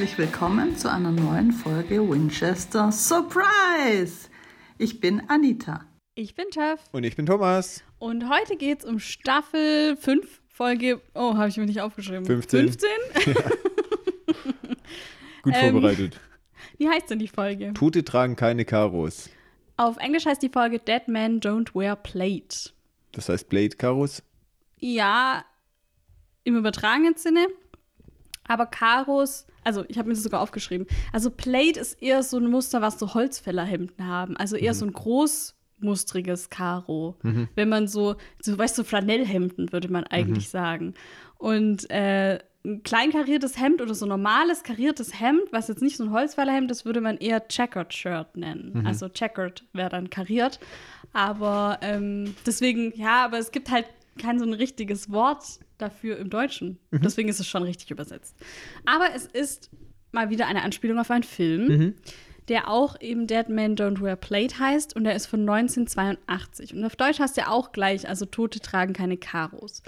herzlich 0.00 0.16
willkommen 0.16 0.78
zu 0.78 0.90
einer 0.90 1.10
neuen 1.10 1.52
Folge 1.52 2.00
Winchester 2.08 2.90
Surprise. 2.90 4.30
Ich 4.78 4.98
bin 4.98 5.20
Anita. 5.28 5.84
Ich 6.14 6.34
bin 6.34 6.46
Jeff. 6.54 6.80
Und 6.92 7.04
ich 7.04 7.16
bin 7.16 7.26
Thomas. 7.26 7.84
Und 7.98 8.30
heute 8.30 8.56
geht 8.56 8.78
es 8.78 8.86
um 8.86 8.98
Staffel 8.98 9.98
5, 9.98 10.40
Folge. 10.48 11.02
Oh, 11.14 11.36
habe 11.36 11.50
ich 11.50 11.58
mir 11.58 11.66
nicht 11.66 11.82
aufgeschrieben. 11.82 12.24
15. 12.24 12.60
15? 12.72 12.88
Gut 15.42 15.52
Ähm, 15.54 15.72
vorbereitet. 15.72 16.18
Wie 16.78 16.88
heißt 16.88 17.10
denn 17.10 17.18
die 17.18 17.28
Folge? 17.28 17.74
Tote 17.74 18.02
tragen 18.02 18.36
keine 18.36 18.64
Karos. 18.64 19.28
Auf 19.76 19.98
Englisch 19.98 20.24
heißt 20.24 20.42
die 20.42 20.48
Folge 20.48 20.78
Dead 20.78 21.08
Men 21.08 21.40
Don't 21.42 21.74
Wear 21.74 21.96
Plate. 21.96 22.70
Das 23.12 23.28
heißt 23.28 23.50
Blade 23.50 23.76
Karos. 23.76 24.22
Ja, 24.78 25.44
im 26.44 26.56
übertragenen 26.56 27.16
Sinne. 27.16 27.48
Aber 28.50 28.66
Karos, 28.66 29.46
also 29.62 29.84
ich 29.86 29.96
habe 29.96 30.08
mir 30.08 30.14
das 30.14 30.24
sogar 30.24 30.40
aufgeschrieben. 30.40 30.88
Also 31.12 31.30
Plate 31.30 31.78
ist 31.78 32.02
eher 32.02 32.24
so 32.24 32.36
ein 32.38 32.50
Muster, 32.50 32.82
was 32.82 32.98
so 32.98 33.14
Holzfällerhemden 33.14 34.04
haben. 34.08 34.36
Also 34.36 34.56
eher 34.56 34.74
so 34.74 34.84
ein 34.86 34.92
großmustriges 34.92 36.50
Karo. 36.50 37.16
Wenn 37.54 37.68
man 37.68 37.86
so, 37.86 38.16
so 38.40 38.58
weißt 38.58 38.76
du, 38.76 38.82
Flanellhemden 38.82 39.72
würde 39.72 39.88
man 39.88 40.02
eigentlich 40.02 40.48
sagen. 40.48 40.94
Und 41.38 41.88
äh, 41.90 42.40
ein 42.64 42.82
klein 42.82 43.12
kariertes 43.12 43.56
Hemd 43.60 43.80
oder 43.82 43.94
so 43.94 44.04
normales 44.04 44.64
kariertes 44.64 45.20
Hemd, 45.20 45.44
was 45.52 45.68
jetzt 45.68 45.80
nicht 45.80 45.96
so 45.96 46.02
ein 46.02 46.10
Holzfällerhemd 46.10 46.72
ist, 46.72 46.84
würde 46.84 47.00
man 47.00 47.18
eher 47.18 47.46
Checkered 47.46 47.94
Shirt 47.94 48.36
nennen. 48.36 48.72
Also 48.84 49.08
Checkered 49.08 49.62
wäre 49.72 49.90
dann 49.90 50.10
kariert. 50.10 50.58
Aber 51.12 51.78
ähm, 51.82 52.34
deswegen, 52.44 52.92
ja, 52.96 53.24
aber 53.24 53.38
es 53.38 53.52
gibt 53.52 53.70
halt 53.70 53.86
kein 54.18 54.40
so 54.40 54.44
ein 54.44 54.54
richtiges 54.54 55.12
Wort 55.12 55.60
dafür 55.80 56.18
im 56.18 56.30
Deutschen. 56.30 56.78
Deswegen 56.90 57.28
ist 57.28 57.40
es 57.40 57.46
schon 57.46 57.62
richtig 57.62 57.90
übersetzt. 57.90 58.36
Aber 58.86 59.06
es 59.14 59.26
ist 59.26 59.70
mal 60.12 60.30
wieder 60.30 60.46
eine 60.46 60.62
Anspielung 60.62 60.98
auf 60.98 61.10
einen 61.10 61.24
Film, 61.24 61.94
der 62.48 62.68
auch 62.68 63.00
eben 63.00 63.26
Dead 63.26 63.48
Men 63.48 63.76
Don't 63.76 64.00
Wear 64.00 64.16
Plate 64.16 64.58
heißt 64.58 64.96
und 64.96 65.04
der 65.04 65.14
ist 65.14 65.26
von 65.26 65.40
1982. 65.40 66.74
Und 66.74 66.84
auf 66.84 66.96
Deutsch 66.96 67.20
heißt 67.20 67.38
er 67.38 67.52
auch 67.52 67.72
gleich, 67.72 68.08
also 68.08 68.26
Tote 68.26 68.60
tragen 68.60 68.92
keine 68.92 69.16
Karos. 69.16 69.82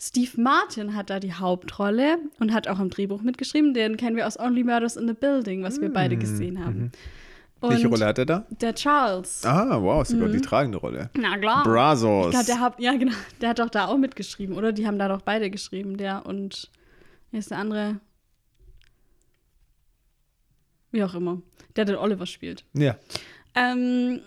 Steve 0.00 0.40
Martin 0.40 0.94
hat 0.94 1.10
da 1.10 1.18
die 1.18 1.32
Hauptrolle 1.32 2.18
und 2.38 2.52
hat 2.52 2.68
auch 2.68 2.78
im 2.78 2.88
Drehbuch 2.88 3.22
mitgeschrieben. 3.22 3.74
Den 3.74 3.96
kennen 3.96 4.16
wir 4.16 4.26
aus 4.26 4.38
Only 4.38 4.62
Murders 4.62 4.96
in 4.96 5.08
the 5.08 5.14
Building, 5.14 5.62
was 5.62 5.80
wir 5.80 5.92
beide 5.92 6.16
gesehen 6.16 6.64
haben. 6.64 6.82
Welche 6.82 6.92
Und 7.60 7.84
Rolle 7.86 8.06
hat 8.06 8.18
er 8.18 8.26
da? 8.26 8.46
Der 8.60 8.74
Charles. 8.74 9.44
Ah, 9.44 9.82
wow, 9.82 10.06
sogar 10.06 10.28
die 10.28 10.40
tragende 10.40 10.78
Rolle. 10.78 11.10
Na 11.14 11.36
klar. 11.36 11.64
Brazos. 11.64 12.26
Ich 12.26 12.30
glaube, 12.30 12.46
der 12.46 12.60
hat, 12.60 12.80
ja 12.80 12.96
genau, 12.96 13.12
der 13.40 13.50
hat 13.50 13.58
doch 13.58 13.70
da 13.70 13.86
auch 13.86 13.96
mitgeschrieben, 13.96 14.56
oder? 14.56 14.72
Die 14.72 14.86
haben 14.86 14.98
da 14.98 15.08
doch 15.08 15.22
beide 15.22 15.50
geschrieben, 15.50 15.96
der 15.96 16.24
und 16.24 16.70
wer 17.30 17.40
ist 17.40 17.50
der 17.50 17.58
andere? 17.58 18.00
Wie 20.92 21.02
auch 21.02 21.14
immer. 21.14 21.42
Der 21.74 21.84
den 21.84 21.96
Oliver 21.96 22.26
spielt. 22.26 22.64
Ja. 22.74 22.96
Ähm, 23.54 24.20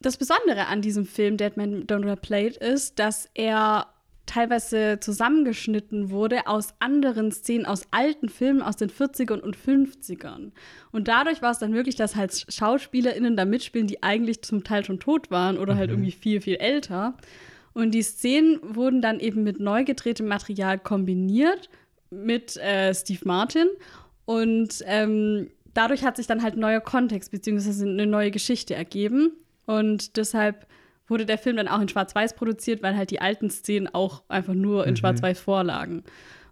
das 0.00 0.16
Besondere 0.16 0.66
an 0.66 0.82
diesem 0.82 1.06
Film 1.06 1.36
Dead 1.36 1.56
Man 1.56 1.86
Don't 1.86 2.04
Wear 2.04 2.16
Plate 2.16 2.58
ist, 2.58 2.98
dass 2.98 3.28
er 3.34 3.86
teilweise 4.28 4.98
zusammengeschnitten 5.00 6.10
wurde 6.10 6.46
aus 6.46 6.74
anderen 6.78 7.32
Szenen, 7.32 7.66
aus 7.66 7.82
alten 7.90 8.28
Filmen 8.28 8.62
aus 8.62 8.76
den 8.76 8.90
40ern 8.90 9.40
und 9.40 9.56
50ern. 9.56 10.52
Und 10.92 11.08
dadurch 11.08 11.42
war 11.42 11.50
es 11.50 11.58
dann 11.58 11.72
möglich, 11.72 11.96
dass 11.96 12.14
halt 12.14 12.46
SchauspielerInnen 12.48 13.36
da 13.36 13.44
mitspielen, 13.44 13.88
die 13.88 14.02
eigentlich 14.02 14.42
zum 14.42 14.62
Teil 14.62 14.84
schon 14.84 15.00
tot 15.00 15.30
waren 15.30 15.58
oder 15.58 15.76
halt 15.76 15.90
irgendwie 15.90 16.12
viel, 16.12 16.40
viel 16.40 16.56
älter. 16.56 17.14
Und 17.72 17.92
die 17.92 18.02
Szenen 18.02 18.60
wurden 18.62 19.02
dann 19.02 19.20
eben 19.20 19.42
mit 19.42 19.60
neu 19.60 19.84
gedrehtem 19.84 20.26
Material 20.26 20.78
kombiniert 20.78 21.68
mit 22.10 22.56
äh, 22.56 22.94
Steve 22.94 23.20
Martin. 23.24 23.68
Und 24.24 24.82
ähm, 24.86 25.48
dadurch 25.74 26.04
hat 26.04 26.16
sich 26.16 26.26
dann 26.26 26.42
halt 26.42 26.56
neuer 26.56 26.80
Kontext 26.80 27.30
bzw. 27.30 27.88
eine 27.88 28.06
neue 28.06 28.30
Geschichte 28.30 28.74
ergeben. 28.74 29.32
Und 29.66 30.16
deshalb 30.16 30.66
wurde 31.08 31.26
der 31.26 31.38
Film 31.38 31.56
dann 31.56 31.68
auch 31.68 31.80
in 31.80 31.88
Schwarz-Weiß 31.88 32.36
produziert, 32.36 32.82
weil 32.82 32.96
halt 32.96 33.10
die 33.10 33.20
alten 33.20 33.50
Szenen 33.50 33.88
auch 33.92 34.22
einfach 34.28 34.54
nur 34.54 34.86
in 34.86 34.96
Schwarz-Weiß 34.96 35.40
vorlagen. 35.40 36.04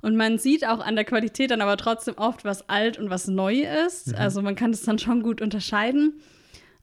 Und 0.02 0.16
man 0.16 0.38
sieht 0.38 0.66
auch 0.66 0.80
an 0.80 0.94
der 0.94 1.04
Qualität 1.04 1.50
dann 1.50 1.60
aber 1.60 1.76
trotzdem 1.76 2.14
oft, 2.16 2.44
was 2.44 2.68
alt 2.68 2.98
und 2.98 3.10
was 3.10 3.28
neu 3.28 3.66
ist. 3.86 4.14
Also 4.14 4.42
man 4.42 4.54
kann 4.54 4.70
das 4.70 4.82
dann 4.82 4.98
schon 4.98 5.22
gut 5.22 5.40
unterscheiden. 5.40 6.20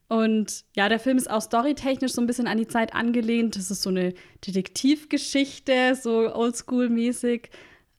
Und 0.08 0.64
ja, 0.76 0.88
der 0.88 0.98
Film 0.98 1.16
ist 1.16 1.30
auch 1.30 1.40
storytechnisch 1.40 2.12
so 2.12 2.20
ein 2.20 2.26
bisschen 2.26 2.46
an 2.46 2.58
die 2.58 2.66
Zeit 2.66 2.94
angelehnt. 2.94 3.56
Das 3.56 3.70
ist 3.70 3.82
so 3.82 3.90
eine 3.90 4.14
Detektivgeschichte, 4.46 5.94
so 5.94 6.34
oldschool-mäßig. 6.34 7.48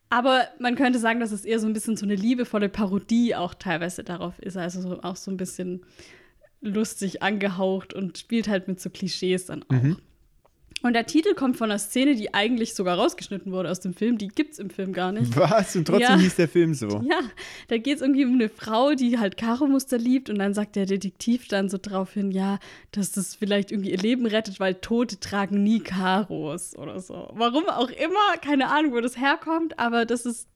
Aber 0.09 0.43
man 0.59 0.75
könnte 0.75 0.99
sagen, 0.99 1.19
dass 1.19 1.31
es 1.31 1.45
eher 1.45 1.59
so 1.59 1.67
ein 1.67 1.73
bisschen 1.73 1.97
so 1.97 2.05
eine 2.05 2.15
liebevolle 2.15 2.69
Parodie 2.69 3.35
auch 3.35 3.55
teilweise 3.55 4.03
darauf 4.03 4.37
ist. 4.39 4.55
Also 4.55 4.81
so, 4.81 5.01
auch 5.01 5.15
so 5.15 5.31
ein 5.31 5.37
bisschen 5.37 5.83
lustig 6.65 7.21
angehaucht 7.23 7.93
und 7.93 8.17
spielt 8.17 8.47
halt 8.47 8.67
mit 8.67 8.79
so 8.79 8.89
Klischees 8.89 9.45
dann 9.45 9.63
auch. 9.63 9.97
Und 10.81 10.93
der 10.93 11.07
Titel 11.07 11.33
kommt 11.33 11.57
von 11.57 11.71
einer 11.71 11.79
Szene, 11.79 12.13
die 12.13 12.35
eigentlich 12.35 12.75
sogar 12.75 12.99
rausgeschnitten 12.99 13.51
wurde 13.51 13.71
aus 13.71 13.79
dem 13.79 13.95
Film. 13.95 14.19
Die 14.19 14.27
gibt's 14.27 14.59
im 14.59 14.69
Film 14.69 14.93
gar 14.93 15.11
nicht. 15.11 15.35
Was? 15.35 15.75
Und 15.75 15.85
trotzdem 15.85 16.01
Ja. 16.11 16.17
hieß 16.19 16.35
der 16.35 16.47
Film 16.47 16.75
so. 16.75 16.87
Ja, 17.09 17.21
da 17.69 17.77
geht 17.79 17.95
es 17.95 18.01
irgendwie 18.03 18.23
um 18.25 18.33
eine 18.35 18.49
Frau, 18.49 18.93
die 18.93 19.17
halt 19.17 19.35
Karo-Muster 19.35 19.97
liebt 19.97 20.29
und 20.29 20.37
dann 20.37 20.53
sagt 20.53 20.75
der 20.75 20.85
Detektiv 20.85 21.47
dann 21.47 21.69
so 21.69 21.79
drauf 21.81 22.13
hin, 22.13 22.29
ja, 22.29 22.59
dass 22.91 23.11
das 23.13 23.33
vielleicht 23.33 23.71
irgendwie 23.71 23.91
ihr 23.91 23.97
Leben 23.97 24.27
rettet, 24.27 24.59
weil 24.59 24.75
Tote 24.75 25.19
tragen 25.19 25.63
nie 25.63 25.79
Karos 25.79 26.75
oder 26.77 26.99
so. 26.99 27.29
Warum 27.33 27.67
auch 27.67 27.89
immer, 27.89 28.37
keine 28.43 28.69
Ahnung, 28.69 28.93
wo 28.93 28.99
das 29.01 29.17
herkommt, 29.19 29.79
aber 29.79 30.05
das 30.05 30.27
ist 30.27 30.47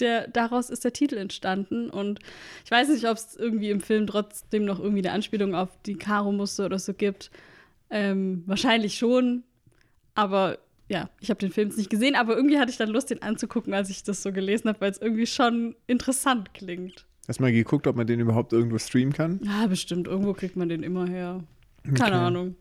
der, 0.00 0.28
daraus 0.28 0.70
ist 0.70 0.84
der 0.84 0.92
Titel 0.92 1.16
entstanden 1.16 1.90
und 1.90 2.20
ich 2.64 2.70
weiß 2.70 2.88
nicht, 2.88 3.06
ob 3.08 3.16
es 3.16 3.36
irgendwie 3.36 3.70
im 3.70 3.80
Film 3.80 4.06
trotzdem 4.06 4.64
noch 4.64 4.78
irgendwie 4.80 5.02
eine 5.06 5.12
Anspielung 5.12 5.54
auf 5.54 5.68
die 5.86 5.94
Karo-Muster 5.96 6.66
oder 6.66 6.78
so 6.78 6.94
gibt. 6.94 7.30
Ähm, 7.90 8.42
wahrscheinlich 8.46 8.96
schon, 8.96 9.44
aber 10.14 10.58
ja, 10.88 11.08
ich 11.20 11.30
habe 11.30 11.40
den 11.40 11.50
Film 11.50 11.68
jetzt 11.68 11.78
nicht 11.78 11.90
gesehen, 11.90 12.14
aber 12.14 12.36
irgendwie 12.36 12.58
hatte 12.58 12.70
ich 12.70 12.76
dann 12.76 12.90
Lust, 12.90 13.10
den 13.10 13.22
anzugucken, 13.22 13.72
als 13.72 13.88
ich 13.90 14.02
das 14.02 14.22
so 14.22 14.32
gelesen 14.32 14.68
habe, 14.68 14.80
weil 14.80 14.90
es 14.90 14.98
irgendwie 15.00 15.26
schon 15.26 15.76
interessant 15.86 16.52
klingt. 16.54 17.06
Hast 17.26 17.38
du 17.38 17.42
mal 17.42 17.52
geguckt, 17.52 17.86
ob 17.86 17.96
man 17.96 18.06
den 18.06 18.20
überhaupt 18.20 18.52
irgendwo 18.52 18.78
streamen 18.78 19.14
kann? 19.14 19.40
Ja, 19.42 19.66
bestimmt. 19.66 20.06
Irgendwo 20.08 20.34
kriegt 20.34 20.56
man 20.56 20.68
den 20.68 20.82
immer 20.82 21.06
her. 21.06 21.42
Keine 21.84 22.16
Okay. 22.16 22.24
Ahnung. 22.26 22.56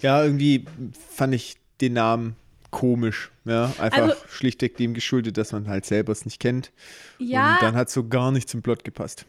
Ja, 0.00 0.24
irgendwie 0.24 0.64
fand 1.12 1.34
ich 1.34 1.56
den 1.80 1.94
Namen 1.94 2.36
komisch. 2.70 3.30
Ja, 3.44 3.72
einfach 3.78 3.98
Also- 4.02 4.14
schlichtweg 4.28 4.76
dem 4.76 4.94
geschuldet, 4.94 5.36
dass 5.36 5.52
man 5.52 5.66
halt 5.68 5.84
selber 5.86 6.12
es 6.12 6.24
nicht 6.24 6.40
kennt. 6.40 6.70
Ja, 7.18 7.54
Und 7.54 7.62
dann 7.62 7.74
hat 7.74 7.90
so 7.90 8.06
gar 8.08 8.30
nicht 8.32 8.48
zum 8.48 8.62
Plot 8.62 8.84
gepasst. 8.84 9.26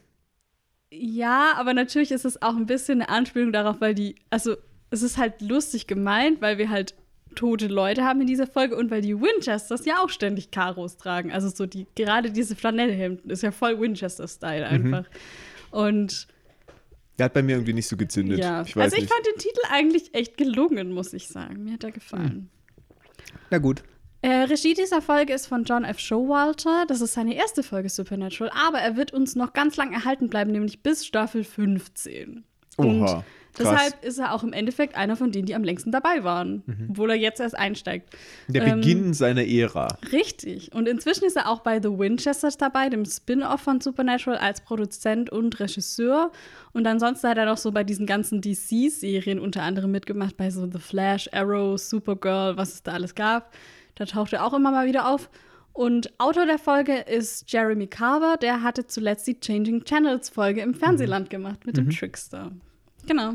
ja, 0.92 1.54
aber 1.56 1.74
natürlich 1.74 2.12
ist 2.12 2.26
es 2.26 2.42
auch 2.42 2.56
ein 2.56 2.66
bisschen 2.66 3.02
eine 3.02 3.10
Anspielung 3.10 3.52
darauf, 3.54 3.80
weil 3.80 3.96
die, 3.96 4.16
also 4.30 4.56
es 4.90 5.02
ist 5.04 5.18
halt 5.18 5.42
lustig 5.42 5.88
gemeint, 5.88 6.42
weil 6.42 6.58
wir 6.58 6.70
halt 6.70 6.96
tote 7.34 7.68
Leute 7.68 8.04
haben 8.04 8.20
in 8.20 8.28
dieser 8.28 8.46
Folge 8.46 8.76
und 8.76 8.92
weil 8.92 9.02
die 9.02 9.18
Winchesters 9.18 9.86
ja 9.86 10.00
auch 10.04 10.10
ständig 10.10 10.52
Karos 10.52 10.98
tragen. 10.98 11.32
Also 11.32 11.48
so 11.48 11.66
die, 11.66 11.88
gerade 11.96 12.30
diese 12.32 12.58
Flanellhemden 12.58 13.32
ist 13.32 13.42
ja 13.42 13.52
voll 13.52 13.80
Winchester-Style 13.80 14.68
einfach. 14.68 15.06
Und 15.70 16.28
Der 17.18 17.26
hat 17.26 17.34
bei 17.34 17.42
mir 17.42 17.56
irgendwie 17.56 17.72
nicht 17.74 17.88
so 17.88 17.96
gezündet. 17.96 18.40
ja, 18.40 18.64
Ich 18.64 18.76
also 18.76 18.96
ich 18.98 19.04
nicht. 19.04 19.14
fand 19.14 19.26
den 19.26 19.38
Titel 19.38 19.62
eigentlich 19.70 20.14
echt 20.14 20.38
gelungen, 20.38 20.92
muss 20.92 21.14
ich 21.14 21.30
sagen. 21.30 21.64
Mir 21.64 21.74
hat 21.74 21.86
er 21.86 21.92
gefallen. 21.94 22.50
Na 23.50 23.58
gut. 23.58 23.84
Äh, 24.24 24.44
Regie 24.44 24.76
dieser 24.76 25.02
Folge 25.02 25.34
ist 25.34 25.48
von 25.48 25.64
John 25.64 25.84
F. 25.84 26.00
Showalter. 26.00 26.86
Das 26.88 27.02
ist 27.02 27.14
seine 27.14 27.34
erste 27.34 27.64
Folge 27.64 27.90
Supernatural, 27.90 28.52
aber 28.54 28.80
er 28.80 28.96
wird 28.96 29.14
uns 29.14 29.36
noch 29.36 29.54
ganz 29.54 29.78
lang 29.78 29.94
erhalten 29.94 30.30
bleiben, 30.30 30.52
nämlich 30.52 30.84
bis 30.84 31.06
Staffel 31.06 31.44
15. 31.44 32.44
Und 32.78 33.02
Oha. 33.02 33.24
Krass. 33.54 33.70
deshalb 33.70 34.04
ist 34.04 34.18
er 34.18 34.34
auch 34.34 34.44
im 34.44 34.54
Endeffekt 34.54 34.96
einer 34.96 35.16
von 35.16 35.32
denen, 35.32 35.46
die 35.46 35.56
am 35.56 35.64
längsten 35.64 35.92
dabei 35.92 36.24
waren, 36.24 36.64
obwohl 36.90 37.12
er 37.12 37.18
jetzt 37.18 37.40
erst 37.40 37.58
einsteigt. 37.58 38.16
Der 38.48 38.66
ähm, 38.66 38.82
Beginn 38.82 39.14
seiner 39.14 39.46
Ära. 39.46 39.88
Richtig. 40.12 40.74
Und 40.74 40.88
inzwischen 40.88 41.26
ist 41.26 41.36
er 41.36 41.50
auch 41.50 41.62
bei 41.62 41.82
The 41.82 41.90
Winchesters 41.90 42.58
dabei, 42.58 42.90
dem 42.90 43.06
Spin-off 43.06 43.62
von 43.62 43.82
Supernatural, 43.82 44.40
als 44.40 44.62
Produzent 44.62 45.30
und 45.30 45.60
Regisseur. 45.60 46.32
Und 46.74 46.88
ansonsten 46.88 47.28
hat 47.28 47.38
er 47.38 47.46
noch 47.46 47.58
so 47.58 47.72
bei 47.72 47.84
diesen 47.84 48.06
ganzen 48.06 48.42
DC-Serien 48.42 49.40
unter 49.40 49.64
anderem 49.64 49.92
mitgemacht, 49.92 50.38
bei 50.38 50.50
so 50.50 50.70
The 50.72 50.80
Flash, 50.80 51.30
Arrow, 51.34 51.78
Supergirl, 51.78 52.58
was 52.58 52.74
es 52.74 52.84
da 52.84 52.94
alles 52.94 53.16
gab. 53.16 53.54
Da 53.96 54.06
taucht 54.06 54.34
er 54.34 54.46
auch 54.46 54.54
immer 54.54 54.72
mal 54.72 54.88
wieder 54.88 55.10
auf. 55.10 55.30
Und 55.74 56.12
Autor 56.20 56.46
der 56.46 56.60
Folge 56.60 56.98
ist 56.98 57.52
Jeremy 57.52 57.88
Carver. 57.88 58.38
Der 58.38 58.62
hatte 58.62 58.88
zuletzt 58.88 59.26
die 59.28 59.40
Changing 59.40 59.84
Channels 59.84 60.30
Folge 60.30 60.62
im 60.62 60.74
Fernsehland 60.74 61.30
gemacht 61.30 61.66
mit 61.66 61.78
dem 61.78 61.90
Trickster. 61.90 62.52
Genau. 63.08 63.34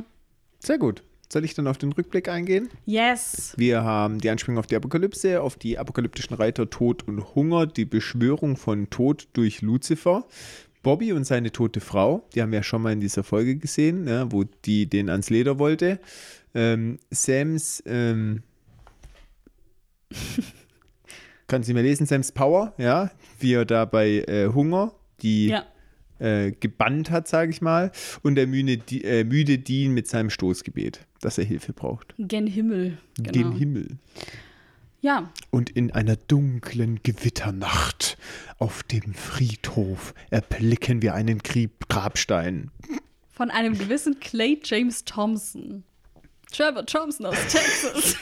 Sehr 0.59 0.79
gut. 0.79 1.03
Soll 1.33 1.45
ich 1.45 1.55
dann 1.55 1.67
auf 1.67 1.79
den 1.79 1.93
Rückblick 1.93 2.29
eingehen? 2.29 2.69
Yes. 2.85 3.53
Wir 3.57 3.83
haben 3.83 4.21
die 4.21 4.31
Anspielung 4.31 4.59
auf 4.59 4.69
die 4.69 4.77
Apokalypse, 4.77 5.43
auf 5.43 5.57
die 5.57 5.77
apokalyptischen 5.77 6.37
Reiter 6.37 6.71
Tod 6.71 7.07
und 7.09 7.35
Hunger, 7.35 7.67
die 7.67 7.85
Beschwörung 7.85 8.57
von 8.57 8.91
Tod 8.91 9.27
durch 9.33 9.61
Luzifer, 9.61 10.25
Bobby 10.85 11.13
und 11.13 11.25
seine 11.25 11.51
tote 11.51 11.81
Frau, 11.81 12.25
die 12.35 12.43
haben 12.43 12.53
wir 12.53 12.61
ja 12.61 12.63
schon 12.63 12.81
mal 12.81 12.93
in 12.93 13.01
dieser 13.01 13.25
Folge 13.25 13.57
gesehen, 13.57 14.05
ne, 14.05 14.29
wo 14.31 14.45
die 14.45 14.87
den 14.87 15.11
ans 15.11 15.31
Leder 15.31 15.59
wollte. 15.59 15.99
Ähm, 16.55 17.01
Sams, 17.11 17.83
ähm, 17.87 18.45
kann 21.49 21.65
sie 21.65 21.75
mehr 21.75 21.83
lesen, 21.83 22.07
Sams 22.07 22.31
Power, 22.31 22.73
ja, 22.79 23.11
wie 23.41 23.55
er 23.55 23.65
da 23.65 23.85
bei 23.85 24.25
äh, 24.29 24.49
Hunger 24.55 24.93
die 25.23 25.49
Ja. 25.49 25.67
Äh, 26.19 26.53
gebannt 26.53 27.11
hat, 27.11 27.29
sage 27.29 27.51
ich 27.51 27.61
mal. 27.61 27.93
Und 28.23 28.35
der 28.37 28.47
müde, 28.47 28.73
äh, 29.05 29.25
müde 29.25 29.59
Dean 29.59 29.93
mit 29.93 30.09
seinem 30.09 30.31
Stoßgebet, 30.31 31.01
dass 31.21 31.39
er 31.39 31.45
Hilfe 31.45 31.73
braucht. 31.73 32.15
Gen 32.19 32.47
Himmel. 32.47 32.99
Genau. 33.17 33.33
Gen 33.33 33.53
Himmel. 33.53 33.89
Ja, 35.03 35.31
Und 35.51 35.71
in 35.71 35.93
einer 35.93 36.17
dunklen 36.17 37.01
Gewitternacht 37.03 38.17
auf 38.59 38.83
dem 38.83 39.15
Friedhof 39.15 40.15
erblicken 40.31 41.01
wir 41.03 41.15
einen 41.15 41.39
Grieb 41.39 41.89
Grabstein. 41.89 42.71
von 43.31 43.51
einem 43.51 43.77
gewissen 43.79 44.19
Clay 44.19 44.59
James 44.65 45.05
Thompson. 45.05 45.85
Trevor 46.51 46.87
Thompson 46.87 47.27
aus 47.27 47.37
Texas. 47.49 48.17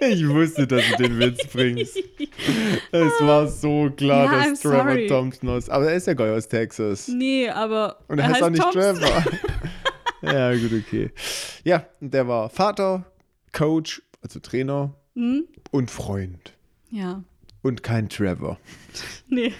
Ich 0.00 0.26
wusste, 0.28 0.66
dass 0.66 0.82
du 0.96 1.02
den 1.02 1.18
Witz 1.18 1.46
bringst. 1.52 1.96
Es 2.92 3.12
war 3.20 3.46
so 3.48 3.90
klar, 3.96 4.24
Ja, 4.24 4.32
dass 4.50 4.58
I'm 4.58 4.62
Trevor 4.62 4.84
sorry. 4.84 5.06
Thompson 5.06 5.48
aus. 5.50 5.68
Aber 5.68 5.90
er 5.90 5.96
ist 5.96 6.06
ja 6.06 6.14
gar 6.14 6.26
nicht 6.26 6.36
aus 6.36 6.48
Texas. 6.48 7.08
nee, 7.08 7.48
aber 7.48 7.98
Und 8.08 8.18
er 8.18 8.28
heißt 8.28 8.42
auch 8.42 8.50
nicht 8.50 8.62
Thompson. 8.62 8.96
Trevor. 8.96 9.24
ja, 10.22 10.52
gut, 10.54 10.72
okay. 10.86 11.10
Ja, 11.64 11.86
und 12.00 12.14
der 12.14 12.26
war 12.28 12.48
Vater, 12.50 13.04
Coach, 13.52 14.02
also 14.22 14.40
Trainer 14.40 14.94
Hm? 15.14 15.46
und 15.70 15.90
Freund. 15.90 16.54
Ja, 16.90 17.22
Und 17.62 17.82
kein 17.82 18.08
Trevor. 18.08 18.58
nee. 19.28 19.52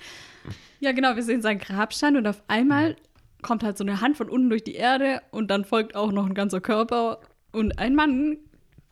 ja, 0.80 0.92
genau, 0.92 1.14
wir 1.16 1.22
sehen 1.22 1.42
seinen 1.42 1.58
Grabstein 1.58 2.16
und 2.16 2.26
auf 2.26 2.42
einmal 2.48 2.96
kommt 3.42 3.62
halt 3.62 3.76
so 3.78 3.84
eine 3.84 4.00
Hand 4.00 4.16
von 4.16 4.28
unten 4.28 4.50
durch 4.50 4.64
die 4.64 4.74
Erde 4.74 5.20
und 5.30 5.48
dann 5.50 5.64
folgt 5.64 5.94
auch 5.94 6.10
noch 6.10 6.26
ein 6.26 6.34
ganzer 6.34 6.60
Körper 6.60 7.20
und 7.52 7.78
ein 7.78 7.94
Mann, 7.94 8.38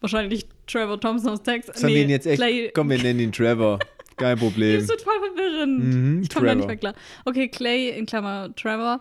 wahrscheinlich 0.00 0.46
Trevor 0.66 1.00
Thompson 1.00 1.30
aus 1.30 1.42
Texas. 1.42 1.80
Sollen 1.80 1.94
wir 1.94 2.02
ihn 2.02 2.10
jetzt 2.10 2.26
echt. 2.26 2.38
Clay, 2.38 2.70
Komm, 2.74 2.90
wir 2.90 2.98
nennen 3.02 3.20
ihn 3.20 3.32
Trevor. 3.32 3.78
Kein 4.16 4.38
Problem. 4.38 4.80
Das 4.80 4.88
wird 4.88 5.02
voll 5.02 5.14
verwirrend. 5.34 5.84
Mhm, 5.94 6.22
ich 6.22 6.30
komme 6.30 6.46
da 6.46 6.54
nicht 6.54 6.66
mehr 6.66 6.76
klar. 6.76 6.94
Okay, 7.24 7.48
Clay 7.48 7.90
in 7.90 8.06
Klammer 8.06 8.54
Trevor. 8.56 9.00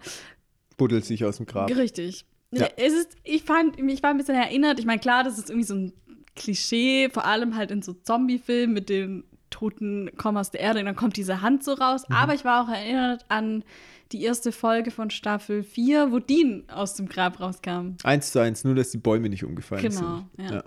Buddelt 0.77 1.05
sich 1.05 1.23
aus 1.23 1.37
dem 1.37 1.45
Grab. 1.45 1.69
Richtig. 1.69 2.25
Ja. 2.51 2.67
Es 2.77 2.93
ist, 2.93 3.15
ich 3.23 3.43
fand, 3.43 3.79
ich 3.79 4.03
war 4.03 4.09
ein 4.11 4.17
bisschen 4.17 4.35
erinnert. 4.35 4.79
Ich 4.79 4.85
meine, 4.85 4.99
klar, 4.99 5.23
das 5.23 5.37
ist 5.37 5.49
irgendwie 5.49 5.65
so 5.67 5.75
ein 5.75 5.93
Klischee, 6.35 7.09
vor 7.09 7.25
allem 7.25 7.55
halt 7.55 7.71
in 7.71 7.81
so 7.81 7.93
Zombie-Filmen 7.93 8.73
mit 8.73 8.89
den 8.89 9.23
Toten 9.49 10.11
kommen 10.17 10.37
aus 10.37 10.51
der 10.51 10.59
Erde 10.59 10.79
und 10.79 10.85
dann 10.85 10.95
kommt 10.97 11.15
diese 11.15 11.41
Hand 11.41 11.63
so 11.63 11.73
raus. 11.73 12.07
Mhm. 12.09 12.15
Aber 12.15 12.33
ich 12.33 12.43
war 12.43 12.63
auch 12.65 12.69
erinnert 12.73 13.25
an 13.29 13.63
die 14.11 14.21
erste 14.23 14.51
Folge 14.51 14.91
von 14.91 15.09
Staffel 15.09 15.63
4, 15.63 16.11
wo 16.11 16.19
Dean 16.19 16.65
aus 16.69 16.93
dem 16.95 17.07
Grab 17.07 17.39
rauskam. 17.39 17.95
Eins 18.03 18.31
zu 18.31 18.39
eins, 18.39 18.63
nur 18.65 18.75
dass 18.75 18.91
die 18.91 18.97
Bäume 18.97 19.29
nicht 19.29 19.43
umgefallen 19.45 19.81
Genau, 19.81 20.23
sind. 20.37 20.49
ja. 20.49 20.55
Ja, 20.57 20.63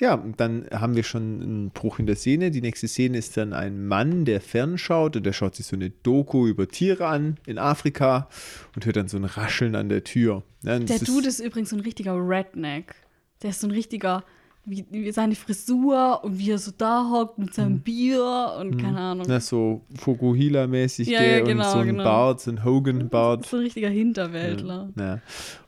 und 0.00 0.40
dann 0.40 0.66
haben 0.72 0.96
wir 0.96 1.04
schon 1.04 1.40
einen 1.40 1.70
Bruch 1.70 2.00
in 2.00 2.06
der 2.06 2.16
Szene. 2.16 2.50
Die 2.50 2.60
nächste 2.60 2.88
Szene 2.88 3.16
ist 3.16 3.36
dann 3.36 3.52
ein 3.52 3.86
Mann, 3.86 4.24
der 4.24 4.40
fernschaut 4.40 5.16
und 5.16 5.24
der 5.24 5.32
schaut 5.32 5.54
sich 5.54 5.66
so 5.66 5.76
eine 5.76 5.90
Doku 5.90 6.48
über 6.48 6.66
Tiere 6.66 7.06
an 7.06 7.38
in 7.46 7.58
Afrika 7.58 8.28
und 8.74 8.84
hört 8.86 8.96
dann 8.96 9.06
so 9.08 9.16
ein 9.16 9.24
Rascheln 9.24 9.76
an 9.76 9.88
der 9.88 10.02
Tür. 10.02 10.42
Ja, 10.62 10.78
Der 10.80 10.98
das 10.98 11.00
Dude 11.06 11.28
ist 11.28 11.38
übrigens 11.38 11.70
so 11.70 11.76
ein 11.76 11.80
richtiger 11.80 12.14
Redneck. 12.16 12.94
Der 13.42 13.50
ist 13.50 13.60
so 13.60 13.68
ein 13.68 13.70
richtiger, 13.70 14.24
wie, 14.64 14.84
wie 14.90 15.12
seine 15.12 15.36
Frisur 15.36 16.24
und 16.24 16.38
wie 16.38 16.50
er 16.50 16.58
so 16.58 16.72
da 16.76 17.08
hockt 17.10 17.38
mit 17.38 17.54
seinem 17.54 17.78
Bier 17.80 18.56
und 18.58 18.78
keine 18.78 18.98
Ahnung. 18.98 19.26
na, 19.28 19.38
so 19.38 19.82
Fukuhila-mäßig 19.96 21.08
Ja, 21.08 21.22
ja, 21.22 21.40
genau, 21.40 21.66
und 21.66 21.70
so 21.72 21.78
ein 21.78 21.86
genau. 21.86 22.04
Bart, 22.04 22.40
so 22.40 22.50
ein 22.50 22.64
Hogan-Bart. 22.64 23.46
So 23.46 23.58
ein 23.58 23.62
richtiger 23.62 23.90
Hinterwäldler. 23.90 24.88
Ja. 24.98 25.20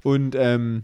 Und 0.03 0.35
ähm, 0.37 0.83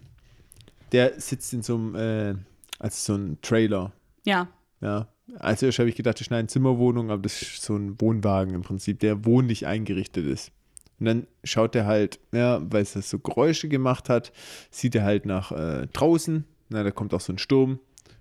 der 0.93 1.19
sitzt 1.21 1.53
in 1.55 1.63
so 1.63 1.75
einem, 1.75 1.95
äh, 1.97 2.35
also 2.83 3.15
so 3.15 3.19
ein 3.19 3.39
Trailer. 3.43 3.93
Ja. 4.25 4.49
Ja. 4.81 5.09
Also 5.39 5.67
erst 5.67 5.79
habe 5.79 5.89
ich 5.89 5.95
gedacht, 5.95 6.17
das 6.17 6.27
ist 6.27 6.33
eine 6.33 6.49
Zimmerwohnung, 6.49 7.11
aber 7.11 7.23
das 7.23 7.41
ist 7.41 7.63
so 7.63 7.77
ein 7.77 8.01
Wohnwagen 8.01 8.55
im 8.55 8.63
Prinzip, 8.63 8.99
der 8.99 9.25
wohnlich 9.25 9.67
eingerichtet 9.67 10.27
ist. 10.27 10.53
Und 10.99 11.07
dann 11.07 11.27
schaut 11.45 11.75
er 11.75 11.87
halt, 11.87 12.19
ja, 12.33 12.61
weil 12.71 12.83
es 12.83 12.93
das 12.93 13.09
so 13.09 13.19
Geräusche 13.19 13.69
gemacht 13.69 14.09
hat, 14.09 14.33
sieht 14.71 14.95
er 14.95 15.05
halt 15.05 15.27
nach 15.27 15.53
äh, 15.53 15.87
draußen. 15.93 16.45
Na, 16.69 16.83
da 16.83 16.91
kommt 16.91 17.15
auch 17.15 17.21
so 17.21 17.33
ein 17.33 17.39
Sturm 17.39 17.79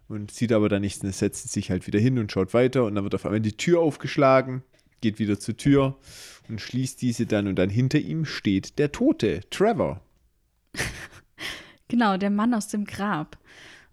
und 0.07 0.31
sieht 0.31 0.51
aber 0.51 0.69
da 0.69 0.79
nichts. 0.79 1.01
Und 1.01 1.09
er 1.09 1.13
setzt 1.13 1.51
sich 1.51 1.71
halt 1.71 1.87
wieder 1.87 1.99
hin 1.99 2.19
und 2.19 2.31
schaut 2.31 2.53
weiter. 2.53 2.85
Und 2.85 2.95
dann 2.95 3.03
wird 3.03 3.15
auf 3.15 3.25
einmal 3.25 3.41
die 3.41 3.57
Tür 3.57 3.81
aufgeschlagen, 3.81 4.63
geht 5.01 5.19
wieder 5.19 5.39
zur 5.39 5.57
Tür 5.57 5.97
und 6.49 6.61
schließt 6.61 7.01
diese 7.01 7.25
dann. 7.25 7.47
Und 7.47 7.55
dann 7.55 7.69
hinter 7.69 7.99
ihm 7.99 8.25
steht 8.25 8.77
der 8.77 8.91
Tote, 8.91 9.41
Trevor. 9.49 10.01
Genau, 11.87 12.15
der 12.15 12.29
Mann 12.29 12.53
aus 12.53 12.69
dem 12.69 12.85
Grab. 12.85 13.37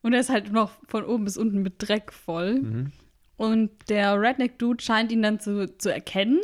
Und 0.02 0.12
er 0.12 0.20
ist 0.20 0.30
halt 0.30 0.52
noch 0.52 0.72
von 0.86 1.04
oben 1.04 1.24
bis 1.24 1.36
unten 1.36 1.62
mit 1.62 1.74
Dreck 1.78 2.12
voll. 2.12 2.60
Mhm. 2.60 2.92
Und 3.36 3.70
der 3.88 4.20
Redneck-Dude 4.20 4.82
scheint 4.82 5.12
ihn 5.12 5.22
dann 5.22 5.40
zu, 5.40 5.76
zu 5.78 5.92
erkennen 5.92 6.40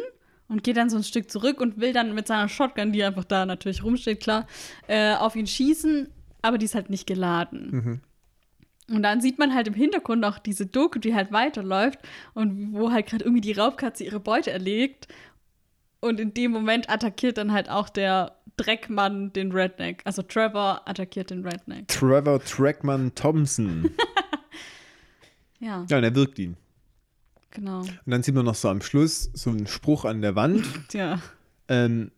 und 0.48 0.62
geht 0.62 0.76
dann 0.76 0.90
so 0.90 0.96
ein 0.96 1.02
Stück 1.02 1.30
zurück 1.30 1.60
und 1.60 1.80
will 1.80 1.92
dann 1.92 2.14
mit 2.14 2.26
seiner 2.26 2.48
Shotgun, 2.48 2.92
die 2.92 3.02
einfach 3.02 3.24
da 3.24 3.46
natürlich 3.46 3.82
rumsteht, 3.82 4.20
klar, 4.20 4.46
äh, 4.86 5.14
auf 5.14 5.34
ihn 5.36 5.46
schießen, 5.46 6.08
aber 6.42 6.58
die 6.58 6.66
ist 6.66 6.74
halt 6.74 6.90
nicht 6.90 7.06
geladen. 7.06 7.70
Mhm. 7.70 8.00
Und 8.94 9.02
dann 9.02 9.20
sieht 9.20 9.38
man 9.38 9.54
halt 9.54 9.66
im 9.66 9.74
Hintergrund 9.74 10.24
auch 10.24 10.38
diese 10.38 10.66
Doku, 10.66 10.98
die 10.98 11.14
halt 11.14 11.32
weiterläuft 11.32 12.00
und 12.34 12.74
wo 12.74 12.92
halt 12.92 13.06
gerade 13.06 13.24
irgendwie 13.24 13.40
die 13.40 13.52
Raubkatze 13.52 14.04
ihre 14.04 14.20
Beute 14.20 14.50
erlegt. 14.50 15.08
Und 16.00 16.20
in 16.20 16.34
dem 16.34 16.50
Moment 16.50 16.90
attackiert 16.90 17.38
dann 17.38 17.52
halt 17.52 17.70
auch 17.70 17.88
der 17.88 18.36
Dreckmann 18.56 19.32
den 19.32 19.52
Redneck. 19.52 20.02
Also 20.04 20.22
Trevor 20.22 20.82
attackiert 20.86 21.30
den 21.30 21.44
Redneck. 21.46 21.88
Trevor 21.88 22.42
Trackman 22.44 23.14
Thompson. 23.14 23.90
Ja, 25.60 25.86
ja, 25.88 25.96
und 25.98 26.04
er 26.04 26.14
wirkt 26.14 26.38
ihn. 26.38 26.56
genau. 27.50 27.80
Und 27.80 27.98
dann 28.04 28.22
sieht 28.22 28.34
man 28.34 28.44
noch 28.44 28.54
so 28.54 28.68
am 28.68 28.82
Schluss 28.82 29.30
so 29.32 29.48
einen 29.50 29.66
Spruch 29.66 30.04
an 30.04 30.20
der 30.20 30.34
Wand. 30.36 30.66
Tja. 30.88 31.20
ähm, 31.68 32.10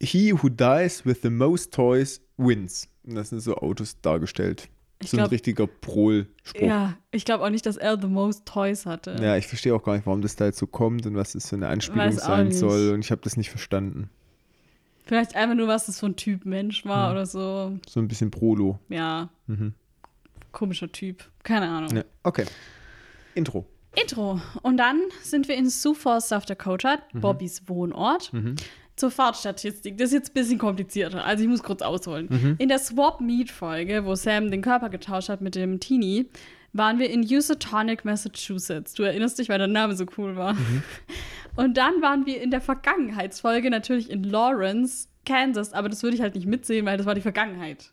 He 0.00 0.32
who 0.32 0.48
dies 0.48 1.04
with 1.06 1.18
the 1.22 1.30
most 1.30 1.72
toys 1.72 2.20
wins. 2.36 2.88
Und 3.04 3.14
das 3.16 3.30
sind 3.30 3.40
so 3.40 3.56
Autos 3.56 4.00
dargestellt. 4.02 4.68
Ich 5.00 5.10
so 5.10 5.16
ein 5.16 5.20
glaub- 5.20 5.32
richtiger 5.32 5.66
Prol-Spruch. 5.66 6.60
Ja. 6.60 6.66
Ja, 6.66 6.96
ich 7.10 7.24
glaube 7.24 7.44
auch 7.44 7.50
nicht, 7.50 7.66
dass 7.66 7.76
er 7.76 8.00
the 8.00 8.06
most 8.06 8.46
toys 8.46 8.86
hatte. 8.86 9.16
ich 9.38 9.48
verstehe 9.48 9.74
auch 9.74 9.82
gar 9.82 9.94
nicht, 9.96 10.06
warum 10.06 10.22
das 10.22 10.36
da 10.36 10.44
jetzt 10.44 10.58
so 10.58 10.66
kommt 10.68 11.04
und 11.06 11.16
was 11.16 11.32
das 11.32 11.48
für 11.48 11.56
eine 11.56 11.68
Anspielung 11.68 12.12
sein 12.12 12.48
nicht. 12.48 12.58
soll. 12.58 12.90
Und 12.92 13.00
ich 13.00 13.10
habe 13.10 13.20
das 13.22 13.36
nicht 13.36 13.50
verstanden. 13.50 14.10
Vielleicht 15.04 15.34
einfach 15.34 15.56
nur, 15.56 15.68
was 15.68 15.86
das 15.86 15.98
für 16.00 16.06
ein 16.06 16.16
Typ 16.16 16.44
Mensch 16.44 16.84
war 16.84 17.06
Hm. 17.08 17.12
oder 17.12 17.26
so. 17.26 17.78
So 17.88 18.00
ein 18.00 18.08
bisschen 18.08 18.30
Prolo. 18.30 18.78
Ja. 18.88 19.28
Mhm. 19.46 19.74
Komischer 20.52 20.90
Typ. 20.92 21.24
Keine 21.42 21.68
Ahnung. 21.68 21.96
Ja, 21.96 22.04
okay. 22.22 22.44
Intro. 23.34 23.66
Intro. 23.94 24.40
Und 24.62 24.76
dann 24.76 25.00
sind 25.22 25.48
wir 25.48 25.56
in 25.56 25.68
Sioux 25.68 25.94
Falls, 25.94 26.28
South 26.28 26.46
Dakota, 26.46 26.98
Mhm. 27.12 27.20
Bobbys 27.20 27.62
Wohnort. 27.68 28.30
Zur 28.96 29.10
Fahrtstatistik. 29.10 29.96
Das 29.96 30.08
ist 30.08 30.12
jetzt 30.14 30.30
ein 30.30 30.34
bisschen 30.34 30.58
komplizierter. 30.58 31.24
Also 31.24 31.42
ich 31.42 31.48
muss 31.48 31.62
kurz 31.62 31.80
ausholen. 31.82 32.28
Mhm. 32.30 32.54
In 32.58 32.68
der 32.68 32.78
Swap 32.78 33.20
Meet 33.20 33.50
Folge, 33.50 34.04
wo 34.04 34.14
Sam 34.14 34.50
den 34.50 34.60
Körper 34.62 34.90
getauscht 34.90 35.30
hat 35.30 35.40
mit 35.40 35.54
dem 35.54 35.80
Teenie, 35.80 36.28
waren 36.74 36.98
wir 36.98 37.10
in 37.10 37.22
Housatonic, 37.22 38.04
Massachusetts. 38.04 38.94
Du 38.94 39.02
erinnerst 39.02 39.38
dich, 39.38 39.48
weil 39.48 39.58
der 39.58 39.66
Name 39.66 39.94
so 39.96 40.04
cool 40.16 40.36
war. 40.36 40.56
Mhm. 41.52 41.64
Und 41.64 41.76
dann 41.76 42.02
waren 42.02 42.26
wir 42.26 42.40
in 42.40 42.50
der 42.50 42.60
Vergangenheitsfolge 42.60 43.70
natürlich 43.70 44.10
in 44.10 44.24
Lawrence, 44.24 45.08
Kansas. 45.24 45.72
Aber 45.72 45.88
das 45.88 46.02
würde 46.02 46.16
ich 46.16 46.22
halt 46.22 46.34
nicht 46.34 46.46
mitsehen, 46.46 46.86
weil 46.86 46.96
das 46.96 47.06
war 47.06 47.14
die 47.14 47.20
Vergangenheit. 47.20 47.92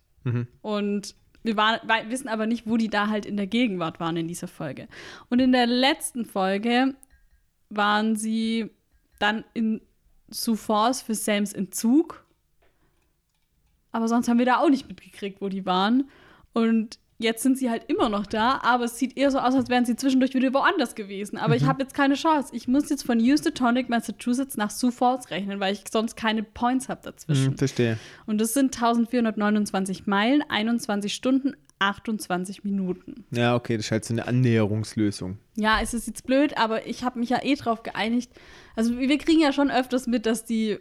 Und 0.62 1.16
wir 1.44 1.56
waren, 1.56 1.80
wissen 2.10 2.28
aber 2.28 2.46
nicht, 2.46 2.68
wo 2.68 2.78
die 2.78 2.90
da 2.90 3.08
halt 3.08 3.26
in 3.26 3.38
der 3.38 3.48
Gegenwart 3.48 4.00
waren 4.00 4.18
in 4.18 4.28
dieser 4.28 4.48
Folge. 4.48 4.88
Und 5.30 5.40
in 5.40 5.52
der 5.52 5.68
letzten 5.68 6.26
Folge 6.26 6.96
waren 7.70 8.16
sie 8.16 8.72
dann 9.20 9.44
in 9.54 9.82
Sioux 10.30 10.58
Falls 10.58 11.02
für 11.02 11.16
Sams 11.16 11.54
Entzug. 11.54 12.26
Aber 13.92 14.08
sonst 14.08 14.28
haben 14.28 14.38
wir 14.38 14.46
da 14.46 14.58
auch 14.58 14.70
nicht 14.70 14.88
mitgekriegt, 14.88 15.42
wo 15.42 15.50
die 15.50 15.66
waren. 15.66 16.10
Und 16.54 17.00
jetzt 17.20 17.44
sind 17.44 17.58
sie 17.58 17.70
halt 17.70 17.84
immer 17.88 18.10
noch 18.10 18.26
da, 18.26 18.60
aber 18.64 18.86
es 18.86 18.98
sieht 18.98 19.18
eher 19.18 19.30
so 19.30 19.40
aus, 19.40 19.54
als 19.54 19.70
wären 19.70 19.86
sie 19.86 19.96
zwischendurch 19.96 20.34
wieder 20.34 20.54
woanders 20.54 20.96
gewesen. 20.96 21.38
Aber 21.38 21.56
ich 21.56 21.66
habe 21.66 21.84
jetzt 21.84 21.94
keine 21.94 22.16
Chance. 22.16 22.56
Ich 22.56 22.68
muss 22.68 22.90
jetzt 22.90 23.06
von 23.06 23.20
Housatonic, 23.20 23.90
Massachusetts 23.90 24.58
nach 24.58 24.72
Sioux 24.72 24.92
Falls 24.92 25.30
rechnen, 25.30 25.60
weil 25.60 25.74
ich 25.74 25.84
sonst 25.92 26.16
keine 26.16 26.44
Points 26.44 26.88
habe 26.90 27.02
dazwischen. 27.04 27.52
Mhm, 27.52 27.58
verstehe. 27.58 28.00
Und 28.26 28.40
das 28.40 28.54
sind 28.54 28.74
1429 28.76 30.08
Meilen, 30.08 30.44
21 30.48 31.14
Stunden, 31.14 31.56
28 31.80 32.64
Minuten. 32.64 33.26
Ja, 33.32 33.56
okay, 33.56 33.78
das 33.78 33.88
ist 33.88 33.92
halt 33.92 34.06
so 34.06 34.14
eine 34.14 34.28
Annäherungslösung. 34.28 35.38
Ja, 35.56 35.80
es 35.82 35.94
ist 35.94 36.08
jetzt 36.08 36.26
blöd, 36.26 36.58
aber 36.58 36.88
ich 36.88 37.04
habe 37.04 37.20
mich 37.20 37.30
ja 37.30 37.44
eh 37.44 37.56
drauf 37.56 37.84
geeinigt. 37.84 38.32
Also 38.76 38.98
wir 38.98 39.18
kriegen 39.18 39.42
ja 39.42 39.52
schon 39.52 39.72
öfters 39.72 40.08
mit, 40.08 40.26
dass 40.26 40.46
die 40.46 40.80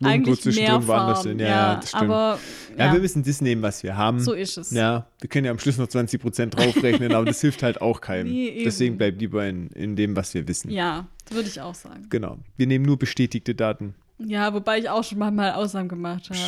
Zwischendrin 0.00 0.54
mehr 0.64 0.86
woanders 0.88 1.22
sind. 1.22 1.40
Ja, 1.40 1.46
ja, 1.48 1.74
das 1.76 1.88
stimmt. 1.90 2.02
aber 2.04 2.38
Ja, 2.78 2.86
ja, 2.86 2.92
wir 2.94 3.00
müssen 3.00 3.22
das 3.22 3.40
nehmen, 3.40 3.62
was 3.62 3.82
wir 3.82 3.96
haben. 3.96 4.18
so 4.20 4.32
ist 4.32 4.56
es. 4.56 4.70
Ja, 4.70 5.06
wir 5.20 5.28
können 5.28 5.44
ja 5.44 5.50
am 5.52 5.58
Schluss 5.58 5.76
noch 5.78 5.86
20% 5.88 6.46
draufrechnen, 6.46 7.12
aber 7.12 7.26
das 7.26 7.40
hilft 7.40 7.62
halt 7.62 7.80
auch 7.80 8.00
keinem. 8.00 8.26
Nee. 8.32 8.62
Deswegen 8.64 8.96
bleibt 8.96 9.20
lieber 9.20 9.46
in, 9.46 9.68
in 9.70 9.96
dem, 9.96 10.16
was 10.16 10.32
wir 10.34 10.46
wissen. 10.48 10.70
Ja, 10.70 11.06
würde 11.30 11.48
ich 11.48 11.60
auch 11.60 11.74
sagen. 11.74 12.06
Genau. 12.10 12.38
Wir 12.56 12.66
nehmen 12.66 12.84
nur 12.84 12.98
bestätigte 12.98 13.54
Daten. 13.54 13.94
Ja, 14.18 14.52
wobei 14.54 14.78
ich 14.78 14.88
auch 14.88 15.04
schon 15.04 15.18
mal 15.18 15.52
Ausnahmen 15.52 15.88
gemacht 15.88 16.30
habe. 16.30 16.40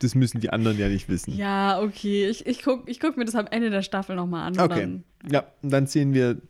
Das 0.00 0.14
müssen 0.14 0.40
die 0.40 0.50
anderen 0.50 0.78
ja 0.78 0.88
nicht 0.88 1.08
wissen. 1.08 1.36
Ja, 1.36 1.80
okay. 1.80 2.28
Ich, 2.28 2.46
ich 2.46 2.62
gucke 2.62 2.88
ich 2.90 3.00
guck 3.00 3.16
mir 3.16 3.24
das 3.24 3.34
am 3.34 3.46
Ende 3.46 3.70
der 3.70 3.82
Staffel 3.82 4.14
nochmal 4.14 4.46
an. 4.46 4.58
Okay. 4.60 4.80
Dann, 4.80 5.04
Ja, 5.30 5.44
und 5.62 5.70
dann 5.70 5.86
sehen 5.86 6.14
wir 6.14 6.40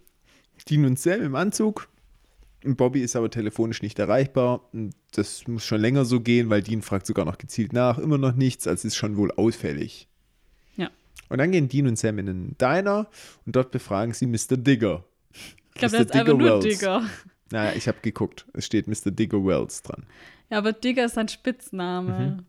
Dean 0.68 0.84
und 0.84 0.98
Sam 0.98 1.22
im 1.22 1.34
Anzug. 1.34 1.88
Bobby 2.64 3.00
ist 3.00 3.14
aber 3.16 3.30
telefonisch 3.30 3.82
nicht 3.82 3.98
erreichbar. 3.98 4.68
Das 5.12 5.46
muss 5.46 5.64
schon 5.64 5.80
länger 5.80 6.04
so 6.04 6.20
gehen, 6.20 6.50
weil 6.50 6.62
Dean 6.62 6.82
fragt 6.82 7.06
sogar 7.06 7.24
noch 7.24 7.38
gezielt 7.38 7.72
nach. 7.72 7.98
Immer 7.98 8.18
noch 8.18 8.34
nichts, 8.34 8.66
also 8.66 8.86
ist 8.86 8.96
schon 8.96 9.16
wohl 9.16 9.30
ausfällig. 9.32 10.08
Ja. 10.76 10.90
Und 11.28 11.38
dann 11.38 11.52
gehen 11.52 11.68
Dean 11.68 11.86
und 11.86 11.98
Sam 11.98 12.18
in 12.18 12.28
einen 12.28 12.56
Diner 12.58 13.08
und 13.46 13.54
dort 13.54 13.70
befragen 13.70 14.12
sie 14.12 14.26
Mr. 14.26 14.56
Digger. 14.56 15.04
Ich 15.32 15.80
glaube, 15.80 15.92
der 15.92 16.06
ist 16.06 16.12
einfach 16.12 16.36
nur 16.36 16.60
Digger. 16.60 17.06
Naja, 17.50 17.76
ich 17.76 17.88
habe 17.88 17.98
geguckt. 18.02 18.46
Es 18.52 18.66
steht 18.66 18.88
Mr. 18.88 19.10
Digger 19.10 19.44
Wells 19.44 19.82
dran. 19.82 20.04
Ja, 20.50 20.58
aber 20.58 20.72
Digger 20.72 21.04
ist 21.04 21.14
sein 21.14 21.28
Spitzname. 21.28 22.36
Mhm. 22.36 22.44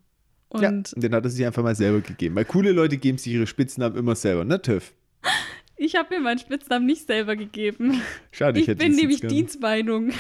Und 0.50 0.62
ja, 0.64 0.72
den 0.72 1.14
hat 1.14 1.24
er 1.24 1.30
sich 1.30 1.46
einfach 1.46 1.64
mal 1.64 1.76
selber 1.76 2.02
gegeben. 2.02 2.36
Weil 2.36 2.46
coole 2.46 2.72
Leute 2.72 2.98
geben 2.98 3.18
sich 3.18 3.34
ihre 3.34 3.46
Spitznamen 3.46 3.98
immer 3.98 4.16
selber, 4.16 4.44
ne, 4.44 4.62
Tiff? 4.62 4.94
ich 5.80 5.96
habe 5.96 6.14
mir 6.16 6.22
meinen 6.22 6.40
Spitznamen 6.40 6.86
nicht 6.86 7.08
selber 7.08 7.36
gegeben. 7.36 8.02
Schade, 8.32 8.60
ich, 8.60 8.64
Ich 8.64 8.68
hätte 8.70 8.84
bin 8.86 8.96
nämlich. 8.96 9.22
Dienstmeinung. 9.22 10.12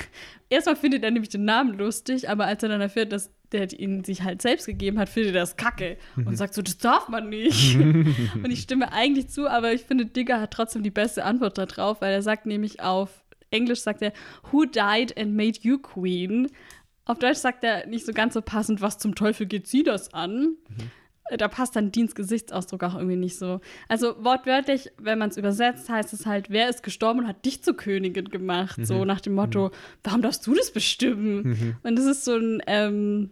Erstmal 0.49 0.75
findet 0.75 1.03
er 1.03 1.11
nämlich 1.11 1.29
den 1.29 1.45
Namen 1.45 1.77
lustig, 1.77 2.29
aber 2.29 2.45
als 2.47 2.63
er 2.63 2.69
dann 2.69 2.81
erfährt, 2.81 3.11
dass 3.11 3.31
der 3.51 3.71
ihn 3.79 4.03
sich 4.03 4.23
halt 4.23 4.41
selbst 4.41 4.65
gegeben 4.67 4.97
hat, 4.99 5.09
findet 5.09 5.35
er 5.35 5.41
das 5.41 5.57
kacke 5.57 5.97
Mhm. 6.15 6.27
und 6.27 6.35
sagt 6.37 6.53
so, 6.53 6.61
das 6.61 6.77
darf 6.77 7.09
man 7.09 7.29
nicht. 7.29 7.75
und 7.75 8.49
ich 8.51 8.61
stimme 8.61 8.91
eigentlich 8.91 9.27
zu, 9.29 9.47
aber 9.47 9.73
ich 9.73 9.81
finde, 9.83 10.05
Digger 10.05 10.39
hat 10.41 10.51
trotzdem 10.51 10.81
die 10.83 10.91
beste 10.91 11.23
Antwort 11.25 11.57
darauf, 11.57 12.01
weil 12.01 12.13
er 12.13 12.21
sagt 12.21 12.45
nämlich 12.45 12.81
auf 12.81 13.09
Englisch 13.51 13.81
sagt 13.81 14.01
er, 14.03 14.13
Who 14.51 14.65
died 14.65 15.17
and 15.17 15.35
made 15.35 15.57
you 15.61 15.79
queen? 15.79 16.49
Auf 17.05 17.17
Deutsch 17.17 17.37
sagt 17.39 17.63
er 17.63 17.87
nicht 17.87 18.05
so 18.05 18.13
ganz 18.13 18.35
so 18.35 18.41
passend, 18.43 18.81
was 18.81 18.99
zum 18.99 19.15
Teufel 19.15 19.47
geht 19.47 19.65
sie 19.67 19.81
das 19.81 20.13
an? 20.13 20.49
Da 21.37 21.47
passt 21.47 21.75
dann 21.75 21.91
Deans 21.91 22.15
Gesichtsausdruck 22.15 22.83
auch 22.83 22.95
irgendwie 22.95 23.15
nicht 23.15 23.37
so. 23.37 23.61
Also 23.87 24.15
wortwörtlich, 24.23 24.91
wenn 24.97 25.19
man 25.19 25.29
es 25.29 25.37
übersetzt, 25.37 25.89
heißt 25.89 26.13
es 26.13 26.25
halt, 26.25 26.49
wer 26.49 26.69
ist 26.69 26.83
gestorben 26.83 27.19
und 27.19 27.27
hat 27.27 27.45
dich 27.45 27.63
zur 27.63 27.75
Königin 27.77 28.29
gemacht? 28.29 28.79
So 28.81 29.05
nach 29.05 29.21
dem 29.21 29.33
Motto, 29.35 29.71
warum 30.03 30.21
darfst 30.21 30.45
du 30.47 30.53
das 30.55 30.71
bestimmen? 30.71 31.77
Und 31.83 31.97
das 31.97 32.05
ist 32.05 32.25
so 32.25 32.35
ein, 32.35 32.61
ähm, 32.67 33.29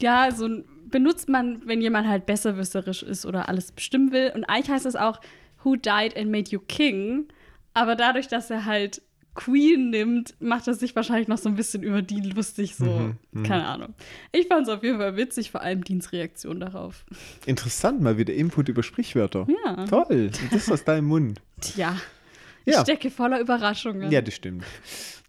ja, 0.00 0.30
so 0.32 0.46
ein, 0.46 0.64
benutzt 0.90 1.28
man, 1.28 1.66
wenn 1.66 1.80
jemand 1.80 2.08
halt 2.08 2.26
besserwisserisch 2.26 3.02
ist 3.02 3.24
oder 3.26 3.48
alles 3.48 3.72
bestimmen 3.72 4.12
will. 4.12 4.32
Und 4.34 4.44
eigentlich 4.44 4.70
heißt 4.70 4.86
es 4.86 4.96
auch, 4.96 5.20
who 5.62 5.76
died 5.76 6.16
and 6.16 6.30
made 6.30 6.50
you 6.50 6.60
king? 6.60 7.28
Aber 7.74 7.96
dadurch, 7.96 8.28
dass 8.28 8.50
er 8.50 8.64
halt 8.64 9.02
Queen 9.34 9.90
nimmt, 9.90 10.34
macht 10.40 10.66
er 10.66 10.74
sich 10.74 10.94
wahrscheinlich 10.96 11.28
noch 11.28 11.38
so 11.38 11.48
ein 11.48 11.54
bisschen 11.54 11.82
über 11.82 12.02
die 12.02 12.20
lustig, 12.20 12.74
so, 12.74 13.14
keine 13.44 13.66
Ahnung. 13.66 13.94
Ich 14.32 14.48
fand 14.48 14.66
es 14.66 14.68
auf 14.74 14.82
jeden 14.82 14.98
Fall 14.98 15.16
witzig, 15.16 15.50
vor 15.50 15.62
allem 15.62 15.84
Deans 15.84 16.12
Reaktion 16.12 16.60
darauf. 16.60 17.04
Interessant, 17.46 18.00
mal 18.00 18.18
wieder 18.18 18.34
Input 18.34 18.68
über 18.68 18.82
Sprichwörter. 18.82 19.46
Ja. 19.64 19.86
Toll. 19.86 20.30
Das 20.50 20.70
aus 20.70 20.84
deinem 20.84 21.06
Mund. 21.06 21.40
Tja, 21.60 21.96
ich 22.64 22.74
Ja. 22.74 22.82
stecke 22.82 23.10
voller 23.10 23.40
Überraschungen. 23.40 24.10
Ja, 24.10 24.20
das 24.20 24.34
stimmt. 24.34 24.64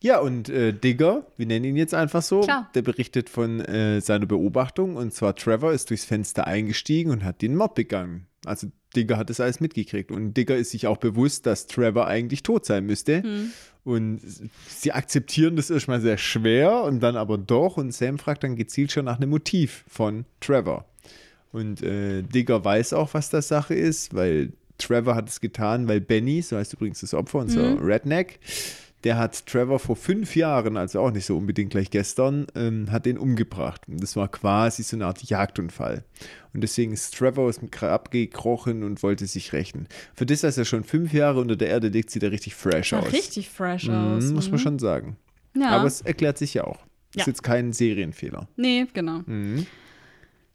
Ja, 0.03 0.19
und 0.19 0.49
äh, 0.49 0.73
Digger, 0.73 1.27
wir 1.37 1.45
nennen 1.45 1.63
ihn 1.65 1.75
jetzt 1.75 1.93
einfach 1.93 2.23
so, 2.23 2.41
Klar. 2.41 2.69
der 2.73 2.81
berichtet 2.81 3.29
von 3.29 3.59
äh, 3.61 4.01
seiner 4.01 4.25
Beobachtung. 4.25 4.95
Und 4.95 5.13
zwar 5.13 5.35
Trevor 5.35 5.73
ist 5.73 5.91
durchs 5.91 6.05
Fenster 6.05 6.47
eingestiegen 6.47 7.11
und 7.11 7.23
hat 7.23 7.43
den 7.43 7.55
Mord 7.55 7.75
begangen. 7.75 8.25
Also 8.45 8.67
Digger 8.95 9.17
hat 9.17 9.29
das 9.29 9.39
alles 9.39 9.59
mitgekriegt. 9.59 10.11
Und 10.11 10.33
Digger 10.33 10.57
ist 10.57 10.71
sich 10.71 10.87
auch 10.87 10.97
bewusst, 10.97 11.45
dass 11.45 11.67
Trevor 11.67 12.07
eigentlich 12.07 12.41
tot 12.41 12.65
sein 12.65 12.87
müsste. 12.87 13.21
Und 13.83 14.21
sie 14.67 14.91
akzeptieren 14.91 15.55
das 15.55 15.69
erstmal 15.69 16.01
sehr 16.01 16.17
schwer 16.17 16.83
und 16.83 16.99
dann 16.99 17.15
aber 17.15 17.37
doch. 17.37 17.77
Und 17.77 17.93
Sam 17.93 18.19
fragt 18.19 18.43
dann 18.43 18.55
gezielt 18.55 18.91
schon 18.91 19.05
nach 19.05 19.17
einem 19.17 19.31
Motiv 19.31 19.83
von 19.87 20.25
Trevor. 20.39 20.85
Und 21.51 21.81
äh, 21.81 22.21
Digger 22.21 22.63
weiß 22.63 22.93
auch, 22.93 23.13
was 23.13 23.29
das 23.29 23.47
Sache 23.47 23.73
ist, 23.73 24.13
weil 24.13 24.53
Trevor 24.77 25.15
hat 25.15 25.29
es 25.29 25.41
getan, 25.41 25.87
weil 25.87 25.99
Benny, 25.99 26.41
so 26.41 26.57
heißt 26.57 26.73
übrigens 26.73 27.01
das 27.01 27.13
Opfer, 27.13 27.39
unser 27.39 27.83
Redneck, 27.83 28.39
der 29.03 29.17
hat 29.17 29.45
Trevor 29.47 29.79
vor 29.79 29.95
fünf 29.95 30.35
Jahren, 30.35 30.77
also 30.77 30.99
auch 31.01 31.11
nicht 31.11 31.25
so 31.25 31.35
unbedingt 31.37 31.71
gleich 31.71 31.89
gestern, 31.89 32.47
ähm, 32.55 32.91
hat 32.91 33.05
den 33.05 33.17
umgebracht. 33.17 33.81
Und 33.87 34.01
das 34.01 34.15
war 34.15 34.27
quasi 34.27 34.83
so 34.83 34.95
eine 34.95 35.05
Art 35.07 35.23
Jagdunfall. 35.23 36.03
Und 36.53 36.61
deswegen 36.61 36.91
ist 36.93 37.15
Trevor 37.17 37.45
aus 37.45 37.59
dem 37.59 37.71
Grab 37.71 38.11
gekrochen 38.11 38.83
und 38.83 39.01
wollte 39.03 39.25
sich 39.25 39.53
rächen. 39.53 39.87
Für 40.13 40.25
das, 40.25 40.41
dass 40.41 40.57
er 40.57 40.65
schon 40.65 40.83
fünf 40.83 41.13
Jahre 41.13 41.39
unter 41.39 41.55
der 41.55 41.69
Erde 41.69 41.87
liegt, 41.87 42.09
sieht 42.11 42.23
er 42.23 42.31
richtig 42.31 42.55
fresh 42.55 42.93
aus. 42.93 43.11
richtig 43.11 43.49
fresh 43.49 43.87
Mhm, 43.87 43.93
aus. 44.17 44.31
muss 44.31 44.45
man 44.51 44.59
Mhm. 44.59 44.63
schon 44.63 44.79
sagen. 44.79 45.17
Ja. 45.57 45.69
Aber 45.71 45.87
es 45.87 46.01
erklärt 46.01 46.37
sich 46.37 46.53
ja 46.53 46.63
auch. 46.65 46.79
Ja. 47.15 47.21
Ist 47.21 47.27
jetzt 47.27 47.43
kein 47.43 47.73
Serienfehler. 47.73 48.47
Nee, 48.55 48.85
genau. 48.93 49.21
Mhm. 49.25 49.65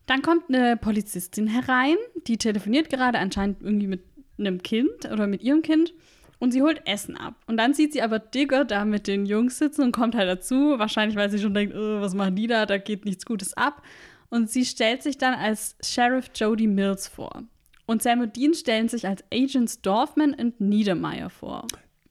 Dann 0.06 0.22
kommt 0.22 0.44
eine 0.48 0.76
Polizistin 0.76 1.48
herein, 1.48 1.96
die 2.28 2.36
telefoniert 2.38 2.88
gerade 2.90 3.18
anscheinend 3.18 3.60
irgendwie 3.60 3.88
mit 3.88 4.02
einem 4.38 4.62
Kind 4.62 5.04
oder 5.12 5.26
mit 5.26 5.42
ihrem 5.42 5.62
Kind 5.62 5.92
und 6.38 6.52
sie 6.52 6.62
holt 6.62 6.87
Essen 6.87 7.16
ab. 7.16 7.35
Und 7.47 7.57
dann 7.57 7.75
sieht 7.75 7.93
sie 7.93 8.02
aber 8.02 8.19
Digger 8.19 8.64
da 8.64 8.85
mit 8.85 9.07
den 9.07 9.26
Jungs 9.26 9.59
sitzen 9.59 9.83
und 9.83 9.93
kommt 9.93 10.14
halt 10.14 10.28
dazu, 10.28 10.78
wahrscheinlich 10.78 11.16
weil 11.16 11.31
sie 11.31 11.38
schon 11.38 11.55
denkt, 11.55 11.75
"Äh, 11.75 12.00
was 12.00 12.14
machen 12.14 12.37
die 12.37 12.47
da, 12.47 12.66
da 12.66 12.78
geht 12.78 13.05
nichts 13.05 13.25
Gutes 13.25 13.55
ab. 13.55 13.83
Und 14.28 14.50
sie 14.50 14.64
stellt 14.64 15.02
sich 15.02 15.19
dann 15.19 15.35
als 15.35 15.76
Sheriff 15.83 16.31
Jody 16.35 16.66
Mills 16.66 17.09
vor. 17.09 17.45
Und 17.87 18.02
Sam 18.02 18.21
und 18.21 18.37
Dean 18.37 18.55
stellen 18.55 18.88
sich 18.88 19.07
als 19.07 19.23
Agents 19.33 19.81
Dorfman 19.81 20.35
und 20.35 20.61
Niedermeyer 20.61 21.31
vor. 21.31 21.66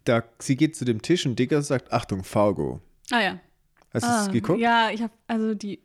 Da, 0.05 0.23
sie 0.39 0.55
geht 0.55 0.75
zu 0.75 0.85
dem 0.85 1.01
Tisch 1.01 1.25
und 1.25 1.37
Digger 1.37 1.61
sagt, 1.61 1.91
Achtung, 1.91 2.23
Fargo. 2.23 2.79
Ah 3.11 3.21
ja. 3.21 3.39
Hast 3.93 4.05
du 4.05 4.09
ah, 4.09 4.25
es 4.25 4.31
geguckt? 4.31 4.59
Ja, 4.59 4.89
ich 4.91 5.01
habe 5.01 5.13
also 5.27 5.53
die 5.53 5.79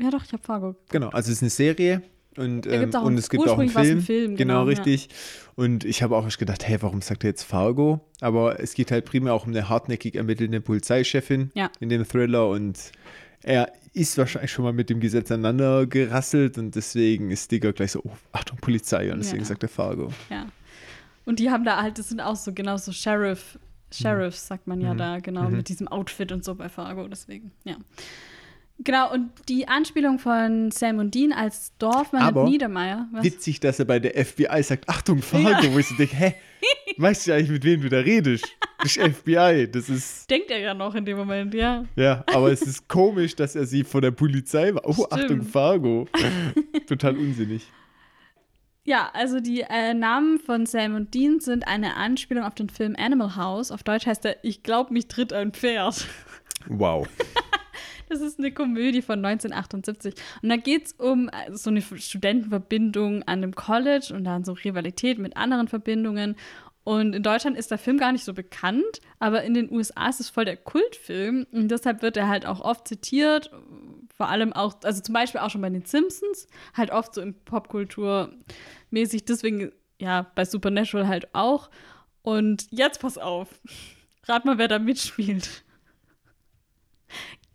Ja 0.00 0.10
doch, 0.10 0.24
ich 0.24 0.32
habe 0.32 0.42
Fargo 0.42 0.76
Genau, 0.90 1.08
also 1.08 1.30
es 1.30 1.38
ist 1.38 1.42
eine 1.42 1.50
Serie 1.50 2.02
und, 2.38 2.66
ähm, 2.66 2.90
und 2.94 3.18
es 3.18 3.28
gibt 3.30 3.48
auch 3.48 3.58
einen 3.58 3.68
Film. 3.68 3.98
ein 3.98 4.00
Film, 4.02 4.36
genau, 4.36 4.64
genau, 4.64 4.70
ja. 4.70 4.82
richtig. 4.82 5.08
Und 5.54 5.84
ich 5.84 6.02
habe 6.02 6.16
auch 6.16 6.28
gedacht, 6.36 6.66
hey, 6.68 6.76
warum 6.82 7.00
sagt 7.02 7.24
er 7.24 7.30
jetzt 7.30 7.44
Fargo? 7.44 8.00
Aber 8.20 8.60
es 8.60 8.74
geht 8.74 8.90
halt 8.90 9.04
primär 9.04 9.32
auch 9.34 9.46
um 9.46 9.52
eine 9.52 9.68
hartnäckig 9.68 10.14
ermittelnde 10.16 10.60
Polizeichefin 10.60 11.50
Ja. 11.54 11.70
in 11.80 11.88
dem 11.88 12.06
Thriller 12.06 12.48
und 12.48 12.78
er 13.42 13.72
ist 13.92 14.18
wahrscheinlich 14.18 14.50
schon 14.52 14.64
mal 14.64 14.72
mit 14.72 14.90
dem 14.90 15.00
Gesetz 15.00 15.30
aneinander 15.30 15.86
gerasselt 15.86 16.58
und 16.58 16.74
deswegen 16.74 17.30
ist 17.30 17.50
Digger 17.52 17.72
gleich 17.72 17.92
so, 17.92 18.00
oh, 18.04 18.10
Achtung, 18.32 18.58
Polizei 18.60 19.10
und 19.12 19.18
deswegen 19.20 19.42
Ja. 19.42 19.48
sagt 19.48 19.62
er 19.62 19.68
Fargo. 19.68 20.10
Ja. 20.30 20.46
Und 21.24 21.38
die 21.38 21.50
haben 21.50 21.64
da 21.64 21.80
halt, 21.82 21.98
das 21.98 22.08
sind 22.10 22.20
auch 22.20 22.36
so 22.36 22.52
genau 22.52 22.76
so 22.76 22.92
Sheriff, 22.92 23.58
Sheriffs, 23.92 24.46
sagt 24.48 24.66
man 24.66 24.80
ja 24.80 24.92
Mhm. 24.94 24.98
da, 24.98 25.18
genau, 25.20 25.48
mit 25.48 25.68
diesem 25.68 25.88
Outfit 25.88 26.32
und 26.32 26.44
so 26.44 26.54
bei 26.54 26.68
Fargo, 26.68 27.06
deswegen, 27.08 27.52
ja. 27.64 27.76
Genau, 28.78 29.10
und 29.10 29.30
die 29.48 29.68
Anspielung 29.68 30.18
von 30.18 30.70
Sam 30.70 30.98
und 30.98 31.14
Dean 31.14 31.32
als 31.32 31.72
Dorfmann 31.78 32.22
Aber 32.22 32.42
und 32.44 32.50
Niedermeyer. 32.50 33.08
Was? 33.12 33.24
Witzig, 33.24 33.58
dass 33.60 33.78
er 33.78 33.86
bei 33.86 33.98
der 33.98 34.24
FBI 34.24 34.62
sagt, 34.62 34.88
Achtung, 34.88 35.22
Fargo, 35.22 35.72
wo 35.72 35.78
ich 35.78 35.88
so 35.88 35.96
denke, 35.96 36.14
hä, 36.14 36.34
weißt 36.98 37.26
du 37.26 37.32
eigentlich, 37.32 37.50
mit 37.50 37.64
wem 37.64 37.80
du 37.80 37.88
da 37.88 38.00
redest? 38.00 38.46
Das 38.78 38.96
ist 38.96 39.16
FBI, 39.16 39.68
das 39.72 39.88
ist, 39.88 40.30
Denkt 40.30 40.50
er 40.50 40.58
ja 40.58 40.74
noch 40.74 40.94
in 40.94 41.06
dem 41.06 41.16
Moment, 41.16 41.54
ja. 41.54 41.86
ja, 41.96 42.22
aber 42.26 42.52
es 42.52 42.62
ist 42.62 42.86
komisch, 42.86 43.34
dass 43.34 43.56
er 43.56 43.64
sie 43.64 43.82
von 43.82 44.02
der 44.02 44.10
Polizei 44.10 44.74
war. 44.74 44.82
Oh, 44.84 44.92
Stimmt. 44.92 45.12
Achtung, 45.12 45.42
Fargo. 45.42 46.06
Total 46.86 47.16
unsinnig. 47.16 47.66
Ja, 48.84 49.10
also 49.14 49.40
die 49.40 49.62
äh, 49.62 49.94
Namen 49.94 50.38
von 50.38 50.64
Sam 50.66 50.94
und 50.94 51.12
Dean 51.14 51.40
sind 51.40 51.66
eine 51.66 51.96
Anspielung 51.96 52.44
auf 52.44 52.54
den 52.54 52.68
Film 52.68 52.94
Animal 52.96 53.34
House. 53.34 53.72
Auf 53.72 53.82
Deutsch 53.82 54.06
heißt 54.06 54.24
er 54.24 54.36
Ich 54.44 54.62
glaub, 54.62 54.92
mich 54.92 55.08
tritt 55.08 55.32
ein 55.32 55.52
Pferd. 55.52 56.06
Wow. 56.68 57.08
Das 58.08 58.20
ist 58.20 58.38
eine 58.38 58.52
Komödie 58.52 59.02
von 59.02 59.24
1978. 59.24 60.14
Und 60.42 60.48
da 60.48 60.56
geht 60.56 60.86
es 60.86 60.92
um 60.92 61.28
äh, 61.28 61.52
so 61.52 61.70
eine 61.70 61.82
Studentenverbindung 61.82 63.22
an 63.22 63.42
einem 63.42 63.54
College 63.54 64.12
und 64.14 64.24
dann 64.24 64.44
so 64.44 64.52
Rivalität 64.52 65.18
mit 65.18 65.36
anderen 65.36 65.68
Verbindungen. 65.68 66.36
Und 66.84 67.14
in 67.14 67.24
Deutschland 67.24 67.56
ist 67.56 67.72
der 67.72 67.78
Film 67.78 67.98
gar 67.98 68.12
nicht 68.12 68.24
so 68.24 68.32
bekannt, 68.32 69.00
aber 69.18 69.42
in 69.42 69.54
den 69.54 69.72
USA 69.72 70.08
ist 70.08 70.20
es 70.20 70.30
voll 70.30 70.44
der 70.44 70.56
Kultfilm. 70.56 71.44
Und 71.50 71.68
deshalb 71.68 72.00
wird 72.00 72.16
er 72.16 72.28
halt 72.28 72.46
auch 72.46 72.60
oft 72.60 72.86
zitiert. 72.86 73.50
Vor 74.16 74.28
allem 74.28 74.52
auch, 74.52 74.76
also 74.84 75.02
zum 75.02 75.12
Beispiel 75.12 75.40
auch 75.40 75.50
schon 75.50 75.62
bei 75.62 75.70
den 75.70 75.84
Simpsons, 75.84 76.46
halt 76.74 76.92
oft 76.92 77.12
so 77.12 77.20
in 77.22 77.34
Popkultur 77.44 78.32
mäßig. 78.90 79.24
Deswegen, 79.24 79.72
ja, 80.00 80.30
bei 80.36 80.44
Supernatural 80.44 81.08
halt 81.08 81.34
auch. 81.34 81.70
Und 82.22 82.68
jetzt 82.70 83.00
pass 83.00 83.18
auf. 83.18 83.48
Rat 84.28 84.44
mal, 84.44 84.58
wer 84.58 84.68
da 84.68 84.78
mitspielt. 84.78 85.64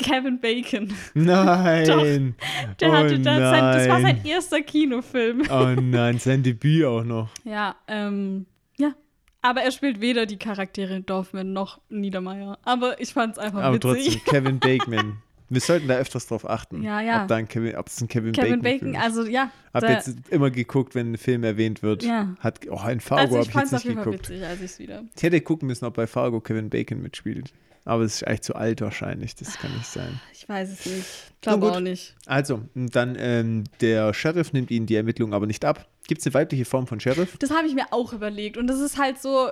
Kevin 0.02 0.40
Bacon. 0.40 0.94
Nein. 1.14 2.36
Der 2.80 2.90
oh 2.90 2.94
hatte 2.94 3.20
da 3.20 3.38
sein, 3.38 3.64
das 3.78 3.90
war 3.90 4.02
sein 4.02 4.26
erster 4.26 4.62
Kinofilm. 4.62 5.44
Oh 5.50 5.80
nein, 5.80 6.20
sein 6.20 6.44
Debüt 6.44 6.86
auch 6.86 7.04
noch. 7.04 7.30
Ja, 7.44 7.76
ähm, 7.88 8.46
ja. 8.78 8.94
Aber 9.42 9.62
er 9.62 9.72
spielt 9.72 10.02
weder 10.02 10.26
die 10.26 10.38
Charaktere 10.38 11.02
Dorfman 11.02 11.54
noch 11.54 11.82
Niedermeyer. 11.90 12.60
Aber 12.64 13.00
ich 13.02 13.14
fand's 13.14 13.38
einfach 13.40 13.64
Aber 13.64 13.76
witzig. 13.76 14.22
trotzdem, 14.24 14.44
Kevin 14.44 14.60
Bacon. 14.60 15.18
Wir 15.50 15.60
sollten 15.60 15.90
da 15.90 15.96
öfters 15.96 16.28
drauf 16.28 16.50
achten. 16.50 16.82
Ja, 16.82 17.02
ja. 17.02 17.24
Ob, 17.24 17.28
da 17.28 17.36
ein 17.36 17.48
Kevin, 17.48 17.76
ob 17.76 17.88
es 17.88 18.00
ein 18.00 18.08
Kevin, 18.08 18.32
Kevin 18.32 18.62
Bacon, 18.62 18.92
Bacon, 18.92 18.94
ist. 18.94 19.02
also 19.02 19.26
ja. 19.26 19.52
Hab 19.74 19.84
jetzt 19.84 20.16
immer 20.30 20.50
geguckt, 20.50 20.96
wenn 20.96 21.12
ein 21.12 21.18
Film 21.18 21.44
erwähnt 21.44 21.84
wird. 21.84 22.04
Ja. 22.04 22.36
Hat, 22.40 22.62
oh, 22.70 22.78
ein 22.78 23.02
Fargo 23.02 23.36
also 23.36 23.38
habe 23.40 23.50
ich 23.50 23.54
jetzt 23.56 23.74
auf 23.74 23.84
jeden 23.84 23.96
nicht 23.96 24.04
Fall 24.04 24.12
geguckt. 24.14 24.30
witzig, 24.30 24.46
als 24.46 24.62
ich's 24.62 24.80
wieder. 24.80 25.04
Ich 25.14 25.24
hätte 25.24 25.42
gucken 25.42 25.68
müssen, 25.68 25.84
ob 25.84 25.96
bei 25.96 26.08
Fargo 26.08 26.40
Kevin 26.40 26.70
Bacon 26.70 27.02
mitspielt. 27.02 27.52
Aber 27.84 28.04
es 28.04 28.16
ist 28.16 28.28
eigentlich 28.28 28.42
zu 28.42 28.56
alt 28.56 28.82
wahrscheinlich. 28.82 29.36
Das 29.36 29.58
kann 29.58 29.74
nicht 29.74 29.88
sein. 29.88 30.20
Ich 30.34 30.48
weiß 30.48 30.72
es 30.72 30.86
nicht. 30.86 31.00
Ich 31.00 31.42
glaube 31.42 31.72
auch 31.72 31.80
nicht. 31.80 32.16
Also, 32.26 32.62
dann 32.76 33.16
ähm, 33.18 33.64
der 33.80 34.14
Sheriff 34.14 34.54
nimmt 34.54 34.70
ihnen 34.70 34.86
die 34.86 34.96
Ermittlungen 34.96 35.34
aber 35.34 35.48
nicht 35.48 35.66
ab. 35.66 35.88
Gibt 36.08 36.22
es 36.22 36.28
eine 36.28 36.34
weibliche 36.36 36.66
Form 36.66 36.88
von 36.88 37.00
Sheriff? 37.00 37.38
Das 37.38 37.52
habe 37.52 37.68
ich 37.68 37.74
mir 37.74 37.86
auch 37.92 38.14
überlegt. 38.14 38.58
Und 38.58 38.68
das 38.68 38.80
ist 38.80 39.00
halt 39.00 39.20
so, 39.20 39.50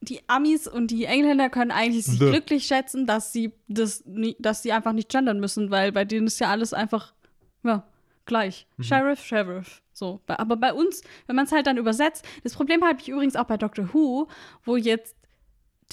die 0.00 0.20
Amis 0.28 0.68
und 0.68 0.90
die 0.90 1.04
Engländer 1.04 1.50
können 1.50 1.70
eigentlich 1.70 2.04
sich 2.04 2.18
The. 2.18 2.26
glücklich 2.26 2.66
schätzen, 2.66 3.06
dass 3.06 3.32
sie 3.32 3.52
das, 3.66 4.04
nie, 4.04 4.36
dass 4.38 4.62
sie 4.62 4.72
einfach 4.72 4.92
nicht 4.92 5.08
gendern 5.08 5.40
müssen, 5.40 5.70
weil 5.70 5.92
bei 5.92 6.04
denen 6.04 6.26
ist 6.26 6.38
ja 6.38 6.50
alles 6.50 6.72
einfach 6.72 7.14
ja 7.64 7.84
gleich. 8.26 8.66
Mhm. 8.76 8.82
Sheriff, 8.82 9.24
Sheriff. 9.24 9.82
So, 9.92 10.20
aber 10.26 10.56
bei 10.56 10.72
uns, 10.72 11.02
wenn 11.26 11.36
man 11.36 11.46
es 11.46 11.52
halt 11.52 11.66
dann 11.66 11.78
übersetzt, 11.78 12.24
das 12.42 12.54
Problem 12.54 12.84
habe 12.84 13.00
ich 13.00 13.08
übrigens 13.08 13.36
auch 13.36 13.46
bei 13.46 13.56
Doctor 13.56 13.94
Who, 13.94 14.28
wo 14.64 14.76
jetzt 14.76 15.16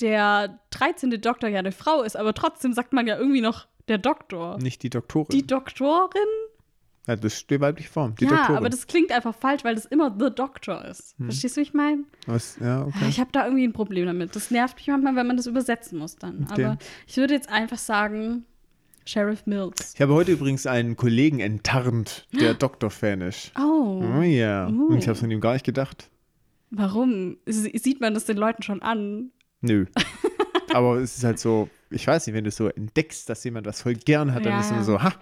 der 0.01 0.59
13. 0.71 1.21
Doktor 1.21 1.49
ja 1.49 1.59
eine 1.59 1.71
Frau 1.71 2.01
ist, 2.03 2.15
aber 2.17 2.33
trotzdem 2.33 2.73
sagt 2.73 2.93
man 2.93 3.07
ja 3.07 3.17
irgendwie 3.17 3.41
noch 3.41 3.67
der 3.87 3.97
Doktor. 3.97 4.57
Nicht 4.59 4.83
die 4.83 4.89
Doktorin. 4.89 5.27
Die 5.37 5.45
Doktorin? 5.45 6.21
ja, 7.07 7.15
das 7.17 7.37
steht 7.37 7.59
weiblich 7.61 7.89
Form. 7.89 8.15
Die 8.15 8.23
ja, 8.23 8.29
Doktorin. 8.31 8.55
aber 8.57 8.69
das 8.69 8.87
klingt 8.87 9.11
einfach 9.11 9.35
falsch, 9.35 9.63
weil 9.65 9.75
das 9.75 9.85
immer 9.85 10.15
The 10.17 10.29
Doctor 10.33 10.85
ist. 10.85 11.15
Verstehst 11.21 11.57
du, 11.57 11.59
wie 11.61 11.63
ich 11.63 11.73
meine? 11.73 12.05
Ja, 12.61 12.83
okay. 12.85 13.09
Ich 13.09 13.19
habe 13.19 13.29
da 13.33 13.45
irgendwie 13.45 13.65
ein 13.67 13.73
Problem 13.73 14.05
damit. 14.05 14.35
Das 14.35 14.51
nervt 14.51 14.77
mich 14.77 14.87
manchmal, 14.87 15.15
wenn 15.17 15.27
man 15.27 15.35
das 15.37 15.45
übersetzen 15.47 15.99
muss 15.99 16.15
dann. 16.15 16.47
Okay. 16.49 16.63
Aber 16.65 16.77
ich 17.05 17.17
würde 17.17 17.33
jetzt 17.33 17.49
einfach 17.49 17.77
sagen, 17.77 18.45
Sheriff 19.05 19.45
Mills. 19.45 19.93
Ich 19.95 20.01
habe 20.01 20.13
heute 20.13 20.31
übrigens 20.31 20.65
einen 20.65 20.95
Kollegen 20.95 21.41
enttarnt, 21.41 22.25
der 22.31 22.53
Doktor-Fan 22.53 23.19
ist. 23.19 23.51
Oh, 23.59 24.01
Oh 24.17 24.21
ja. 24.21 24.69
Uh. 24.69 24.87
Und 24.87 24.97
ich 24.99 25.03
habe 25.07 25.13
es 25.15 25.19
von 25.19 25.29
ihm 25.29 25.41
gar 25.41 25.51
nicht 25.53 25.65
gedacht. 25.65 26.09
warum? 26.71 27.35
Sie- 27.45 27.77
Sieht 27.77 27.99
man 27.99 28.13
das 28.13 28.23
den 28.23 28.37
Leuten 28.37 28.63
schon 28.63 28.81
an? 28.81 29.31
Nö. 29.63 29.85
Aber 30.73 30.97
es 30.97 31.17
ist 31.17 31.23
halt 31.23 31.39
so, 31.39 31.69
ich 31.89 32.05
weiß 32.05 32.27
nicht, 32.27 32.35
wenn 32.35 32.43
du 32.43 32.51
so 32.51 32.67
entdeckst, 32.67 33.29
dass 33.29 33.43
jemand 33.43 33.65
was 33.67 33.81
voll 33.81 33.93
gern 33.95 34.33
hat, 34.33 34.45
dann 34.45 34.53
Ja, 34.53 34.59
ist 34.59 34.71
es 34.71 34.85
so, 34.85 35.01
ha, 35.01 35.13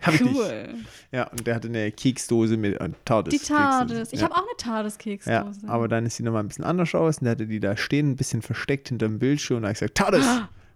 hab 0.00 0.14
ich 0.14 0.22
dich. 0.22 0.36
Cool. 0.36 0.74
Ja, 1.12 1.28
und 1.28 1.46
der 1.46 1.54
hatte 1.54 1.68
eine 1.68 1.90
Keksdose 1.90 2.56
mit 2.56 2.80
äh, 2.80 2.90
TARDIS. 3.04 3.40
Die 3.42 3.46
TARDIS. 3.46 4.12
Ich 4.12 4.20
ja. 4.20 4.26
habe 4.26 4.34
auch 4.34 4.42
eine 4.42 4.56
TARDIS-Keksdose. 4.56 5.30
Ja, 5.32 5.52
aber 5.68 5.88
dann 5.88 6.06
ist 6.06 6.16
sie 6.16 6.22
nochmal 6.22 6.42
ein 6.44 6.48
bisschen 6.48 6.64
anders 6.64 6.94
aus 6.94 7.18
und 7.18 7.24
der 7.24 7.32
hatte 7.32 7.46
die 7.46 7.60
da 7.60 7.76
stehen, 7.76 8.10
ein 8.10 8.16
bisschen 8.16 8.42
versteckt 8.42 8.88
hinterm 8.88 9.18
Bildschirm 9.18 9.58
und 9.58 9.62
da 9.62 9.68
habe 9.68 9.72
ich 9.74 9.80
gesagt, 9.80 9.96
TARDIS! 9.96 10.26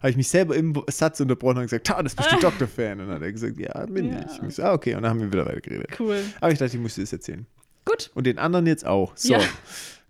Habe 0.01 0.11
ich 0.11 0.17
mich 0.17 0.29
selber 0.29 0.55
im 0.55 0.81
Satz 0.89 1.19
unterbrochen 1.19 1.57
und 1.57 1.63
gesagt, 1.65 1.89
TARDIS, 1.89 2.15
bist 2.15 2.31
du 2.31 2.37
Doktor-Fan? 2.37 3.01
Und 3.01 3.07
dann 3.09 3.17
hat 3.17 3.23
er 3.23 3.33
gesagt, 3.33 3.59
ja, 3.59 3.85
bin 3.87 4.13
Ja. 4.13 4.21
ich. 4.21 4.43
Ich 4.49 4.55
so, 4.55 4.63
ah, 4.63 4.73
okay, 4.73 4.95
und 4.95 5.03
dann 5.03 5.11
haben 5.11 5.21
wir 5.21 5.33
wieder 5.33 5.45
weiter 5.45 5.61
geredet. 5.61 5.89
Cool. 5.99 6.23
Aber 6.41 6.53
ich 6.53 6.59
dachte, 6.59 6.77
ich 6.77 6.81
musste 6.83 7.01
das 7.01 7.13
erzählen. 7.13 7.47
Gut. 7.85 8.13
Und 8.15 8.25
den 8.25 8.39
anderen 8.39 8.67
jetzt 8.67 8.87
auch. 8.87 9.17
So. 9.17 9.33
Ja. 9.33 9.41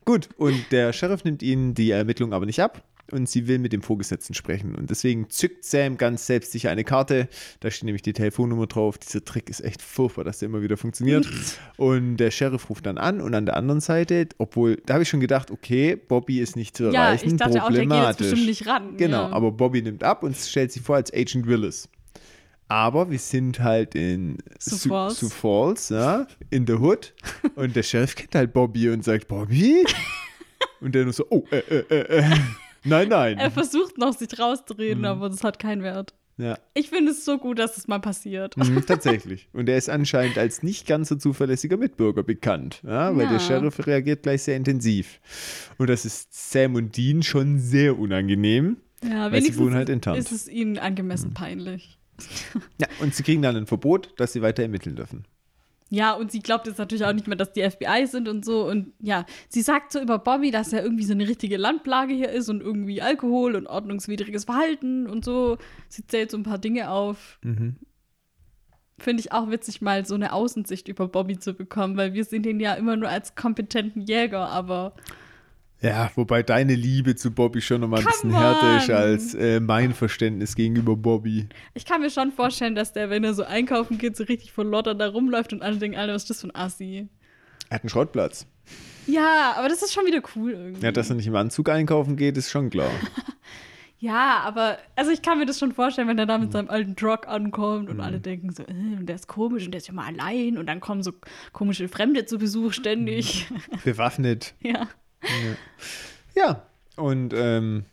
Gut, 0.04 0.28
und 0.36 0.62
der 0.72 0.92
Sheriff 0.92 1.24
nimmt 1.24 1.42
ihnen 1.42 1.74
die 1.74 1.90
Ermittlung 1.90 2.34
aber 2.34 2.44
nicht 2.44 2.60
ab 2.60 2.82
und 3.12 3.28
sie 3.28 3.46
will 3.48 3.58
mit 3.58 3.72
dem 3.72 3.82
Vorgesetzten 3.82 4.34
sprechen. 4.34 4.74
Und 4.74 4.90
deswegen 4.90 5.30
zückt 5.30 5.64
Sam 5.64 5.96
ganz 5.96 6.26
selbstsicher 6.26 6.70
eine 6.70 6.84
Karte. 6.84 7.28
Da 7.60 7.70
steht 7.70 7.84
nämlich 7.84 8.02
die 8.02 8.12
Telefonnummer 8.12 8.66
drauf. 8.66 8.98
Dieser 8.98 9.24
Trick 9.24 9.48
ist 9.50 9.60
echt 9.60 9.82
furchtbar, 9.82 10.24
dass 10.24 10.38
der 10.38 10.48
immer 10.48 10.62
wieder 10.62 10.76
funktioniert. 10.76 11.28
und 11.76 12.16
der 12.16 12.30
Sheriff 12.30 12.68
ruft 12.70 12.86
dann 12.86 12.98
an 12.98 13.20
und 13.20 13.34
an 13.34 13.46
der 13.46 13.56
anderen 13.56 13.80
Seite, 13.80 14.28
obwohl, 14.38 14.76
da 14.86 14.94
habe 14.94 15.02
ich 15.02 15.08
schon 15.08 15.20
gedacht, 15.20 15.50
okay, 15.50 15.96
Bobby 15.96 16.40
ist 16.40 16.56
nicht 16.56 16.76
zu 16.76 16.84
Ja, 16.84 17.06
erreichen, 17.06 17.28
ich 17.28 17.36
dachte 17.36 17.62
auch, 17.62 17.70
der 17.70 17.80
geht 17.80 17.80
jetzt 17.80 17.88
problematisch. 17.88 18.30
bestimmt 18.30 18.46
nicht 18.46 18.66
ran. 18.66 18.96
Genau, 18.96 19.28
ja. 19.28 19.32
aber 19.32 19.52
Bobby 19.52 19.82
nimmt 19.82 20.04
ab 20.04 20.22
und 20.22 20.36
stellt 20.36 20.72
sich 20.72 20.82
vor 20.82 20.96
als 20.96 21.12
Agent 21.12 21.46
Willis. 21.46 21.88
Aber 22.68 23.10
wir 23.10 23.18
sind 23.18 23.60
halt 23.60 23.94
in 23.94 24.36
Sioux 24.58 24.90
Falls. 24.90 25.18
Sioux 25.18 25.30
Falls, 25.30 25.88
ja, 25.88 26.26
in 26.50 26.66
the 26.66 26.74
Hood. 26.74 27.14
Und 27.54 27.74
der 27.74 27.82
Sheriff 27.82 28.14
kennt 28.14 28.34
halt 28.34 28.52
Bobby 28.52 28.90
und 28.90 29.02
sagt, 29.02 29.26
Bobby? 29.28 29.84
Und 30.80 30.94
der 30.94 31.04
nur 31.04 31.12
so, 31.12 31.26
oh, 31.30 31.44
äh, 31.50 31.58
äh, 31.58 32.18
äh, 32.18 32.24
äh. 32.84 32.88
Nein, 32.88 33.10
Er 33.10 33.34
nein. 33.36 33.50
versucht 33.50 33.98
noch, 33.98 34.14
sich 34.16 34.38
rauszureden, 34.38 34.98
Mhm. 35.00 35.04
aber 35.04 35.28
das 35.28 35.44
hat 35.44 35.58
keinen 35.58 35.82
Wert. 35.82 36.14
Ja, 36.40 36.56
Ich 36.74 36.88
finde 36.90 37.10
es 37.10 37.24
so 37.24 37.36
gut, 37.38 37.58
dass 37.58 37.76
es 37.76 37.88
mal 37.88 37.98
passiert. 37.98 38.56
mhm, 38.56 38.84
tatsächlich. 38.86 39.48
Und 39.52 39.68
er 39.68 39.76
ist 39.76 39.90
anscheinend 39.90 40.38
als 40.38 40.62
nicht 40.62 40.86
ganz 40.86 41.08
so 41.08 41.16
zuverlässiger 41.16 41.76
Mitbürger 41.76 42.22
bekannt, 42.22 42.80
ja, 42.86 43.16
weil 43.16 43.24
Ja. 43.24 43.32
der 43.32 43.40
Sheriff 43.40 43.84
reagiert 43.86 44.22
gleich 44.22 44.42
sehr 44.44 44.56
intensiv. 44.56 45.18
Und 45.78 45.90
das 45.90 46.04
ist 46.04 46.28
Sam 46.52 46.76
und 46.76 46.96
Dean 46.96 47.24
schon 47.24 47.58
sehr 47.58 47.98
unangenehm. 47.98 48.76
Ja, 49.02 49.30
Weil 49.32 49.42
sie 49.42 49.56
wohnen 49.58 49.74
halt 49.74 49.88
in 49.88 50.00
Tarnt. 50.00 50.18
ist 50.18 50.30
es 50.32 50.48
ihnen 50.48 50.78
angemessen 50.78 51.34
peinlich. 51.34 51.98
Ja, 52.80 52.86
und 53.00 53.14
sie 53.14 53.22
kriegen 53.22 53.42
dann 53.42 53.56
ein 53.56 53.66
Verbot, 53.66 54.12
dass 54.16 54.32
sie 54.32 54.42
weiter 54.42 54.62
ermitteln 54.62 54.96
dürfen. 54.96 55.24
Ja, 55.90 56.12
und 56.12 56.30
sie 56.30 56.40
glaubt 56.40 56.66
jetzt 56.66 56.78
natürlich 56.78 57.04
auch 57.04 57.12
nicht 57.12 57.26
mehr, 57.26 57.36
dass 57.36 57.52
die 57.52 57.62
FBI 57.62 58.06
sind 58.06 58.28
und 58.28 58.44
so. 58.44 58.68
Und 58.68 58.92
ja, 59.00 59.24
sie 59.48 59.62
sagt 59.62 59.92
so 59.92 60.00
über 60.00 60.18
Bobby, 60.18 60.50
dass 60.50 60.72
er 60.72 60.82
irgendwie 60.82 61.04
so 61.04 61.12
eine 61.12 61.26
richtige 61.26 61.56
Landplage 61.56 62.12
hier 62.12 62.30
ist 62.30 62.48
und 62.48 62.60
irgendwie 62.60 63.00
Alkohol 63.00 63.56
und 63.56 63.66
ordnungswidriges 63.66 64.44
Verhalten 64.44 65.06
und 65.06 65.24
so. 65.24 65.56
Sie 65.88 66.06
zählt 66.06 66.30
so 66.30 66.36
ein 66.36 66.42
paar 66.42 66.58
Dinge 66.58 66.90
auf. 66.90 67.38
Mhm. 67.42 67.76
Finde 68.98 69.20
ich 69.20 69.32
auch 69.32 69.50
witzig, 69.50 69.80
mal 69.80 70.04
so 70.04 70.14
eine 70.14 70.32
Außensicht 70.32 70.88
über 70.88 71.08
Bobby 71.08 71.38
zu 71.38 71.54
bekommen, 71.54 71.96
weil 71.96 72.14
wir 72.14 72.24
sehen 72.24 72.44
ihn 72.44 72.60
ja 72.60 72.74
immer 72.74 72.96
nur 72.96 73.08
als 73.08 73.34
kompetenten 73.34 74.02
Jäger, 74.02 74.48
aber 74.48 74.94
Ja, 75.80 76.10
wobei 76.16 76.42
deine 76.42 76.74
Liebe 76.74 77.14
zu 77.14 77.30
Bobby 77.30 77.60
schon 77.60 77.80
nochmal 77.82 78.00
ein 78.00 78.04
Come 78.06 78.12
bisschen 78.14 78.30
härter 78.36 78.76
ist 78.78 78.90
als 78.90 79.34
äh, 79.34 79.60
mein 79.60 79.94
Verständnis 79.94 80.56
gegenüber 80.56 80.96
Bobby. 80.96 81.48
ich 81.74 81.84
kann 81.84 82.00
mir 82.00 82.10
schon 82.10 82.32
vorstellen, 82.32 82.74
dass 82.74 82.92
der, 82.92 83.10
wenn 83.10 83.22
er 83.22 83.34
so 83.34 83.44
einkaufen 83.44 83.96
geht, 83.96 84.16
so 84.16 84.24
richtig 84.24 84.50
von 84.52 84.68
Lotter 84.68 84.94
da 84.96 85.08
rumläuft 85.08 85.52
und 85.52 85.62
alle 85.62 85.76
denken, 85.76 85.96
Alter, 85.96 86.14
was 86.14 86.22
ist 86.22 86.30
das 86.30 86.40
für 86.40 86.48
ein 86.48 86.54
Assi? 86.56 87.08
Er 87.68 87.76
hat 87.76 87.82
einen 87.84 87.90
Schrottplatz. 87.90 88.46
Ja, 89.06 89.54
aber 89.56 89.68
das 89.68 89.82
ist 89.82 89.92
schon 89.94 90.04
wieder 90.04 90.20
cool 90.34 90.50
irgendwie. 90.52 90.82
Ja, 90.84 90.90
dass 90.90 91.10
er 91.10 91.16
nicht 91.16 91.26
im 91.28 91.36
Anzug 91.36 91.68
einkaufen 91.68 92.16
geht, 92.16 92.36
ist 92.36 92.50
schon 92.50 92.70
klar. 92.70 92.90
Ja, 94.00 94.42
aber 94.44 94.78
also 94.94 95.10
ich 95.10 95.22
kann 95.22 95.38
mir 95.40 95.46
das 95.46 95.58
schon 95.58 95.72
vorstellen, 95.72 96.06
wenn 96.06 96.20
er 96.20 96.26
da 96.26 96.38
Mhm. 96.38 96.44
mit 96.44 96.52
seinem 96.52 96.70
alten 96.70 96.94
Truck 96.94 97.26
ankommt 97.26 97.90
und 97.90 98.00
alle 98.00 98.20
denken 98.20 98.52
so, 98.52 98.62
äh, 98.62 98.66
und 98.96 99.06
der 99.06 99.16
ist 99.16 99.26
komisch 99.26 99.64
und 99.64 99.72
der 99.72 99.78
ist 99.80 99.88
ja 99.88 99.92
mal 99.92 100.06
allein 100.06 100.56
und 100.56 100.66
dann 100.66 100.78
kommen 100.78 101.02
so 101.02 101.10
komische 101.52 101.88
Fremde 101.88 102.24
zu 102.24 102.38
Besuch 102.38 102.72
ständig. 102.74 103.48
Bewaffnet. 103.84 104.54
ja. 104.60 104.86
Ja, 106.34 106.62
und 106.96 107.32
ähm, 107.34 107.84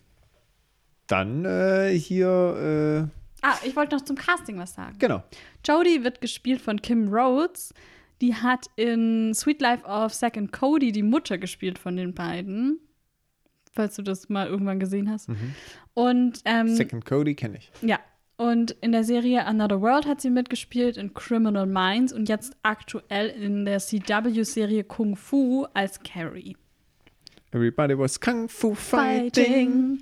dann 1.08 1.46
äh, 1.46 1.98
hier, 1.98 3.10
äh, 3.12 3.46
Ah, 3.48 3.58
ich 3.64 3.76
wollte 3.76 3.96
noch 3.96 4.04
zum 4.04 4.16
Casting 4.16 4.58
was 4.58 4.74
sagen. 4.74 4.96
genau. 4.98 5.24
Jodie 5.64 6.04
wird 6.04 6.20
gespielt 6.22 6.62
von 6.62 6.82
Kim 6.82 7.14
Rhodes. 7.14 7.74
Die 8.22 8.34
hat 8.34 8.68
in 8.76 9.34
Sweet 9.34 9.62
Life 9.62 9.86
of 9.86 10.14
Zack 10.14 10.38
and 10.38 10.52
Cody 10.52 10.92
die 10.92 11.04
Mutter 11.04 11.38
gespielt 11.38 11.78
von 11.78 11.96
den 11.96 12.14
beiden. 12.14 12.80
Falls 13.74 13.96
du 13.98 14.02
das 14.04 14.30
mal 14.30 14.48
irgendwann 14.48 14.80
gesehen 14.80 15.10
hast. 15.12 15.30
Und 15.94 16.40
ähm, 16.46 16.70
Second 16.70 17.06
Cody 17.06 17.36
kenne 17.36 17.58
ich. 17.58 17.72
Ja. 17.82 18.00
Und 18.38 18.72
in 18.82 18.92
der 18.92 19.04
Serie 19.04 19.46
Another 19.46 19.80
World 19.82 20.06
hat 20.08 20.22
sie 20.22 20.30
mitgespielt, 20.30 20.98
in 20.98 21.14
Criminal 21.14 21.66
Minds 21.66 22.12
und 22.14 22.28
jetzt 22.30 22.56
aktuell 22.64 23.28
in 23.30 23.64
der 23.66 23.80
CW-Serie 23.80 24.84
Kung 24.86 25.16
Fu 25.16 25.66
als 25.74 26.02
Carrie. 26.04 26.58
Everybody 27.56 27.98
was 27.98 28.20
Kung 28.20 28.50
Fu 28.50 28.76
fighting. 28.76 30.02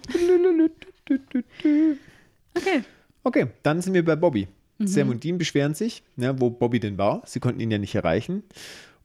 Okay. 2.56 2.84
Okay, 3.24 3.48
dann 3.62 3.80
sind 3.80 3.94
wir 3.94 4.04
bei 4.04 4.16
Bobby. 4.16 4.48
Sam 4.80 5.10
und 5.10 5.24
Dean 5.24 5.38
beschweren 5.38 5.76
sich, 5.76 6.04
ja, 6.18 6.38
wo 6.42 6.50
Bobby 6.50 6.80
denn 6.80 6.98
war. 6.98 7.22
Sie 7.26 7.40
konnten 7.40 7.60
ihn 7.60 7.70
ja 7.70 7.78
nicht 7.78 7.94
erreichen. 7.94 8.42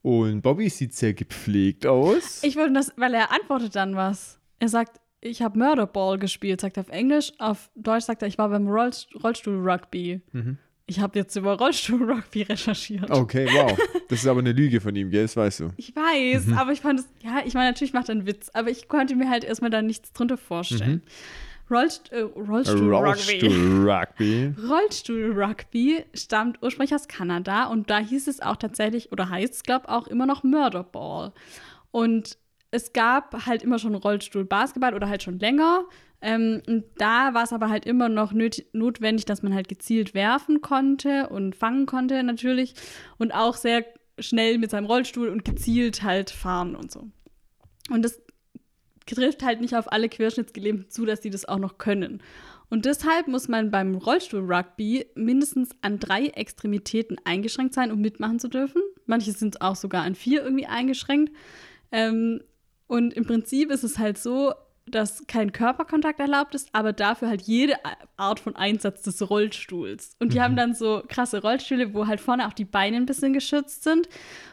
Und 0.00 0.40
Bobby 0.40 0.70
sieht 0.70 0.94
sehr 0.94 1.12
gepflegt 1.12 1.86
aus. 1.86 2.42
Ich 2.42 2.56
wollte 2.56 2.72
das, 2.72 2.90
weil 2.96 3.12
er 3.12 3.32
antwortet 3.32 3.76
dann 3.76 3.94
was. 3.96 4.40
Er 4.58 4.68
sagt, 4.68 4.98
ich 5.20 5.42
habe 5.42 5.58
Murderball 5.58 6.18
gespielt, 6.18 6.62
sagt 6.62 6.78
er 6.78 6.84
auf 6.84 6.88
Englisch. 6.88 7.32
Auf 7.38 7.70
Deutsch 7.74 8.04
sagt 8.04 8.22
er, 8.22 8.28
ich 8.28 8.38
war 8.38 8.48
beim 8.48 8.66
Rollst 8.66 9.08
Rollstuhl-Rugby. 9.22 10.22
Ich 10.88 11.00
habe 11.00 11.18
jetzt 11.18 11.36
über 11.36 11.58
Rollstuhl-Rugby 11.58 12.42
recherchiert. 12.42 13.10
Okay, 13.10 13.46
wow. 13.52 13.78
Das 14.08 14.20
ist 14.20 14.26
aber 14.26 14.40
eine 14.40 14.52
Lüge 14.52 14.80
von 14.80 14.96
ihm, 14.96 15.10
gell? 15.10 15.22
Das 15.22 15.36
weißt 15.36 15.60
du. 15.60 15.70
Ich 15.76 15.94
weiß, 15.94 16.56
aber 16.56 16.72
ich 16.72 16.80
fand 16.80 17.00
es, 17.00 17.08
ja, 17.22 17.42
ich 17.44 17.52
meine, 17.52 17.68
natürlich 17.68 17.92
macht 17.92 18.08
er 18.08 18.14
einen 18.14 18.26
Witz, 18.26 18.50
aber 18.54 18.70
ich 18.70 18.88
konnte 18.88 19.14
mir 19.14 19.28
halt 19.28 19.44
erstmal 19.44 19.70
da 19.70 19.82
nichts 19.82 20.14
drunter 20.14 20.38
vorstellen. 20.38 21.02
Rollst 21.70 22.10
äh, 22.10 22.20
Rollstuhl-Rugby. 22.20 23.46
Rollstuhl-Rugby. 23.46 24.54
Rollstuhl-Rugby 24.66 26.04
stammt 26.14 26.62
ursprünglich 26.62 26.94
aus 26.94 27.06
Kanada 27.06 27.66
und 27.66 27.90
da 27.90 27.98
hieß 27.98 28.26
es 28.26 28.40
auch 28.40 28.56
tatsächlich, 28.56 29.12
oder 29.12 29.28
heißt 29.28 29.52
es, 29.52 29.62
glaube 29.64 29.84
ich, 29.88 29.92
auch 29.92 30.06
immer 30.06 30.24
noch 30.24 30.42
Murderball. 30.42 31.32
Und 31.90 32.38
es 32.70 32.94
gab 32.94 33.44
halt 33.44 33.62
immer 33.62 33.78
schon 33.78 33.94
Rollstuhl-Basketball 33.94 34.94
oder 34.94 35.10
halt 35.10 35.22
schon 35.22 35.38
länger. 35.38 35.84
Ähm, 36.20 36.62
und 36.66 36.84
da 36.96 37.32
war 37.34 37.44
es 37.44 37.52
aber 37.52 37.68
halt 37.68 37.86
immer 37.86 38.08
noch 38.08 38.32
notwendig, 38.32 39.24
dass 39.24 39.42
man 39.42 39.54
halt 39.54 39.68
gezielt 39.68 40.14
werfen 40.14 40.60
konnte 40.60 41.28
und 41.28 41.54
fangen 41.54 41.86
konnte 41.86 42.22
natürlich 42.22 42.74
und 43.18 43.32
auch 43.32 43.54
sehr 43.54 43.84
schnell 44.18 44.58
mit 44.58 44.70
seinem 44.70 44.86
Rollstuhl 44.86 45.28
und 45.28 45.44
gezielt 45.44 46.02
halt 46.02 46.30
fahren 46.30 46.74
und 46.74 46.90
so. 46.90 47.08
Und 47.90 48.02
das 48.04 48.20
trifft 49.06 49.42
halt 49.42 49.60
nicht 49.60 49.76
auf 49.76 49.90
alle 49.92 50.08
Querschnittsgelähmten 50.08 50.90
zu, 50.90 51.06
dass 51.06 51.20
die 51.20 51.30
das 51.30 51.46
auch 51.46 51.58
noch 51.58 51.78
können. 51.78 52.22
Und 52.70 52.84
deshalb 52.84 53.28
muss 53.28 53.48
man 53.48 53.70
beim 53.70 53.94
Rollstuhl-Rugby 53.94 55.06
mindestens 55.14 55.70
an 55.80 55.98
drei 55.98 56.26
Extremitäten 56.26 57.16
eingeschränkt 57.24 57.74
sein, 57.74 57.90
um 57.90 58.00
mitmachen 58.00 58.38
zu 58.38 58.48
dürfen. 58.48 58.82
Manche 59.06 59.32
sind 59.32 59.62
auch 59.62 59.76
sogar 59.76 60.02
an 60.02 60.14
vier 60.14 60.42
irgendwie 60.42 60.66
eingeschränkt. 60.66 61.32
Ähm, 61.90 62.42
und 62.86 63.14
im 63.14 63.24
Prinzip 63.24 63.70
ist 63.70 63.84
es 63.84 63.98
halt 63.98 64.18
so, 64.18 64.52
dass 64.88 65.26
kein 65.26 65.52
Körperkontakt 65.52 66.20
erlaubt 66.20 66.54
ist, 66.54 66.68
aber 66.72 66.92
dafür 66.92 67.28
halt 67.28 67.42
jede 67.42 67.74
Art 68.16 68.40
von 68.40 68.56
Einsatz 68.56 69.02
des 69.02 69.28
Rollstuhls. 69.28 70.16
Und 70.18 70.32
die 70.32 70.40
haben 70.40 70.56
dann 70.56 70.74
so 70.74 71.02
krasse 71.08 71.42
Rollstühle, 71.42 71.94
wo 71.94 72.06
halt 72.06 72.20
vorne 72.20 72.46
auch 72.46 72.52
die 72.52 72.64
Beine 72.64 72.96
ein 72.96 73.06
bisschen 73.06 73.32
geschützt 73.32 73.84
sind. 73.84 74.08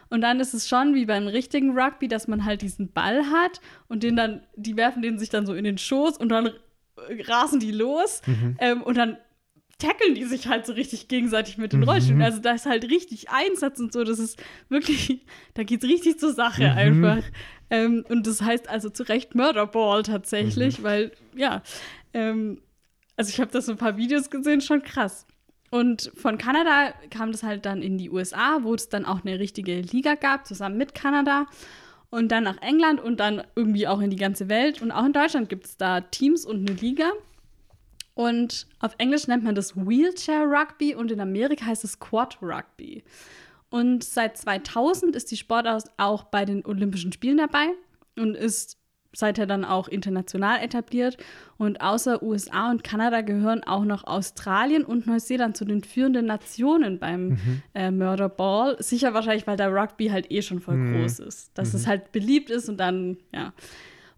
Und 0.09 0.21
dann 0.21 0.39
ist 0.39 0.53
es 0.53 0.67
schon 0.67 0.93
wie 0.93 1.05
beim 1.05 1.27
richtigen 1.27 1.77
Rugby, 1.77 2.07
dass 2.07 2.27
man 2.27 2.45
halt 2.45 2.61
diesen 2.61 2.91
Ball 2.91 3.25
hat 3.31 3.59
und 3.87 4.03
den 4.03 4.15
dann, 4.15 4.43
die 4.55 4.77
werfen 4.77 5.01
den 5.01 5.17
sich 5.17 5.29
dann 5.29 5.45
so 5.45 5.53
in 5.53 5.63
den 5.63 5.77
Schoß 5.77 6.17
und 6.17 6.29
dann 6.29 6.51
rasen 7.27 7.59
die 7.59 7.71
los 7.71 8.21
ähm, 8.59 8.81
und 8.83 8.97
dann 8.97 9.17
tackeln 9.77 10.15
die 10.15 10.23
sich 10.23 10.47
halt 10.47 10.65
so 10.65 10.73
richtig 10.73 11.09
gegenseitig 11.09 11.57
mit 11.57 11.73
den 11.73 11.83
Rollstühlen. 11.83 12.21
Also 12.21 12.39
da 12.39 12.51
ist 12.51 12.65
halt 12.65 12.85
richtig 12.89 13.29
Einsatz 13.29 13.79
und 13.79 13.91
so. 13.91 14.03
Das 14.05 14.19
ist 14.19 14.41
wirklich, 14.69 15.25
da 15.53 15.63
geht's 15.63 15.83
richtig 15.83 16.17
zur 16.17 16.33
Sache 16.33 16.63
einfach. 16.71 17.23
Ähm, 17.69 18.05
und 18.09 18.27
das 18.27 18.41
heißt 18.41 18.69
also 18.69 18.89
zu 18.89 19.03
Recht 19.03 19.35
Murderball 19.35 20.03
tatsächlich, 20.03 20.83
weil, 20.83 21.11
ja, 21.35 21.61
ähm, 22.13 22.61
also 23.17 23.29
ich 23.29 23.39
habe 23.39 23.51
da 23.51 23.61
so 23.61 23.71
ein 23.71 23.77
paar 23.77 23.97
Videos 23.97 24.29
gesehen, 24.29 24.61
schon 24.61 24.83
krass. 24.83 25.25
Und 25.71 26.11
von 26.15 26.37
Kanada 26.37 26.93
kam 27.09 27.31
das 27.31 27.43
halt 27.43 27.65
dann 27.65 27.81
in 27.81 27.97
die 27.97 28.09
USA, 28.09 28.59
wo 28.61 28.73
es 28.75 28.89
dann 28.89 29.05
auch 29.05 29.25
eine 29.25 29.39
richtige 29.39 29.81
Liga 29.81 30.15
gab, 30.15 30.45
zusammen 30.45 30.77
mit 30.77 30.95
Kanada. 30.95 31.47
Und 32.09 32.31
dann 32.31 32.43
nach 32.43 32.61
England 32.61 33.01
und 33.01 33.19
dann 33.19 33.43
irgendwie 33.55 33.87
auch 33.87 33.99
in 33.99 34.09
die 34.09 34.15
ganze 34.15 34.47
Welt. 34.47 34.81
Und 34.81 34.91
auch 34.91 35.05
in 35.05 35.11
Deutschland 35.11 35.49
gibt 35.49 35.65
es 35.65 35.75
da 35.75 36.01
Teams 36.01 36.45
und 36.45 36.69
eine 36.69 36.79
Liga. 36.79 37.11
Und 38.13 38.67
auf 38.79 38.95
Englisch 38.97 39.27
nennt 39.27 39.43
man 39.43 39.55
das 39.55 39.75
Wheelchair 39.75 40.45
Rugby 40.45 40.95
und 40.95 41.11
in 41.11 41.19
Amerika 41.19 41.65
heißt 41.65 41.83
es 41.83 41.99
Quad 41.99 42.37
Rugby. 42.41 43.03
Und 43.75 44.05
seit 44.05 44.37
2000 44.37 45.17
ist 45.17 45.31
die 45.31 45.35
Sportart 45.35 45.83
auch 45.97 46.23
bei 46.23 46.45
den 46.45 46.65
Olympischen 46.65 47.11
Spielen 47.11 47.35
dabei 47.35 47.67
und 48.17 48.33
ist 48.33 48.77
seither 49.11 49.47
dann 49.47 49.65
auch 49.65 49.89
international 49.89 50.63
etabliert. 50.63 51.17
Und 51.57 51.81
außer 51.81 52.23
USA 52.23 52.71
und 52.71 52.85
Kanada 52.85 53.19
gehören 53.19 53.65
auch 53.65 53.83
noch 53.83 54.05
Australien 54.05 54.85
und 54.85 55.07
Neuseeland 55.07 55.57
zu 55.57 55.65
den 55.65 55.83
führenden 55.83 56.25
Nationen 56.25 56.99
beim 56.99 57.37
äh, 57.73 57.91
Murderball. 57.91 58.77
Sicher 58.81 59.13
wahrscheinlich, 59.13 59.45
weil 59.45 59.57
der 59.57 59.75
Rugby 59.75 60.07
halt 60.07 60.31
eh 60.31 60.41
schon 60.41 60.61
voll 60.61 60.77
groß 60.93 61.19
ist. 61.19 61.51
Dass 61.57 61.73
es 61.73 61.85
halt 61.85 62.13
beliebt 62.13 62.49
ist 62.49 62.69
und 62.69 62.77
dann, 62.77 63.17
ja. 63.33 63.51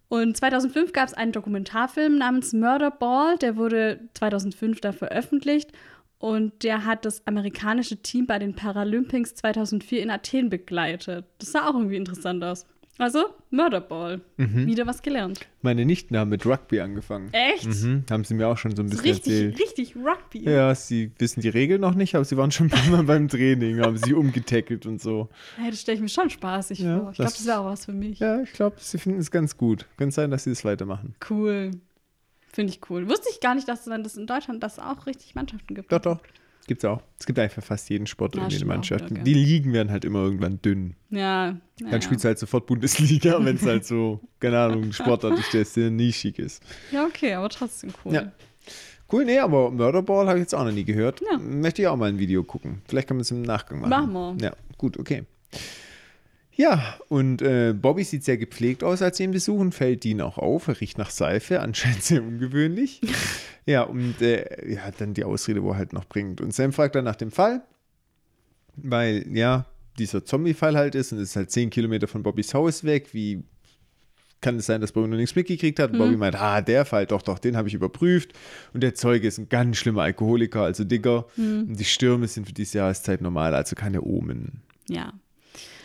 Und 0.07 0.37
2005 0.37 0.93
gab 0.93 1.07
es 1.07 1.15
einen 1.15 1.31
Dokumentarfilm 1.31 2.19
namens 2.19 2.53
Murderball, 2.53 3.39
der 3.39 3.57
wurde 3.57 4.01
2005 4.13 4.81
da 4.81 4.91
veröffentlicht 4.91 5.71
und 6.19 6.63
der 6.63 6.85
hat 6.85 7.05
das 7.05 7.25
amerikanische 7.27 7.97
Team 7.97 8.25
bei 8.27 8.39
den 8.39 8.55
Paralympics 8.55 9.35
2004 9.35 10.01
in 10.03 10.09
Athen 10.09 10.49
begleitet. 10.49 11.25
Das 11.39 11.51
sah 11.51 11.67
auch 11.69 11.75
irgendwie 11.75 11.95
interessant 11.97 12.43
aus. 12.43 12.65
Also 12.99 13.25
Murderball, 13.51 14.21
wieder 14.37 14.87
was 14.87 15.03
gelernt. 15.03 15.41
Meine 15.61 15.85
Nichten 15.85 16.17
haben 16.17 16.29
mit 16.31 16.47
Rugby 16.47 16.79
angefangen. 16.79 17.29
Echt? 17.31 17.67
Mhm, 17.67 18.05
haben 18.09 18.23
sie 18.23 18.33
mir 18.33 18.47
auch 18.47 18.57
schon 18.57 18.75
so 18.75 18.81
ein 18.81 18.89
bisschen 18.89 19.05
Richtig, 19.05 19.33
erzählt. 19.33 19.59
richtig 19.59 19.95
Rugby. 19.95 20.49
Ja, 20.49 20.73
sie 20.73 21.11
wissen 21.19 21.41
die 21.41 21.49
Regeln 21.49 21.79
noch 21.81 21.93
nicht, 21.93 22.15
aber 22.15 22.25
sie 22.25 22.35
waren 22.37 22.49
schon 22.49 22.71
Mal 22.89 23.03
beim 23.03 23.27
Training, 23.27 23.81
haben 23.81 23.97
sie 23.97 24.15
umgetackelt 24.15 24.87
und 24.87 24.99
so. 24.99 25.29
Hey, 25.57 25.69
das 25.69 25.81
stelle 25.81 25.97
ich 25.97 26.01
mir 26.01 26.09
schon 26.09 26.31
spaßig 26.31 26.79
Ja, 26.79 26.99
vor. 26.99 27.09
Ich 27.11 27.17
glaube, 27.17 27.31
das- 27.31 27.45
wäre 27.45 27.59
auch 27.59 27.65
was 27.65 27.85
für 27.85 27.93
mich. 27.93 28.17
Ja, 28.17 28.41
ich 28.41 28.51
glaube, 28.53 28.77
sie 28.79 28.97
finden 28.97 29.19
es 29.19 29.29
ganz 29.29 29.55
gut. 29.57 29.85
Könnte 29.97 30.15
sein, 30.15 30.31
dass 30.31 30.45
sie 30.45 30.49
das 30.49 30.65
weitermachen. 30.65 31.13
Cool. 31.29 31.69
Finde 32.51 32.73
ich 32.73 32.81
cool. 32.89 33.07
Wusste 33.09 33.27
ich 33.31 33.39
gar 33.39 33.55
nicht, 33.55 33.67
dass 33.67 33.87
es 33.87 34.17
in 34.17 34.27
Deutschland 34.27 34.63
das 34.63 34.79
auch 34.79 35.05
richtig 35.05 35.35
Mannschaften 35.35 35.75
gibt. 35.75 35.91
Doch, 35.91 35.99
doch. 35.99 36.19
Gibt's 36.67 36.83
auch. 36.83 37.01
Es 37.17 37.25
gibt 37.25 37.39
einfach 37.39 37.63
fast 37.63 37.89
jeden 37.89 38.07
Sport 38.07 38.35
Ja, 38.35 38.41
irgendwie 38.41 38.57
eine 38.57 38.65
Mannschaft. 38.65 39.07
gell. 39.07 39.23
Die 39.23 39.33
Ligen 39.33 39.71
werden 39.71 39.89
halt 39.89 40.03
immer 40.03 40.19
irgendwann 40.19 40.61
dünn. 40.61 40.95
Ja. 41.09 41.51
Dann 41.51 41.61
naja. 41.79 42.01
spielst 42.01 42.25
du 42.25 42.27
halt 42.27 42.39
sofort 42.39 42.65
Bundesliga, 42.65 43.37
wenn 43.43 43.55
es 43.55 43.65
halt 43.65 43.85
so, 43.85 44.19
keine 44.41 44.59
Ahnung, 44.59 44.83
ein 44.83 44.93
Sportart 44.93 45.39
ist, 45.39 45.53
der 45.53 45.63
sehr 45.63 45.89
nischig 45.89 46.37
ist. 46.39 46.61
Ja, 46.91 47.05
okay, 47.05 47.33
aber 47.35 47.47
trotzdem 47.47 47.91
cool. 48.03 48.13
Ja. 48.13 48.31
Cool, 49.09 49.23
nee, 49.23 49.39
aber 49.39 49.71
Murderball 49.71 50.27
habe 50.27 50.39
ich 50.39 50.43
jetzt 50.43 50.55
auch 50.55 50.65
noch 50.65 50.73
nie 50.73 50.83
gehört. 50.83 51.21
Ja. 51.31 51.37
Möchte 51.37 51.81
ich 51.81 51.87
auch 51.87 51.95
mal 51.95 52.09
ein 52.09 52.19
Video 52.19 52.43
gucken. 52.43 52.81
Vielleicht 52.89 53.07
kann 53.07 53.15
man 53.15 53.21
es 53.21 53.31
im 53.31 53.43
Nachgang 53.43 53.79
machen. 53.79 53.89
Machen 53.89 54.37
wir. 54.37 54.47
Ja, 54.47 54.53
gut, 54.77 54.97
okay. 54.99 55.23
Ja, 56.57 56.97
und 57.07 57.43
äh, 57.43 57.73
Bobby 57.73 58.03
sieht 58.03 58.23
sehr 58.23 58.37
gepflegt 58.37 58.83
aus, 58.83 59.03
als 59.03 59.17
sie 59.17 59.23
ihn 59.25 59.31
besuchen, 59.31 59.71
fällt 59.71 60.03
Dean 60.03 60.21
auch 60.21 60.39
auf, 60.39 60.67
er 60.67 60.81
riecht 60.81 60.97
nach 60.97 61.11
Seife, 61.11 61.61
anscheinend 61.61 62.03
sehr 62.03 62.23
ungewöhnlich. 62.23 62.99
ja, 63.67 63.83
und 63.83 64.19
äh, 64.21 64.73
ja, 64.73 64.89
dann 64.97 65.13
die 65.13 65.23
Ausrede, 65.23 65.61
wo 65.61 65.69
er 65.71 65.77
halt 65.77 65.93
noch 65.93 66.05
bringt. 66.05 66.41
Und 66.41 66.55
Sam 66.55 66.73
fragt 66.73 66.95
dann 66.95 67.05
nach 67.05 67.15
dem 67.15 67.29
Fall, 67.29 67.61
weil, 68.75 69.23
ja, 69.31 69.67
dieser 69.99 70.25
Zombie-Fall 70.25 70.75
halt 70.75 70.95
ist 70.95 71.11
und 71.11 71.19
es 71.19 71.29
ist 71.29 71.35
halt 71.35 71.51
zehn 71.51 71.69
Kilometer 71.69 72.07
von 72.07 72.23
Bobbys 72.23 72.55
Haus 72.55 72.83
weg. 72.83 73.13
Wie 73.13 73.43
kann 74.41 74.57
es 74.57 74.65
sein, 74.65 74.81
dass 74.81 74.91
Bobby 74.91 75.09
noch 75.09 75.17
nichts 75.17 75.35
mitgekriegt 75.35 75.79
hat? 75.79 75.91
Und 75.91 75.99
Bobby 75.99 76.17
meint, 76.17 76.35
ah, 76.35 76.61
der 76.61 76.85
Fall, 76.85 77.05
doch, 77.05 77.21
doch, 77.21 77.37
den 77.37 77.55
habe 77.55 77.67
ich 77.67 77.75
überprüft. 77.75 78.33
Und 78.73 78.81
der 78.81 78.95
Zeuge 78.95 79.27
ist 79.27 79.37
ein 79.37 79.49
ganz 79.49 79.77
schlimmer 79.77 80.01
Alkoholiker, 80.03 80.63
also 80.63 80.83
dicker. 80.83 81.25
Und 81.37 81.79
die 81.79 81.85
Stürme 81.85 82.27
sind 82.27 82.47
für 82.47 82.53
diese 82.53 82.79
Jahreszeit 82.79 83.21
normal, 83.21 83.53
also 83.53 83.75
keine 83.75 84.01
Omen. 84.01 84.61
Ja. 84.87 85.13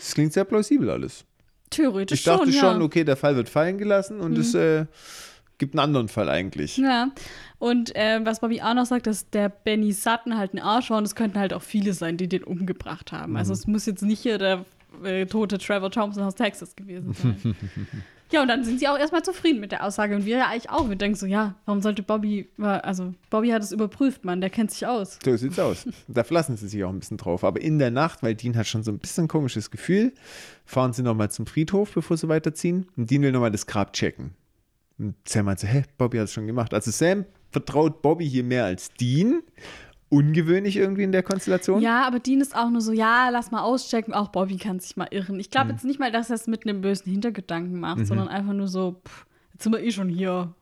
Das 0.02 0.14
klingt 0.14 0.32
sehr 0.32 0.44
plausibel 0.44 0.90
alles. 0.90 1.24
Theoretisch 1.70 2.20
Ich 2.20 2.24
dachte 2.24 2.52
schon, 2.52 2.60
schon, 2.60 2.80
ja. 2.80 2.84
okay, 2.84 3.04
der 3.04 3.16
Fall 3.16 3.36
wird 3.36 3.48
fallen 3.48 3.78
gelassen 3.78 4.20
und 4.20 4.36
es 4.36 4.52
äh, 4.54 4.86
gibt 5.58 5.74
einen 5.74 5.80
anderen 5.80 6.08
Fall 6.08 6.28
eigentlich. 6.28 6.76
Ja. 6.76 7.12
Und 7.58 7.94
äh, 7.94 8.20
was 8.24 8.40
Bobby 8.40 8.60
auch 8.60 8.74
noch 8.74 8.84
sagt, 8.84 9.06
dass 9.06 9.30
der 9.30 9.48
Benny 9.48 9.92
Sutton 9.92 10.36
halt 10.36 10.54
ein 10.54 10.58
Arsch 10.58 10.90
war 10.90 10.98
und 10.98 11.04
es 11.04 11.14
könnten 11.14 11.38
halt 11.38 11.54
auch 11.54 11.62
viele 11.62 11.92
sein, 11.92 12.16
die 12.16 12.28
den 12.28 12.42
umgebracht 12.42 13.12
haben. 13.12 13.32
Mhm. 13.32 13.36
Also 13.36 13.52
es 13.52 13.68
muss 13.68 13.86
jetzt 13.86 14.02
nicht 14.02 14.20
hier 14.20 14.38
der 14.38 14.64
äh, 15.04 15.24
tote 15.26 15.58
Trevor 15.58 15.90
Thompson 15.90 16.24
aus 16.24 16.34
Texas 16.34 16.74
gewesen 16.74 17.14
sein. 17.14 17.56
ja, 18.33 18.42
und 18.42 18.49
dann 18.49 18.64
sind 18.64 18.81
sie 18.81 18.88
auch 18.88 18.99
erstmal 18.99 19.23
zufrieden 19.23 19.61
mit 19.61 19.73
der 19.73 19.85
Aussage 19.85 20.16
und 20.16 20.25
wir 20.25 20.38
ja 20.38 20.49
eigentlich 20.49 20.71
auch. 20.71 20.88
Wir 20.88 20.97
denken 20.97 21.16
so, 21.16 21.27
ja, 21.27 21.55
warum 21.64 21.81
sollte 21.81 22.03
Bobby, 22.03 22.49
also 22.59 23.14
Bobby 23.31 23.51
hat 23.51 23.62
es 23.62 23.73
überprüft, 23.73 24.25
Mann, 24.25 24.40
der 24.40 24.51
kennt 24.51 24.71
sich 24.71 24.87
aus. 24.87 25.18
So 25.25 25.37
sieht's 25.37 25.59
aus. 25.59 25.87
Da 26.09 26.25
verlassen 26.25 26.57
sie 26.57 26.68
sich 26.68 26.83
auch 26.85 26.90
ein 26.90 26.99
bisschen 26.99 27.16
drauf. 27.16 27.45
Aber 27.45 27.61
in 27.61 27.79
der 27.79 27.90
Nacht, 27.90 28.23
weil 28.23 28.35
Dean 28.35 28.57
hat 28.57 28.66
schon 28.66 28.83
so 28.83 28.90
ein 28.90 28.99
bisschen 28.99 29.25
ein 29.25 29.29
komisches 29.29 29.71
Gefühl, 29.71 30.12
fahren 30.64 30.92
sie 30.92 31.03
nochmal 31.03 31.31
zum 31.31 31.47
Friedhof, 31.47 31.92
bevor 31.95 32.16
sie 32.16 32.29
weiterziehen. 32.29 32.87
Und 32.97 33.11
Dean 33.11 33.23
will 33.23 33.33
nochmal 33.33 33.51
das 33.51 33.66
Grab 33.66 33.92
checken. 33.92 34.35
Und 34.99 35.14
Sam 35.27 35.47
meint 35.47 35.61
so, 35.61 35.66
hä, 35.66 35.85
Bobby 35.99 36.18
hat 36.18 36.25
es 36.25 36.33
schon 36.33 36.47
gemacht. 36.47 36.75
Also 36.75 36.90
Sam 36.90 37.25
vertraut 37.51 38.03
Bobby 38.03 38.29
hier 38.29 38.45
mehr 38.45 38.64
als 38.64 38.90
Dean. 38.95 39.42
Ungewöhnlich 40.12 40.77
irgendwie 40.77 41.05
in 41.05 41.12
der 41.12 41.22
Konstellation. 41.22 41.81
Ja, 41.81 42.07
aber 42.07 42.18
Dean 42.18 42.40
ist 42.42 42.55
auch 42.55 42.68
nur 42.68 42.83
so, 42.83 42.92
ja, 42.92 43.31
lass 43.31 43.51
mal 43.51 43.62
auschecken. 43.62 44.12
Auch 44.12 44.29
Bobby 44.29 44.59
kann 44.59 44.79
sich 44.79 44.96
mal 44.96 45.09
irren. 45.11 45.40
Ich 45.40 45.46
Mhm. 45.46 45.51
glaube 45.51 45.70
jetzt 45.72 45.85
nicht 45.85 45.98
mal, 45.98 46.12
dass 46.12 46.29
er 46.31 46.37
es 46.37 46.46
mit 46.46 46.66
einem 46.66 46.83
bösen 46.83 47.11
Hintergedanken 47.11 47.81
macht, 47.81 48.07
sondern 48.07 48.29
einfach 48.29 48.53
nur 48.53 48.68
so, 48.68 49.01
pff, 49.09 49.27
jetzt 49.55 49.62
sind 49.64 49.72
wir 49.72 49.83
eh 49.83 49.90
schon 49.90 50.09
hier. 50.11 50.55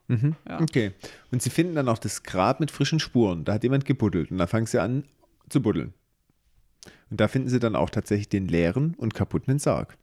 Ja. 0.49 0.61
Okay. 0.61 0.93
Und 1.33 1.43
sie 1.43 1.51
finden 1.51 1.75
dann 1.75 1.89
auch 1.89 1.99
das 1.99 2.23
Grab 2.23 2.61
mit 2.61 2.71
frischen 2.71 3.01
Spuren. 3.01 3.45
Da 3.45 3.55
hat 3.55 3.63
jemand 3.65 3.85
gebuddelt. 3.87 4.31
Und 4.31 4.39
da 4.39 4.47
fangen 4.47 4.67
sie 4.67 4.81
an 4.81 5.05
zu 5.49 5.61
buddeln. 5.61 5.95
Und 7.11 7.21
da 7.21 7.27
finden 7.27 7.49
sie 7.49 7.59
dann 7.59 7.75
auch 7.75 7.91
tatsächlich 7.91 8.29
den 8.29 8.47
leeren 8.47 8.95
und 8.99 9.15
kaputten 9.15 9.59
Sarg. 9.59 9.97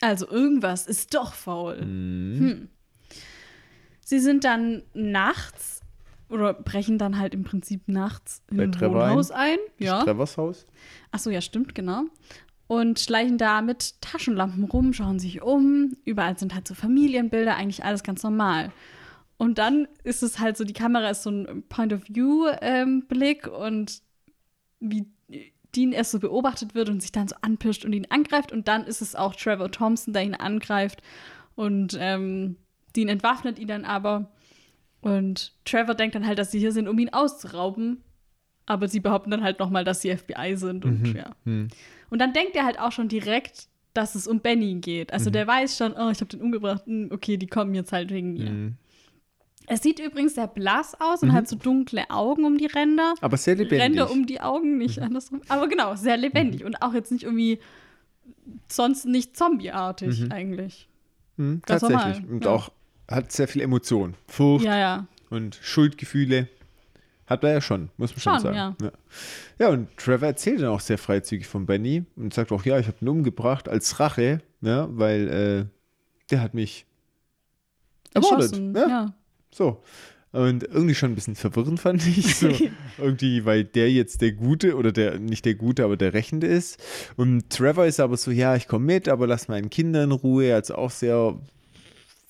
Also 0.00 0.26
irgendwas 0.30 0.86
ist 0.86 1.14
doch 1.14 1.34
faul. 1.34 1.84
Mhm. 1.84 2.38
Hm. 2.38 2.68
Sie 4.00 4.20
sind 4.20 4.44
dann 4.44 4.82
nachts 4.94 5.75
oder 6.28 6.54
brechen 6.54 6.98
dann 6.98 7.18
halt 7.18 7.34
im 7.34 7.44
Prinzip 7.44 7.88
nachts 7.88 8.42
in 8.50 8.60
ein 8.60 8.80
Wohnhaus 8.80 9.30
ein. 9.30 9.58
Ja. 9.78 10.02
Trevors 10.02 10.36
Haus. 10.36 10.66
Achso, 11.10 11.30
ja, 11.30 11.40
stimmt, 11.40 11.74
genau. 11.74 12.04
Und 12.66 12.98
schleichen 12.98 13.38
da 13.38 13.62
mit 13.62 14.00
Taschenlampen 14.00 14.64
rum, 14.64 14.92
schauen 14.92 15.18
sich 15.18 15.42
um. 15.42 15.96
Überall 16.04 16.36
sind 16.38 16.54
halt 16.54 16.66
so 16.66 16.74
Familienbilder, 16.74 17.54
eigentlich 17.56 17.84
alles 17.84 18.02
ganz 18.02 18.22
normal. 18.24 18.72
Und 19.38 19.58
dann 19.58 19.86
ist 20.02 20.22
es 20.22 20.38
halt 20.40 20.56
so, 20.56 20.64
die 20.64 20.72
Kamera 20.72 21.10
ist 21.10 21.22
so 21.22 21.30
ein 21.30 21.62
Point-of-View-Blick 21.68 23.46
und 23.46 24.00
wie 24.80 25.06
Dean 25.74 25.92
erst 25.92 26.10
so 26.12 26.18
beobachtet 26.18 26.74
wird 26.74 26.88
und 26.88 27.02
sich 27.02 27.12
dann 27.12 27.28
so 27.28 27.36
anpirscht 27.42 27.84
und 27.84 27.92
ihn 27.92 28.06
angreift. 28.10 28.50
Und 28.50 28.66
dann 28.66 28.84
ist 28.84 29.02
es 29.02 29.14
auch 29.14 29.36
Trevor 29.36 29.70
Thompson, 29.70 30.12
der 30.12 30.24
ihn 30.24 30.34
angreift. 30.34 31.02
Und 31.54 31.96
ähm, 32.00 32.56
Dean 32.96 33.08
entwaffnet 33.08 33.58
ihn 33.58 33.68
dann 33.68 33.84
aber. 33.84 34.32
Und 35.00 35.52
Trevor 35.64 35.94
denkt 35.94 36.14
dann 36.14 36.26
halt, 36.26 36.38
dass 36.38 36.50
sie 36.50 36.58
hier 36.58 36.72
sind, 36.72 36.88
um 36.88 36.98
ihn 36.98 37.10
auszurauben. 37.12 38.02
Aber 38.66 38.88
sie 38.88 39.00
behaupten 39.00 39.30
dann 39.30 39.44
halt 39.44 39.60
nochmal, 39.60 39.84
dass 39.84 40.02
sie 40.02 40.16
FBI 40.16 40.56
sind. 40.56 40.84
Und 40.84 41.14
ja. 41.14 41.30
Und 41.44 42.18
dann 42.20 42.32
denkt 42.32 42.56
er 42.56 42.64
halt 42.64 42.80
auch 42.80 42.90
schon 42.92 43.08
direkt, 43.08 43.68
dass 43.94 44.14
es 44.14 44.26
um 44.26 44.40
Benny 44.40 44.74
geht. 44.76 45.12
Also 45.12 45.30
der 45.30 45.46
weiß 45.46 45.76
schon, 45.76 45.92
oh, 45.92 46.10
ich 46.10 46.20
habe 46.20 46.26
den 46.26 46.42
umgebracht. 46.42 46.82
Okay, 47.10 47.36
die 47.36 47.46
kommen 47.46 47.74
jetzt 47.74 47.92
halt 47.92 48.10
wegen 48.10 48.34
mir. 48.34 48.72
Es 49.68 49.82
sieht 49.82 49.98
übrigens 49.98 50.34
sehr 50.34 50.46
blass 50.46 51.00
aus 51.00 51.22
und 51.22 51.32
hat 51.32 51.48
so 51.48 51.56
dunkle 51.56 52.08
Augen 52.10 52.44
um 52.44 52.56
die 52.56 52.66
Ränder. 52.66 53.14
Aber 53.20 53.36
sehr 53.36 53.56
lebendig. 53.56 53.80
Ränder 53.80 54.10
um 54.10 54.26
die 54.26 54.40
Augen, 54.40 54.78
nicht 54.78 55.00
andersrum. 55.00 55.40
Aber 55.48 55.68
genau, 55.68 55.94
sehr 55.96 56.16
lebendig 56.16 56.64
und 56.64 56.82
auch 56.82 56.94
jetzt 56.94 57.10
nicht 57.10 57.24
irgendwie 57.24 57.58
sonst 58.68 59.06
nicht 59.06 59.36
zombieartig 59.36 60.30
eigentlich. 60.30 60.88
Ganz 61.36 61.62
tatsächlich. 61.66 62.20
normal, 62.20 62.24
Und 62.28 62.44
ja. 62.44 62.50
auch 62.50 62.70
hat 63.08 63.32
sehr 63.32 63.48
viel 63.48 63.62
Emotion. 63.62 64.14
Furcht 64.28 64.64
Ja, 64.64 64.78
ja. 64.78 65.06
und 65.30 65.58
Schuldgefühle. 65.62 66.48
Hat 67.26 67.42
er 67.42 67.54
ja 67.54 67.60
schon, 67.60 67.90
muss 67.96 68.12
man 68.12 68.20
schon, 68.20 68.32
Schon, 68.34 68.42
sagen. 68.42 68.56
ja. 68.56 68.76
ja. 68.86 68.92
Ja, 69.58 69.68
und 69.70 69.88
Trevor 69.96 70.28
erzählt 70.28 70.60
dann 70.60 70.68
auch 70.68 70.78
sehr 70.80 70.96
freizügig 70.96 71.48
von 71.48 71.66
Benny 71.66 72.04
und 72.14 72.32
sagt 72.32 72.52
auch, 72.52 72.64
ja, 72.64 72.78
ich 72.78 72.86
habe 72.86 72.98
ihn 73.00 73.08
umgebracht 73.08 73.68
als 73.68 73.98
Rache, 73.98 74.42
ja, 74.60 74.86
weil 74.90 75.28
äh, 75.28 75.64
der 76.30 76.40
hat 76.40 76.54
mich 76.54 76.86
Ermordet, 78.14 78.52
erschossen. 78.52 78.74
ja. 78.76 78.88
ja. 78.88 79.14
So. 79.50 79.82
Und 80.32 80.64
irgendwie 80.64 80.94
schon 80.94 81.12
ein 81.12 81.14
bisschen 81.14 81.34
verwirrend 81.34 81.80
fand 81.80 82.06
ich. 82.06 82.34
So. 82.36 82.48
irgendwie, 82.98 83.44
weil 83.44 83.64
der 83.64 83.90
jetzt 83.90 84.20
der 84.20 84.32
Gute 84.32 84.76
oder 84.76 84.92
der, 84.92 85.18
nicht 85.18 85.46
der 85.46 85.54
Gute, 85.54 85.82
aber 85.84 85.96
der 85.96 86.12
Rächende 86.12 86.46
ist. 86.46 86.78
Und 87.16 87.48
Trevor 87.50 87.86
ist 87.86 87.98
aber 88.00 88.16
so, 88.18 88.30
ja, 88.30 88.54
ich 88.54 88.68
komme 88.68 88.84
mit, 88.84 89.08
aber 89.08 89.26
lass 89.26 89.48
meinen 89.48 89.70
Kinder 89.70 90.04
in 90.04 90.12
Ruhe. 90.12 90.54
Also 90.54 90.74
auch 90.76 90.90
sehr, 90.90 91.40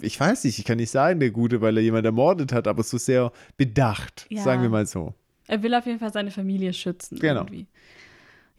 ich 0.00 0.18
weiß 0.18 0.44
nicht, 0.44 0.58
ich 0.58 0.64
kann 0.64 0.76
nicht 0.76 0.90
sagen, 0.90 1.20
der 1.20 1.30
Gute, 1.30 1.60
weil 1.60 1.76
er 1.76 1.82
jemand 1.82 2.04
ermordet 2.06 2.52
hat, 2.52 2.68
aber 2.68 2.82
so 2.82 2.98
sehr 2.98 3.32
bedacht, 3.56 4.26
Ja. 4.28 4.42
sagen 4.42 4.62
wir 4.62 4.68
mal 4.68 4.86
so. 4.86 5.14
Er 5.48 5.62
will 5.62 5.74
auf 5.74 5.86
jeden 5.86 5.98
Fall 6.00 6.12
seine 6.12 6.30
Familie 6.30 6.72
schützen. 6.72 7.18
Genau. 7.18 7.40
Irgendwie. 7.42 7.66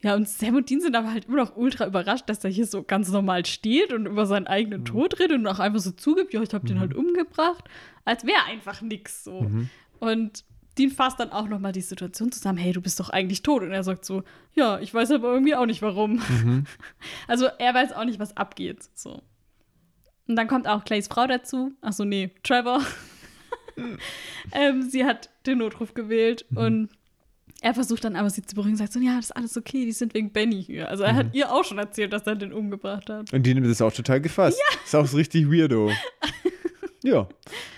Ja, 0.02 0.16
und 0.16 0.30
Sam 0.30 0.56
und 0.56 0.70
Dean 0.70 0.80
sind 0.80 0.96
aber 0.96 1.12
halt 1.12 1.26
immer 1.26 1.38
noch 1.38 1.56
ultra 1.58 1.86
überrascht, 1.88 2.30
dass 2.30 2.44
er 2.44 2.52
hier 2.52 2.68
so 2.68 2.84
ganz 2.84 3.10
normal 3.10 3.46
steht 3.46 3.92
und 3.94 4.06
über 4.06 4.26
seinen 4.28 4.44
Mhm. 4.44 4.48
eigenen 4.50 4.86
Tod 4.86 5.20
redet 5.20 5.38
und 5.38 5.48
auch 5.48 5.60
einfach 5.60 5.80
so 5.80 5.92
zugibt, 5.92 6.34
ja, 6.34 6.42
ich 6.42 6.54
hab 6.54 6.66
den 6.66 6.80
halt 6.80 6.94
umgebracht, 6.94 7.66
als 8.06 8.24
wäre 8.24 8.44
einfach 8.48 8.82
nix 8.82 9.24
so. 9.24 9.42
Mhm. 9.42 9.70
Und 10.00 10.44
Dean 10.78 10.92
fasst 10.92 11.20
dann 11.20 11.32
auch 11.32 11.48
nochmal 11.48 11.72
die 11.72 11.82
Situation 11.82 12.32
zusammen, 12.32 12.60
hey, 12.60 12.72
du 12.72 12.82
bist 12.82 13.00
doch 13.00 13.10
eigentlich 13.10 13.42
tot. 13.42 13.64
Und 13.64 13.72
er 13.72 13.84
sagt 13.84 14.06
so, 14.06 14.22
ja, 14.54 14.80
ich 14.80 14.94
weiß 14.94 15.10
aber 15.12 15.34
irgendwie 15.34 15.56
auch 15.56 15.66
nicht 15.66 15.82
warum. 15.82 16.22
Mhm. 16.44 16.66
Also 17.28 17.48
er 17.58 17.74
weiß 17.74 17.94
auch 17.94 18.06
nicht, 18.06 18.20
was 18.20 18.38
abgeht. 18.38 18.88
So. 18.94 19.24
Und 20.28 20.36
dann 20.36 20.48
kommt 20.48 20.68
auch 20.68 20.84
Clays 20.84 21.08
Frau 21.08 21.26
dazu. 21.28 21.72
Achso, 21.82 22.04
nee, 22.06 22.32
Trevor. 22.44 22.82
ähm, 24.52 24.82
sie 24.90 25.06
hat 25.06 25.30
den 25.46 25.60
Notruf 25.60 25.94
gewählt 25.94 26.46
Mhm. 26.50 26.58
und 26.58 26.90
er 27.62 27.74
versucht 27.74 28.04
dann 28.04 28.16
aber 28.16 28.30
sie 28.30 28.44
zu 28.44 28.54
beruhigen 28.56 28.74
und 28.74 28.78
sagt 28.78 28.94
so, 28.94 29.00
ja, 29.00 29.16
das 29.16 29.26
ist 29.26 29.32
alles 29.32 29.58
okay, 29.58 29.86
die 29.86 29.92
sind 29.92 30.14
wegen 30.14 30.32
Benny 30.32 30.64
hier. 30.64 30.90
Also 30.90 31.04
er 31.04 31.14
Mhm. 31.14 31.18
hat 31.18 31.34
ihr 31.34 31.52
auch 31.52 31.64
schon 31.64 31.80
erzählt, 31.80 32.14
dass 32.14 32.24
er 32.28 32.36
den 32.36 32.54
umgebracht 32.54 33.10
hat. 33.10 33.34
Und 33.34 33.44
die 33.46 33.54
nimmt 33.54 33.68
das 33.68 33.82
auch 33.82 33.92
total 33.94 34.22
gefasst. 34.22 34.60
Ist 34.86 34.96
auch 34.96 35.08
so 35.08 35.18
richtig 35.18 35.48
weirdo. 35.52 35.90
ja. 37.04 37.28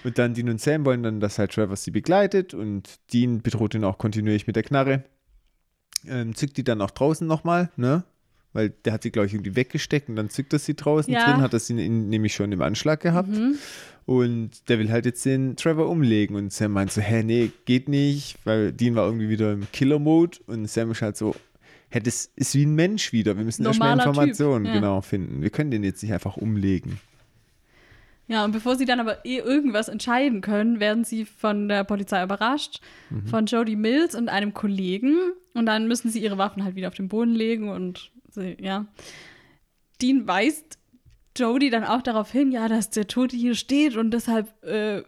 Und 0.04 0.18
dann 0.18 0.34
Dean 0.34 0.50
und 0.50 0.60
Sam 0.60 0.86
wollen 0.86 1.04
dann, 1.04 1.20
dass 1.22 1.40
halt 1.40 1.52
Trevor 1.54 1.76
sie 1.78 1.92
begleitet 1.92 2.54
und 2.54 3.00
Dean 3.14 3.42
bedroht 3.42 3.74
ihn 3.74 3.84
auch 3.86 3.98
kontinuierlich 3.98 4.48
mit 4.48 4.56
der 4.58 4.64
Knarre. 4.64 5.04
Ähm, 6.08 6.36
zückt 6.36 6.58
die 6.58 6.64
dann 6.64 6.82
auch 6.82 6.92
draußen 6.92 7.28
nochmal, 7.28 7.70
ne? 7.78 8.04
Weil 8.54 8.70
der 8.70 8.94
hat 8.94 9.04
sie, 9.04 9.12
glaube 9.12 9.28
ich, 9.28 9.34
irgendwie 9.34 9.56
weggesteckt 9.56 10.10
und 10.10 10.16
dann 10.16 10.30
zückt 10.30 10.54
er 10.54 10.60
sie 10.60 10.76
draußen. 10.76 11.14
Ja. 11.14 11.26
Drin 11.32 11.42
hat 11.42 11.54
er 11.54 11.60
sie 11.60 11.74
in, 11.86 12.10
nämlich 12.10 12.34
schon 12.34 12.52
im 12.52 12.62
Anschlag 12.62 13.00
gehabt. 13.00 13.30
Und 14.06 14.70
der 14.70 14.80
will 14.80 14.90
halt 14.90 15.06
jetzt 15.06 15.24
den 15.24 15.56
Trevor 15.56 15.88
umlegen. 15.88 16.36
Und 16.36 16.52
Sam 16.52 16.72
meint 16.72 16.92
so, 16.92 17.00
hä, 17.00 17.22
nee, 17.24 17.52
geht 17.66 17.88
nicht, 17.88 18.38
weil 18.46 18.72
Dean 18.74 18.96
war 18.96 19.06
irgendwie 19.06 19.30
wieder 19.30 19.54
im 19.54 19.68
Killer-Mode. 19.72 20.40
Und 20.48 20.68
Sam 20.68 20.90
ist 20.92 21.04
halt 21.04 21.16
so, 21.16 21.36
hä, 21.90 22.00
das 22.00 22.32
ist 22.36 22.56
wie 22.56 22.66
ein 22.66 22.74
Mensch 22.74 23.14
wieder. 23.14 23.38
Wir 23.38 23.44
müssen 23.44 23.64
erst 23.66 23.80
mehr 23.80 23.90
Normaler 23.90 24.04
Typ, 24.06 24.14
Informationen 24.24 24.66
ja. 24.66 24.74
genau 24.74 25.02
finden. 25.02 25.44
Wir 25.44 25.52
können 25.52 25.70
den 25.70 25.84
jetzt 25.84 26.02
nicht 26.02 26.12
einfach 26.12 26.38
umlegen. 26.38 27.00
Ja, 28.28 28.46
und 28.46 28.52
bevor 28.52 28.76
sie 28.76 28.86
dann 28.86 29.00
aber 29.00 29.26
eh 29.26 29.38
irgendwas 29.38 29.90
entscheiden 29.90 30.42
können, 30.42 30.80
werden 30.80 31.04
sie 31.04 31.26
von 31.26 31.68
der 31.68 31.84
Polizei 31.84 32.24
überrascht, 32.24 32.80
Mhm. 33.10 33.28
von 33.28 33.46
Jodie 33.48 33.76
Mills 33.76 34.14
und 34.16 34.30
einem 34.30 34.54
Kollegen. 34.54 35.18
Und 35.56 35.66
dann 35.66 35.88
müssen 35.88 36.10
sie 36.10 36.20
ihre 36.20 36.38
Waffen 36.38 36.64
halt 36.64 36.76
wieder 36.76 36.88
auf 36.90 36.94
den 36.96 37.10
Boden 37.10 37.34
legen 37.34 37.70
und 37.70 38.12
ja. 38.36 38.86
Dean 40.02 40.28
weist 40.28 40.78
Jodie 41.36 41.70
dann 41.70 41.84
auch 41.84 42.02
darauf 42.02 42.32
hin, 42.32 42.52
ja, 42.52 42.68
dass 42.68 42.90
der 42.90 43.08
Tote 43.08 43.36
hier 43.36 43.56
steht 43.56 43.96
und 43.96 44.12
deshalb 44.12 44.64
äh, 44.64 45.04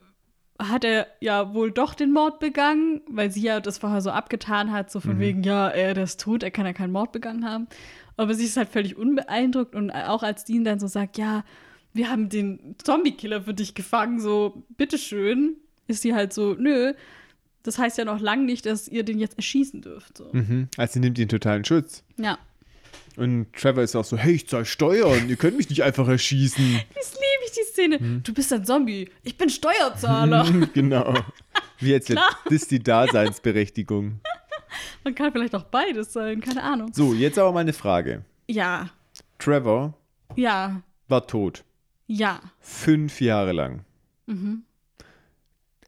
hat 0.60 0.84
er 0.84 1.08
ja 1.20 1.54
wohl 1.54 1.72
doch 1.72 1.94
den 1.94 2.12
Mord 2.12 2.40
begangen, 2.40 3.02
weil 3.08 3.32
sie 3.32 3.42
ja 3.42 3.60
das 3.60 3.80
vorher 3.80 4.02
so 4.02 4.12
abgetan 4.12 4.72
hat, 4.72 4.92
so 4.92 5.00
von 5.00 5.20
wegen, 5.20 5.44
ja, 5.44 5.68
er 5.68 5.98
ist 5.98 6.22
tot, 6.22 6.44
er 6.44 6.52
kann 6.52 6.66
ja 6.66 6.74
keinen 6.74 6.92
Mord 6.92 7.12
begangen 7.12 7.46
haben. 7.46 7.68
Aber 8.18 8.36
sie 8.36 8.46
ist 8.46 8.58
halt 8.58 8.70
völlig 8.70 8.96
unbeeindruckt 8.98 9.76
und 9.76 9.90
auch 9.92 10.24
als 10.24 10.46
Dean 10.46 10.64
dann 10.64 10.80
so 10.80 10.88
sagt, 10.88 11.18
ja, 11.18 11.44
wir 11.94 12.10
haben 12.10 12.30
den 12.30 12.76
Zombie-Killer 12.84 13.42
für 13.42 13.54
dich 13.54 13.74
gefangen, 13.74 14.20
so, 14.20 14.64
bitteschön, 14.78 15.58
ist 15.88 16.04
sie 16.04 16.14
halt 16.14 16.32
so, 16.32 16.54
nö, 16.54 16.94
das 17.64 17.78
heißt 17.78 17.98
ja 17.98 18.06
noch 18.06 18.20
lange 18.20 18.44
nicht, 18.44 18.66
dass 18.66 18.88
ihr 18.88 19.04
den 19.04 19.20
jetzt 19.20 19.38
erschießen 19.38 19.82
dürft. 19.82 20.18
So. 20.18 20.30
Mhm. 20.32 20.68
Also 20.78 20.94
sie 20.94 21.00
nimmt 21.00 21.20
ihn 21.20 21.30
totalen 21.30 21.66
Schutz. 21.66 22.04
Ja. 22.18 22.38
Und 23.18 23.52
Trevor 23.54 23.84
ist 23.84 23.96
auch 23.96 24.06
so, 24.06 24.18
hey, 24.18 24.34
ich 24.34 24.48
zahl 24.48 24.66
Steuern, 24.66 25.30
ihr 25.30 25.36
könnt 25.36 25.58
mich 25.58 25.70
nicht 25.70 25.84
einfach 25.84 26.08
erschießen. 26.08 26.80
Das 26.96 27.14
liebe 27.14 27.46
ich, 27.46 27.52
die 27.52 27.64
Szene. 27.72 28.00
Mhm. 28.00 28.24
Du 28.24 28.34
bist 28.34 28.52
ein 28.54 28.64
Zombie, 28.66 29.10
ich 29.24 29.38
bin 29.38 29.50
Steuerzahler. 29.50 30.46
genau. 30.74 31.14
Wie 31.80 31.90
jetzt 31.92 32.08
Klar. 32.08 32.30
das 32.46 32.54
ist 32.54 32.72
die 32.72 32.80
Daseinsberechtigung. 32.82 34.20
Man 35.04 35.16
kann 35.16 35.32
vielleicht 35.32 35.56
auch 35.56 35.64
beides 35.64 36.14
sein, 36.14 36.40
keine 36.42 36.64
Ahnung. 36.64 36.92
So, 36.94 37.14
jetzt 37.14 37.38
aber 37.40 37.52
meine 37.52 37.74
Frage. 37.74 38.24
Ja, 38.48 38.90
Trevor 39.40 39.94
ja, 40.36 40.82
war 41.08 41.28
tot. 41.28 41.64
ja. 42.08 42.40
Fünf 42.60 43.20
Jahre 43.20 43.52
lang. 43.52 43.84
Mhm. 44.28 44.64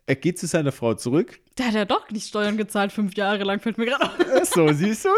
Er 0.05 0.15
geht 0.15 0.37
zu 0.37 0.47
seiner 0.47 0.73
Frau 0.73 0.95
zurück. 0.95 1.39
Der 1.57 1.67
hat 1.67 1.75
ja 1.75 1.85
doch 1.85 2.09
nicht 2.09 2.27
Steuern 2.27 2.57
gezahlt, 2.57 2.91
fünf 2.91 3.15
Jahre 3.15 3.43
lang, 3.43 3.61
fällt 3.61 3.77
mir 3.77 3.85
gerade 3.85 4.03
auf. 4.03 4.45
So, 4.45 4.71
siehst 4.73 5.05
du? 5.05 5.09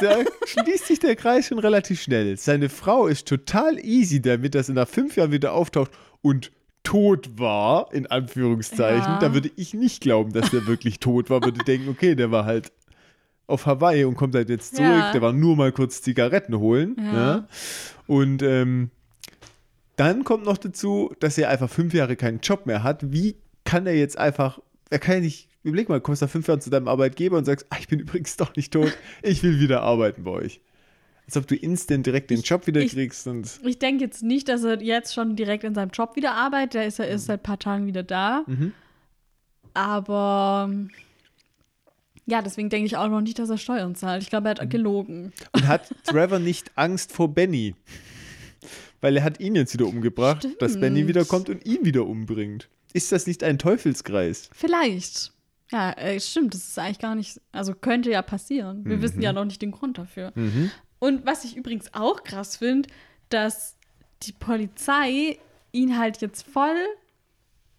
Da 0.00 0.18
schließt 0.44 0.86
sich 0.86 0.98
der 0.98 1.16
Kreis 1.16 1.46
schon 1.46 1.58
relativ 1.58 2.02
schnell. 2.02 2.36
Seine 2.36 2.68
Frau 2.68 3.06
ist 3.06 3.26
total 3.26 3.78
easy 3.78 4.20
damit, 4.20 4.54
dass 4.54 4.68
er 4.68 4.74
nach 4.74 4.88
fünf 4.88 5.16
Jahren 5.16 5.32
wieder 5.32 5.54
auftaucht 5.54 5.90
und 6.20 6.52
tot 6.82 7.38
war, 7.38 7.92
in 7.92 8.06
Anführungszeichen. 8.06 9.12
Ja. 9.12 9.18
Da 9.18 9.34
würde 9.34 9.50
ich 9.56 9.72
nicht 9.72 10.02
glauben, 10.02 10.32
dass 10.32 10.52
er 10.52 10.66
wirklich 10.66 11.00
tot 11.00 11.30
war. 11.30 11.42
Würde 11.42 11.64
denken, 11.64 11.88
okay, 11.88 12.14
der 12.14 12.30
war 12.30 12.44
halt 12.44 12.72
auf 13.46 13.66
Hawaii 13.66 14.04
und 14.04 14.16
kommt 14.16 14.34
halt 14.34 14.50
jetzt 14.50 14.76
zurück. 14.76 14.90
Ja. 14.90 15.12
Der 15.12 15.22
war 15.22 15.32
nur 15.32 15.56
mal 15.56 15.72
kurz 15.72 16.02
Zigaretten 16.02 16.58
holen. 16.58 16.96
Ja. 16.98 17.12
Ja. 17.14 17.48
Und 18.06 18.42
ähm, 18.42 18.90
dann 19.96 20.24
kommt 20.24 20.44
noch 20.44 20.58
dazu, 20.58 21.14
dass 21.20 21.38
er 21.38 21.48
einfach 21.48 21.70
fünf 21.70 21.94
Jahre 21.94 22.16
keinen 22.16 22.40
Job 22.40 22.66
mehr 22.66 22.82
hat. 22.82 23.12
Wie 23.12 23.36
kann 23.68 23.86
er 23.86 23.94
jetzt 23.96 24.16
einfach, 24.18 24.60
er 24.90 24.98
kann 24.98 25.16
ja 25.16 25.20
nicht, 25.20 25.48
überleg 25.62 25.88
mal, 25.88 26.00
kommst 26.00 26.22
nach 26.22 26.30
fünf 26.30 26.48
Jahren 26.48 26.60
zu 26.60 26.70
deinem 26.70 26.88
Arbeitgeber 26.88 27.36
und 27.36 27.44
sagst, 27.44 27.66
ah, 27.70 27.76
ich 27.78 27.88
bin 27.88 28.00
übrigens 28.04 28.36
doch 28.36 28.56
nicht 28.56 28.72
tot, 28.72 28.96
ich 29.22 29.42
will 29.42 29.60
wieder 29.60 29.82
arbeiten 29.82 30.24
bei 30.24 30.30
euch. 30.30 30.60
Als 31.26 31.36
ob 31.36 31.46
du 31.46 31.54
instant 31.54 32.06
direkt 32.06 32.30
den 32.30 32.40
Job 32.40 32.66
wieder 32.66 32.80
ich- 32.80 32.92
kriegst 32.92 33.26
und 33.26 33.60
Ich 33.64 33.78
denke 33.78 34.02
jetzt 34.04 34.22
nicht, 34.22 34.48
dass 34.48 34.64
er 34.64 34.80
jetzt 34.82 35.12
schon 35.12 35.36
direkt 35.36 35.62
in 35.64 35.74
seinem 35.74 35.90
Job 35.90 36.16
wieder 36.16 36.32
arbeitet. 36.32 36.74
Der 36.74 36.86
ist 36.86 36.98
ja 36.98 37.04
erst 37.04 37.26
seit 37.26 37.40
ein 37.40 37.42
paar 37.42 37.58
Tagen 37.58 37.86
wieder 37.86 38.02
da. 38.02 38.44
Mhm. 38.46 38.72
Aber 39.74 40.70
ja, 42.26 42.40
deswegen 42.42 42.70
denke 42.70 42.86
ich 42.86 42.96
auch 42.96 43.08
noch 43.08 43.20
nicht, 43.20 43.38
dass 43.38 43.50
er 43.50 43.58
Steuern 43.58 43.94
zahlt. 43.94 44.22
Ich 44.22 44.30
glaube, 44.30 44.48
er 44.48 44.54
Mhm. 44.54 44.60
hat 44.60 44.70
gelogen. 44.70 45.32
Und 45.52 45.66
hat 45.68 45.94
Trevor 46.04 46.38
nicht 46.38 46.70
Angst 46.76 47.12
vor 47.12 47.28
Benny? 47.34 47.74
Weil 49.02 49.16
er 49.18 49.22
hat 49.24 49.38
ihn 49.38 49.54
jetzt 49.54 49.74
wieder 49.74 49.86
umgebracht, 49.86 50.48
dass 50.60 50.72
Stimmt. 50.72 50.80
Benny 50.80 51.06
wiederkommt 51.08 51.48
und 51.50 51.64
ihn 51.66 51.84
wieder 51.84 52.06
umbringt. 52.06 52.68
Ist 52.92 53.12
das 53.12 53.26
nicht 53.26 53.44
ein 53.44 53.58
Teufelskreis? 53.58 54.48
Vielleicht. 54.52 55.32
Ja, 55.70 55.92
äh, 55.92 56.18
stimmt, 56.18 56.54
das 56.54 56.68
ist 56.68 56.78
eigentlich 56.78 56.98
gar 56.98 57.14
nicht, 57.14 57.40
also 57.52 57.74
könnte 57.74 58.10
ja 58.10 58.22
passieren. 58.22 58.84
Wir 58.86 59.02
wissen 59.02 59.20
ja 59.20 59.34
noch 59.34 59.44
nicht 59.44 59.60
den 59.60 59.70
Grund 59.70 59.98
dafür. 59.98 60.32
Mhm. 60.34 60.70
Und 60.98 61.26
was 61.26 61.44
ich 61.44 61.56
übrigens 61.56 61.92
auch 61.92 62.24
krass 62.24 62.56
finde, 62.56 62.88
dass 63.28 63.76
die 64.22 64.32
Polizei 64.32 65.38
ihn 65.72 65.98
halt 65.98 66.22
jetzt 66.22 66.46
voll 66.46 66.78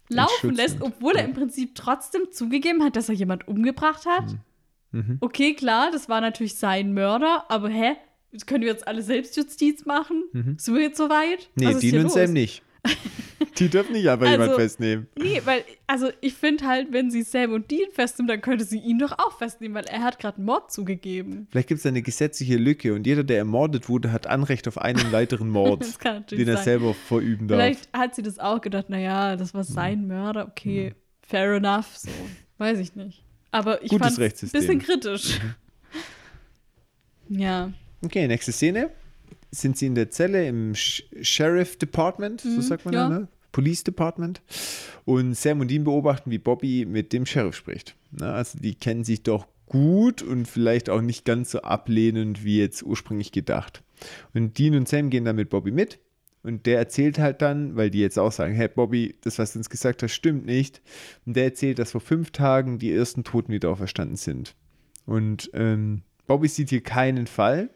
laufen 0.08 0.54
lässt, 0.54 0.82
obwohl 0.82 1.16
er 1.16 1.26
im 1.26 1.34
Prinzip 1.34 1.76
trotzdem 1.76 2.32
zugegeben 2.32 2.84
hat, 2.84 2.96
dass 2.96 3.10
er 3.10 3.16
jemand 3.16 3.48
umgebracht 3.48 4.06
hat. 4.06 4.36
Mhm. 4.92 5.18
Okay, 5.20 5.54
klar, 5.54 5.90
das 5.92 6.10
war 6.10 6.22
natürlich 6.22 6.56
sein 6.56 6.94
Mörder, 6.94 7.46
aber 7.50 7.70
hä? 7.70 7.96
Können 8.46 8.62
wir 8.62 8.70
jetzt 8.70 8.88
alle 8.88 9.02
Selbstjustiz 9.02 9.86
machen? 9.86 10.24
Sind 10.58 10.76
wir 10.76 10.84
jetzt 10.84 10.98
soweit? 10.98 11.50
Nee, 11.56 11.74
und 11.74 12.04
los? 12.04 12.14
Sam 12.14 12.34
nicht. 12.34 12.62
Die 13.58 13.68
dürfen 13.70 13.94
nicht 13.94 14.08
einfach 14.10 14.26
jemand 14.30 14.50
Also- 14.52 14.62
festnehmen. 14.62 15.08
Nee, 15.18 15.42
weil, 15.44 15.64
also 15.88 16.10
ich 16.22 16.34
finde 16.34 16.66
halt, 16.66 16.92
wenn 16.92 17.12
sie 17.12 17.24
Sam 17.24 17.52
und 17.54 17.70
Dean 17.72 17.90
festnimmt, 17.92 18.30
dann 18.30 18.42
könnte 18.42 18.64
sie 18.64 18.80
ihn 18.80 19.00
doch 19.00 19.12
auch 19.18 19.38
festnehmen, 19.38 19.76
weil 19.76 19.86
er 19.86 20.02
hat 20.02 20.18
gerade 20.20 20.38
einen 20.38 20.46
Mord 20.46 20.72
zugegeben. 20.72 21.48
Vielleicht 21.50 21.68
gibt 21.68 21.80
es 21.80 21.86
eine 21.86 22.02
gesetzliche 22.02 22.56
Lücke 22.58 22.94
und 22.94 23.06
jeder, 23.06 23.24
der 23.24 23.38
ermordet 23.38 23.90
wurde, 23.90 24.12
hat 24.14 24.28
Anrecht 24.28 24.68
auf 24.68 24.78
einen 24.78 25.12
weiteren 25.12 25.50
Mord, 25.50 25.82
Das 25.82 26.00
kann 26.00 26.16
natürlich 26.16 26.46
den 26.46 26.54
er 26.54 26.58
sein. 26.58 26.64
selber 26.66 26.94
verüben 26.94 27.48
darf. 27.48 27.58
Vielleicht 27.60 27.90
hat 27.94 28.16
sie 28.16 28.22
das 28.24 28.40
auch 28.40 28.62
gedacht, 28.62 28.90
naja, 28.90 29.36
das 29.36 29.54
war 29.54 29.64
sein 29.64 30.08
Mörder, 30.08 30.48
okay, 30.48 30.94
fair 31.22 31.54
enough, 31.56 31.98
so. 31.98 32.10
Weiß 32.60 32.80
ich 32.80 32.96
nicht. 32.96 33.24
Aber 33.52 33.84
ich 33.84 33.90
fand 33.92 34.18
es 34.20 34.44
ein 34.44 34.50
bisschen 34.52 34.80
kritisch. 34.80 35.40
Ja. 37.30 37.72
Okay, 38.04 38.28
nächste 38.28 38.52
Szene. 38.52 38.90
Sind 39.52 39.78
sie 39.78 39.88
in 39.88 39.96
der 39.96 40.12
Zelle 40.12 40.48
im 40.48 40.76
Sh 40.76 41.04
Sheriff 41.22 41.78
Department, 41.78 42.42
so 42.42 42.62
sagt 42.62 42.86
man 42.86 42.94
Mhm, 42.94 42.98
ja. 42.98 43.10
ja, 43.10 43.20
ne? 43.20 43.28
Police 43.52 43.84
Department. 43.84 44.42
Und 45.06 45.36
Sam 45.36 45.60
und 45.60 45.70
Dean 45.72 45.84
beobachten, 45.84 46.30
wie 46.32 46.38
Bobby 46.38 46.86
mit 46.86 47.14
dem 47.14 47.26
Sheriff 47.26 47.56
spricht. 47.56 47.96
Ne? 48.12 48.32
Also 48.32 48.60
die 48.60 48.76
kennen 48.76 49.04
sich 49.04 49.24
doch 49.24 49.48
gut 49.66 50.22
und 50.22 50.48
vielleicht 50.48 50.90
auch 50.90 51.02
nicht 51.02 51.26
ganz 51.26 51.52
so 51.52 51.62
ablehnend 51.62 52.44
wie 52.44 52.60
jetzt 52.60 52.84
ursprünglich 52.84 53.32
gedacht. 53.32 53.84
Und 54.34 54.58
Dean 54.58 54.76
und 54.76 54.88
Sam 54.88 55.10
gehen 55.10 55.26
dann 55.26 55.36
mit 55.36 55.50
Bobby 55.50 55.72
mit. 55.72 56.00
Und 56.42 56.66
der 56.66 56.78
erzählt 56.78 57.20
halt 57.20 57.42
dann, 57.42 57.76
weil 57.76 57.90
die 57.90 58.00
jetzt 58.00 58.18
auch 58.18 58.32
sagen, 58.32 58.54
hey 58.54 58.70
Bobby, 58.70 59.16
das, 59.22 59.40
was 59.40 59.54
du 59.54 59.60
uns 59.60 59.70
gesagt 59.70 60.04
hast, 60.04 60.14
stimmt 60.14 60.46
nicht. 60.46 60.82
Und 61.26 61.36
der 61.36 61.44
erzählt, 61.44 61.80
dass 61.80 61.92
vor 61.92 62.02
fünf 62.02 62.32
Tagen 62.32 62.80
die 62.80 62.94
ersten 62.94 63.24
Toten 63.24 63.52
wieder 63.52 63.70
auferstanden 63.70 64.16
sind. 64.16 64.56
Und 65.06 65.50
ähm, 65.54 66.04
Bobby 66.28 66.48
sieht 66.48 66.70
hier 66.70 66.82
keinen 66.82 67.28
Fall, 67.28 67.72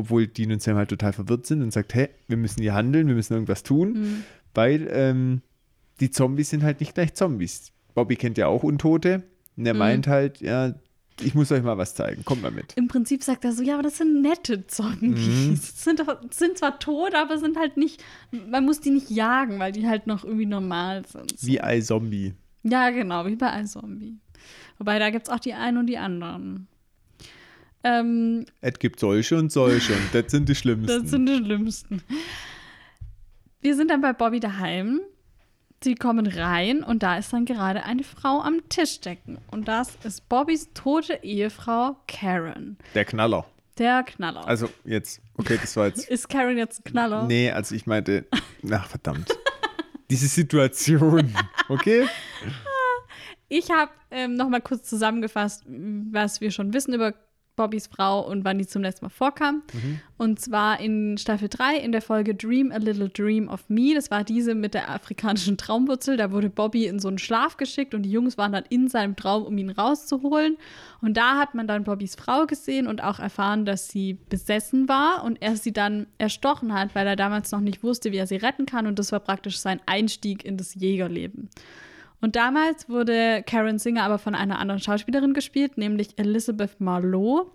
obwohl 0.00 0.26
Dean 0.26 0.52
und 0.52 0.62
Sam 0.62 0.76
halt 0.76 0.88
total 0.88 1.12
verwirrt 1.12 1.46
sind 1.46 1.62
und 1.62 1.72
sagt, 1.72 1.94
hey, 1.94 2.08
wir 2.26 2.36
müssen 2.36 2.62
hier 2.62 2.74
handeln, 2.74 3.06
wir 3.08 3.14
müssen 3.14 3.34
irgendwas 3.34 3.62
tun, 3.62 4.24
weil 4.54 4.88
ähm, 4.90 5.42
die 6.00 6.10
Zombies 6.10 6.50
sind 6.50 6.62
halt 6.62 6.80
nicht 6.80 6.94
gleich 6.94 7.14
Zombies. 7.14 7.72
Bobby 7.94 8.16
kennt 8.16 8.38
ja 8.38 8.46
auch 8.46 8.62
Untote 8.62 9.22
und 9.56 9.66
er 9.66 9.74
meint 9.74 10.06
halt, 10.06 10.40
ja, 10.40 10.74
ich 11.22 11.34
muss 11.34 11.52
euch 11.52 11.62
mal 11.62 11.76
was 11.76 11.94
zeigen, 11.94 12.24
kommt 12.24 12.40
mal 12.40 12.50
mit. 12.50 12.72
Im 12.76 12.88
Prinzip 12.88 13.22
sagt 13.22 13.44
er 13.44 13.52
so, 13.52 13.62
ja, 13.62 13.74
aber 13.74 13.82
das 13.82 13.98
sind 13.98 14.22
nette 14.22 14.66
Zombies. 14.66 15.76
Sind, 15.84 16.00
doch, 16.00 16.18
sind 16.30 16.56
zwar 16.56 16.78
tot, 16.78 17.14
aber 17.14 17.36
sind 17.38 17.58
halt 17.58 17.76
nicht, 17.76 18.02
man 18.30 18.64
muss 18.64 18.80
die 18.80 18.90
nicht 18.90 19.10
jagen, 19.10 19.58
weil 19.58 19.72
die 19.72 19.86
halt 19.86 20.06
noch 20.06 20.24
irgendwie 20.24 20.46
normal 20.46 21.04
sind. 21.06 21.38
So. 21.38 21.46
Wie 21.46 21.58
iZombie. 21.62 22.34
Ja, 22.62 22.90
genau, 22.90 23.26
wie 23.26 23.36
bei 23.36 23.60
iZombie. 23.60 24.18
Wobei, 24.78 24.98
da 24.98 25.10
gibt 25.10 25.28
es 25.28 25.32
auch 25.32 25.40
die 25.40 25.52
einen 25.52 25.76
und 25.76 25.86
die 25.86 25.98
anderen. 25.98 26.68
Ähm, 27.82 28.44
Es 28.60 28.78
gibt 28.78 29.00
solche 29.00 29.36
und 29.38 29.50
solche 29.50 29.92
und 29.94 30.08
das 30.12 30.30
sind 30.30 30.48
die 30.48 30.54
schlimmsten. 30.54 31.02
das 31.02 31.10
sind 31.10 31.26
die 31.26 31.36
schlimmsten. 31.36 32.02
Wir 33.60 33.74
sind 33.76 33.90
dann 33.90 34.00
bei 34.00 34.12
Bobby 34.12 34.40
daheim. 34.40 35.00
Sie 35.82 35.94
kommen 35.94 36.26
rein 36.26 36.82
und 36.82 37.02
da 37.02 37.16
ist 37.16 37.32
dann 37.32 37.46
gerade 37.46 37.84
eine 37.84 38.02
Frau 38.04 38.42
am 38.42 38.60
Tisch 38.68 39.00
decken. 39.00 39.38
Und 39.50 39.66
das 39.66 39.96
ist 40.04 40.28
Bobbys 40.28 40.68
tote 40.74 41.20
Ehefrau 41.22 41.96
Karen. 42.06 42.76
Der 42.94 43.06
Knaller. 43.06 43.46
Der 43.78 44.02
Knaller. 44.02 44.46
Also 44.46 44.68
jetzt, 44.84 45.22
okay, 45.38 45.58
das 45.58 45.74
war 45.76 45.86
jetzt. 45.86 46.06
ist 46.10 46.28
Karen 46.28 46.58
jetzt 46.58 46.80
ein 46.80 46.84
Knaller? 46.84 47.24
Nee, 47.26 47.50
also 47.50 47.74
ich 47.74 47.86
meinte, 47.86 48.26
ach 48.70 48.86
verdammt. 48.88 49.30
Diese 50.10 50.26
Situation, 50.26 51.34
okay? 51.68 52.06
Ich 53.52 53.68
habe 53.68 53.90
ähm, 54.12 54.34
noch 54.34 54.48
mal 54.48 54.60
kurz 54.60 54.88
zusammengefasst, 54.88 55.64
was 55.66 56.40
wir 56.40 56.52
schon 56.52 56.72
wissen 56.72 56.94
über 56.94 57.14
Bobbys 57.60 57.88
Frau 57.88 58.26
und 58.26 58.42
wann 58.42 58.56
die 58.56 58.66
zum 58.66 58.80
letzten 58.80 59.04
Mal 59.04 59.10
vorkam. 59.10 59.62
Und 60.16 60.40
zwar 60.40 60.80
in 60.80 61.18
Staffel 61.18 61.50
3 61.50 61.76
in 61.76 61.92
der 61.92 62.00
Folge 62.00 62.34
Dream 62.34 62.72
a 62.72 62.78
Little 62.78 63.10
Dream 63.10 63.48
of 63.48 63.68
Me. 63.68 63.92
Das 63.94 64.10
war 64.10 64.24
diese 64.24 64.54
mit 64.54 64.72
der 64.72 64.88
afrikanischen 64.88 65.58
Traumwurzel. 65.58 66.16
Da 66.16 66.32
wurde 66.32 66.48
Bobby 66.48 66.86
in 66.86 66.98
so 66.98 67.08
einen 67.08 67.18
Schlaf 67.18 67.58
geschickt 67.58 67.92
und 67.92 68.04
die 68.04 68.10
Jungs 68.10 68.38
waren 68.38 68.52
dann 68.52 68.64
in 68.70 68.88
seinem 68.88 69.14
Traum, 69.14 69.42
um 69.42 69.58
ihn 69.58 69.68
rauszuholen. 69.68 70.56
Und 71.02 71.18
da 71.18 71.36
hat 71.36 71.54
man 71.54 71.66
dann 71.66 71.84
Bobbys 71.84 72.14
Frau 72.14 72.46
gesehen 72.46 72.86
und 72.86 73.04
auch 73.04 73.18
erfahren, 73.18 73.66
dass 73.66 73.88
sie 73.88 74.16
besessen 74.30 74.88
war 74.88 75.22
und 75.22 75.42
er 75.42 75.56
sie 75.56 75.74
dann 75.74 76.06
erstochen 76.16 76.72
hat, 76.72 76.94
weil 76.94 77.06
er 77.06 77.16
damals 77.16 77.52
noch 77.52 77.60
nicht 77.60 77.82
wusste, 77.82 78.10
wie 78.10 78.16
er 78.16 78.26
sie 78.26 78.36
retten 78.36 78.64
kann. 78.64 78.86
Und 78.86 78.98
das 78.98 79.12
war 79.12 79.20
praktisch 79.20 79.58
sein 79.58 79.82
Einstieg 79.84 80.46
in 80.46 80.56
das 80.56 80.74
Jägerleben. 80.76 81.50
Und 82.20 82.36
damals 82.36 82.88
wurde 82.88 83.42
Karen 83.46 83.78
Singer 83.78 84.02
aber 84.02 84.18
von 84.18 84.34
einer 84.34 84.58
anderen 84.58 84.80
Schauspielerin 84.80 85.34
gespielt, 85.34 85.78
nämlich 85.78 86.18
Elizabeth 86.18 86.80
Marlowe. 86.80 87.50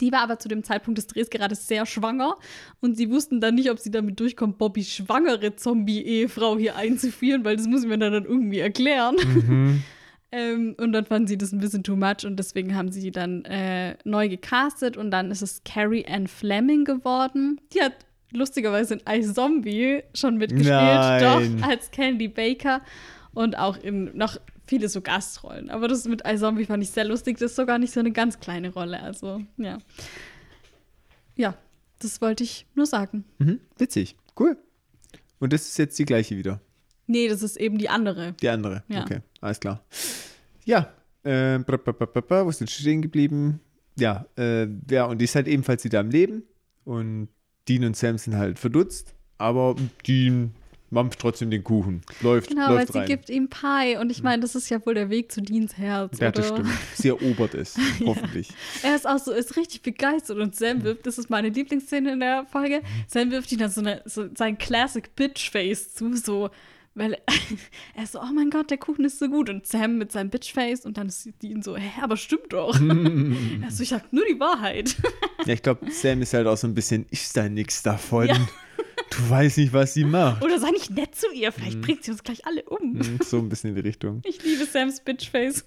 Die 0.00 0.10
war 0.10 0.22
aber 0.22 0.38
zu 0.38 0.48
dem 0.48 0.64
Zeitpunkt 0.64 0.98
des 0.98 1.06
Drehs 1.06 1.30
gerade 1.30 1.54
sehr 1.54 1.86
schwanger 1.86 2.36
und 2.80 2.96
sie 2.96 3.10
wussten 3.10 3.40
dann 3.40 3.54
nicht, 3.54 3.70
ob 3.70 3.78
sie 3.78 3.92
damit 3.92 4.18
durchkommt, 4.18 4.58
Bobbys 4.58 4.90
schwangere 4.90 5.54
Zombie-Ehefrau 5.54 6.58
hier 6.58 6.74
einzuführen, 6.76 7.44
weil 7.44 7.56
das 7.56 7.68
muss 7.68 7.86
mir 7.86 7.98
dann, 7.98 8.24
irgendwie 8.24 8.58
erklären. 8.58 9.16
ähm, 10.32 10.74
und 10.78 10.92
dann 10.92 11.04
fanden 11.06 11.28
sie 11.28 11.38
das 11.38 11.52
ein 11.52 11.60
bisschen 11.60 11.84
too 11.84 11.94
much 11.94 12.24
und 12.24 12.36
deswegen 12.36 12.74
haben 12.74 12.90
sie 12.90 13.02
die 13.02 13.12
dann 13.12 13.44
äh, 13.44 13.96
neu 14.04 14.28
gecastet 14.28 14.96
und 14.96 15.12
dann 15.12 15.30
ist 15.30 15.42
es 15.42 15.62
Carrie 15.64 16.06
Ann 16.06 16.26
Fleming 16.26 16.84
geworden. 16.84 17.60
Die 17.72 17.80
hat 17.80 17.94
lustigerweise 18.32 18.94
in 18.94 19.02
iZombie 19.08 20.02
schon 20.12 20.38
mitgespielt, 20.38 20.70
Nein. 20.70 21.58
doch 21.60 21.68
als 21.68 21.90
Candy 21.92 22.26
Baker 22.26 22.80
und 23.34 23.58
auch 23.58 23.76
in 23.76 24.16
noch 24.16 24.38
viele 24.66 24.88
so 24.88 25.00
Gastrollen. 25.00 25.70
Aber 25.70 25.88
das 25.88 26.06
mit 26.06 26.22
iZombie 26.26 26.64
fand 26.64 26.82
ich 26.82 26.90
sehr 26.90 27.04
lustig. 27.04 27.38
Das 27.38 27.50
ist 27.50 27.56
sogar 27.56 27.78
nicht 27.78 27.92
so 27.92 28.00
eine 28.00 28.12
ganz 28.12 28.40
kleine 28.40 28.72
Rolle. 28.72 29.00
Also, 29.00 29.42
ja. 29.56 29.78
Ja, 31.36 31.56
das 31.98 32.20
wollte 32.20 32.44
ich 32.44 32.66
nur 32.74 32.86
sagen. 32.86 33.24
Mhm, 33.38 33.60
witzig, 33.76 34.16
cool. 34.38 34.56
Und 35.38 35.52
das 35.52 35.62
ist 35.62 35.78
jetzt 35.78 35.98
die 35.98 36.04
gleiche 36.04 36.36
wieder. 36.36 36.60
Nee, 37.06 37.28
das 37.28 37.42
ist 37.42 37.56
eben 37.56 37.76
die 37.76 37.88
andere. 37.88 38.32
Die 38.40 38.48
andere. 38.48 38.82
Ja. 38.88 39.02
Okay, 39.02 39.20
alles 39.40 39.60
klar. 39.60 39.84
Ja, 40.64 40.92
äh, 41.22 41.58
bra, 41.58 41.76
bra, 41.76 41.92
bra, 41.92 42.06
bra, 42.06 42.20
bra, 42.20 42.44
wo 42.46 42.50
ist 42.50 42.60
denn 42.60 42.68
stehen 42.68 43.02
geblieben? 43.02 43.60
Ja, 43.98 44.26
äh, 44.36 44.66
ja, 44.90 45.04
und 45.04 45.18
die 45.18 45.24
ist 45.24 45.34
halt 45.34 45.46
ebenfalls 45.48 45.84
wieder 45.84 46.00
am 46.00 46.10
Leben. 46.10 46.44
Und 46.84 47.28
Dean 47.68 47.84
und 47.84 47.96
Sam 47.96 48.18
sind 48.18 48.36
halt 48.36 48.58
verdutzt. 48.58 49.14
Aber 49.38 49.76
Dean 50.06 50.54
mampft 50.94 51.18
trotzdem 51.18 51.50
den 51.50 51.62
Kuchen. 51.62 52.00
Läuft, 52.22 52.48
Genau, 52.48 52.68
weil 52.68 52.76
läuft 52.76 52.92
sie 52.92 52.98
rein. 53.00 53.06
gibt 53.08 53.28
ihm 53.28 53.48
Pie. 53.50 53.96
Und 54.00 54.10
ich 54.10 54.22
meine, 54.22 54.40
das 54.40 54.54
ist 54.54 54.70
ja 54.70 54.84
wohl 54.86 54.94
der 54.94 55.10
Weg 55.10 55.30
zu 55.30 55.42
Deans 55.42 55.76
Herz. 55.76 56.18
ja, 56.18 56.30
das 56.32 56.50
oder? 56.50 56.64
stimmt. 56.64 56.78
Sie 56.94 57.08
erobert 57.08 57.54
es, 57.54 57.76
hoffentlich. 58.06 58.48
Er 58.82 58.96
ist 58.96 59.06
auch 59.06 59.18
so, 59.18 59.32
ist 59.32 59.56
richtig 59.56 59.82
begeistert 59.82 60.38
und 60.38 60.54
Sam 60.56 60.82
wirft, 60.84 61.06
das 61.06 61.18
ist 61.18 61.28
meine 61.28 61.50
Lieblingsszene 61.50 62.12
in 62.14 62.20
der 62.20 62.46
Folge, 62.46 62.80
Sam 63.08 63.30
wirft 63.30 63.52
ihm 63.52 63.58
dann 63.58 63.70
so, 63.70 63.80
eine, 63.82 64.00
so 64.06 64.26
sein 64.34 64.56
Classic 64.56 65.14
Bitch-Face 65.16 65.92
zu, 65.94 66.16
so, 66.16 66.50
weil 66.94 67.18
er 67.96 68.04
ist 68.04 68.12
so, 68.12 68.20
oh 68.20 68.32
mein 68.32 68.50
Gott, 68.50 68.70
der 68.70 68.78
Kuchen 68.78 69.04
ist 69.04 69.18
so 69.18 69.28
gut 69.28 69.50
und 69.50 69.66
Sam 69.66 69.98
mit 69.98 70.12
seinem 70.12 70.30
Bitch-Face 70.30 70.86
und 70.86 70.96
dann 70.96 71.08
ist 71.08 71.28
die 71.42 71.48
ihn 71.50 71.60
so, 71.62 71.76
hä, 71.76 71.90
aber 72.00 72.16
stimmt 72.16 72.52
doch. 72.52 72.74
er 72.80 73.68
ist 73.68 73.78
so, 73.78 73.82
ich 73.82 73.88
sag 73.88 74.12
nur 74.12 74.24
die 74.32 74.38
Wahrheit. 74.38 74.94
Ja, 75.44 75.54
ich 75.54 75.62
glaube, 75.62 75.90
Sam 75.90 76.22
ist 76.22 76.32
halt 76.34 76.46
auch 76.46 76.56
so 76.56 76.66
ein 76.68 76.74
bisschen, 76.74 77.06
ich 77.10 77.32
da 77.32 77.48
nix 77.48 77.82
davon. 77.82 78.28
Ja. 78.28 78.36
Du 79.10 79.30
weißt 79.30 79.58
nicht, 79.58 79.72
was 79.72 79.94
sie 79.94 80.04
macht. 80.04 80.42
Oder 80.42 80.58
sei 80.58 80.70
nicht 80.70 80.90
nett 80.90 81.14
zu 81.14 81.26
ihr, 81.32 81.52
vielleicht 81.52 81.80
bringt 81.80 82.02
sie 82.04 82.10
uns 82.10 82.22
gleich 82.22 82.44
alle 82.46 82.62
um. 82.64 82.94
Mhm, 82.94 83.18
So 83.22 83.38
ein 83.38 83.48
bisschen 83.48 83.70
in 83.70 83.76
die 83.76 83.82
Richtung. 83.82 84.20
Ich 84.24 84.42
liebe 84.42 84.64
Sams 84.64 85.00
Bitch-Face. 85.00 85.64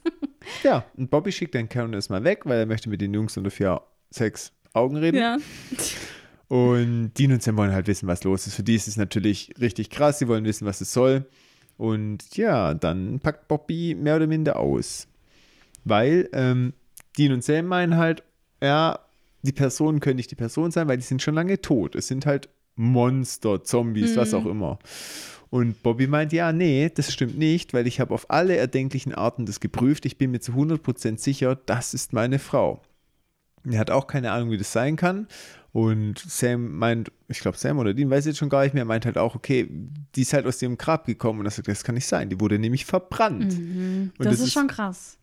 Ja, 0.63 0.85
und 0.97 1.09
Bobby 1.09 1.31
schickt 1.31 1.55
dann 1.55 1.69
Karen 1.69 1.93
erstmal 1.93 2.23
weg, 2.23 2.41
weil 2.45 2.59
er 2.59 2.65
möchte 2.65 2.89
mit 2.89 3.01
den 3.01 3.13
Jungs 3.13 3.37
unter 3.37 3.51
vier, 3.51 3.81
sechs 4.09 4.51
Augen 4.73 4.97
reden. 4.97 5.17
ja. 5.17 5.37
Und 6.49 7.11
Dean 7.17 7.33
und 7.33 7.43
Sam 7.43 7.57
wollen 7.57 7.73
halt 7.73 7.87
wissen, 7.87 8.07
was 8.07 8.23
los 8.23 8.47
ist. 8.47 8.55
Für 8.55 8.63
die 8.63 8.75
ist 8.75 8.87
es 8.87 8.95
natürlich 8.95 9.53
richtig 9.59 9.89
krass. 9.89 10.19
Sie 10.19 10.27
wollen 10.27 10.45
wissen, 10.45 10.65
was 10.65 10.79
es 10.79 10.93
soll. 10.93 11.25
Und 11.77 12.35
ja, 12.37 12.73
dann 12.73 13.19
packt 13.19 13.47
Bobby 13.47 13.95
mehr 13.95 14.15
oder 14.15 14.27
minder 14.27 14.57
aus. 14.57 15.07
Weil 15.83 16.29
ähm, 16.33 16.73
Dean 17.17 17.33
und 17.33 17.43
Sam 17.43 17.65
meinen 17.65 17.97
halt, 17.97 18.23
ja, 18.61 18.99
die 19.41 19.51
Personen 19.51 19.99
können 19.99 20.15
nicht 20.15 20.31
die 20.31 20.35
Person 20.35 20.71
sein, 20.71 20.87
weil 20.87 20.97
die 20.97 21.03
sind 21.03 21.21
schon 21.21 21.35
lange 21.35 21.59
tot. 21.61 21.95
Es 21.95 22.07
sind 22.07 22.25
halt 22.25 22.49
Monster, 22.77 23.63
Zombies, 23.63 24.15
was 24.15 24.33
auch 24.33 24.45
immer. 24.45 24.79
Und 25.49 25.81
Bobby 25.83 26.07
meint, 26.07 26.33
ja, 26.33 26.51
nee, 26.51 26.89
das 26.93 27.11
stimmt 27.13 27.37
nicht, 27.37 27.73
weil 27.73 27.87
ich 27.87 27.99
habe 27.99 28.13
auf 28.13 28.29
alle 28.29 28.55
erdenklichen 28.57 29.13
Arten 29.13 29.45
das 29.45 29.59
geprüft. 29.59 30.05
Ich 30.05 30.17
bin 30.17 30.31
mir 30.31 30.39
zu 30.39 30.51
100% 30.53 31.17
sicher, 31.19 31.55
das 31.65 31.93
ist 31.93 32.13
meine 32.13 32.37
Frau. 32.39 32.81
Er 33.63 33.79
hat 33.79 33.89
auch 33.91 34.07
keine 34.07 34.31
Ahnung, 34.31 34.51
wie 34.51 34.57
das 34.57 34.71
sein 34.71 34.95
kann. 34.95 35.27
Und 35.73 36.19
Sam 36.19 36.71
meint, 36.77 37.11
ich 37.27 37.39
glaube 37.39 37.57
Sam 37.57 37.77
oder 37.77 37.93
Dean 37.93 38.09
weiß 38.09 38.25
jetzt 38.25 38.37
schon 38.37 38.49
gar 38.49 38.63
nicht 38.63 38.73
mehr, 38.73 38.85
meint 38.85 39.05
halt 39.05 39.17
auch, 39.17 39.35
okay, 39.35 39.67
die 40.15 40.21
ist 40.21 40.33
halt 40.33 40.45
aus 40.45 40.57
dem 40.57 40.77
Grab 40.77 41.05
gekommen 41.05 41.39
und 41.39 41.45
er 41.45 41.51
sagt, 41.51 41.67
das 41.67 41.83
kann 41.83 41.95
nicht 41.95 42.07
sein. 42.07 42.29
Die 42.29 42.39
wurde 42.39 42.57
nämlich 42.59 42.85
verbrannt. 42.85 43.53
Und 43.53 44.11
Das, 44.17 44.39
ist 44.39 44.53
schon 44.53 44.67
krass. 44.67 45.17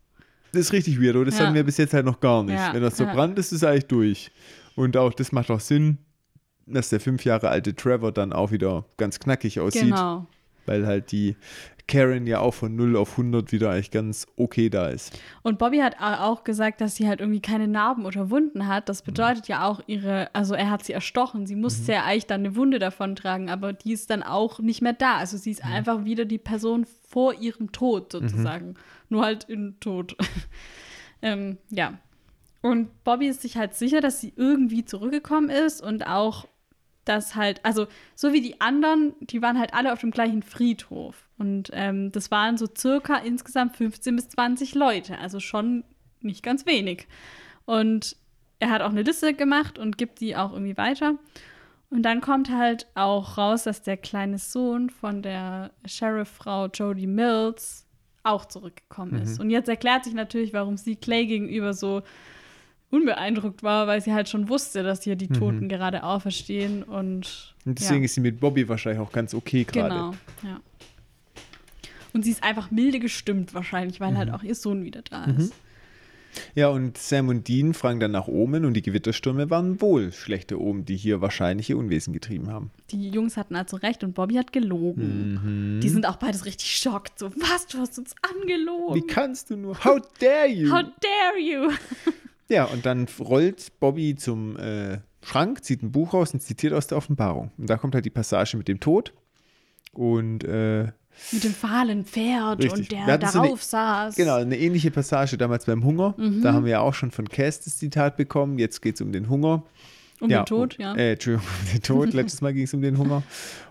das 0.53 0.63
ist 0.63 0.73
richtig 0.73 1.01
weird, 1.03 1.17
oder? 1.17 1.27
Das 1.27 1.39
Ja. 1.39 1.45
hatten 1.47 1.55
wir 1.55 1.65
bis 1.65 1.77
jetzt 1.77 1.93
halt 1.93 2.07
noch 2.07 2.21
gar 2.21 2.43
nicht. 2.45 2.55
Ja, 2.55 2.73
Wenn 2.73 2.83
das 2.83 2.97
so 2.97 3.05
ja. 3.05 3.13
brannt 3.13 3.39
ist, 3.39 3.47
ist 3.47 3.63
es 3.63 3.65
eigentlich 3.65 3.87
durch. 3.87 4.31
Und 4.77 4.97
auch 4.97 5.13
das 5.13 5.33
macht 5.33 5.51
auch 5.51 5.61
Sinn, 5.61 5.99
dass 6.67 6.89
der 6.89 7.01
fünf 7.01 7.25
Jahre 7.25 7.49
alte 7.49 7.75
Trevor 7.75 8.13
dann 8.13 8.33
auch 8.33 8.51
wieder 8.51 8.85
ganz 8.97 9.19
knackig 9.21 9.61
aussieht, 9.61 9.83
Genau. 9.83 10.27
weil 10.67 10.87
halt 10.87 11.13
die 11.13 11.37
Karen 11.87 12.27
ja 12.27 12.41
auch 12.41 12.55
von 12.55 12.75
0 12.75 12.97
auf 12.97 13.19
100 13.19 13.53
wieder 13.53 13.71
eigentlich 13.71 13.91
ganz 13.91 14.27
okay 14.37 14.71
da 14.71 14.89
ist. 14.89 15.21
Und 15.43 15.59
Bobby 15.59 15.81
hat 15.81 15.97
auch 16.01 16.43
gesagt, 16.43 16.81
dass 16.81 16.97
sie 16.97 17.07
halt 17.07 17.21
irgendwie 17.21 17.43
keine 17.43 17.69
Narben 17.69 18.07
oder 18.07 18.31
Wunden 18.31 18.67
hat. 18.67 18.89
Das 18.89 19.03
bedeutet 19.03 19.49
ja 19.49 19.67
auch 19.69 19.83
ihre, 19.87 20.35
also 20.35 20.55
er 20.55 20.71
hat 20.71 20.83
sie 20.83 20.95
erstochen. 20.95 21.47
Sie 21.47 21.57
musste 21.57 21.93
ja 21.93 22.05
eigentlich 22.05 22.27
dann 22.27 22.41
eine 22.41 22.57
Wunde 22.57 22.79
davon 22.79 23.17
tragen, 23.17 23.51
aber 23.51 23.75
die 23.75 23.93
ist 23.93 24.09
dann 24.09 24.23
auch 24.23 24.61
nicht 24.61 24.81
mehr 24.81 24.95
da. 24.95 25.17
Also 25.19 25.37
sie 25.37 25.51
ist 25.51 25.63
einfach 25.63 26.07
wieder 26.07 26.25
die 26.25 26.39
Person 26.39 26.87
vor 27.07 27.35
ihrem 27.35 27.71
Tod 27.71 28.13
sozusagen. 28.13 28.77
Nur 29.11 29.23
halt 29.23 29.45
in 29.45 29.79
Tod. 29.81 30.17
ähm, 31.21 31.59
ja. 31.69 31.99
Und 32.63 33.05
Bobby 33.05 33.29
ist 33.29 33.43
sich 33.43 33.59
halt 33.59 33.75
sicher, 33.75 34.01
dass 34.01 34.23
sie 34.23 34.33
irgendwie 34.37 34.87
zurückgekommen 34.87 35.51
ist 35.51 35.83
und 35.83 36.07
auch, 36.07 36.47
dass 37.05 37.35
halt, 37.35 37.65
also 37.65 37.87
so 38.15 38.33
wie 38.33 38.41
die 38.41 38.61
anderen, 38.61 39.15
die 39.21 39.43
waren 39.43 39.59
halt 39.59 39.75
alle 39.75 39.93
auf 39.93 40.01
dem 40.01 40.11
gleichen 40.11 40.43
Friedhof. 40.43 41.29
Und 41.39 41.71
ähm, 41.73 42.13
das 42.13 42.31
waren 42.31 42.57
so 42.57 42.67
circa 42.77 43.17
insgesamt 43.17 43.77
15 43.77 44.17
bis 44.17 44.29
20 44.31 44.75
Leute, 44.75 45.19
also 45.19 45.41
schon 45.41 45.85
nicht 46.21 46.43
ganz 46.43 46.67
wenig. 46.67 47.07
Und 47.67 48.17
er 48.59 48.71
hat 48.71 48.83
auch 48.83 48.91
eine 48.91 49.03
Liste 49.03 49.35
gemacht 49.35 49.79
und 49.79 49.99
gibt 49.99 50.21
die 50.21 50.37
auch 50.37 50.53
irgendwie 50.53 50.77
weiter. 50.77 51.17
Und 51.91 52.03
dann 52.03 52.21
kommt 52.21 52.51
halt 52.51 52.87
auch 52.95 53.39
raus, 53.39 53.65
dass 53.65 53.83
der 53.83 53.97
kleine 53.97 54.39
Sohn 54.39 54.91
von 54.91 55.23
der 55.23 55.71
Sheriff-Frau 55.85 56.67
Jodie 56.67 57.07
Mills 57.07 57.87
auch 58.25 58.47
zurückgekommen 58.47 59.23
ist. 59.23 59.39
Und 59.39 59.51
jetzt 59.51 59.69
erklärt 59.69 60.05
sich 60.05 60.15
natürlich, 60.15 60.53
warum 60.53 60.77
sie 60.77 60.97
Clay 60.97 61.27
gegenüber 61.27 61.75
so 61.75 62.03
unbeeindruckt 62.95 63.63
war, 63.63 63.87
weil 63.87 64.01
sie 64.01 64.13
halt 64.15 64.29
schon 64.29 64.49
wusste, 64.49 64.83
dass 64.83 65.03
hier 65.03 65.17
die 65.17 65.29
Toten 65.29 65.69
gerade 65.69 66.03
auferstehen 66.05 66.83
und, 66.83 67.55
Und 67.67 67.79
deswegen 67.79 68.01
ja, 68.03 68.05
ist 68.07 68.15
sie 68.15 68.21
mit 68.21 68.41
Bobby 68.41 68.69
wahrscheinlich 68.69 69.01
auch 69.01 69.13
ganz 69.13 69.35
okay 69.35 69.65
gerade. 69.65 69.89
genau, 69.95 70.15
ja. 70.43 70.61
Und 72.13 72.25
sie 72.25 72.31
ist 72.31 72.45
einfach 72.45 72.71
milde 72.71 73.01
gestimmt 73.01 73.55
wahrscheinlich, 73.55 74.01
weil 74.01 74.13
Mhm. 74.13 74.17
halt 74.19 74.31
auch 74.31 74.43
ihr 74.45 74.55
Sohn 74.55 74.85
wieder 74.85 75.03
da 75.03 75.25
ist. 75.25 75.53
Ja, 76.57 76.67
und 76.69 76.99
Sam 76.99 77.29
und 77.29 77.47
Dean 77.47 77.75
fragen 77.75 78.01
dann 78.01 78.11
nach 78.11 78.27
Omen 78.27 78.65
und 78.65 78.75
die 78.75 78.83
Gewitterstürme 78.83 79.51
waren 79.51 79.81
wohl 79.81 80.11
schlechte 80.13 80.61
Omen, 80.61 80.85
die 80.85 80.97
hier 80.97 81.21
wahrscheinlich 81.21 81.71
ihr 81.71 81.79
Unwesen 81.79 82.13
getrieben 82.13 82.51
haben. 82.51 82.73
Die 82.91 83.09
Jungs 83.09 83.37
hatten 83.37 83.55
also 83.55 83.77
recht 83.77 84.03
und 84.03 84.15
Bobby 84.15 84.35
hat 84.35 84.53
gelogen. 84.53 85.77
Mhm. 85.77 85.81
Die 85.81 85.89
sind 85.89 86.07
auch 86.09 86.17
beides 86.17 86.45
richtig 86.45 86.77
schockt. 86.77 87.21
So, 87.21 87.31
was, 87.37 87.69
du 87.69 87.79
hast 87.79 87.99
uns 88.01 88.15
angelogen. 88.23 88.97
Wie 88.97 89.07
kannst 89.07 89.51
du 89.51 89.57
nur? 89.57 89.85
How 89.85 90.01
dare 90.21 90.49
you? 90.49 90.73
How 90.73 90.83
dare 90.83 91.39
you? 91.41 91.71
Ja, 92.49 92.65
und 92.65 92.85
dann 92.87 93.07
rollt 93.21 93.73
Bobby 93.81 94.15
zum 94.17 94.57
äh, 94.59 94.99
Schrank, 95.23 95.65
zieht 95.65 95.83
ein 95.83 95.93
Buch 95.93 96.13
raus 96.15 96.35
und 96.35 96.41
zitiert 96.41 96.73
aus 96.75 96.87
der 96.87 96.99
Offenbarung. 96.99 97.51
Und 97.57 97.71
da 97.71 97.77
kommt 97.79 97.95
halt 97.95 98.05
die 98.05 98.11
Passage 98.11 98.57
mit 98.57 98.69
dem 98.69 98.81
Tod. 98.81 99.13
Und 99.93 100.45
äh, 100.45 100.89
Mit 101.33 101.45
dem 101.45 101.55
fahlen 101.55 102.05
Pferd 102.05 102.59
Richtig. 102.63 102.73
und 102.81 102.93
der 102.93 103.07
hatten 103.07 103.27
so 103.29 103.33
darauf 103.43 103.51
eine- 103.51 103.59
saß. 103.59 104.17
genau, 104.17 104.35
eine 104.37 104.59
ähnliche 104.59 104.91
Passage 104.91 105.39
damals 105.39 105.65
beim 105.67 105.85
Hunger. 105.85 106.15
Mhm. 106.19 106.43
Da 106.43 106.53
haben 106.53 106.65
wir 106.65 106.73
ja 106.73 106.81
auch 106.81 106.95
schon 106.95 107.11
von 107.11 107.29
Cass 107.29 107.61
das 107.61 107.79
Zitat 107.79 108.17
bekommen. 108.17 108.59
Jetzt 108.59 108.83
geht 108.83 108.97
es 108.97 109.01
um 109.01 109.13
den 109.13 109.29
Hunger. 109.29 109.65
Um 110.21 110.29
den 110.29 110.45
Tod, 110.45 110.77
ja. 110.79 110.95
Äh, 110.95 111.13
Entschuldigung, 111.13 111.47
um 111.63 111.73
den 111.73 111.83
Tod. 111.83 112.13
Letztes 112.13 112.41
Mal 112.41 112.53
ging 112.53 112.65
es 112.65 112.75
um 112.75 112.83
den 112.83 112.99
Hunger. 112.99 113.23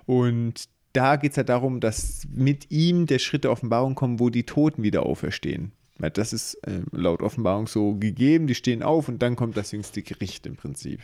Und 0.05 0.65
da 0.93 1.15
geht 1.15 1.31
es 1.31 1.37
halt 1.37 1.49
darum, 1.49 1.79
dass 1.79 2.27
mit 2.33 2.69
ihm 2.71 3.05
der 3.05 3.19
Schritt 3.19 3.43
der 3.43 3.51
Offenbarung 3.51 3.95
kommt, 3.95 4.19
wo 4.19 4.29
die 4.29 4.43
Toten 4.43 4.83
wieder 4.83 5.03
auferstehen. 5.05 5.71
Weil 5.97 6.11
das 6.11 6.33
ist 6.33 6.55
äh, 6.67 6.81
laut 6.91 7.21
Offenbarung 7.21 7.67
so 7.67 7.95
gegeben. 7.95 8.47
Die 8.47 8.55
stehen 8.55 8.83
auf 8.83 9.07
und 9.07 9.21
dann 9.21 9.35
kommt 9.35 9.57
das 9.57 9.71
jüngste 9.71 10.01
Gericht 10.01 10.45
im 10.45 10.55
Prinzip. 10.55 10.99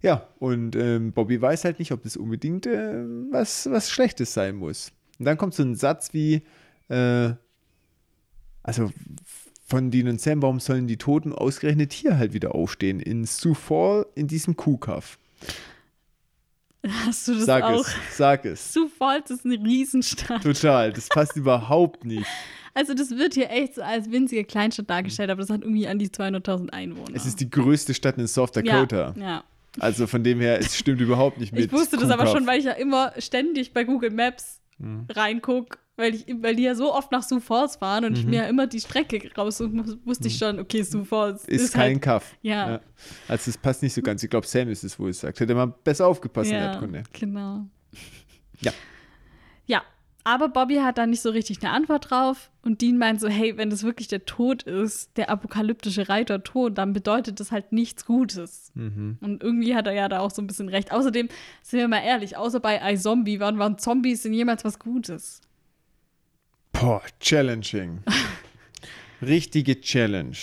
Ja, 0.00 0.28
und 0.38 0.74
ähm, 0.74 1.12
Bobby 1.12 1.40
weiß 1.40 1.64
halt 1.64 1.78
nicht, 1.78 1.92
ob 1.92 2.02
das 2.02 2.16
unbedingt 2.16 2.66
äh, 2.66 3.04
was, 3.30 3.70
was 3.70 3.90
Schlechtes 3.90 4.34
sein 4.34 4.56
muss. 4.56 4.92
Und 5.18 5.26
dann 5.26 5.36
kommt 5.36 5.54
so 5.54 5.62
ein 5.62 5.76
Satz 5.76 6.12
wie, 6.12 6.42
äh, 6.88 7.32
also 8.62 8.90
von 9.66 9.90
Dean 9.90 10.08
und 10.08 10.20
Sam, 10.20 10.42
warum 10.42 10.58
sollen 10.58 10.86
die 10.86 10.96
Toten 10.96 11.32
ausgerechnet 11.32 11.92
hier 11.92 12.18
halt 12.18 12.32
wieder 12.32 12.54
aufstehen? 12.54 12.98
In 12.98 13.24
Sioux 13.24 13.54
Fall, 13.54 14.06
in 14.14 14.26
diesem 14.26 14.56
Kuhkaff. 14.56 15.18
Hast 17.06 17.28
du 17.28 17.34
das 17.34 17.44
Sag 17.44 17.62
auch? 17.62 17.86
es, 17.86 18.16
sag 18.16 18.44
es. 18.44 18.72
Sioux 18.72 18.90
Falls 18.98 19.30
ist 19.30 19.44
eine 19.44 19.54
Riesenstadt. 19.54 20.42
Total, 20.42 20.92
das 20.92 21.08
passt 21.08 21.36
überhaupt 21.36 22.04
nicht. 22.04 22.26
Also 22.74 22.94
das 22.94 23.10
wird 23.10 23.34
hier 23.34 23.50
echt 23.50 23.74
so 23.74 23.82
als 23.82 24.10
winzige 24.10 24.44
Kleinstadt 24.44 24.88
dargestellt, 24.88 25.30
aber 25.30 25.40
das 25.42 25.50
hat 25.50 25.62
irgendwie 25.62 25.86
an 25.86 25.98
die 25.98 26.08
200.000 26.08 26.70
Einwohner. 26.70 27.14
Es 27.14 27.26
ist 27.26 27.40
die 27.40 27.50
größte 27.50 27.92
Stadt 27.94 28.16
in 28.18 28.26
South 28.26 28.52
Dakota. 28.52 29.14
Ja, 29.16 29.22
ja. 29.22 29.44
Also 29.80 30.06
von 30.06 30.22
dem 30.22 30.40
her, 30.40 30.58
es 30.58 30.76
stimmt 30.76 31.00
überhaupt 31.00 31.38
nicht 31.38 31.52
mit. 31.52 31.66
Ich 31.66 31.72
wusste 31.72 31.96
das 31.96 32.10
aber 32.10 32.26
schon, 32.26 32.46
weil 32.46 32.58
ich 32.58 32.64
ja 32.66 32.72
immer 32.72 33.12
ständig 33.18 33.72
bei 33.72 33.84
Google 33.84 34.10
Maps 34.10 34.58
Hm. 34.80 35.06
reinguck, 35.10 35.78
weil, 35.96 36.14
ich, 36.14 36.26
weil 36.40 36.56
die 36.56 36.62
ja 36.64 36.74
so 36.74 36.92
oft 36.92 37.12
nach 37.12 37.22
Sioux 37.22 37.40
Falls 37.40 37.76
fahren 37.76 38.04
und 38.04 38.18
ich 38.18 38.24
mir 38.24 38.36
ja 38.36 38.46
immer 38.48 38.66
die 38.66 38.80
Strecke 38.80 39.30
raussuchen 39.36 39.76
muss, 39.76 39.96
wusste 40.04 40.28
ich 40.28 40.38
schon, 40.38 40.58
okay, 40.58 40.82
Sioux 40.82 41.04
Falls 41.04 41.46
Mhm. 41.46 41.54
Ist, 41.54 41.62
ist, 41.64 41.74
kein 41.74 41.92
halt, 41.92 42.02
Kaff. 42.02 42.34
Ja. 42.42 42.80
Also 43.28 43.50
es 43.50 43.58
passt 43.58 43.82
nicht 43.82 43.92
so 43.92 44.02
ganz. 44.02 44.22
Ich 44.22 44.30
glaube, 44.30 44.46
Sam 44.46 44.68
ist 44.70 44.82
es, 44.82 44.98
wo 44.98 45.06
es 45.08 45.20
sagt. 45.20 45.38
Hätte 45.38 45.54
man 45.54 45.72
besser 45.84 46.06
aufgepasst 46.06 46.50
in 46.50 46.56
der 46.56 46.72
ja, 46.72 46.78
Kunde. 46.78 47.02
genau. 47.12 47.66
Ja. 48.60 48.72
Aber 50.24 50.48
Bobby 50.48 50.76
hat 50.76 50.98
da 50.98 51.06
nicht 51.06 51.20
so 51.20 51.30
richtig 51.30 51.62
eine 51.62 51.72
Antwort 51.72 52.10
drauf 52.10 52.50
und 52.62 52.80
Dean 52.80 52.96
meint 52.96 53.20
so, 53.20 53.28
hey, 53.28 53.56
wenn 53.56 53.70
das 53.70 53.82
wirklich 53.82 54.06
der 54.06 54.24
Tod 54.24 54.62
ist, 54.62 55.16
der 55.16 55.30
apokalyptische 55.30 56.08
Reiter 56.08 56.44
Tod, 56.44 56.78
dann 56.78 56.92
bedeutet 56.92 57.40
das 57.40 57.50
halt 57.50 57.72
nichts 57.72 58.06
Gutes. 58.06 58.70
Mhm. 58.74 59.18
Und 59.20 59.42
irgendwie 59.42 59.74
hat 59.74 59.88
er 59.88 59.94
ja 59.94 60.08
da 60.08 60.20
auch 60.20 60.30
so 60.30 60.40
ein 60.40 60.46
bisschen 60.46 60.68
recht. 60.68 60.92
Außerdem, 60.92 61.28
sind 61.62 61.80
wir 61.80 61.88
mal 61.88 62.04
ehrlich, 62.04 62.36
außer 62.36 62.60
bei 62.60 62.80
iZombie, 62.92 63.40
wann 63.40 63.58
waren 63.58 63.78
Zombies 63.78 64.22
denn 64.22 64.32
jemals 64.32 64.64
was 64.64 64.78
Gutes? 64.78 65.40
Boah, 66.72 67.02
challenging. 67.18 67.98
Richtige 69.22 69.80
Challenge. 69.80 70.36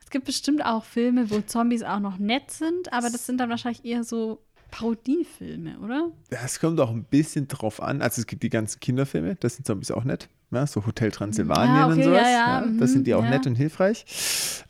Es 0.00 0.10
gibt 0.10 0.26
bestimmt 0.26 0.64
auch 0.64 0.84
Filme, 0.84 1.30
wo 1.30 1.40
Zombies 1.40 1.82
auch 1.82 1.98
noch 1.98 2.18
nett 2.18 2.52
sind, 2.52 2.92
aber 2.92 3.10
das 3.10 3.26
sind 3.26 3.38
dann 3.38 3.50
wahrscheinlich 3.50 3.84
eher 3.84 4.04
so 4.04 4.40
Parodiefilme, 4.70 5.78
oder? 5.80 6.10
Es 6.30 6.60
kommt 6.60 6.80
auch 6.80 6.90
ein 6.90 7.04
bisschen 7.04 7.48
drauf 7.48 7.82
an. 7.82 8.02
Also 8.02 8.20
es 8.20 8.26
gibt 8.26 8.42
die 8.42 8.50
ganzen 8.50 8.80
Kinderfilme, 8.80 9.36
das 9.36 9.56
sind 9.56 9.66
Zombies 9.66 9.90
auch 9.90 10.04
nett. 10.04 10.28
Ja, 10.52 10.66
so 10.66 10.86
Hotel 10.86 11.10
Transsilvanien 11.10 11.76
Ah, 11.76 11.86
okay, 11.86 11.94
und 11.96 12.02
sowas. 12.04 12.22
ja, 12.22 12.30
ja, 12.30 12.60
das 12.60 12.90
mhm, 12.90 12.94
sind 12.94 13.06
die 13.06 13.14
auch 13.14 13.24
ja. 13.24 13.30
nett 13.30 13.46
und 13.46 13.56
hilfreich. 13.56 14.04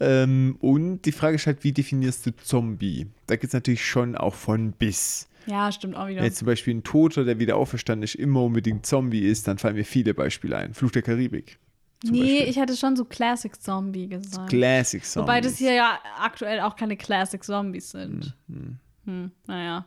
Ähm, 0.00 0.56
und 0.60 1.02
die 1.02 1.12
Frage 1.12 1.36
ist 1.36 1.46
halt, 1.46 1.64
wie 1.64 1.72
definierst 1.72 2.24
du 2.26 2.30
Zombie? 2.36 3.08
Da 3.26 3.36
gibt 3.36 3.48
es 3.48 3.52
natürlich 3.52 3.84
schon 3.84 4.16
auch 4.16 4.34
von 4.34 4.72
bis. 4.72 5.28
Ja, 5.46 5.70
stimmt 5.70 5.94
auch 5.96 6.06
wieder. 6.08 6.18
Wenn 6.18 6.24
jetzt 6.24 6.38
zum 6.38 6.46
Beispiel 6.46 6.74
ein 6.74 6.82
Toter, 6.82 7.24
der 7.24 7.38
wieder 7.38 7.56
auferstanden 7.56 8.04
ist, 8.04 8.14
immer 8.14 8.42
unbedingt 8.42 8.86
Zombie 8.86 9.20
ist, 9.26 9.46
dann 9.48 9.58
fallen 9.58 9.76
mir 9.76 9.84
viele 9.84 10.14
Beispiele 10.14 10.56
ein. 10.56 10.72
Fluch 10.74 10.90
der 10.92 11.02
Karibik. 11.02 11.58
nee, 12.04 12.20
Beispiel. 12.20 12.48
ich 12.48 12.56
hätte 12.56 12.74
schon 12.76 12.96
so 12.96 13.04
Classic 13.04 13.54
Zombie 13.60 14.08
gesagt. 14.08 14.48
Classic 14.48 15.04
Zombies. 15.04 15.28
Wobei 15.28 15.40
das 15.42 15.58
hier 15.58 15.74
ja 15.74 15.98
aktuell 16.18 16.60
auch 16.60 16.74
keine 16.74 16.96
Classic 16.96 17.42
Zombies 17.44 17.90
sind. 17.90 18.34
Mhm. 18.48 18.78
Hm, 19.06 19.30
naja. 19.46 19.86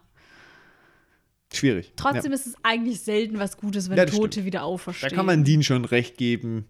Schwierig. 1.51 1.93
Trotzdem 1.95 2.32
ja. 2.32 2.36
ist 2.38 2.45
es 2.47 2.53
eigentlich 2.63 3.01
selten 3.01 3.39
was 3.39 3.57
Gutes, 3.57 3.89
wenn 3.89 3.97
Ja, 3.97 4.05
Tote 4.05 4.34
stimmt. 4.34 4.45
wieder 4.45 4.59
Da 4.59 4.65
auferstehen. 4.65 5.13
kann 5.15 5.26
man 5.26 5.43
Dean 5.43 5.63
schon 5.63 5.86
recht 5.86 6.17
geben. 6.17 6.65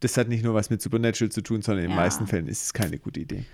Das 0.00 0.16
hat 0.16 0.28
nicht 0.28 0.44
nur 0.44 0.54
was 0.54 0.70
mit 0.70 0.80
Supernatural 0.80 1.30
zu 1.30 1.42
tun, 1.42 1.62
sondern 1.62 1.84
in 1.84 1.90
den 1.90 1.96
Ja. 1.96 2.02
meisten 2.04 2.26
Fällen 2.26 2.46
ist 2.46 2.62
es 2.62 2.72
keine 2.72 2.98
gute 2.98 3.20
Idee. 3.20 3.44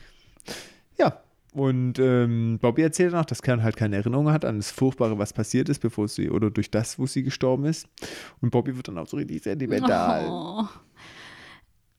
Ja, 0.99 1.20
und 1.55 1.99
ähm, 1.99 2.59
Bobby 2.61 2.82
erzählt 2.82 3.14
auch, 3.14 3.24
dass 3.24 3.40
Karen 3.42 3.62
halt 3.62 3.76
keine 3.76 3.97
Erinnerung 3.97 4.30
hat 4.30 4.44
an 4.44 4.57
das 4.59 4.70
Furchtbare, 4.70 5.18
was 5.18 5.32
passiert 5.32 5.68
ist, 5.70 5.80
bevor 5.80 6.07
sie 6.09 6.28
oder 6.30 6.51
durch 6.51 6.70
das, 6.70 6.99
wo 6.99 7.07
sie 7.07 7.22
gestorben 7.22 7.64
ist. 7.64 7.88
Und 8.42 8.51
Bobby 8.51 8.76
wird 8.76 8.88
dann 8.88 8.99
auch 8.99 9.07
so 9.07 9.16
richtig 9.16 9.42
sentimental. 9.42 10.26
Oh. 10.28 10.68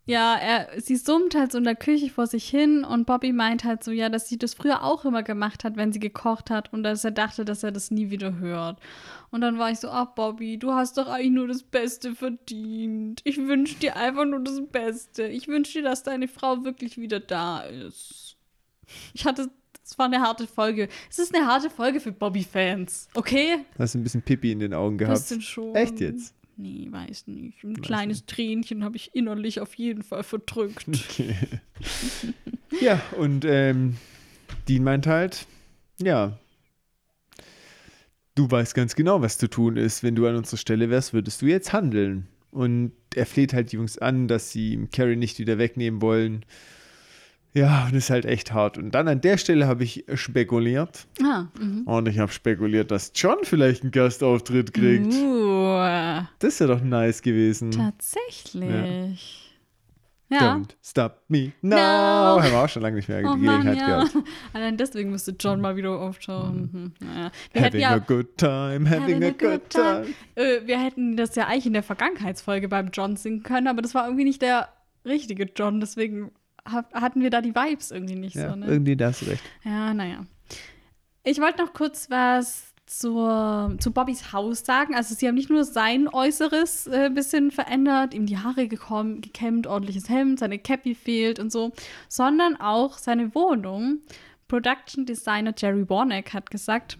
Ja, 0.07 0.37
er, 0.37 0.81
sie 0.81 0.95
summt 0.95 1.35
halt 1.35 1.51
so 1.51 1.57
in 1.57 1.65
der 1.65 1.75
Küche 1.75 2.09
vor 2.09 2.27
sich 2.27 2.47
hin 2.47 2.85
und 2.85 3.05
Bobby 3.05 3.33
meint 3.33 3.65
halt 3.65 3.83
so, 3.83 3.91
ja, 3.91 4.07
dass 4.07 4.29
sie 4.29 4.37
das 4.37 4.53
früher 4.53 4.81
auch 4.81 5.03
immer 5.03 5.21
gemacht 5.21 5.65
hat, 5.65 5.75
wenn 5.75 5.91
sie 5.91 5.99
gekocht 5.99 6.49
hat 6.49 6.71
und 6.71 6.83
dass 6.83 7.03
er 7.03 7.11
dachte, 7.11 7.43
dass 7.43 7.61
er 7.61 7.73
das 7.73 7.91
nie 7.91 8.09
wieder 8.09 8.39
hört. 8.39 8.79
Und 9.31 9.41
dann 9.41 9.59
war 9.59 9.69
ich 9.69 9.79
so, 9.79 9.89
ach 9.89 10.15
Bobby, 10.15 10.57
du 10.57 10.71
hast 10.71 10.97
doch 10.97 11.09
eigentlich 11.09 11.31
nur 11.31 11.49
das 11.49 11.61
Beste 11.61 12.15
verdient. 12.15 13.19
Ich 13.25 13.37
wünsche 13.37 13.75
dir 13.75 13.97
einfach 13.97 14.23
nur 14.23 14.39
das 14.39 14.61
Beste. 14.71 15.27
Ich 15.27 15.49
wünsche 15.49 15.79
dir, 15.79 15.83
dass 15.83 16.03
deine 16.03 16.29
Frau 16.29 16.63
wirklich 16.63 16.97
wieder 16.97 17.19
da 17.19 17.59
ist. 17.59 18.37
Ich 19.13 19.25
hatte, 19.25 19.51
es 19.83 19.99
war 19.99 20.05
eine 20.05 20.21
harte 20.21 20.47
Folge. 20.47 20.87
Es 21.09 21.19
ist 21.19 21.35
eine 21.35 21.45
harte 21.47 21.69
Folge 21.69 21.99
für 21.99 22.13
Bobby-Fans, 22.13 23.09
okay? 23.13 23.65
Hast 23.77 23.93
du 23.93 23.99
ein 23.99 24.03
bisschen 24.03 24.21
Pipi 24.21 24.53
in 24.53 24.59
den 24.59 24.73
Augen 24.73 24.97
gehabt? 24.97 25.17
Bisschen 25.17 25.41
schon. 25.41 25.75
Echt 25.75 25.99
jetzt? 25.99 26.33
Nee, 26.57 26.87
weiß 26.89 27.27
nicht. 27.27 27.63
Ein 27.63 27.81
kleines 27.81 28.25
Tränchen 28.25 28.83
habe 28.83 28.97
ich 28.97 29.13
innerlich 29.13 29.59
auf 29.61 29.75
jeden 29.75 30.03
Fall 30.03 30.23
verdrückt. 30.23 30.85
Ja, 32.81 33.01
und 33.17 33.45
ähm, 33.45 33.97
Dean 34.67 34.83
meint 34.83 35.07
halt, 35.07 35.47
ja, 36.01 36.37
du 38.35 38.49
weißt 38.49 38.75
ganz 38.75 38.95
genau, 38.95 39.21
was 39.21 39.37
zu 39.37 39.49
tun 39.49 39.77
ist. 39.77 40.03
Wenn 40.03 40.15
du 40.15 40.27
an 40.27 40.35
unserer 40.35 40.57
Stelle 40.57 40.89
wärst, 40.89 41.13
würdest 41.13 41.41
du 41.41 41.47
jetzt 41.47 41.73
handeln. 41.73 42.27
Und 42.51 42.91
er 43.15 43.25
fleht 43.25 43.53
halt 43.53 43.71
die 43.71 43.77
Jungs 43.77 43.97
an, 43.97 44.27
dass 44.27 44.51
sie 44.51 44.87
Carrie 44.91 45.15
nicht 45.15 45.39
wieder 45.39 45.57
wegnehmen 45.57 46.01
wollen. 46.01 46.45
Ja, 47.53 47.87
und 47.87 47.95
ist 47.95 48.09
halt 48.11 48.25
echt 48.25 48.53
hart. 48.53 48.77
Und 48.77 48.91
dann 48.91 49.07
an 49.07 49.21
der 49.21 49.37
Stelle 49.37 49.65
habe 49.67 49.83
ich 49.83 50.05
spekuliert. 50.13 51.07
ah, 51.23 51.47
mhm. 51.59 51.83
Und 51.83 52.07
ich 52.07 52.19
habe 52.19 52.31
spekuliert, 52.31 52.91
dass 52.91 53.11
John 53.15 53.37
vielleicht 53.43 53.81
einen 53.81 53.91
Gastauftritt 53.91 54.73
kriegt. 54.73 55.13
Uh, 55.13 55.56
Das 56.39 56.53
ist 56.53 56.59
ja 56.59 56.67
doch 56.67 56.81
nice 56.81 57.21
gewesen. 57.21 57.71
tatsächlich. 57.71 59.43
Ja. 60.29 60.55
Don't 60.55 60.75
stop 60.83 61.21
me 61.29 61.53
now. 61.61 61.75
No. 61.77 61.77
Haben 61.77 62.51
wir 62.51 62.57
auch 62.59 62.67
schon 62.67 62.81
lange 62.81 62.97
nicht 62.97 63.07
mehr 63.07 63.19
die 63.19 63.25
Oh 63.25 63.35
Mann, 63.37 63.61
Gelegenheit 63.61 63.77
ja. 63.77 64.03
gehabt. 64.03 64.27
Allein 64.53 64.75
deswegen 64.75 65.09
müsste 65.11 65.33
John 65.39 65.61
mal 65.61 65.77
wieder 65.77 65.91
auftauchen. 65.97 66.69
Mhm. 66.99 67.07
Naja. 67.07 67.31
Hätten 67.53 67.65
Having 67.65 67.79
ja 67.81 67.89
a 67.91 67.97
good 67.99 68.37
time, 68.37 68.89
having, 68.89 69.23
a 69.23 69.29
good 69.29 69.69
time. 69.69 70.05
Äh, 70.35 70.67
wir 70.67 70.83
hätten 70.83 71.15
das 71.15 71.33
ja 71.35 71.47
eigentlich 71.47 71.67
in 71.67 71.73
der 71.73 71.83
Vergangenheitsfolge 71.83 72.67
beim 72.67 72.89
John 72.91 73.15
singen 73.15 73.41
können, 73.43 73.67
aber 73.67 73.81
das 73.81 73.95
war 73.95 74.05
irgendwie 74.05 74.25
nicht 74.25 74.41
der 74.41 74.67
richtige 75.05 75.45
John, 75.55 75.79
deswegen 75.79 76.31
ha- 76.69 76.89
hatten 76.93 77.21
wir 77.21 77.29
da 77.29 77.39
die 77.39 77.55
Vibes 77.55 77.91
irgendwie 77.91 78.15
nicht 78.15 78.35
Ja, 78.35 78.49
so. 78.49 78.55
Ne? 78.57 78.65
irgendwie 78.67 78.97
da 78.97 79.07
hast 79.07 79.21
du 79.21 79.27
recht. 79.27 79.43
Ja, 79.63 79.93
naja. 79.93 80.25
Ich 81.23 81.39
wollte 81.39 81.63
noch 81.63 81.71
kurz 81.71 82.09
was 82.09 82.66
zur, 82.87 83.75
zu 83.79 83.91
Bobbys 83.91 84.33
Haus 84.33 84.65
sagen. 84.65 84.95
Also 84.95 85.13
sie 85.13 85.27
haben 85.27 85.35
nicht 85.35 85.49
nur 85.49 85.63
sein 85.63 86.07
Äußeres 86.07 86.87
ein 86.87 86.93
äh, 86.93 87.09
bisschen 87.09 87.51
verändert, 87.51 88.13
ihm 88.13 88.25
die 88.25 88.37
Haare 88.37 88.67
gekommen, 88.67 89.21
gekämmt, 89.21 89.67
ordentliches 89.67 90.09
Hemd, 90.09 90.39
seine 90.39 90.57
Cappy 90.57 90.95
fehlt 90.95 91.39
und 91.39 91.51
so, 91.51 91.71
sondern 92.09 92.55
auch 92.59 92.97
seine 92.97 93.35
Wohnung. 93.35 93.99
Production 94.47 95.05
Designer 95.05 95.53
Jerry 95.55 95.89
Warnock 95.89 96.33
hat 96.33 96.49
gesagt, 96.49 96.97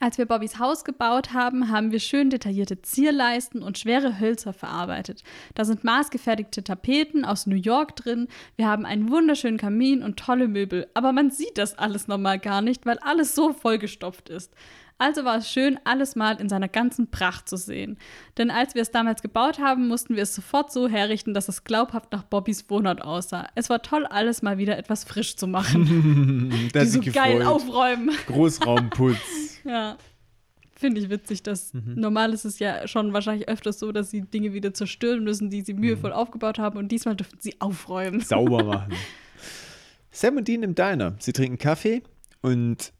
als 0.00 0.18
wir 0.18 0.26
Bobbys 0.26 0.58
Haus 0.58 0.84
gebaut 0.84 1.32
haben, 1.32 1.70
haben 1.70 1.92
wir 1.92 2.00
schön 2.00 2.30
detaillierte 2.30 2.82
Zierleisten 2.82 3.62
und 3.62 3.78
schwere 3.78 4.18
Hölzer 4.18 4.52
verarbeitet. 4.52 5.22
Da 5.54 5.64
sind 5.64 5.84
maßgefertigte 5.84 6.64
Tapeten 6.64 7.24
aus 7.24 7.46
New 7.46 7.56
York 7.56 7.94
drin. 7.96 8.28
Wir 8.56 8.66
haben 8.66 8.86
einen 8.86 9.10
wunderschönen 9.10 9.58
Kamin 9.58 10.02
und 10.02 10.18
tolle 10.18 10.48
Möbel. 10.48 10.88
Aber 10.94 11.12
man 11.12 11.30
sieht 11.30 11.58
das 11.58 11.78
alles 11.78 12.08
normal 12.08 12.38
gar 12.38 12.60
nicht, 12.60 12.86
weil 12.86 12.98
alles 12.98 13.34
so 13.34 13.52
vollgestopft 13.52 14.28
ist. 14.28 14.52
Also 14.96 15.24
war 15.24 15.38
es 15.38 15.50
schön, 15.50 15.78
alles 15.84 16.14
mal 16.14 16.40
in 16.40 16.48
seiner 16.48 16.68
ganzen 16.68 17.10
Pracht 17.10 17.48
zu 17.48 17.56
sehen. 17.56 17.98
Denn 18.38 18.50
als 18.50 18.74
wir 18.76 18.82
es 18.82 18.92
damals 18.92 19.22
gebaut 19.22 19.58
haben, 19.58 19.88
mussten 19.88 20.14
wir 20.14 20.22
es 20.22 20.34
sofort 20.34 20.72
so 20.72 20.86
herrichten, 20.88 21.34
dass 21.34 21.48
es 21.48 21.64
glaubhaft 21.64 22.12
nach 22.12 22.22
Bobbys 22.22 22.70
Wohnort 22.70 23.02
aussah. 23.02 23.48
Es 23.56 23.68
war 23.70 23.82
toll, 23.82 24.06
alles 24.06 24.42
mal 24.42 24.56
wieder 24.56 24.78
etwas 24.78 25.02
frisch 25.04 25.36
zu 25.36 25.48
machen. 25.48 26.68
Der 26.74 26.84
Die 26.84 26.88
so 26.90 27.00
geil 27.00 27.42
aufräumen. 27.42 28.10
Großraumputz. 28.26 29.18
Ja. 29.64 29.96
Finde 30.76 31.00
ich 31.00 31.08
witzig, 31.08 31.42
dass 31.42 31.72
Mhm. 31.72 31.94
normal 31.96 32.32
ist 32.34 32.44
es 32.44 32.58
ja 32.58 32.86
schon 32.86 33.12
wahrscheinlich 33.14 33.48
öfters 33.48 33.78
so, 33.78 33.92
dass 33.92 34.10
sie 34.10 34.20
Dinge 34.22 34.52
wieder 34.52 34.74
zerstören 34.74 35.24
müssen, 35.24 35.48
die 35.48 35.62
sie 35.62 35.72
mühevoll 35.72 36.10
Mhm. 36.10 36.16
aufgebaut 36.16 36.58
haben 36.58 36.76
und 36.78 36.88
diesmal 36.92 37.16
dürfen 37.16 37.38
sie 37.40 37.54
aufräumen. 37.60 38.20
sauber 38.20 38.62
machen. 38.64 38.92
Sam 40.10 40.36
und 40.36 40.46
Dean 40.48 40.62
im 40.62 40.74
Diner. 40.74 41.14
Sie 41.18 41.32
trinken 41.32 41.56
Kaffee 41.58 42.02
und 42.42 42.92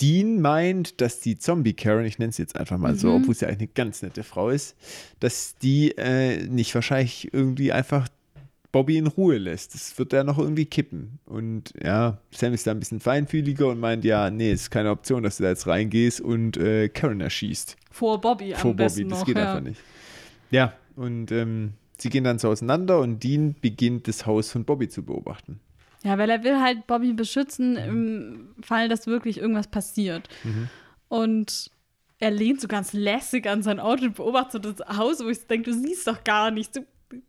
Dean 0.00 0.40
meint, 0.40 1.00
dass 1.00 1.20
die 1.20 1.38
Zombie-Karen, 1.38 2.04
ich 2.04 2.18
nenne 2.18 2.32
sie 2.32 2.42
jetzt 2.42 2.56
einfach 2.56 2.78
mal 2.78 2.96
so, 2.96 3.08
Mhm. 3.08 3.22
obwohl 3.22 3.34
sie 3.34 3.46
eigentlich 3.46 3.60
eine 3.60 3.68
ganz 3.68 4.02
nette 4.02 4.24
Frau 4.24 4.50
ist, 4.50 4.74
dass 5.20 5.56
die 5.62 5.92
äh, 5.96 6.46
nicht 6.48 6.74
wahrscheinlich 6.74 7.32
irgendwie 7.32 7.72
einfach 7.72 8.08
Bobby 8.72 8.96
in 8.96 9.06
Ruhe 9.06 9.36
lässt. 9.38 9.74
Das 9.74 9.96
wird 9.98 10.12
er 10.14 10.24
noch 10.24 10.38
irgendwie 10.38 10.64
kippen. 10.64 11.18
Und 11.26 11.74
ja, 11.82 12.18
Sam 12.30 12.54
ist 12.54 12.66
da 12.66 12.70
ein 12.70 12.78
bisschen 12.80 13.00
feinfühliger 13.00 13.68
und 13.68 13.78
meint, 13.78 14.04
ja, 14.04 14.30
nee, 14.30 14.50
ist 14.50 14.70
keine 14.70 14.90
Option, 14.90 15.22
dass 15.22 15.36
du 15.36 15.42
da 15.42 15.50
jetzt 15.50 15.66
reingehst 15.66 16.20
und 16.22 16.56
äh, 16.56 16.88
Karen 16.88 17.20
erschießt 17.20 17.76
Vor 17.90 18.20
Bobby 18.20 18.54
am 18.54 18.60
vor 18.60 18.74
besten 18.74 19.02
Bobby. 19.02 19.10
Das 19.10 19.18
noch. 19.20 19.26
geht 19.26 19.36
ja. 19.36 19.48
einfach 19.54 19.68
nicht. 19.68 19.80
Ja, 20.50 20.72
und 20.96 21.30
ähm, 21.32 21.74
sie 21.98 22.08
gehen 22.10 22.24
dann 22.24 22.38
so 22.38 22.48
auseinander 22.48 22.98
und 23.00 23.22
Dean 23.22 23.54
beginnt 23.60 24.08
das 24.08 24.26
Haus 24.26 24.50
von 24.50 24.64
Bobby 24.64 24.88
zu 24.88 25.02
beobachten. 25.04 25.60
Ja, 26.04 26.18
weil 26.18 26.30
er 26.30 26.42
will 26.42 26.60
halt 26.60 26.86
Bobby 26.86 27.12
beschützen 27.12 27.76
im 27.76 28.54
Fall, 28.62 28.88
dass 28.88 29.06
wirklich 29.06 29.38
irgendwas 29.38 29.68
passiert. 29.68 30.28
Mhm. 30.42 30.68
Und 31.08 31.70
er 32.18 32.30
lehnt 32.30 32.60
so 32.60 32.68
ganz 32.68 32.92
lässig 32.92 33.48
an 33.48 33.62
sein 33.62 33.78
Auto 33.80 34.04
und 34.06 34.14
beobachtet 34.16 34.64
das 34.64 34.96
Haus, 34.96 35.22
wo 35.24 35.28
ich 35.28 35.46
denke, 35.46 35.70
du 35.70 35.76
siehst 35.76 36.06
doch 36.06 36.24
gar 36.24 36.50
nichts. 36.50 36.72
Du, 36.72 36.86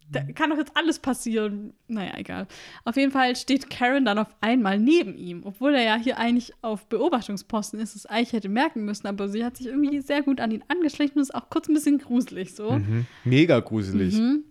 da 0.10 0.22
Mhm. 0.24 0.34
kann 0.34 0.50
doch 0.50 0.58
jetzt 0.58 0.72
alles 0.76 0.98
passieren. 1.00 1.74
Naja, 1.88 2.14
egal. 2.18 2.48
Auf 2.86 2.96
jeden 2.96 3.12
Fall 3.12 3.36
steht 3.36 3.70
Karen 3.70 4.06
dann 4.06 4.18
auf 4.18 4.34
einmal 4.40 4.80
neben 4.80 5.18
ihm, 5.18 5.42
obwohl 5.44 5.76
er 5.76 5.84
ja 5.84 5.96
hier 5.98 6.18
eigentlich 6.18 6.54
auf 6.62 6.88
Beobachtungsposten 6.88 7.80
ist, 7.80 7.96
es 7.96 8.06
eigentlich 8.06 8.34
hätte 8.34 8.50
merken 8.50 8.86
müssen, 8.86 9.08
aber 9.08 9.28
sie 9.28 9.44
hat 9.44 9.58
sich 9.58 9.68
irgendwie 9.68 10.00
sehr 10.02 10.22
gut 10.24 10.40
an 10.40 10.52
ihn 10.52 10.64
angeschlichen 10.68 11.18
und 11.18 11.24
ist 11.24 11.36
auch 11.36 11.50
kurz 11.50 11.68
ein 11.68 11.74
bisschen 11.74 11.98
gruselig 11.98 12.56
so. 12.56 12.72
Mhm. 12.72 13.06
Mega 13.26 13.60
gruselig. 13.60 14.16
Mhm. 14.18 14.46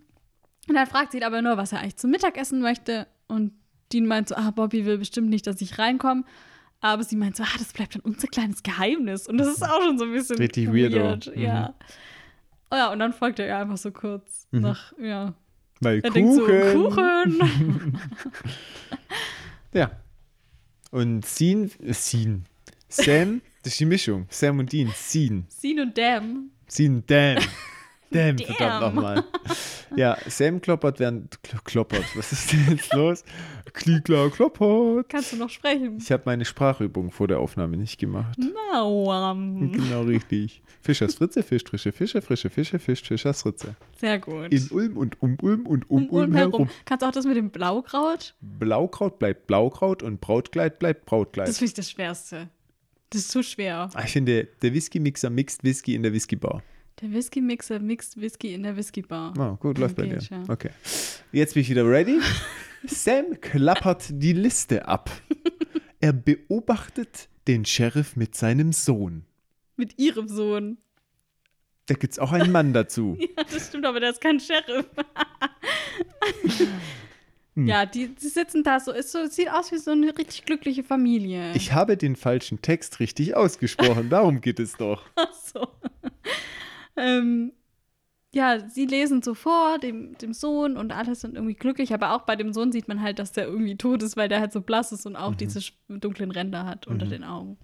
Und 0.69 0.75
dann 0.75 0.87
fragt 0.87 1.11
sie 1.11 1.17
ihn 1.17 1.23
aber 1.23 1.41
nur, 1.41 1.57
was 1.57 1.71
er 1.73 1.79
eigentlich 1.79 1.97
zum 1.97 2.11
Mittagessen 2.11 2.61
möchte. 2.61 3.07
Und 3.27 3.53
Dean 3.93 4.05
meint 4.07 4.29
so, 4.29 4.35
ah, 4.35 4.51
Bobby 4.51 4.85
will 4.85 4.97
bestimmt 4.97 5.29
nicht, 5.29 5.45
dass 5.47 5.61
ich 5.61 5.77
reinkomme. 5.79 6.23
Aber 6.81 7.03
sie 7.03 7.15
meint 7.15 7.35
so, 7.37 7.43
ah, 7.43 7.57
das 7.57 7.71
bleibt 7.71 7.95
dann 7.95 8.01
unser 8.01 8.27
kleines 8.27 8.61
Geheimnis. 8.63 9.27
Und 9.27 9.37
das 9.37 9.47
ist 9.47 9.63
auch 9.63 9.81
schon 9.81 9.97
so 9.97 10.03
ein 10.05 10.11
bisschen 10.11 10.37
Richtig 10.37 10.67
weird. 10.73 10.93
weirdo. 10.93 11.31
Mhm. 11.31 11.41
Ja. 11.41 11.73
Oh 12.71 12.75
ja, 12.75 12.91
und 12.91 12.99
dann 12.99 13.13
folgt 13.13 13.39
er 13.39 13.47
ihr 13.47 13.57
einfach 13.57 13.77
so 13.77 13.91
kurz 13.91 14.47
Mhm. 14.51 14.61
nach, 14.61 14.93
ja. 14.99 15.33
Weil 15.79 15.99
Er 16.03 16.11
Kuchen. 16.11 16.33
so, 16.33 16.89
Kuchen. 16.89 17.99
Ja. 19.73 19.91
Und 20.91 21.25
Sean, 21.25 21.71
äh, 21.81 21.93
Sean. 21.93 22.45
Sam, 22.87 23.41
das 23.63 23.73
ist 23.73 23.79
die 23.79 23.85
Mischung. 23.85 24.27
Sam 24.29 24.59
und 24.59 24.71
Dean. 24.71 24.91
Sean. 24.95 25.45
Scene 25.49 25.81
und 25.81 25.97
Dam. 25.97 26.51
Sean, 26.67 27.03
damn. 27.07 27.39
Damn, 28.11 28.37
Damn. 28.37 28.45
verdammt 28.55 28.95
nochmal. 28.95 29.23
Ja, 29.95 30.15
Sam 30.27 30.61
kloppert 30.61 30.99
während. 30.99 31.41
Kl 31.41 31.57
kloppert. 31.63 32.05
Was 32.15 32.31
ist 32.31 32.51
denn 32.53 32.67
jetzt 32.69 32.93
los? 32.93 33.23
Klikler 33.73 34.29
kloppert. 34.29 35.09
Kannst 35.09 35.33
du 35.33 35.37
noch 35.37 35.49
sprechen? 35.49 35.97
Ich 35.99 36.11
habe 36.11 36.23
meine 36.25 36.45
Sprachübung 36.45 37.11
vor 37.11 37.27
der 37.27 37.39
Aufnahme 37.39 37.75
nicht 37.75 37.99
gemacht. 37.99 38.37
Mauam. 38.71 39.71
Genau 39.71 40.03
richtig. 40.03 40.61
Fischers 40.81 41.15
Fritze, 41.15 41.43
Fisch, 41.43 41.63
frische 41.67 41.91
Fische, 41.91 42.21
frische 42.21 42.49
Fische, 42.49 42.77
Fisch, 42.77 43.01
Fischers 43.01 43.41
Fritze. 43.41 43.75
Sehr 43.99 44.19
gut. 44.19 44.51
In 44.51 44.67
Ulm 44.69 44.97
und 44.97 45.21
um 45.21 45.37
Ulm 45.41 45.65
und 45.65 45.89
um, 45.89 46.03
um 46.03 46.09
Ulm 46.09 46.23
Ulm 46.23 46.35
herum. 46.35 46.51
herum. 46.51 46.69
Kannst 46.85 47.01
du 47.01 47.07
auch 47.07 47.11
das 47.11 47.25
mit 47.25 47.35
dem 47.35 47.49
Blaukraut? 47.49 48.35
Blaukraut 48.41 49.17
bleibt 49.19 49.47
Blaukraut 49.47 50.03
und 50.03 50.21
Brautkleid 50.21 50.79
bleibt 50.79 51.05
Brautkleid. 51.05 51.47
Das 51.47 51.57
finde 51.57 51.69
ich 51.69 51.73
das 51.73 51.89
Schwerste. 51.89 52.49
Das 53.09 53.21
ist 53.21 53.31
zu 53.31 53.43
schwer. 53.43 53.89
Ah, 53.93 54.03
ich 54.05 54.11
finde, 54.11 54.47
der 54.61 54.73
Whisky-Mixer 54.73 55.29
mixt 55.29 55.63
Whisky 55.63 55.95
in 55.95 56.03
der 56.03 56.13
Whisky-Bar. 56.13 56.63
Der 57.01 57.11
Whisky-Mixer 57.11 57.79
mixt 57.79 58.19
Whisky 58.19 58.53
in 58.53 58.63
der 58.63 58.75
Whisky-Bar. 58.75 59.33
Ah, 59.37 59.57
gut, 59.59 59.77
läuft 59.77 59.95
bei 59.95 60.07
dir. 60.07 60.19
Ja. 60.19 60.43
Okay. 60.47 60.69
Jetzt 61.31 61.53
bin 61.53 61.61
ich 61.61 61.69
wieder 61.69 61.87
ready. 61.87 62.19
Sam 62.85 63.39
klappert 63.39 64.05
die 64.09 64.33
Liste 64.33 64.87
ab. 64.87 65.09
Er 65.99 66.13
beobachtet 66.13 67.29
den 67.47 67.65
Sheriff 67.65 68.15
mit 68.15 68.35
seinem 68.35 68.73
Sohn. 68.73 69.25
Mit 69.75 69.99
ihrem 69.99 70.27
Sohn. 70.27 70.77
Da 71.85 71.95
gibt 71.95 72.13
es 72.13 72.19
auch 72.19 72.31
einen 72.31 72.51
Mann 72.51 72.73
dazu. 72.73 73.17
Ja, 73.37 73.43
das 73.51 73.67
stimmt, 73.67 73.85
aber 73.85 73.99
der 73.99 74.11
ist 74.11 74.21
kein 74.21 74.39
Sheriff. 74.39 74.85
Ja, 77.55 77.85
die, 77.85 78.07
die 78.15 78.27
sitzen 78.27 78.63
da 78.63 78.79
so. 78.79 78.91
Es 78.91 79.11
so, 79.11 79.27
sieht 79.27 79.49
aus 79.49 79.71
wie 79.71 79.77
so 79.77 79.91
eine 79.91 80.17
richtig 80.17 80.45
glückliche 80.45 80.83
Familie. 80.83 81.53
Ich 81.53 81.71
habe 81.71 81.97
den 81.97 82.15
falschen 82.15 82.61
Text 82.61 82.99
richtig 82.99 83.35
ausgesprochen. 83.35 84.09
Darum 84.09 84.41
geht 84.41 84.59
es 84.59 84.75
doch. 84.75 85.03
Ach 85.15 85.33
so. 85.33 85.67
ähm, 86.97 87.53
ja, 88.33 88.67
sie 88.67 88.85
lesen 88.85 89.21
so 89.21 89.35
vor, 89.35 89.77
dem, 89.79 90.17
dem 90.17 90.33
Sohn 90.33 90.75
und 90.75 90.91
alle 90.91 91.13
sind 91.15 91.35
irgendwie 91.35 91.53
glücklich, 91.53 91.93
aber 91.93 92.13
auch 92.13 92.23
bei 92.23 92.35
dem 92.35 92.51
Sohn 92.51 92.71
sieht 92.71 92.87
man 92.87 93.01
halt, 93.01 93.19
dass 93.19 93.31
der 93.31 93.45
irgendwie 93.45 93.77
tot 93.77 94.01
ist, 94.01 94.17
weil 94.17 94.27
der 94.27 94.39
halt 94.39 94.51
so 94.51 94.61
blass 94.61 94.91
ist 94.91 95.05
und 95.05 95.15
auch 95.15 95.35
diese 95.35 95.59
sch- 95.59 95.73
dunklen 95.87 96.31
Ränder 96.31 96.65
hat 96.65 96.87
unter 96.87 97.05
den 97.05 97.23
Augen. 97.23 97.57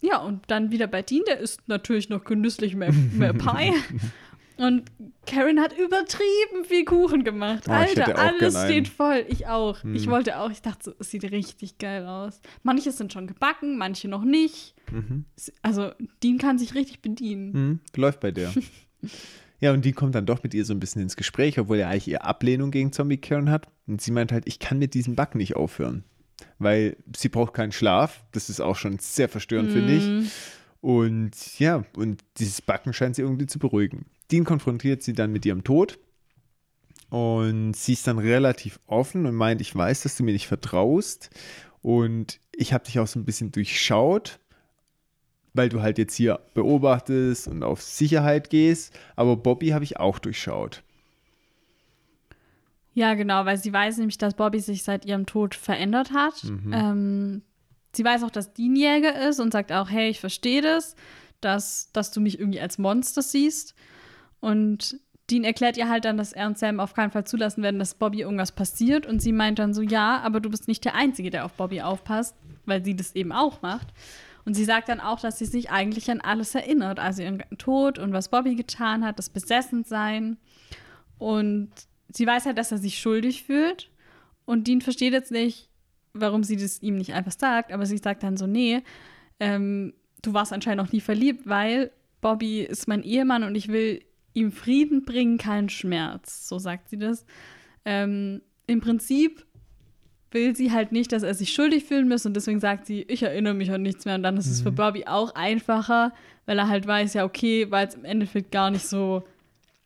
Ja, 0.00 0.18
und 0.18 0.42
dann 0.48 0.70
wieder 0.70 0.86
bei 0.86 1.00
Dean, 1.02 1.22
der 1.26 1.38
isst 1.38 1.66
natürlich 1.66 2.08
noch 2.10 2.24
genüsslich 2.24 2.74
mehr, 2.74 2.92
mehr 2.92 3.32
Pie. 3.32 3.72
Und 4.56 4.84
Karen 5.26 5.58
hat 5.60 5.72
übertrieben 5.76 6.64
viel 6.64 6.84
Kuchen 6.84 7.24
gemacht. 7.24 7.64
Oh, 7.68 7.72
Alter, 7.72 8.16
alles 8.18 8.62
steht 8.64 8.86
voll. 8.88 9.24
Ich 9.28 9.46
auch. 9.48 9.82
Hm. 9.82 9.94
Ich 9.96 10.08
wollte 10.08 10.38
auch. 10.38 10.50
Ich 10.50 10.62
dachte, 10.62 10.84
so, 10.84 10.92
es 11.00 11.10
sieht 11.10 11.24
richtig 11.24 11.78
geil 11.78 12.06
aus. 12.06 12.40
Manche 12.62 12.92
sind 12.92 13.12
schon 13.12 13.26
gebacken, 13.26 13.78
manche 13.78 14.06
noch 14.06 14.22
nicht. 14.24 14.74
Mhm. 14.92 15.24
Also, 15.62 15.90
Dean 16.22 16.38
kann 16.38 16.58
sich 16.58 16.74
richtig 16.76 17.00
bedienen. 17.00 17.52
Hm, 17.52 17.80
läuft 17.96 18.20
bei 18.20 18.30
der. 18.30 18.52
Ja, 19.60 19.72
und 19.72 19.84
die 19.84 19.92
kommt 19.92 20.14
dann 20.14 20.26
doch 20.26 20.42
mit 20.42 20.52
ihr 20.52 20.64
so 20.64 20.74
ein 20.74 20.80
bisschen 20.80 21.02
ins 21.02 21.16
Gespräch, 21.16 21.58
obwohl 21.58 21.78
er 21.78 21.88
eigentlich 21.88 22.08
eher 22.08 22.24
Ablehnung 22.24 22.70
gegen 22.70 22.92
Zombie 22.92 23.16
Karen 23.16 23.50
hat. 23.50 23.68
Und 23.86 24.00
sie 24.00 24.10
meint 24.10 24.32
halt, 24.32 24.46
ich 24.46 24.58
kann 24.58 24.78
mit 24.78 24.94
diesem 24.94 25.14
Backen 25.14 25.38
nicht 25.38 25.56
aufhören. 25.56 26.04
Weil 26.58 26.96
sie 27.16 27.28
braucht 27.28 27.54
keinen 27.54 27.72
Schlaf. 27.72 28.24
Das 28.32 28.50
ist 28.50 28.60
auch 28.60 28.76
schon 28.76 28.98
sehr 28.98 29.28
verstörend, 29.28 29.72
finde 29.72 29.94
ich. 29.94 30.32
Und 30.80 31.58
ja, 31.58 31.84
und 31.96 32.22
dieses 32.36 32.60
Backen 32.60 32.92
scheint 32.92 33.16
sie 33.16 33.22
irgendwie 33.22 33.46
zu 33.46 33.58
beruhigen. 33.58 34.06
Dean 34.30 34.44
konfrontiert 34.44 35.02
sie 35.02 35.14
dann 35.14 35.32
mit 35.32 35.46
ihrem 35.46 35.64
Tod. 35.64 35.98
Und 37.08 37.74
sie 37.74 37.92
ist 37.92 38.06
dann 38.06 38.18
relativ 38.18 38.80
offen 38.86 39.24
und 39.26 39.34
meint, 39.34 39.60
ich 39.60 39.74
weiß, 39.74 40.02
dass 40.02 40.16
du 40.16 40.24
mir 40.24 40.32
nicht 40.32 40.48
vertraust. 40.48 41.30
Und 41.80 42.40
ich 42.52 42.72
habe 42.72 42.84
dich 42.84 42.98
auch 42.98 43.06
so 43.06 43.18
ein 43.18 43.24
bisschen 43.24 43.52
durchschaut, 43.52 44.40
weil 45.54 45.68
du 45.68 45.80
halt 45.80 45.98
jetzt 45.98 46.14
hier 46.14 46.40
beobachtest 46.52 47.48
und 47.48 47.62
auf 47.62 47.80
Sicherheit 47.80 48.50
gehst. 48.50 48.92
Aber 49.16 49.36
Bobby 49.36 49.68
habe 49.68 49.84
ich 49.84 49.98
auch 49.98 50.18
durchschaut. 50.18 50.82
Ja, 52.92 53.14
genau, 53.14 53.44
weil 53.44 53.56
sie 53.56 53.72
weiß 53.72 53.98
nämlich, 53.98 54.18
dass 54.18 54.34
Bobby 54.34 54.60
sich 54.60 54.82
seit 54.82 55.04
ihrem 55.04 55.26
Tod 55.26 55.54
verändert 55.54 56.12
hat. 56.12 56.44
Ähm, 56.72 57.42
sie 57.92 58.04
weiß 58.04 58.22
auch, 58.22 58.30
dass 58.30 58.52
Dean 58.52 58.76
Jäger 58.76 59.28
ist 59.28 59.40
und 59.40 59.52
sagt 59.52 59.72
auch, 59.72 59.90
hey, 59.90 60.10
ich 60.10 60.20
verstehe 60.20 60.62
das, 60.62 60.94
dass, 61.40 61.90
dass 61.92 62.10
du 62.10 62.20
mich 62.20 62.38
irgendwie 62.38 62.60
als 62.60 62.78
Monster 62.78 63.22
siehst. 63.22 63.74
Und 64.40 65.00
Dean 65.30 65.44
erklärt 65.44 65.76
ihr 65.76 65.88
halt 65.88 66.04
dann, 66.04 66.18
dass 66.18 66.32
er 66.32 66.46
und 66.46 66.58
Sam 66.58 66.78
auf 66.78 66.94
keinen 66.94 67.10
Fall 67.10 67.24
zulassen 67.24 67.62
werden, 67.62 67.78
dass 67.78 67.94
Bobby 67.94 68.20
irgendwas 68.20 68.52
passiert. 68.52 69.06
Und 69.06 69.20
sie 69.20 69.32
meint 69.32 69.58
dann 69.58 69.74
so, 69.74 69.82
ja, 69.82 70.20
aber 70.20 70.40
du 70.40 70.50
bist 70.50 70.68
nicht 70.68 70.84
der 70.84 70.94
Einzige, 70.94 71.30
der 71.30 71.44
auf 71.44 71.54
Bobby 71.54 71.80
aufpasst, 71.80 72.36
weil 72.64 72.84
sie 72.84 72.94
das 72.94 73.14
eben 73.16 73.32
auch 73.32 73.62
macht. 73.62 73.88
Und 74.44 74.54
sie 74.54 74.64
sagt 74.64 74.88
dann 74.88 75.00
auch, 75.00 75.20
dass 75.20 75.38
sie 75.38 75.46
sich 75.46 75.70
eigentlich 75.70 76.10
an 76.10 76.20
alles 76.20 76.54
erinnert, 76.54 76.98
also 76.98 77.22
ihren 77.22 77.42
Tod 77.56 77.98
und 77.98 78.12
was 78.12 78.28
Bobby 78.28 78.54
getan 78.54 79.04
hat, 79.04 79.18
das 79.18 79.30
Besessensein. 79.30 80.36
Und 81.18 81.70
sie 82.10 82.26
weiß 82.26 82.46
halt, 82.46 82.58
dass 82.58 82.72
er 82.72 82.78
sich 82.78 82.98
schuldig 82.98 83.44
fühlt. 83.44 83.90
Und 84.44 84.66
Dean 84.66 84.82
versteht 84.82 85.14
jetzt 85.14 85.30
nicht, 85.30 85.70
warum 86.12 86.44
sie 86.44 86.56
das 86.56 86.82
ihm 86.82 86.96
nicht 86.96 87.14
einfach 87.14 87.32
sagt, 87.32 87.72
aber 87.72 87.86
sie 87.86 87.98
sagt 87.98 88.22
dann 88.22 88.36
so, 88.36 88.46
nee, 88.46 88.82
ähm, 89.40 89.94
du 90.22 90.34
warst 90.34 90.52
anscheinend 90.52 90.84
noch 90.84 90.92
nie 90.92 91.00
verliebt, 91.00 91.46
weil 91.46 91.90
Bobby 92.20 92.62
ist 92.62 92.86
mein 92.86 93.02
Ehemann 93.02 93.42
und 93.42 93.54
ich 93.54 93.68
will 93.68 94.02
ihm 94.32 94.52
Frieden 94.52 95.04
bringen, 95.04 95.38
keinen 95.38 95.68
Schmerz. 95.68 96.48
So 96.48 96.58
sagt 96.58 96.88
sie 96.88 96.98
das. 96.98 97.24
Ähm, 97.84 98.42
Im 98.66 98.80
Prinzip 98.80 99.44
will 100.34 100.54
sie 100.54 100.72
halt 100.72 100.92
nicht, 100.92 101.12
dass 101.12 101.22
er 101.22 101.34
sich 101.34 101.52
schuldig 101.52 101.84
fühlen 101.84 102.08
muss 102.08 102.26
und 102.26 102.34
deswegen 102.34 102.60
sagt 102.60 102.86
sie, 102.86 103.02
ich 103.02 103.22
erinnere 103.22 103.54
mich 103.54 103.70
an 103.70 103.82
nichts 103.82 104.04
mehr 104.04 104.16
und 104.16 104.22
dann 104.22 104.36
ist 104.36 104.46
es 104.46 104.60
für 104.60 104.72
Bobby 104.72 105.06
auch 105.06 105.34
einfacher, 105.34 106.12
weil 106.44 106.58
er 106.58 106.68
halt 106.68 106.86
weiß, 106.86 107.14
ja, 107.14 107.24
okay, 107.24 107.70
war 107.70 107.82
jetzt 107.82 107.96
im 107.96 108.04
Endeffekt 108.04 108.50
gar 108.52 108.70
nicht 108.70 108.86
so 108.86 109.22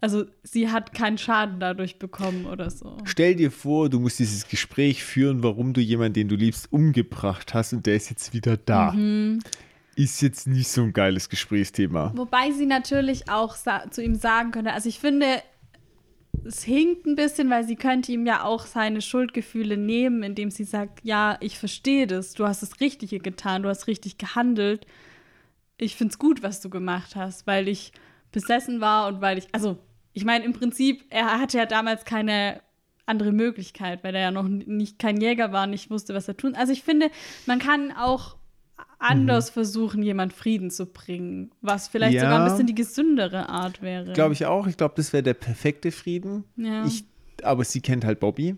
Also 0.01 0.27
sie 0.45 0.71
hat 0.71 0.95
keinen 0.95 1.19
Schaden 1.19 1.59
dadurch 1.59 1.99
bekommen 1.99 2.47
oder 2.47 2.71
so. 2.71 2.97
Stell 3.05 3.35
dir 3.35 3.51
vor, 3.51 3.89
du 3.89 3.99
musst 3.99 4.21
dieses 4.21 4.47
Gespräch 4.47 5.03
führen, 5.03 5.43
warum 5.43 5.73
du 5.73 5.81
jemanden, 5.81 6.15
den 6.15 6.29
du 6.29 6.37
liebst, 6.37 6.73
umgebracht 6.73 7.53
hast 7.53 7.73
und 7.73 7.85
der 7.87 7.97
ist 7.97 8.11
jetzt 8.11 8.33
wieder 8.33 8.57
da. 8.57 8.93
Mhm. 8.93 9.41
Ist 9.97 10.23
jetzt 10.23 10.47
nicht 10.47 10.69
so 10.69 10.83
ein 10.83 10.93
geiles 10.93 11.29
Gesprächsthema. 11.29 12.13
Wobei 12.15 12.53
sie 12.53 12.67
natürlich 12.67 13.29
auch 13.29 13.57
zu 13.91 14.01
ihm 14.01 14.15
sagen 14.15 14.53
könnte, 14.53 14.73
also 14.73 14.89
ich 14.89 15.01
finde, 15.01 15.27
es 16.45 16.63
hinkt 16.63 17.07
ein 17.07 17.17
bisschen, 17.17 17.51
weil 17.51 17.65
sie 17.65 17.77
könnte 17.77 18.13
ihm 18.13 18.27
ja 18.27 18.45
auch 18.45 18.67
seine 18.67 19.01
Schuldgefühle 19.01 19.77
nehmen, 19.77 20.23
indem 20.23 20.51
sie 20.51 20.65
sagt, 20.65 21.05
ja, 21.05 21.37
ich 21.41 21.59
verstehe 21.59 22.07
das, 22.07 22.35
du 22.35 22.47
hast 22.47 22.63
das 22.63 22.81
Richtige 22.81 23.19
getan, 23.19 23.63
du 23.63 23.69
hast 23.69 23.87
richtig 23.87 24.19
gehandelt. 24.19 24.87
Ich 25.77 25.97
finde 25.97 26.13
es 26.13 26.19
gut, 26.19 26.43
was 26.43 26.61
du 26.61 26.71
gemacht 26.71 27.17
hast, 27.17 27.47
weil 27.47 27.69
ich 27.69 27.93
besessen 28.33 28.81
war 28.81 29.09
und 29.09 29.21
weil 29.21 29.39
ich, 29.39 29.47
also 29.53 29.79
ich 30.13 30.25
meine 30.25 30.45
im 30.45 30.53
Prinzip, 30.53 31.05
er 31.11 31.41
hatte 31.41 31.59
ja 31.59 31.67
damals 31.67 32.05
keine 32.05 32.61
andere 33.07 33.33
Möglichkeit, 33.33 34.05
weil 34.05 34.15
er 34.15 34.23
ja 34.23 34.31
noch 34.31 34.43
nicht 34.43 34.99
kein 34.99 35.21
Jäger 35.21 35.53
war, 35.53 35.67
nicht 35.67 35.91
wusste, 35.91 36.15
was 36.15 36.29
er 36.29 36.37
tun. 36.37 36.55
Also 36.55 36.73
ich 36.73 36.83
finde, 36.83 37.11
man 37.47 37.59
kann 37.59 37.93
auch 37.93 38.38
anders 38.99 39.51
versuchen, 39.51 40.03
jemand 40.03 40.33
Frieden 40.33 40.71
zu 40.71 40.87
bringen, 40.87 41.51
was 41.61 41.89
vielleicht 41.89 42.15
Ja. 42.15 42.23
sogar 42.23 42.41
ein 42.45 42.51
bisschen 42.51 42.67
die 42.67 42.75
gesündere 42.75 43.49
Art 43.49 43.81
wäre. 43.83 44.13
Glaube 44.13 44.33
ich 44.35 44.47
auch. 44.47 44.67
Ich 44.67 44.77
glaube, 44.77 44.95
das 44.97 45.13
wäre 45.13 45.23
der 45.23 45.35
perfekte 45.35 45.93
Frieden. 45.93 46.45
Ja. 46.57 46.85
Ich, 46.85 47.05
aber 47.43 47.65
sie 47.65 47.81
kennt 47.81 48.05
halt 48.05 48.21
Bobby. 48.21 48.57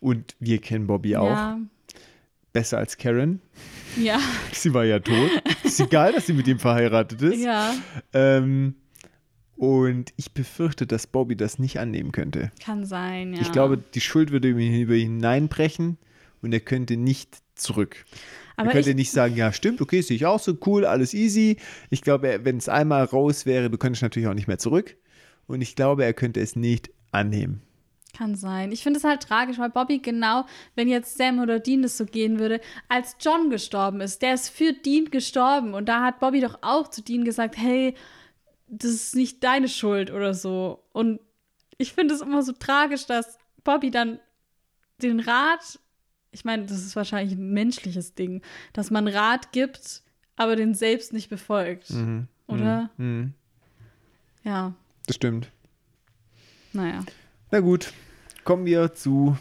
Und 0.00 0.36
wir 0.40 0.60
kennen 0.60 0.86
Bobby 0.86 1.16
auch. 1.16 1.26
Ja, 1.30 1.58
Besser 2.52 2.78
als 2.78 2.96
Karen. 2.96 3.40
ja, 3.96 4.18
Sie 4.52 4.72
war 4.74 4.84
ja 4.84 4.98
tot. 5.00 5.30
ist 5.64 5.80
egal, 5.80 6.12
dass 6.12 6.26
sie 6.26 6.32
mit 6.32 6.48
ihm 6.48 6.58
verheiratet 6.58 7.20
ist. 7.22 7.40
ja, 7.42 7.74
Ähm, 8.12 8.74
und 9.56 10.12
ich 10.16 10.32
befürchte, 10.32 10.86
dass 10.86 11.06
Bobby 11.08 11.36
das 11.36 11.58
nicht 11.58 11.78
annehmen 11.80 12.12
könnte. 12.12 12.50
kann 12.64 12.84
sein, 12.86 13.34
ja. 13.34 13.40
Ich 13.42 13.50
glaube, 13.52 13.76
die 13.78 14.00
Schuld 14.00 14.30
würde 14.30 14.48
über 14.48 14.60
ihn 14.60 14.72
hineinbrechen 15.18 15.98
und 16.42 16.52
er 16.52 16.60
könnte 16.60 16.96
nicht 16.96 17.38
zurück. 17.56 18.04
Aber 18.58 18.68
er 18.68 18.72
könnte 18.74 18.90
ich- 18.90 18.96
nicht 18.96 19.10
sagen, 19.10 19.36
ja, 19.36 19.52
stimmt, 19.52 19.80
okay, 19.80 20.00
sehe 20.02 20.16
ich 20.16 20.26
auch 20.26 20.38
so, 20.40 20.56
cool, 20.66 20.84
alles 20.84 21.14
easy. 21.14 21.56
Ich 21.90 22.02
glaube, 22.02 22.40
wenn 22.42 22.56
es 22.58 22.68
einmal 22.68 23.04
raus 23.04 23.46
wäre, 23.46 23.70
du 23.70 23.78
könntest 23.78 24.02
natürlich 24.02 24.28
auch 24.28 24.34
nicht 24.34 24.48
mehr 24.48 24.58
zurück. 24.58 24.96
Und 25.46 25.62
ich 25.62 25.76
glaube, 25.76 26.04
er 26.04 26.12
könnte 26.12 26.40
es 26.40 26.56
nicht 26.56 26.90
annehmen. 27.10 27.62
Kann 28.16 28.34
sein. 28.34 28.72
Ich 28.72 28.82
finde 28.82 28.98
es 28.98 29.04
halt 29.04 29.22
tragisch, 29.22 29.58
weil 29.58 29.70
Bobby 29.70 29.98
genau, 30.00 30.44
wenn 30.74 30.88
jetzt 30.88 31.16
Sam 31.16 31.38
oder 31.38 31.60
Dean 31.60 31.82
das 31.82 31.96
so 31.96 32.04
gehen 32.04 32.38
würde, 32.38 32.60
als 32.88 33.16
John 33.20 33.48
gestorben 33.48 34.00
ist, 34.00 34.22
der 34.22 34.34
ist 34.34 34.48
für 34.48 34.72
Dean 34.72 35.10
gestorben 35.10 35.74
und 35.74 35.88
da 35.88 36.02
hat 36.04 36.18
Bobby 36.18 36.40
doch 36.40 36.58
auch 36.62 36.88
zu 36.88 37.02
Dean 37.02 37.24
gesagt, 37.24 37.56
hey, 37.56 37.94
das 38.66 38.90
ist 38.90 39.14
nicht 39.14 39.44
deine 39.44 39.68
Schuld 39.68 40.10
oder 40.10 40.34
so. 40.34 40.82
Und 40.92 41.20
ich 41.76 41.92
finde 41.92 42.14
es 42.14 42.20
immer 42.20 42.42
so 42.42 42.52
tragisch, 42.52 43.06
dass 43.06 43.38
Bobby 43.62 43.90
dann 43.90 44.18
den 45.00 45.20
Rat, 45.20 45.78
ich 46.30 46.44
meine, 46.44 46.66
das 46.66 46.78
ist 46.84 46.94
wahrscheinlich 46.96 47.36
ein 47.38 47.52
menschliches 47.52 48.14
Ding, 48.14 48.42
dass 48.72 48.90
man 48.90 49.08
Rat 49.08 49.52
gibt, 49.52 50.02
aber 50.36 50.56
den 50.56 50.74
selbst 50.74 51.12
nicht 51.12 51.28
befolgt. 51.30 51.90
Oder? 52.46 52.90
Mhm, 52.96 53.32
Ja, 54.44 54.74
das 55.06 55.16
stimmt. 55.16 55.50
naja. 56.72 57.04
Na 57.50 57.60
gut, 57.60 57.92
kommen 58.44 58.66
wir 58.66 58.94
zu 58.94 59.36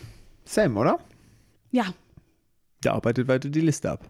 Sam, 0.45 0.77
oder? 0.77 0.99
Ja, 1.71 1.93
Der 2.83 2.93
arbeitet 2.93 3.27
weiter 3.27 3.49
die 3.49 3.61
Liste 3.61 3.91
ab. 3.91 4.09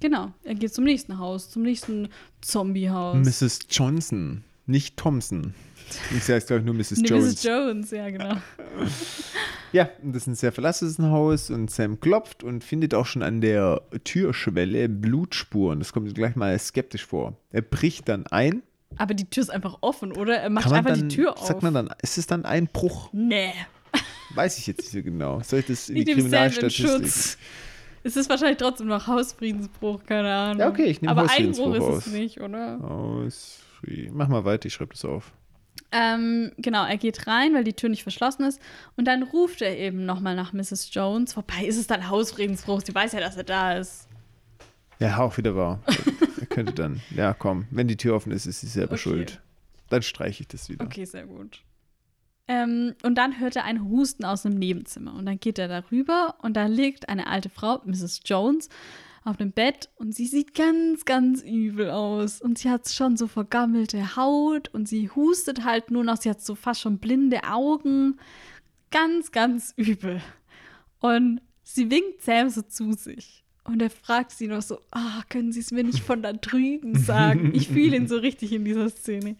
Genau, 0.00 0.32
er 0.44 0.54
geht 0.56 0.74
zum 0.74 0.84
nächsten 0.84 1.18
Haus, 1.18 1.48
zum 1.50 1.62
nächsten 1.62 2.08
Zombiehaus. 2.42 3.16
Mrs. 3.16 3.60
Johnson, 3.70 4.44
nicht 4.66 4.96
Thompson. 4.96 5.54
Ich 6.14 6.24
sage 6.24 6.34
jetzt, 6.34 6.48
glaube 6.48 6.60
ich, 6.60 6.66
nur 6.66 6.74
Mrs. 6.74 7.00
Jones. 7.08 7.34
Mrs. 7.34 7.42
Jones, 7.44 7.90
ja, 7.92 8.10
genau. 8.10 8.34
Ja, 9.72 9.88
und 10.02 10.14
das 10.14 10.22
ist 10.22 10.26
ein 10.28 10.34
sehr 10.34 10.52
verlassenes 10.52 10.98
Haus 10.98 11.50
und 11.50 11.70
Sam 11.70 12.00
klopft 12.00 12.42
und 12.44 12.62
findet 12.64 12.94
auch 12.94 13.06
schon 13.06 13.22
an 13.22 13.40
der 13.40 13.82
Türschwelle 14.04 14.88
Blutspuren. 14.88 15.78
Das 15.78 15.92
kommt 15.92 16.14
gleich 16.14 16.36
mal 16.36 16.58
skeptisch 16.58 17.04
vor. 17.04 17.36
Er 17.50 17.62
bricht 17.62 18.08
dann 18.08 18.26
ein. 18.26 18.62
Aber 18.96 19.14
die 19.14 19.28
Tür 19.28 19.42
ist 19.42 19.50
einfach 19.50 19.78
offen, 19.80 20.12
oder? 20.12 20.36
Er 20.36 20.50
macht 20.50 20.70
einfach 20.72 20.92
dann, 20.92 21.08
die 21.08 21.14
Tür 21.16 21.36
auf. 21.38 21.46
Sagt 21.46 21.62
man 21.62 21.74
dann, 21.74 21.90
ist 22.02 22.18
es 22.18 22.26
dann 22.26 22.44
ein 22.44 22.66
Bruch? 22.68 23.10
nee. 23.12 23.52
Weiß 24.34 24.58
ich 24.58 24.66
jetzt 24.66 24.80
nicht 24.80 24.90
so 24.90 25.02
genau. 25.02 25.40
Soll 25.40 25.60
ich 25.60 25.66
das 25.66 25.88
in 25.88 25.94
die 25.94 26.02
Ich 26.02 26.14
Kriminalstatistik? 26.14 27.38
Es 28.02 28.16
ist 28.16 28.28
wahrscheinlich 28.28 28.58
trotzdem 28.58 28.86
noch 28.86 29.06
Hausfriedensbruch, 29.06 30.04
keine 30.04 30.32
Ahnung. 30.32 30.60
Ja, 30.60 30.68
okay, 30.68 30.84
ich 30.84 31.00
nehme 31.00 31.10
Aber 31.10 31.22
Hausfriedensbruch 31.22 31.74
Einbruch 31.74 31.98
ist 31.98 32.06
es 32.06 32.12
nicht, 32.12 32.40
oder? 32.40 32.78
Hausfrieden. 32.82 34.16
Mach 34.16 34.28
mal 34.28 34.44
weiter, 34.44 34.66
ich 34.66 34.74
schreibe 34.74 34.92
das 34.94 35.04
auf. 35.04 35.32
Ähm, 35.92 36.52
genau, 36.58 36.84
er 36.84 36.96
geht 36.96 37.26
rein, 37.26 37.54
weil 37.54 37.64
die 37.64 37.72
Tür 37.74 37.88
nicht 37.88 38.02
verschlossen 38.02 38.44
ist. 38.44 38.60
Und 38.96 39.06
dann 39.06 39.22
ruft 39.22 39.62
er 39.62 39.78
eben 39.78 40.04
nochmal 40.04 40.34
nach 40.34 40.52
Mrs. 40.52 40.90
Jones. 40.92 41.36
Wobei 41.36 41.64
ist 41.64 41.78
es 41.78 41.86
dann 41.86 42.08
Hausfriedensbruch. 42.08 42.82
Sie 42.84 42.94
weiß 42.94 43.12
ja, 43.12 43.20
dass 43.20 43.36
er 43.36 43.44
da 43.44 43.74
ist. 43.74 44.08
Ja, 44.98 45.18
auch 45.18 45.36
wieder 45.36 45.54
wahr. 45.54 45.80
er 46.40 46.46
könnte 46.46 46.72
dann, 46.72 47.00
ja 47.14 47.34
komm, 47.34 47.66
wenn 47.70 47.86
die 47.88 47.96
Tür 47.96 48.14
offen 48.16 48.32
ist, 48.32 48.46
ist 48.46 48.60
sie 48.62 48.66
selber 48.66 48.94
Okay. 48.94 49.02
schuld. 49.02 49.40
Dann 49.90 50.02
streiche 50.02 50.42
ich 50.42 50.48
das 50.48 50.68
wieder. 50.68 50.84
Okay, 50.84 51.04
sehr 51.04 51.26
gut. 51.26 51.62
Ähm, 52.48 52.94
und 53.02 53.16
dann 53.16 53.38
hört 53.40 53.56
er 53.56 53.64
ein 53.64 53.84
Husten 53.88 54.24
aus 54.24 54.42
dem 54.42 54.54
Nebenzimmer. 54.54 55.14
Und 55.14 55.26
dann 55.26 55.38
geht 55.38 55.58
er 55.58 55.68
darüber 55.68 56.36
und 56.42 56.56
da 56.56 56.66
liegt 56.66 57.08
eine 57.08 57.26
alte 57.26 57.48
Frau, 57.50 57.80
Mrs. 57.84 58.20
Jones, 58.24 58.68
auf 59.26 59.36
dem 59.36 59.50
Bett 59.50 59.90
und 59.96 60.14
sie 60.14 60.26
sieht 60.26 60.54
ganz, 60.54 61.04
ganz 61.04 61.42
übel 61.42 61.90
aus. 61.90 62.40
Und 62.40 62.58
sie 62.58 62.70
hat 62.70 62.88
schon 62.88 63.16
so 63.16 63.26
vergammelte 63.26 64.16
Haut 64.16 64.68
und 64.72 64.88
sie 64.88 65.10
hustet 65.10 65.64
halt 65.64 65.90
nur 65.90 66.04
noch. 66.04 66.16
Sie 66.16 66.30
hat 66.30 66.40
so 66.40 66.54
fast 66.54 66.80
schon 66.80 66.98
blinde 66.98 67.42
Augen. 67.44 68.18
Ganz, 68.90 69.32
ganz 69.32 69.74
übel. 69.76 70.22
Und 71.00 71.40
sie 71.64 71.90
winkt 71.90 72.22
Sam 72.22 72.50
so 72.50 72.62
zu 72.62 72.92
sich. 72.92 73.42
Und 73.64 73.82
er 73.82 73.90
fragt 73.90 74.30
sie 74.30 74.46
noch 74.46 74.62
so, 74.62 74.78
ah, 74.92 75.22
können 75.28 75.50
Sie 75.50 75.58
es 75.58 75.72
mir 75.72 75.82
nicht 75.82 76.04
von 76.04 76.22
da 76.22 76.32
drüben 76.32 76.94
sagen? 76.98 77.52
Ich 77.52 77.68
fühle 77.68 77.96
ihn 77.96 78.06
so 78.06 78.18
richtig 78.18 78.52
in 78.52 78.64
dieser 78.64 78.88
Szene. 78.90 79.36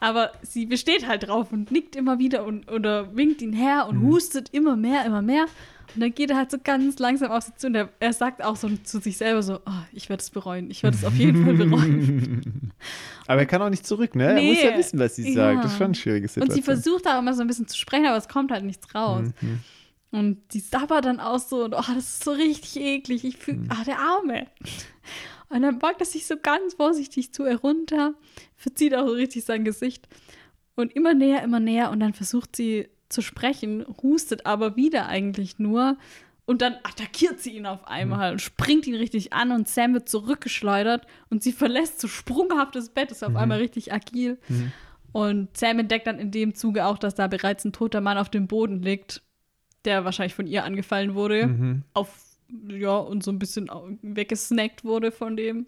Aber 0.00 0.32
sie 0.42 0.66
besteht 0.66 1.06
halt 1.06 1.26
drauf 1.28 1.52
und 1.52 1.70
nickt 1.70 1.96
immer 1.96 2.18
wieder 2.18 2.44
und, 2.44 2.70
oder 2.70 3.16
winkt 3.16 3.40
ihn 3.42 3.52
her 3.52 3.86
und 3.88 4.02
hustet 4.02 4.50
immer 4.52 4.76
mehr, 4.76 5.04
immer 5.04 5.22
mehr. 5.22 5.46
Und 5.94 6.00
dann 6.02 6.12
geht 6.14 6.30
er 6.30 6.36
halt 6.36 6.50
so 6.50 6.58
ganz 6.62 6.98
langsam 6.98 7.30
auf 7.30 7.44
sie 7.44 7.54
zu 7.56 7.68
und 7.68 7.74
er, 7.76 7.88
er 8.00 8.12
sagt 8.12 8.44
auch 8.44 8.56
so 8.56 8.68
zu 8.82 9.00
sich 9.00 9.16
selber 9.16 9.42
so, 9.42 9.60
oh, 9.64 9.70
ich 9.92 10.08
werde 10.10 10.20
es 10.20 10.28
bereuen, 10.30 10.70
ich 10.70 10.82
werde 10.82 10.96
es 10.96 11.04
auf 11.04 11.14
jeden 11.14 11.44
Fall 11.44 11.54
bereuen. 11.66 12.72
Aber 13.26 13.40
er 13.40 13.46
kann 13.46 13.62
auch 13.62 13.70
nicht 13.70 13.86
zurück, 13.86 14.14
ne? 14.14 14.34
Nee. 14.34 14.48
Er 14.50 14.54
muss 14.54 14.62
ja 14.72 14.78
wissen, 14.78 14.98
was 14.98 15.16
sie 15.16 15.28
Ja. 15.28 15.34
sagt. 15.54 15.64
Das 15.64 15.72
ist 15.72 15.78
schon 15.78 15.84
eine 15.86 15.94
schwierige 15.94 16.24
Und 16.26 16.30
Situation. 16.32 16.56
sie 16.56 16.62
versucht 16.62 17.06
auch 17.08 17.18
immer 17.18 17.32
so 17.34 17.40
ein 17.40 17.46
bisschen 17.46 17.66
zu 17.68 17.76
sprechen, 17.78 18.06
aber 18.06 18.16
es 18.18 18.28
kommt 18.28 18.50
halt 18.50 18.64
nichts 18.64 18.94
raus. 18.94 19.28
Mhm. 19.40 19.60
Und 20.10 20.38
die 20.52 20.60
sabbert 20.60 21.04
dann 21.06 21.20
auch 21.20 21.38
so 21.38 21.64
und 21.64 21.74
oh, 21.74 21.82
das 21.94 21.96
ist 21.98 22.24
so 22.24 22.32
richtig 22.32 22.76
eklig. 22.76 23.24
Ich 23.24 23.36
fühle, 23.38 23.58
Mhm. 23.58 23.68
ah, 23.70 23.84
der 23.84 23.98
Arme. 23.98 24.46
Und 25.48 25.62
dann 25.62 25.78
beugt 25.78 26.00
er 26.00 26.06
sich 26.06 26.26
so 26.26 26.36
ganz 26.36 26.74
vorsichtig 26.74 27.32
zu 27.32 27.46
ihr 27.46 27.56
runter, 27.56 28.14
verzieht 28.56 28.94
auch 28.94 29.06
so 29.06 29.12
richtig 29.12 29.44
sein 29.44 29.64
Gesicht 29.64 30.08
und 30.74 30.94
immer 30.94 31.14
näher, 31.14 31.42
immer 31.42 31.60
näher 31.60 31.90
und 31.90 32.00
dann 32.00 32.14
versucht 32.14 32.56
sie 32.56 32.88
zu 33.08 33.22
sprechen, 33.22 33.84
hustet 34.02 34.46
aber 34.46 34.76
wieder 34.76 35.06
eigentlich 35.06 35.58
nur 35.58 35.96
und 36.46 36.62
dann 36.62 36.74
attackiert 36.84 37.40
sie 37.40 37.56
ihn 37.56 37.66
auf 37.66 37.86
einmal 37.88 38.32
und 38.32 38.40
springt 38.40 38.86
ihn 38.86 38.94
richtig 38.94 39.32
an 39.32 39.50
und 39.50 39.68
Sam 39.68 39.94
wird 39.94 40.08
zurückgeschleudert 40.08 41.06
und 41.28 41.42
sie 41.42 41.52
verlässt 41.52 42.00
so 42.00 42.08
sprunghaftes 42.08 42.90
Bett, 42.90 43.10
ist 43.10 43.24
auf 43.24 43.34
einmal 43.34 43.58
richtig 43.58 43.92
agil. 43.92 44.38
Und 45.12 45.56
Sam 45.56 45.78
entdeckt 45.78 46.06
dann 46.06 46.18
in 46.18 46.30
dem 46.30 46.54
Zuge 46.54 46.84
auch, 46.86 46.98
dass 46.98 47.14
da 47.14 47.26
bereits 47.26 47.64
ein 47.64 47.72
toter 47.72 48.00
Mann 48.00 48.18
auf 48.18 48.28
dem 48.28 48.46
Boden 48.46 48.82
liegt, 48.82 49.22
der 49.84 50.04
wahrscheinlich 50.04 50.34
von 50.34 50.46
ihr 50.46 50.64
angefallen 50.64 51.14
wurde. 51.14 51.46
Mhm. 51.46 51.82
Auf, 51.94 52.14
ja, 52.68 52.96
und 52.96 53.22
so 53.22 53.30
ein 53.30 53.38
bisschen 53.38 53.68
weggesnackt 54.02 54.84
wurde 54.84 55.12
von 55.12 55.36
dem. 55.36 55.66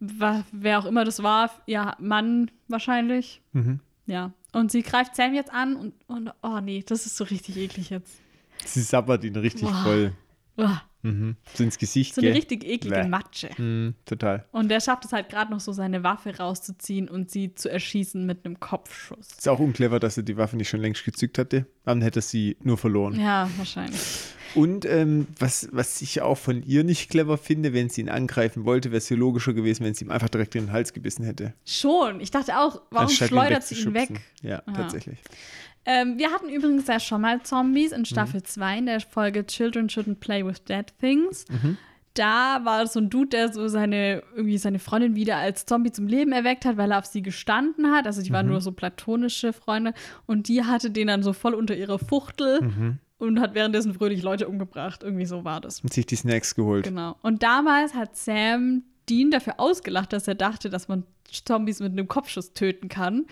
Wer 0.00 0.78
auch 0.78 0.86
immer 0.86 1.04
das 1.04 1.22
war, 1.22 1.50
ja, 1.66 1.94
Mann 1.98 2.50
wahrscheinlich. 2.68 3.42
Mhm. 3.52 3.80
Ja. 4.06 4.32
Und 4.52 4.72
sie 4.72 4.82
greift 4.82 5.14
Sam 5.14 5.34
jetzt 5.34 5.52
an 5.52 5.76
und, 5.76 5.94
und 6.06 6.32
oh 6.42 6.60
nee, 6.60 6.82
das 6.86 7.06
ist 7.06 7.16
so 7.16 7.24
richtig 7.24 7.56
eklig 7.56 7.90
jetzt. 7.90 8.20
Sie 8.64 8.82
sabbert 8.82 9.24
ihn 9.24 9.36
richtig 9.36 9.68
Boah. 9.68 9.82
voll. 9.84 10.12
Uah, 10.56 10.82
Mhm. 11.02 11.36
So 11.54 11.64
ins 11.64 11.78
Gesicht, 11.78 12.14
so 12.14 12.20
eine 12.20 12.28
gell? 12.28 12.36
richtig 12.36 12.64
eklige 12.64 12.94
Bäh. 13.02 13.08
Matsche. 13.08 13.48
Mhm, 13.56 13.94
total. 14.04 14.44
Und 14.52 14.68
der 14.68 14.80
schafft 14.80 15.06
es 15.06 15.12
halt 15.12 15.30
gerade 15.30 15.50
noch 15.50 15.60
so, 15.60 15.72
seine 15.72 16.02
Waffe 16.02 16.36
rauszuziehen 16.36 17.08
und 17.08 17.30
sie 17.30 17.54
zu 17.54 17.70
erschießen 17.70 18.26
mit 18.26 18.44
einem 18.44 18.60
Kopfschuss. 18.60 19.28
Ist 19.38 19.48
auch 19.48 19.58
unclever, 19.60 19.98
dass 19.98 20.16
er 20.18 20.24
die 20.24 20.36
Waffe 20.36 20.56
nicht 20.56 20.68
schon 20.68 20.80
längst 20.80 21.04
gezückt 21.04 21.38
hatte. 21.38 21.66
Dann 21.84 22.02
hätte 22.02 22.18
er 22.18 22.22
sie 22.22 22.56
nur 22.62 22.76
verloren. 22.76 23.18
Ja, 23.18 23.48
wahrscheinlich. 23.56 24.00
Und 24.54 24.84
ähm, 24.84 25.26
was, 25.38 25.68
was 25.72 26.00
ich 26.02 26.20
auch 26.22 26.36
von 26.38 26.62
ihr 26.62 26.84
nicht 26.84 27.10
clever 27.10 27.38
finde, 27.38 27.72
wenn 27.72 27.88
sie 27.88 28.00
ihn 28.00 28.08
angreifen 28.08 28.64
wollte, 28.64 28.90
wäre 28.90 28.98
es 28.98 29.08
hier 29.08 29.16
logischer 29.16 29.52
gewesen, 29.52 29.84
wenn 29.84 29.94
sie 29.94 30.04
ihm 30.04 30.10
einfach 30.10 30.28
direkt 30.28 30.54
in 30.54 30.66
den 30.66 30.72
Hals 30.72 30.92
gebissen 30.92 31.24
hätte. 31.24 31.54
Schon. 31.64 32.20
Ich 32.20 32.30
dachte 32.30 32.58
auch, 32.58 32.82
warum 32.90 33.08
anstatt 33.08 33.28
schleudert 33.28 33.62
sie 33.64 33.74
ihn 33.80 33.94
weg? 33.94 34.20
Ja, 34.42 34.62
Ja. 34.66 34.72
tatsächlich. 34.72 35.18
Ähm, 35.86 36.18
wir 36.18 36.30
hatten 36.30 36.48
übrigens 36.50 36.86
ja 36.88 37.00
schon 37.00 37.22
mal 37.22 37.42
Zombies 37.42 37.92
in 37.92 38.00
Mhm. 38.00 38.04
Staffel 38.06 38.42
2 38.42 38.78
in 38.78 38.86
der 38.86 39.00
Folge 39.00 39.46
Children 39.46 39.88
Shouldn't 39.88 40.16
Play 40.16 40.44
with 40.44 40.62
Dead 40.64 40.86
Things. 41.00 41.44
Mhm. 41.48 41.76
da 42.14 42.60
war 42.64 42.86
so 42.88 42.98
ein 42.98 43.08
Dude, 43.08 43.28
der 43.28 43.52
so 43.52 43.68
seine, 43.68 44.22
irgendwie 44.34 44.58
seine 44.58 44.80
Freundin 44.80 45.14
wieder 45.14 45.36
als 45.36 45.64
Zombie 45.64 45.92
zum 45.92 46.08
Leben 46.08 46.32
erweckt 46.32 46.64
hat, 46.64 46.76
weil 46.76 46.90
er 46.90 46.98
auf 46.98 47.06
sie 47.06 47.22
gestanden 47.22 47.92
hat. 47.92 48.04
Also 48.04 48.20
die 48.20 48.32
waren 48.32 48.48
nur 48.48 48.60
so 48.60 48.72
platonische 48.72 49.52
Freunde. 49.52 49.94
Und 50.26 50.48
die 50.48 50.64
hatte 50.64 50.90
den 50.90 51.06
dann 51.06 51.22
so 51.22 51.32
voll 51.32 51.54
unter 51.54 51.76
ihrer 51.76 52.00
Fuchtel 52.00 52.60
und 53.20 53.40
hat 53.40 53.54
währenddessen 53.54 53.94
fröhlich 53.94 54.22
Leute 54.22 54.48
umgebracht. 54.48 55.02
Irgendwie 55.02 55.26
so 55.26 55.44
war 55.44 55.60
das. 55.60 55.80
Und 55.80 55.92
sich 55.92 56.06
die 56.06 56.16
Snacks 56.16 56.54
geholt. 56.54 56.84
Genau. 56.84 57.16
Und 57.22 57.42
damals 57.42 57.94
hat 57.94 58.16
Sam 58.16 58.82
Dean 59.08 59.30
dafür 59.30 59.54
ausgelacht, 59.58 60.12
dass 60.12 60.26
er 60.28 60.34
dachte, 60.34 60.70
dass 60.70 60.88
man 60.88 61.04
Zombies 61.44 61.80
mit 61.80 61.92
einem 61.92 62.08
Kopfschuss 62.08 62.52
töten 62.54 62.88
kann. 62.88 63.26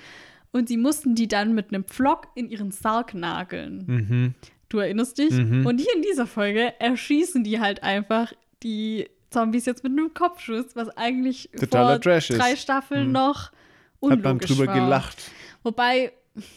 Und 0.53 0.69
sie 0.69 0.77
mussten 0.77 1.15
die 1.15 1.29
dann 1.29 1.55
mit 1.55 1.69
einem 1.73 1.85
Pflock 1.85 2.29
in 2.35 2.49
ihren 2.51 2.71
Sarg 2.71 3.15
nageln. 3.15 3.85
Mhm. 3.87 4.35
Du 4.69 4.79
erinnerst 4.79 5.19
dich? 5.19 5.31
Und 5.33 5.79
hier 5.79 5.95
in 5.97 6.03
dieser 6.03 6.27
Folge 6.27 6.79
erschießen 6.81 7.43
die 7.45 7.59
halt 7.61 7.83
einfach 7.83 8.33
die 8.63 9.09
Zombies 9.31 9.67
jetzt 9.67 9.83
mit 9.85 9.93
einem 9.93 10.13
Kopfschuss, 10.15 10.75
was 10.75 10.89
eigentlich 10.97 11.51
Totaler 11.59 11.93
vor 11.95 12.01
Trash 12.01 12.31
ist. 12.31 12.39
drei 12.41 12.57
Staffeln 12.57 13.13
noch 13.13 13.45
Hat 13.45 13.53
man 14.01 14.13
unlogisch 14.21 14.51
drüber 14.51 14.67
war. 14.67 14.75
gelacht. 14.75 15.31
Wobei, 15.63 16.13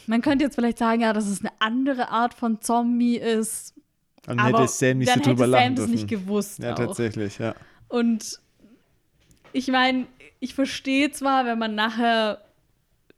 man 0.07 0.21
könnte 0.21 0.45
jetzt 0.45 0.55
vielleicht 0.55 0.77
sagen, 0.77 1.01
ja, 1.01 1.13
dass 1.13 1.27
es 1.27 1.41
eine 1.41 1.51
andere 1.59 2.09
Art 2.09 2.33
von 2.33 2.61
Zombie 2.61 3.17
ist. 3.17 3.73
Und 4.27 4.39
aber 4.39 4.59
hätte 4.59 4.71
Sam 4.71 4.99
nicht 4.99 5.09
dann 5.09 5.23
so 5.23 5.31
drüber 5.31 5.45
hätte 5.45 5.51
Sam 5.51 5.75
das 5.75 5.85
dürfen. 5.85 5.91
nicht 5.91 6.07
gewusst. 6.07 6.59
ja, 6.59 6.73
auch. 6.73 6.77
tatsächlich, 6.77 7.37
ja. 7.39 7.55
Und 7.87 8.39
ich 9.53 9.67
meine, 9.67 10.07
ich 10.39 10.53
verstehe 10.53 11.11
zwar, 11.11 11.45
wenn 11.45 11.59
man 11.59 11.75
nachher 11.75 12.41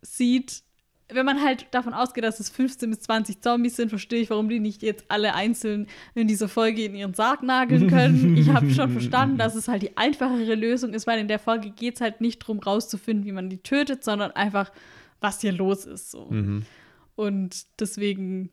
sieht, 0.01 0.64
wenn 1.09 1.26
man 1.26 1.43
halt 1.43 1.68
davon 1.72 1.93
ausgeht, 1.93 2.24
dass 2.24 2.39
es 2.39 2.49
15 2.49 2.89
bis 2.89 3.01
20 3.01 3.41
Zombies 3.41 3.76
sind, 3.76 3.89
verstehe 3.89 4.22
ich, 4.22 4.30
warum 4.30 4.49
die 4.49 4.59
nicht 4.59 4.82
jetzt 4.82 5.05
alle 5.09 5.36
einzeln 5.36 5.88
in 6.16 6.28
dieser 6.28 6.47
Folge 6.47 6.84
in 6.86 6.95
ihren 6.95 7.14
Sarg 7.14 7.43
nageln 7.43 7.89
können. 7.89 8.38
Ich 8.38 8.49
habe 8.49 8.72
schon 8.72 8.91
verstanden, 8.91 9.38
dass 9.38 9.55
es 9.55 9.68
halt 9.68 9.84
die 9.84 9.95
einfachere 9.97 10.55
Lösung 10.55 10.93
ist, 10.93 11.05
weil 11.07 11.20
in 11.20 11.28
der 11.28 11.39
Folge 11.39 11.70
geht 11.70 11.95
es 11.95 12.01
halt 12.01 12.22
nicht 12.22 12.41
darum, 12.41 12.59
rauszufinden, 12.59 13.26
wie 13.26 13.32
man 13.32 13.49
die 13.49 13.59
tötet, 13.59 14.03
sondern 14.03 14.32
einfach, 14.32 14.72
was 15.24 15.41
hier 15.41 15.51
los 15.53 15.86
ist. 15.86 16.11
So. 16.11 16.28
Mhm. 16.30 16.63
Und 17.15 17.65
deswegen, 17.80 18.49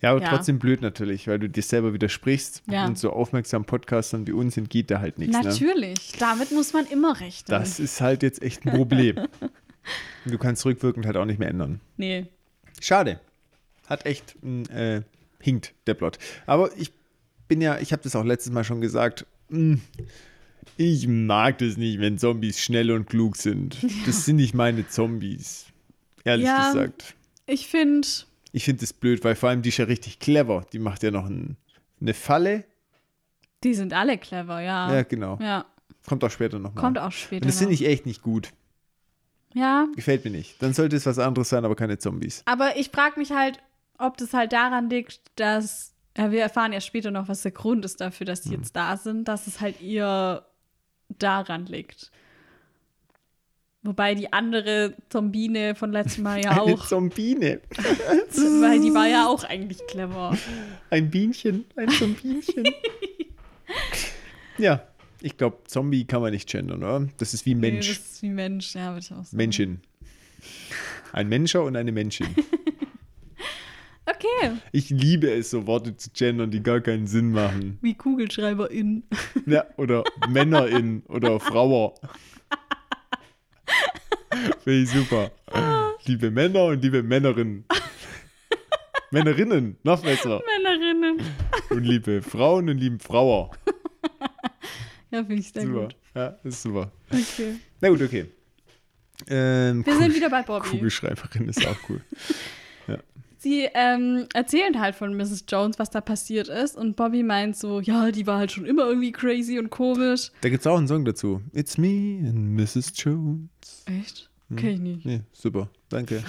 Ja, 0.00 0.12
aber 0.12 0.22
Ja. 0.22 0.30
trotzdem 0.30 0.58
blöd 0.58 0.80
natürlich, 0.80 1.28
weil 1.28 1.38
du 1.38 1.48
dir 1.50 1.62
selber 1.62 1.92
widersprichst. 1.92 2.62
Ja. 2.70 2.86
Und 2.86 2.98
so 2.98 3.10
aufmerksam 3.12 3.64
Podcastern 3.66 4.26
wie 4.26 4.32
uns 4.32 4.56
entgeht 4.56 4.90
da 4.90 5.00
halt 5.00 5.18
nichts. 5.18 5.36
Ne? 5.36 5.42
natürlich, 5.44 6.12
damit 6.18 6.50
muss 6.52 6.72
man 6.72 6.86
immer 6.86 7.20
rechnen. 7.20 7.46
Das 7.48 7.78
ist 7.78 8.00
halt 8.00 8.22
jetzt 8.22 8.40
echt 8.42 8.64
ein 8.64 8.72
Problem. 8.72 9.18
Und 10.24 10.32
du 10.32 10.38
kannst 10.38 10.64
rückwirkend 10.64 11.04
halt 11.06 11.16
auch 11.16 11.26
nicht 11.26 11.38
mehr 11.38 11.48
ändern. 11.48 11.80
nee. 11.96 12.26
Schade. 12.80 13.20
Hat 13.86 14.04
echt 14.06 14.34
äh, 14.70 15.02
hinkt 15.40 15.74
der 15.86 15.94
Plot. 15.94 16.18
Aber 16.46 16.70
ich 16.76 16.92
bin 17.48 17.60
ja, 17.60 17.78
ich 17.78 17.92
habe 17.92 18.02
das 18.02 18.14
auch 18.16 18.24
letztes 18.24 18.52
Mal 18.52 18.64
schon 18.64 18.80
gesagt, 18.80 19.24
mh, 19.48 19.78
ich 20.76 21.06
mag 21.08 21.58
das 21.58 21.76
nicht, 21.76 22.00
wenn 22.00 22.18
Zombies 22.18 22.60
schnell 22.60 22.90
und 22.90 23.06
klug 23.06 23.36
sind. 23.36 23.76
Das 24.06 24.24
sind 24.24 24.36
nicht 24.36 24.54
meine 24.54 24.86
Zombies. 24.88 25.65
Ehrlich 26.26 26.46
Ja. 26.46 26.70
gesagt. 26.72 27.14
Ich 27.46 27.68
finde, 27.68 28.06
Ich 28.52 28.64
finde 28.64 28.80
das 28.80 28.92
blöd, 28.92 29.22
weil 29.24 29.34
vor 29.36 29.48
allem 29.48 29.62
die 29.62 29.68
ist 29.70 29.76
ja 29.78 29.84
richtig 29.84 30.18
clever. 30.18 30.64
Die 30.72 30.78
macht 30.78 31.02
ja 31.02 31.10
noch 31.10 31.26
ein, 31.26 31.56
eine 32.00 32.14
Falle. 32.14 32.64
die 33.64 33.74
sind 33.74 33.92
alle 33.92 34.18
clever, 34.18 34.60
ja. 34.60 34.92
Ja, 34.94 35.02
genau. 35.02 35.38
Ja, 35.40 35.64
Kommt 36.06 36.22
auch 36.24 36.30
später 36.30 36.58
nochmal. 36.58 36.80
kommt 36.82 36.98
auch 36.98 37.10
später. 37.12 37.42
Und 37.44 37.48
das 37.48 37.58
finde 37.58 37.74
ich 37.74 37.84
echt 37.86 38.06
nicht 38.06 38.22
gut. 38.22 38.50
Ja, 39.54 39.86
Gefällt 39.96 40.24
mir 40.24 40.30
nicht. 40.30 40.60
Dann 40.62 40.74
sollte 40.74 40.96
es 40.96 41.06
was 41.06 41.18
anderes 41.18 41.48
sein, 41.48 41.64
aber 41.64 41.74
keine 41.76 41.98
Zombies. 41.98 42.42
aber 42.44 42.76
ich 42.76 42.90
frage 42.90 43.18
mich 43.18 43.30
halt, 43.32 43.58
ob 43.98 44.16
das 44.18 44.34
halt 44.34 44.52
daran 44.52 44.90
liegt, 44.90 45.20
dass, 45.36 45.94
ja, 46.16 46.30
wir 46.30 46.42
erfahren 46.42 46.72
ja 46.72 46.80
später 46.80 47.10
noch, 47.10 47.28
was 47.28 47.42
der 47.42 47.52
Grund 47.52 47.84
ist 47.84 48.00
dafür, 48.00 48.26
dass 48.26 48.42
die 48.42 48.50
Hm. 48.50 48.56
jetzt 48.58 48.76
da 48.76 48.96
sind, 48.96 49.26
dass 49.28 49.46
es 49.46 49.60
halt 49.60 49.80
ihr 49.80 50.44
daran 51.08 51.66
liegt. 51.66 52.10
Wobei 53.86 54.14
die 54.16 54.32
andere 54.32 54.94
Zombine 55.08 55.74
von 55.76 55.92
letztem 55.92 56.24
Mal 56.24 56.42
ja 56.42 56.50
Eine 56.50 56.74
auch, 56.74 56.86
Zombine. 56.86 57.60
weil 57.76 58.80
die 58.80 58.92
war 58.92 59.06
ja 59.08 59.26
auch 59.28 59.44
eigentlich 59.44 59.78
clever. 59.86 60.36
Ein 60.90 61.08
Bienchen. 61.08 61.64
Ein 61.76 61.88
Zombinchen. 61.90 62.64
ja, 64.58 64.82
ich 65.22 65.36
glaube, 65.36 65.58
Zombie 65.66 66.04
kann 66.04 66.20
man 66.20 66.32
nicht 66.32 66.48
gendern, 66.48 66.82
oder? 66.82 67.06
Das 67.18 67.32
ist 67.32 67.46
wie 67.46 67.54
Nee, 67.54 67.70
Mensch. 67.72 67.88
das 67.88 67.98
ist 68.12 68.22
wie 68.22 68.30
Mensch, 68.30 68.74
ja, 68.74 68.88
würde 68.90 68.98
ich 69.00 69.12
auch 69.12 69.24
sagen. 69.24 69.36
Menschin. 69.36 69.80
Ein 71.12 71.28
Menscher 71.28 71.62
und 71.62 71.76
eine 71.76 71.92
Menschin. 71.92 72.28
Okay, 74.08 74.52
Ich 74.70 74.88
liebe 74.90 75.28
es, 75.32 75.50
so 75.50 75.66
Worte 75.66 75.96
zu 75.96 76.10
gendern, 76.14 76.52
die 76.52 76.62
gar 76.62 76.80
keinen 76.80 77.08
Sinn 77.08 77.32
machen. 77.32 77.76
wie 77.82 77.94
Kugelschreiberin. 77.94 79.02
Ja, 79.46 79.64
oder 79.76 80.04
Männerin 80.28 81.02
oder 81.08 81.40
Frauer. 81.40 81.94
Finde 84.64 84.82
ich 84.82 84.90
super. 84.90 85.30
Liebe 86.06 86.30
Männer 86.30 86.64
und 86.66 86.82
liebe 86.82 87.02
Männerinnen. 87.02 87.64
Männerinnen, 89.10 89.76
noch 89.82 90.02
besser. 90.02 90.42
Männerinnen. 90.58 91.20
Und 91.70 91.84
liebe 91.84 92.22
Frauen 92.22 92.68
und 92.68 92.78
lieben 92.78 92.98
Frauer. 93.00 93.50
Ja, 95.10 95.20
finde 95.24 95.36
ich 95.36 95.52
sehr 95.52 95.62
Super. 95.62 95.82
gut. 95.82 95.96
Ja, 96.14 96.26
ist 96.42 96.62
super. 96.62 96.90
Okay. 97.10 97.56
Na 97.80 97.88
gut, 97.88 98.02
okay. 98.02 98.26
Ähm, 99.28 99.86
Wir 99.86 99.96
sind 99.96 100.14
wieder 100.14 100.28
bei 100.28 100.42
Bobby. 100.42 100.68
Kugelschreiberin 100.68 101.48
ist 101.48 101.66
auch 101.66 101.76
cool. 101.88 102.00
Sie 103.38 103.68
ähm, 103.74 104.26
erzählen 104.34 104.80
halt 104.80 104.96
von 104.96 105.14
Mrs. 105.16 105.44
Jones, 105.46 105.78
was 105.78 105.90
da 105.90 106.00
passiert 106.00 106.48
ist. 106.48 106.74
Und 106.74 106.96
Bobby 106.96 107.22
meint 107.22 107.56
so, 107.56 107.80
ja, 107.80 108.10
die 108.10 108.26
war 108.26 108.38
halt 108.38 108.50
schon 108.50 108.66
immer 108.66 108.86
irgendwie 108.86 109.12
crazy 109.12 109.58
und 109.58 109.70
komisch. 109.70 110.32
Da 110.40 110.48
gibt 110.48 110.62
es 110.62 110.66
auch 110.66 110.76
einen 110.78 110.88
Song 110.88 111.04
dazu. 111.04 111.42
It's 111.52 111.78
me 111.78 112.26
and 112.26 112.56
Mrs. 112.56 112.92
Jones. 112.96 113.48
Echt? 113.86 114.30
Hm. 114.48 114.56
Kenn 114.56 114.70
ich 114.70 114.80
nicht. 114.80 115.06
Nee, 115.06 115.20
super. 115.32 115.70
Danke. 115.88 116.22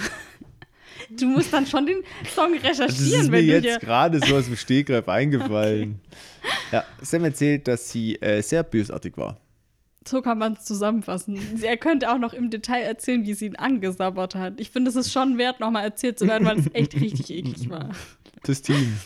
Du 1.10 1.26
musst 1.26 1.52
dann 1.52 1.66
schon 1.66 1.86
den 1.86 1.98
Song 2.34 2.52
Das 2.54 2.72
ist 2.72 2.80
recherchieren, 2.80 3.26
mir 3.26 3.32
wenn 3.32 3.46
du 3.46 3.52
jetzt 3.52 3.64
hier... 3.64 3.78
gerade 3.78 4.20
so 4.20 4.36
aus 4.36 4.46
dem 4.46 4.56
Stegreif 4.56 5.08
eingefallen. 5.08 6.00
Ja, 6.72 6.84
Sam 7.02 7.24
erzählt, 7.24 7.68
dass 7.68 7.90
sie 7.90 8.16
äh, 8.16 8.42
sehr 8.42 8.62
bösartig 8.62 9.16
war. 9.16 9.38
So 10.06 10.22
kann 10.22 10.38
man 10.38 10.54
es 10.54 10.64
zusammenfassen. 10.64 11.38
Er 11.62 11.76
könnte 11.76 12.10
auch 12.10 12.18
noch 12.18 12.32
im 12.32 12.50
Detail 12.50 12.82
erzählen, 12.82 13.26
wie 13.26 13.34
sie 13.34 13.46
ihn 13.46 13.56
angesabbert 13.56 14.34
hat. 14.34 14.58
Ich 14.58 14.70
finde, 14.70 14.88
es 14.90 14.96
ist 14.96 15.12
schon 15.12 15.36
wert, 15.36 15.60
nochmal 15.60 15.84
erzählt 15.84 16.18
zu 16.18 16.26
werden, 16.26 16.46
weil 16.46 16.58
es 16.58 16.66
echt 16.72 16.94
richtig 16.94 17.30
eklig 17.30 17.68
war. 17.70 17.90
Das 18.44 18.62
Team. 18.62 18.96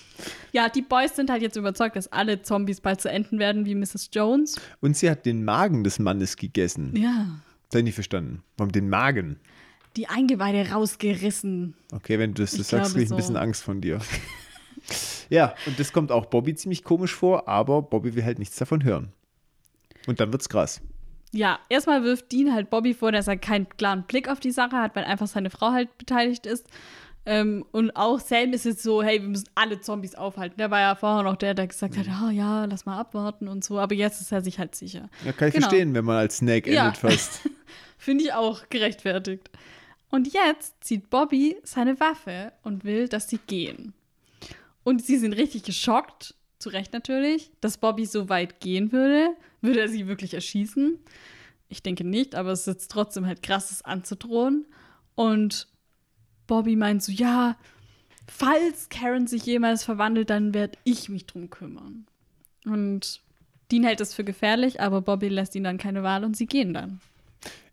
Ja, 0.52 0.68
die 0.68 0.82
Boys 0.82 1.16
sind 1.16 1.30
halt 1.30 1.40
jetzt 1.40 1.56
überzeugt, 1.56 1.96
dass 1.96 2.12
alle 2.12 2.42
Zombies 2.42 2.82
bald 2.82 3.00
zu 3.00 3.08
enden 3.08 3.38
werden, 3.38 3.64
wie 3.64 3.74
Mrs. 3.74 4.10
Jones. 4.12 4.60
Und 4.82 4.94
sie 4.94 5.08
hat 5.08 5.24
den 5.24 5.42
Magen 5.42 5.84
des 5.84 5.98
Mannes 5.98 6.36
gegessen. 6.36 6.94
Ja. 6.94 7.40
Das 7.72 7.78
ich 7.80 7.84
nicht 7.84 7.94
verstanden. 7.94 8.42
Warum 8.56 8.70
den 8.72 8.88
Magen? 8.88 9.38
Die 9.96 10.08
Eingeweide 10.08 10.70
rausgerissen. 10.70 11.74
Okay, 11.92 12.18
wenn 12.18 12.34
du 12.34 12.42
das, 12.42 12.52
das 12.52 12.68
sagst, 12.68 12.70
glaube 12.70 12.92
krieg 12.92 13.02
ich 13.02 13.06
ein 13.06 13.08
so. 13.08 13.16
bisschen 13.16 13.36
Angst 13.36 13.62
von 13.62 13.80
dir. 13.80 13.98
ja, 15.30 15.54
und 15.66 15.78
das 15.78 15.92
kommt 15.92 16.12
auch 16.12 16.26
Bobby 16.26 16.54
ziemlich 16.54 16.84
komisch 16.84 17.14
vor, 17.14 17.48
aber 17.48 17.82
Bobby 17.82 18.14
will 18.14 18.24
halt 18.24 18.38
nichts 18.38 18.56
davon 18.56 18.84
hören. 18.84 19.12
Und 20.06 20.20
dann 20.20 20.32
wird's 20.32 20.48
krass. 20.48 20.80
Ja, 21.32 21.58
erstmal 21.68 22.02
wirft 22.04 22.30
Dean 22.32 22.52
halt 22.52 22.68
Bobby 22.68 22.92
vor, 22.94 23.10
dass 23.12 23.26
er 23.26 23.36
keinen 23.38 23.68
klaren 23.70 24.02
Blick 24.02 24.28
auf 24.28 24.40
die 24.40 24.50
Sache 24.50 24.76
hat, 24.76 24.94
weil 24.94 25.04
einfach 25.04 25.26
seine 25.26 25.48
Frau 25.50 25.72
halt 25.72 25.96
beteiligt 25.96 26.44
ist. 26.46 26.66
Ähm, 27.24 27.64
und 27.70 27.92
auch 27.96 28.18
Sam 28.18 28.52
ist 28.52 28.64
jetzt 28.64 28.82
so, 28.82 29.02
hey, 29.02 29.22
wir 29.22 29.28
müssen 29.28 29.48
alle 29.54 29.80
Zombies 29.80 30.14
aufhalten. 30.16 30.56
Der 30.58 30.70
war 30.72 30.80
ja 30.80 30.94
vorher 30.96 31.22
noch 31.22 31.36
der, 31.36 31.54
der 31.54 31.68
gesagt 31.68 31.96
hat, 31.96 32.06
ah 32.08 32.30
ja, 32.30 32.64
lass 32.64 32.84
mal 32.84 32.98
abwarten 32.98 33.46
und 33.48 33.62
so. 33.64 33.78
Aber 33.78 33.94
jetzt 33.94 34.20
ist 34.20 34.32
er 34.32 34.42
sich 34.42 34.58
halt 34.58 34.74
sicher. 34.74 35.08
Ja, 35.24 35.32
kann 35.32 35.48
ich 35.48 35.54
Genau. 35.54 35.68
verstehen, 35.68 35.94
wenn 35.94 36.04
man 36.04 36.16
als 36.16 36.38
Snake 36.38 36.70
Ja. 36.70 36.86
endet 36.86 36.98
fast. 36.98 37.48
Finde 37.98 38.24
ich 38.24 38.32
auch 38.32 38.68
gerechtfertigt. 38.68 39.50
Und 40.10 40.32
jetzt 40.32 40.84
zieht 40.84 41.08
Bobby 41.10 41.56
seine 41.64 41.98
Waffe 41.98 42.52
und 42.62 42.84
will, 42.84 43.08
dass 43.08 43.28
sie 43.28 43.38
gehen. 43.46 43.94
Und 44.84 45.04
sie 45.04 45.16
sind 45.16 45.32
richtig 45.32 45.62
geschockt, 45.62 46.34
zu 46.58 46.68
Recht 46.68 46.92
natürlich, 46.92 47.50
dass 47.60 47.78
Bobby 47.78 48.06
so 48.06 48.28
weit 48.28 48.60
gehen 48.60 48.92
würde. 48.92 49.30
Würde 49.60 49.80
er 49.80 49.88
sie 49.88 50.06
wirklich 50.06 50.34
erschießen? 50.34 50.98
Ich 51.68 51.82
denke 51.82 52.04
nicht, 52.04 52.34
aber 52.34 52.52
es 52.52 52.66
ist 52.66 52.90
trotzdem 52.90 53.26
halt 53.26 53.42
krass, 53.42 53.70
es 53.70 53.82
anzudrohen. 53.82 54.66
Und 55.14 55.68
Bobby 56.46 56.76
meint 56.76 57.02
so, 57.02 57.10
ja, 57.10 57.56
falls 58.26 58.88
Karen 58.88 59.26
sich 59.26 59.44
jemals 59.44 59.84
verwandelt, 59.84 60.30
dann 60.30 60.54
werde 60.54 60.78
ich 60.84 61.08
mich 61.08 61.26
drum 61.26 61.50
kümmern. 61.50 62.06
Und 62.64 63.20
Dean 63.70 63.84
hält 63.84 64.00
es 64.00 64.14
für 64.14 64.24
gefährlich, 64.24 64.80
aber 64.80 65.00
Bobby 65.00 65.28
lässt 65.28 65.54
ihn 65.54 65.64
dann 65.64 65.78
keine 65.78 66.02
Wahl 66.02 66.24
und 66.24 66.36
sie 66.36 66.46
gehen 66.46 66.74
dann. 66.74 67.00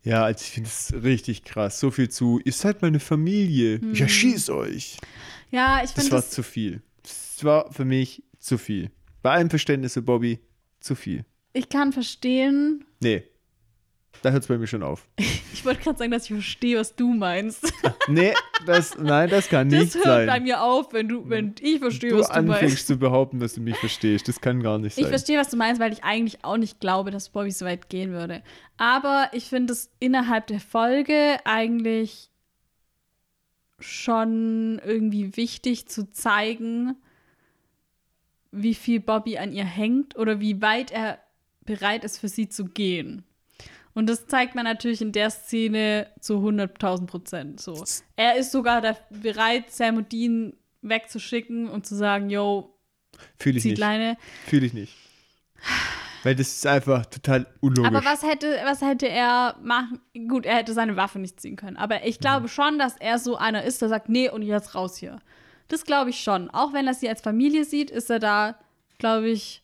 Ja, 0.03 0.23
also 0.23 0.43
ich 0.43 0.51
finde 0.51 0.69
es 0.69 0.93
richtig 1.03 1.43
krass. 1.43 1.79
So 1.79 1.91
viel 1.91 2.09
zu, 2.09 2.39
ihr 2.43 2.53
seid 2.53 2.81
meine 2.81 2.99
Familie. 2.99 3.79
Hm. 3.81 3.93
Ich 3.93 4.01
erschieß 4.01 4.49
euch. 4.49 4.97
Ja, 5.51 5.77
ich 5.83 5.91
Das 5.91 6.03
finde 6.03 6.11
war 6.11 6.21
das, 6.21 6.29
zu 6.31 6.43
viel. 6.43 6.81
Das 7.03 7.43
war 7.43 7.71
für 7.71 7.85
mich 7.85 8.23
zu 8.39 8.57
viel. 8.57 8.91
Bei 9.21 9.31
allem 9.31 9.49
Verständnis 9.49 9.93
für 9.93 10.01
Bobby, 10.01 10.39
zu 10.79 10.95
viel. 10.95 11.25
ich 11.53 11.67
kann 11.69 11.91
verstehen, 11.91 12.85
Nee. 13.01 13.23
Da 14.22 14.32
hört 14.32 14.43
es 14.43 14.47
bei 14.47 14.57
mir 14.57 14.68
schon 14.68 14.84
auf. 14.84 15.07
Ich 15.51 15.66
wollte 15.66 15.82
gerade 15.84 15.97
sagen, 15.97 16.12
dass 16.12 16.24
ich 16.24 16.32
verstehe, 16.32 16.78
was 16.80 16.95
du 16.95 17.14
meinst. 17.14 17.74
Nee, 18.07 18.34
das, 18.66 18.97
nein, 18.97 19.30
das 19.30 19.49
kann 19.49 19.70
Das 19.70 19.84
nicht 19.84 19.95
hört 19.95 20.05
sein. 20.05 20.28
bei 20.28 20.39
mir 20.39 20.64
auf, 20.64 20.93
wenn 20.93 21.10
du, 21.10 21.30
wenn 21.30 21.53
ich 21.60 21.80
verstehe, 21.80 22.12
du 22.12 22.20
was 22.20 22.28
du 22.30 22.34
anfängst 22.34 22.62
meinst. 22.62 22.88
zu 22.88 22.97
behaupten, 22.97 23.39
dass 23.41 23.55
du 23.55 23.62
mich 23.62 23.76
verstehst. 23.78 24.28
Das 24.30 24.39
kann 24.39 24.64
gar 24.64 24.78
nicht 24.80 24.97
Ich 24.97 25.03
sein. 25.03 25.10
verstehe, 25.12 25.38
was 25.38 25.49
du 25.49 25.57
meinst, 25.57 25.82
weil 25.82 25.91
ich 25.91 26.03
eigentlich 26.05 26.43
auch 26.45 26.55
nicht 26.57 26.80
glaube, 26.80 27.12
dass 27.12 27.30
Bobby 27.30 27.51
so 27.51 27.66
weit 27.66 27.89
gehen 27.89 28.12
würde. 28.12 28.41
Aber 28.78 29.30
ich 29.34 29.45
finde 29.49 29.74
es 29.74 29.91
innerhalb 29.99 30.47
der 30.47 30.60
Folge 30.62 31.38
eigentlich 31.43 32.30
schon 33.80 34.80
irgendwie 34.84 35.36
wichtig 35.38 35.88
zu 35.88 36.10
zeigen, 36.12 36.95
wie 38.51 38.74
viel 38.74 38.99
Bobby 38.99 39.38
an 39.38 39.51
ihr 39.51 39.66
hängt 39.66 40.18
oder 40.18 40.39
wie 40.39 40.62
weit 40.62 40.91
er 40.91 41.20
bereit 41.66 42.03
ist, 42.03 42.18
für 42.18 42.30
sie 42.30 42.49
zu 42.49 42.66
gehen. 42.66 43.24
Und 43.99 44.07
das 44.07 44.27
zeigt 44.27 44.55
man 44.55 44.63
natürlich 44.63 45.01
in 45.01 45.11
der 45.11 45.29
Szene 45.29 46.07
zu 46.21 46.35
100.000 46.35 47.05
Prozent. 47.05 47.59
So. 47.59 47.83
Er 48.15 48.37
ist 48.37 48.51
sogar 48.51 48.79
da 48.79 48.95
bereit, 49.09 49.71
Sam 49.71 49.97
und 49.97 50.11
Dean 50.11 50.53
wegzuschicken 50.81 51.67
und 51.67 51.85
zu 51.85 51.95
sagen, 51.95 52.29
yo, 52.29 52.79
Fühle 53.37 53.57
ich 53.57 53.63
zieht 53.63 53.71
nicht. 53.71 53.79
Leine. 53.79 54.17
Fühle 54.45 54.65
ich 54.65 54.73
nicht. 54.73 54.95
Weil 56.23 56.35
das 56.35 56.47
ist 56.47 56.65
einfach 56.65 57.05
total 57.07 57.45
unlogisch. 57.59 57.91
Aber 57.91 58.05
was 58.05 58.23
hätte, 58.23 58.57
was 58.63 58.81
hätte 58.81 59.09
er 59.09 59.57
machen? 59.61 59.99
Gut, 60.29 60.45
er 60.45 60.55
hätte 60.55 60.73
seine 60.73 60.95
Waffe 60.95 61.19
nicht 61.19 61.41
ziehen 61.41 61.57
können. 61.57 61.75
Aber 61.75 62.05
ich 62.05 62.19
glaube 62.19 62.47
schon, 62.47 62.79
dass 62.79 62.95
er 62.97 63.19
so 63.19 63.35
einer 63.35 63.63
ist, 63.63 63.81
der 63.81 63.89
sagt, 63.89 64.07
nee, 64.07 64.29
und 64.29 64.43
jetzt 64.43 64.75
raus 64.75 64.97
hier. 64.97 65.19
Das 65.67 65.83
glaube 65.83 66.09
ich 66.09 66.21
schon. 66.21 66.49
Auch 66.49 66.71
wenn 66.71 66.87
er 66.87 66.93
sie 66.93 67.09
als 67.09 67.21
Familie 67.21 67.65
sieht, 67.65 67.91
ist 67.91 68.09
er 68.09 68.19
da, 68.19 68.59
glaube 68.97 69.29
ich, 69.29 69.61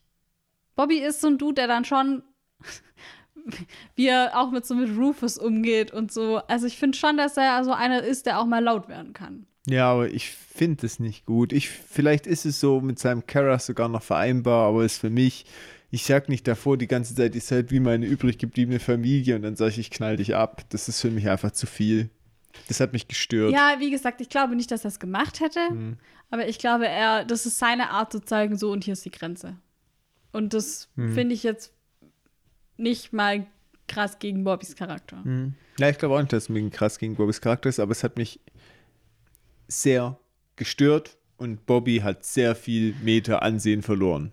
Bobby 0.76 0.98
ist 0.98 1.22
so 1.22 1.28
ein 1.28 1.38
Dude, 1.38 1.56
der 1.56 1.68
dann 1.68 1.86
schon, 1.86 2.24
wie 3.96 4.08
er 4.08 4.32
auch 4.40 4.52
mit 4.52 4.66
so 4.66 4.76
mit 4.76 4.96
Rufus 4.98 5.38
umgeht 5.38 5.92
und 5.92 6.12
so. 6.12 6.38
Also 6.48 6.66
ich 6.68 6.78
finde 6.78 6.98
schon, 6.98 7.18
dass 7.18 7.38
er 7.38 7.64
so 7.64 7.72
einer 7.72 8.04
ist, 8.04 8.26
der 8.26 8.40
auch 8.40 8.46
mal 8.46 8.64
laut 8.64 8.88
werden 8.88 9.14
kann. 9.14 9.46
Ja, 9.68 9.92
aber 9.92 10.10
ich 10.10 10.30
finde 10.30 10.86
es 10.86 11.00
nicht 11.00 11.26
gut. 11.26 11.52
Ich, 11.52 11.70
vielleicht 11.70 12.28
ist 12.28 12.46
es 12.46 12.60
so 12.60 12.82
mit 12.82 13.00
seinem 13.00 13.26
Kara 13.26 13.58
sogar 13.60 13.90
noch 13.90 14.04
vereinbar, 14.04 14.68
aber 14.68 14.86
ist 14.86 15.00
für 15.00 15.10
mich, 15.10 15.46
ich 15.90 16.06
sag 16.06 16.30
nicht 16.30 16.48
davor 16.48 16.78
die 16.78 16.88
ganze 16.88 17.16
Zeit, 17.16 17.36
ist 17.36 17.52
halt 17.52 17.72
wie 17.72 17.80
meine 17.80 18.06
übrig 18.06 18.38
gebliebene 18.38 18.80
Familie 18.80 19.36
und 19.36 19.42
dann 19.42 19.56
sage 19.56 19.72
ich, 19.72 19.80
ich 19.80 19.92
knall 19.92 20.18
dich 20.18 20.36
ab. 20.36 20.64
Das 20.70 20.88
ist 20.88 21.02
für 21.02 21.12
mich 21.12 21.30
einfach 21.30 21.52
zu 21.52 21.66
viel. 21.68 22.10
Das 22.68 22.80
hat 22.80 22.94
mich 22.94 23.08
gestört. 23.08 23.52
Ja, 23.52 23.76
wie 23.80 23.92
gesagt, 23.92 24.22
ich 24.22 24.30
glaube 24.30 24.56
nicht, 24.56 24.72
dass 24.72 24.86
er 24.86 24.90
es 24.90 25.00
gemacht 25.00 25.40
hätte. 25.40 25.60
Aber 26.30 26.48
ich 26.48 26.58
glaube, 26.58 26.88
er, 26.88 27.26
das 27.26 27.46
ist 27.46 27.60
seine 27.60 27.90
Art 27.90 28.12
zu 28.12 28.22
zeigen, 28.22 28.58
so 28.58 28.72
und 28.72 28.84
hier 28.84 28.94
ist 28.94 29.06
die 29.06 29.12
Grenze. 29.12 29.58
Und 30.32 30.54
das 30.54 30.90
finde 30.96 31.34
ich 31.34 31.44
jetzt 31.44 31.75
nicht 32.78 33.14
mal 33.14 33.46
krass 33.88 34.20
gegen 34.20 34.44
Bobbys 34.44 34.76
Charakter. 34.76 35.24
Hm. 35.24 35.54
Ja, 35.80 35.90
ich 35.90 35.98
glaube 35.98 36.16
auch 36.16 36.20
nicht, 36.20 36.34
dass 36.34 36.44
es 36.44 36.50
mir 36.50 36.68
krass 36.70 36.98
gegen 37.00 37.16
Bobbys 37.16 37.42
Charakter 37.42 37.70
ist, 37.70 37.80
aber 37.80 37.92
es 37.92 38.04
hat 38.04 38.18
mich 38.18 38.40
sehr 39.68 40.18
gestört 40.56 41.18
und 41.38 41.66
Bobby 41.66 41.98
hat 42.00 42.24
sehr 42.24 42.56
viel 42.56 42.96
Meter 43.04 43.42
Ansehen 43.42 43.82
verloren. 43.82 44.32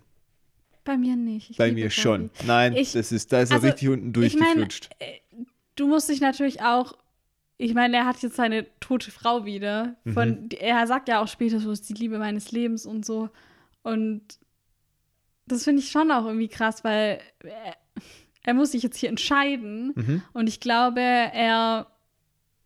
Bei 0.84 0.96
mir 0.96 1.16
nicht. 1.16 1.50
Ich 1.50 1.56
Bei 1.56 1.70
mir 1.72 1.84
Bobby. 1.86 1.90
schon. 1.90 2.30
Nein, 2.46 2.74
Ich- 2.76 2.92
das 2.92 3.12
ist, 3.12 3.32
da 3.32 3.40
ist 3.40 3.52
also, 3.52 3.66
er 3.66 3.72
richtig 3.72 3.88
unten 3.88 4.08
ich 4.22 4.34
mein, 4.34 4.56
durchgeflutscht. 4.58 4.90
Du 5.76 5.86
musst 5.88 6.08
dich 6.08 6.20
natürlich 6.20 6.60
auch. 6.62 6.96
Ich 7.58 7.74
meine, 7.74 7.96
er 7.96 8.06
hat 8.06 8.20
jetzt 8.22 8.36
seine 8.36 8.66
tote 8.80 9.10
Frau 9.10 9.44
wieder. 9.44 9.96
Von, 10.12 10.48
Er 10.58 10.86
sagt 10.86 11.08
ja 11.08 11.22
auch 11.22 11.28
später, 11.28 11.60
so 11.60 11.70
ist 11.70 11.88
die 11.88 11.94
Liebe 11.94 12.18
meines 12.18 12.50
Lebens 12.50 12.86
und 12.86 13.06
so. 13.06 13.30
Und 13.82 14.22
das 15.46 15.64
finde 15.64 15.80
ich 15.82 15.90
schon 15.90 16.10
auch 16.10 16.26
irgendwie 16.26 16.48
krass, 16.48 16.82
weil 16.82 17.20
er, 18.44 18.54
muss 18.54 18.72
sich 18.72 18.82
jetzt 18.82 18.96
hier 18.96 19.08
entscheiden. 19.08 19.92
Mhm. 19.94 20.22
Und 20.32 20.48
ich 20.48 20.60
glaube, 20.60 21.00
er, 21.00 21.86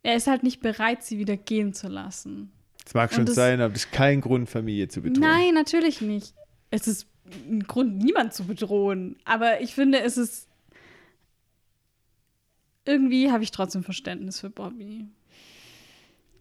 er 0.03 0.15
ist 0.15 0.27
halt 0.27 0.43
nicht 0.43 0.59
bereit, 0.61 1.03
sie 1.03 1.17
wieder 1.19 1.37
gehen 1.37 1.73
zu 1.73 1.87
lassen. 1.87 2.51
Das 2.83 2.93
mag 2.93 3.13
schon 3.13 3.25
das- 3.25 3.35
sein, 3.35 3.59
aber 3.61 3.73
das 3.73 3.85
ist 3.85 3.91
kein 3.91 4.21
Grund, 4.21 4.49
Familie 4.49 4.87
zu 4.87 5.01
bedrohen. 5.01 5.21
Nein, 5.21 5.53
natürlich 5.53 6.01
nicht. 6.01 6.33
Es 6.71 6.87
ist 6.87 7.07
ein 7.49 7.63
Grund, 7.63 7.97
niemand 7.97 8.33
zu 8.33 8.45
bedrohen. 8.45 9.17
Aber 9.25 9.61
ich 9.61 9.73
finde, 9.75 9.99
es 10.01 10.17
ist. 10.17 10.47
Irgendwie 12.85 13.31
habe 13.31 13.43
ich 13.43 13.51
trotzdem 13.51 13.83
Verständnis 13.83 14.39
für 14.39 14.49
Bobby. 14.49 15.07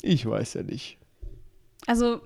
Ich 0.02 0.24
weiß 0.26 0.54
ja 0.54 0.62
nicht. 0.62 0.98
Also, 1.86 2.20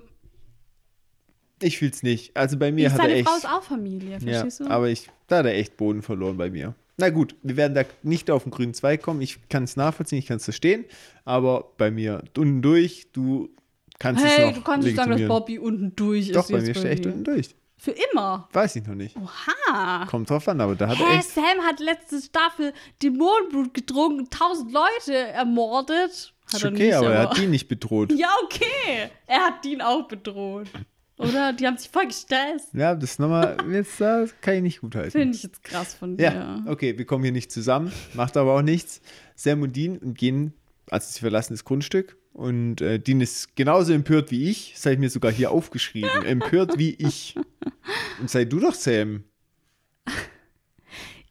Ich 1.63 1.79
fühl's 1.79 2.03
nicht. 2.03 2.35
Also 2.37 2.57
bei 2.57 2.71
mir 2.71 2.91
hat 2.91 2.99
er 2.99 3.03
seine 3.03 3.13
echt. 3.15 3.27
Frau 3.27 3.37
ist 3.37 3.47
auch 3.47 3.63
Familie, 3.63 4.11
ja, 4.11 4.19
verstehst 4.19 4.59
du? 4.59 4.67
aber 4.67 4.89
ich, 4.89 5.09
da 5.27 5.39
hat 5.39 5.45
er 5.45 5.55
echt 5.55 5.77
Boden 5.77 6.01
verloren 6.03 6.37
bei 6.37 6.49
mir. 6.51 6.75
Na 7.01 7.09
gut, 7.09 7.35
wir 7.41 7.57
werden 7.57 7.73
da 7.73 7.83
nicht 8.03 8.29
auf 8.29 8.43
den 8.43 8.51
grünen 8.51 8.75
Zweig 8.75 9.01
kommen. 9.01 9.21
Ich 9.21 9.39
kann 9.49 9.63
es 9.63 9.75
nachvollziehen, 9.75 10.19
ich 10.19 10.27
kann 10.27 10.37
es 10.37 10.43
verstehen. 10.43 10.85
Aber 11.25 11.71
bei 11.77 11.89
mir 11.89 12.23
unten 12.37 12.61
durch, 12.61 13.07
du 13.11 13.49
kannst 13.97 14.23
es 14.23 14.31
hey, 14.31 14.47
noch 14.47 14.53
du 14.53 14.61
kannst 14.61 14.85
nicht 14.85 14.95
sagen, 14.95 15.11
dass. 15.11 15.27
Bobby 15.27 15.57
unten 15.57 15.95
durch 15.95 16.29
ist. 16.29 16.35
Doch, 16.35 16.49
bei 16.49 16.61
mir 16.61 16.75
steht 16.75 16.85
echt 16.85 17.05
unten 17.07 17.23
durch. 17.23 17.55
Für 17.77 17.95
immer. 18.11 18.47
Weiß 18.53 18.75
ich 18.75 18.85
noch 18.85 18.93
nicht. 18.93 19.15
Oha. 19.17 20.05
Kommt 20.05 20.29
drauf 20.29 20.47
an, 20.47 20.61
aber 20.61 20.75
da 20.75 20.89
hat 20.89 20.99
er 20.99 21.09
Hä, 21.09 21.17
echt. 21.17 21.31
Sam 21.31 21.43
hat 21.65 21.79
letzte 21.79 22.21
Staffel 22.21 22.73
Dämonenblut 23.01 23.73
getrunken, 23.73 24.29
tausend 24.29 24.71
Leute 24.71 25.15
ermordet. 25.15 26.35
Hat 26.45 26.53
Ist 26.53 26.63
er 26.63 26.71
okay, 26.71 26.85
nicht, 26.85 26.93
aber 26.93 27.13
er 27.13 27.21
hat 27.23 27.37
die 27.37 27.47
nicht 27.47 27.67
bedroht. 27.67 28.13
Ja, 28.15 28.29
okay. 28.43 29.09
Er 29.25 29.39
hat 29.39 29.65
Dean 29.65 29.81
auch 29.81 30.07
bedroht. 30.07 30.67
Oder? 31.21 31.53
Die 31.53 31.67
haben 31.67 31.77
sich 31.77 31.89
voll 31.89 32.07
gestresst. 32.07 32.73
Ja, 32.73 32.95
das 32.95 33.19
nochmal, 33.19 33.57
jetzt 33.71 33.99
da 34.01 34.25
kann 34.41 34.55
ich 34.55 34.61
nicht 34.61 34.81
gut 34.81 34.95
halten. 34.95 35.11
Finde 35.11 35.35
ich 35.35 35.43
jetzt 35.43 35.63
krass 35.63 35.93
von 35.93 36.17
dir. 36.17 36.25
Ja, 36.25 36.63
okay, 36.67 36.97
wir 36.97 37.05
kommen 37.05 37.23
hier 37.23 37.33
nicht 37.33 37.51
zusammen, 37.51 37.91
macht 38.13 38.37
aber 38.37 38.55
auch 38.55 38.61
nichts. 38.61 39.01
Sam 39.35 39.61
und 39.61 39.75
Dean 39.75 40.13
gehen, 40.13 40.53
also 40.89 41.07
sie 41.11 41.19
verlassen 41.19 41.53
das 41.53 41.63
Grundstück 41.63 42.17
und 42.33 42.81
äh, 42.81 42.99
Dean 42.99 43.21
ist 43.21 43.55
genauso 43.55 43.93
empört 43.93 44.31
wie 44.31 44.49
ich, 44.49 44.73
das 44.73 44.85
habe 44.85 44.93
ich 44.93 44.99
mir 44.99 45.09
sogar 45.09 45.31
hier 45.31 45.51
aufgeschrieben, 45.51 46.23
empört 46.25 46.77
wie 46.77 46.95
ich. 46.95 47.35
Und 48.19 48.29
sei 48.29 48.45
du 48.45 48.59
doch 48.59 48.73
Sam. 48.73 49.23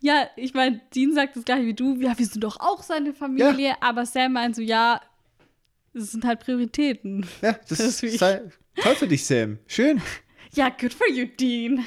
Ja, 0.01 0.29
ich 0.37 0.55
meine, 0.55 0.81
Dean 0.95 1.13
sagt 1.15 1.37
das 1.37 1.45
gleiche 1.45 1.67
wie 1.67 1.75
du. 1.75 1.97
Ja, 2.01 2.19
wir 2.19 2.27
sind 2.27 2.43
doch 2.43 2.59
auch 2.59 2.83
seine 2.83 3.13
Familie. 3.13 3.75
Aber 3.83 4.07
Sam 4.07 4.33
meint 4.33 4.57
so, 4.57 4.63
ja, 4.63 5.01
es 5.93 6.13
sind 6.13 6.25
halt 6.25 6.41
Prioritäten. 6.41 7.27
Ja, 7.43 7.53
das, 7.53 7.79
Das 7.79 8.03
ist 8.03 8.19
sei 8.19 8.43
toll 8.77 8.95
für 8.95 9.09
dich, 9.09 9.25
Sam. 9.25 9.59
Schön. 9.67 10.01
Ja, 10.53 10.69
good 10.69 10.93
for 10.93 11.09
you, 11.09 11.27
Dean. 11.39 11.85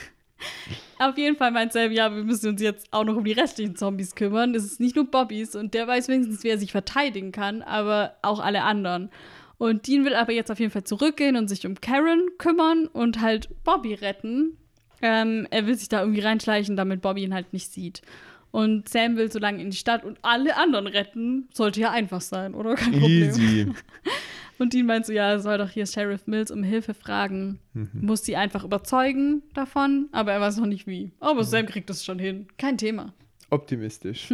Auf 0.97 1.17
jeden 1.17 1.35
Fall 1.35 1.51
meint 1.51 1.73
Sam, 1.73 1.91
ja, 1.91 2.15
wir 2.15 2.23
müssen 2.23 2.47
uns 2.47 2.61
jetzt 2.61 2.87
auch 2.91 3.03
noch 3.03 3.17
um 3.17 3.25
die 3.25 3.33
restlichen 3.33 3.75
Zombies 3.75 4.15
kümmern. 4.15 4.55
Es 4.55 4.63
ist 4.63 4.79
nicht 4.79 4.95
nur 4.95 5.11
Bobbys 5.11 5.53
und 5.53 5.73
der 5.73 5.85
weiß 5.85 6.07
wenigstens, 6.07 6.45
wie 6.45 6.47
er 6.47 6.57
sich 6.57 6.71
verteidigen 6.71 7.33
kann, 7.33 7.61
aber 7.61 8.15
auch 8.21 8.39
alle 8.39 8.63
anderen. 8.63 9.09
Und 9.57 9.85
Dean 9.87 10.05
will 10.05 10.15
aber 10.15 10.31
jetzt 10.31 10.49
auf 10.49 10.59
jeden 10.59 10.71
Fall 10.71 10.85
zurückgehen 10.85 11.35
und 11.35 11.49
sich 11.49 11.65
um 11.65 11.75
Karen 11.81 12.29
kümmern 12.37 12.87
und 12.87 13.19
halt 13.19 13.49
Bobby 13.65 13.95
retten. 13.95 14.57
Ähm, 15.01 15.45
er 15.51 15.67
will 15.67 15.75
sich 15.75 15.89
da 15.89 15.99
irgendwie 15.99 16.21
reinschleichen, 16.21 16.77
damit 16.77 17.01
Bobby 17.01 17.23
ihn 17.23 17.33
halt 17.33 17.51
nicht 17.51 17.71
sieht. 17.71 18.01
Und 18.51 18.87
Sam 18.87 19.17
will 19.17 19.31
so 19.31 19.39
lange 19.39 19.61
in 19.61 19.71
die 19.71 19.77
Stadt 19.77 20.05
und 20.05 20.19
alle 20.21 20.55
anderen 20.57 20.87
retten. 20.87 21.49
Sollte 21.53 21.81
ja 21.81 21.91
einfach 21.91 22.21
sein, 22.21 22.53
oder? 22.53 22.75
Kein 22.75 22.91
Problem. 22.91 23.29
Easy. 23.29 23.67
Und 24.63 24.71
Dean 24.73 24.85
meint 24.85 25.05
so, 25.05 25.11
ja, 25.11 25.29
er 25.31 25.39
soll 25.41 25.57
doch 25.57 25.69
hier 25.69 25.85
Sheriff 25.85 26.25
Mills 26.25 26.49
um 26.49 26.63
Hilfe 26.63 26.93
fragen. 26.93 27.59
Muss 27.93 28.23
sie 28.23 28.37
einfach 28.37 28.63
überzeugen 28.63 29.43
davon, 29.53 30.07
aber 30.13 30.31
er 30.31 30.39
weiß 30.39 30.55
noch 30.57 30.65
nicht 30.67 30.87
wie. 30.87 31.11
Aber 31.19 31.43
Sam 31.43 31.65
kriegt 31.65 31.89
das 31.89 32.05
schon 32.05 32.17
hin. 32.17 32.47
Kein 32.57 32.77
Thema. 32.77 33.13
Optimistisch. 33.49 34.29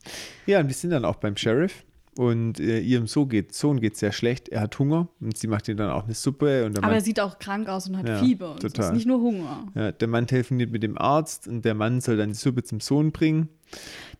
ja, 0.46 0.60
und 0.60 0.68
wir 0.68 0.74
sind 0.74 0.90
dann 0.90 1.04
auch 1.04 1.16
beim 1.16 1.36
Sheriff. 1.36 1.84
Und 2.16 2.60
äh, 2.60 2.78
ihrem 2.78 3.06
Sohn 3.08 3.28
geht 3.28 3.52
Sohn 3.54 3.80
geht 3.80 3.96
sehr 3.96 4.12
schlecht. 4.12 4.48
Er 4.48 4.60
hat 4.62 4.78
Hunger 4.78 5.08
und 5.20 5.36
sie 5.36 5.48
macht 5.48 5.68
ihm 5.68 5.76
dann 5.76 5.90
auch 5.90 6.04
eine 6.04 6.14
Suppe. 6.14 6.64
Und 6.64 6.78
Aber 6.78 6.86
er 6.86 6.92
Mann, 6.94 7.00
sieht 7.02 7.18
auch 7.20 7.38
krank 7.40 7.68
aus 7.68 7.88
und 7.88 7.96
hat 7.98 8.08
Ja, 8.08 8.18
Fieber. 8.18 8.52
Und 8.52 8.62
so. 8.62 8.68
total. 8.68 8.86
ist 8.86 8.94
nicht 8.94 9.06
nur 9.06 9.20
Hunger. 9.20 9.66
ja, 9.74 9.90
der 9.92 10.08
Mann 10.08 10.26
telefoniert 10.28 10.70
mit 10.70 10.82
dem 10.84 10.96
Arzt 10.96 11.48
und 11.48 11.64
der 11.64 11.74
Mann 11.74 12.00
soll 12.00 12.16
dann 12.16 12.28
die 12.30 12.34
Suppe 12.36 12.62
zum 12.62 12.78
Sohn 12.80 13.10
bringen. 13.12 13.48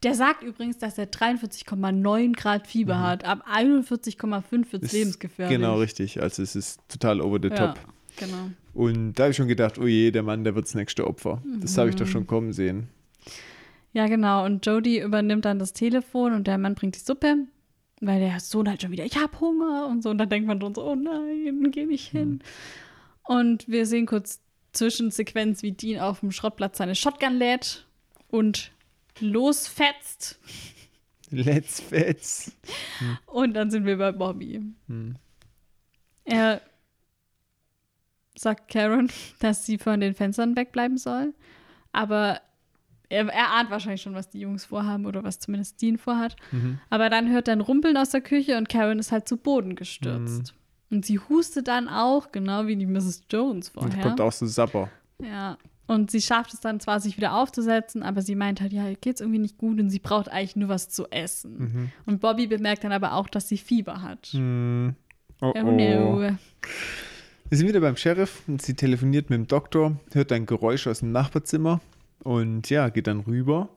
Der 0.04 0.14
sagt 0.14 0.42
übrigens, 0.42 0.78
dass 0.78 0.98
er 0.98 1.06
43,9 1.10 2.32
Grad 2.36 2.66
Fieber 2.66 3.00
hat. 3.00 3.24
Ab 3.24 3.44
41,5 3.50 4.70
wird 4.72 4.82
es 4.84 4.92
lebensgefährlich. 4.92 5.56
Genau, 5.56 5.76
richtig. 5.78 6.20
Also 6.22 6.42
es 6.42 6.54
ist 6.54 6.80
total 6.88 7.20
over 7.20 7.38
the 7.42 7.48
Ja, 7.48 7.68
top. 7.72 7.78
genau. 8.16 8.50
Und 8.74 9.14
da 9.14 9.24
habe 9.24 9.30
ich 9.30 9.36
schon 9.36 9.48
gedacht, 9.48 9.78
oh 9.78 9.86
je, 9.86 10.10
der 10.10 10.22
Mann, 10.22 10.44
der 10.44 10.54
wird 10.54 10.66
das 10.66 10.74
nächste 10.74 11.06
Opfer. 11.06 11.42
Das 11.60 11.78
habe 11.78 11.88
ich 11.88 11.94
Mhm. 11.94 11.98
doch 12.00 12.06
schon 12.06 12.26
kommen 12.26 12.52
sehen. 12.52 12.88
Ja, 13.92 14.06
genau. 14.08 14.44
Und 14.44 14.66
Jodie 14.66 15.00
übernimmt 15.00 15.44
dann 15.44 15.58
das 15.58 15.72
Telefon 15.72 16.32
und 16.34 16.46
der 16.46 16.58
Mann 16.58 16.74
bringt 16.74 16.96
die 16.96 17.00
Suppe, 17.00 17.36
weil 18.00 18.20
der 18.20 18.40
Sohn 18.40 18.68
halt 18.68 18.82
schon 18.82 18.90
wieder, 18.90 19.04
ich 19.04 19.16
hab 19.16 19.40
Hunger 19.40 19.86
und 19.88 20.02
so. 20.02 20.10
Und 20.10 20.18
dann 20.18 20.28
denkt 20.28 20.46
man 20.48 20.60
schon 20.60 20.74
so, 20.74 20.84
oh 20.84 20.96
nein, 20.96 21.70
geh 21.70 21.86
nicht 21.86 22.08
hin. 22.10 22.40
Und 23.22 23.66
wir 23.68 23.86
sehen 23.86 24.06
kurz 24.06 24.40
Zwischensequenz, 24.72 25.62
wie 25.62 25.72
Dean 25.72 26.00
auf 26.00 26.20
dem 26.20 26.32
Schrottplatz 26.32 26.78
seine 26.78 26.96
Shotgun 26.96 27.34
lädt 27.38 27.86
und 28.28 28.72
losfetzt. 29.20 30.38
Let's 31.30 31.80
fetz. 31.80 32.52
Und 33.26 33.54
dann 33.54 33.70
sind 33.70 33.86
wir 33.86 33.98
bei 33.98 34.12
Bobby. 34.12 34.60
Er 36.24 36.60
sagt 38.36 38.70
Karen, 38.70 39.10
dass 39.40 39.66
sie 39.66 39.78
von 39.78 40.00
den 40.00 40.14
Fenstern 40.14 40.56
wegbleiben 40.56 40.98
soll. 40.98 41.34
Aber 41.92 42.40
er, 43.08 43.26
er 43.28 43.52
ahnt 43.52 43.70
wahrscheinlich 43.70 44.02
schon, 44.02 44.14
was 44.14 44.30
die 44.30 44.40
Jungs 44.40 44.64
vorhaben 44.64 45.06
oder 45.06 45.22
was 45.24 45.38
zumindest 45.38 45.80
Dean 45.80 45.98
vorhat. 45.98 46.36
Mhm. 46.52 46.78
Aber 46.90 47.10
dann 47.10 47.30
hört 47.30 47.48
er 47.48 47.52
ein 47.52 47.60
Rumpeln 47.60 47.96
aus 47.96 48.10
der 48.10 48.20
Küche 48.20 48.56
und 48.58 48.68
Karen 48.68 48.98
ist 48.98 49.12
halt 49.12 49.28
zu 49.28 49.36
Boden 49.36 49.76
gestürzt. 49.76 50.54
Und 50.90 51.04
sie 51.04 51.18
hustet 51.18 51.68
dann 51.68 51.88
auch, 51.88 52.30
genau 52.32 52.66
wie 52.66 52.76
die 52.76 52.86
Mrs. 52.86 53.24
Jones 53.30 53.70
Und 53.70 53.92
vorher. 53.92 54.02
kommt 54.02 54.20
auch 54.20 54.32
so 54.32 54.46
Sapper. 54.46 54.90
Ja. 55.20 55.58
Und 55.86 56.10
sie 56.10 56.22
schafft 56.22 56.54
es 56.54 56.60
dann 56.60 56.80
zwar, 56.80 57.00
sich 57.00 57.16
wieder 57.16 57.34
aufzusetzen, 57.34 58.02
aber 58.02 58.22
sie 58.22 58.34
meint 58.34 58.60
halt, 58.60 58.72
ja, 58.72 58.88
ihr 58.88 58.96
geht's 58.96 59.20
irgendwie 59.20 59.38
nicht 59.38 59.58
gut 59.58 59.78
und 59.80 59.90
sie 59.90 59.98
braucht 59.98 60.30
eigentlich 60.30 60.56
nur 60.56 60.70
was 60.70 60.88
zu 60.88 61.06
essen. 61.10 61.58
Mhm. 61.58 61.92
Und 62.06 62.20
Bobby 62.20 62.46
bemerkt 62.46 62.84
dann 62.84 62.92
aber 62.92 63.12
auch, 63.12 63.28
dass 63.28 63.48
sie 63.48 63.58
Fieber 63.58 64.00
hat. 64.00 64.26
Hm. 64.28 64.94
Oh, 65.40 65.52
Oh 65.54 65.58
oh. 65.58 65.70
no. 65.72 66.36
Wir 67.50 67.58
sind 67.58 67.68
wieder 67.68 67.80
beim 67.80 67.96
Sheriff 67.96 68.42
und 68.46 68.62
sie 68.62 68.74
telefoniert 68.74 69.28
mit 69.28 69.38
dem 69.38 69.46
Doktor, 69.46 69.98
hört 70.12 70.32
ein 70.32 70.46
Geräusch 70.46 70.86
aus 70.86 71.00
dem 71.00 71.12
Nachbarzimmer 71.12 71.80
und 72.22 72.70
ja, 72.70 72.88
geht 72.88 73.06
dann 73.06 73.20
rüber 73.20 73.68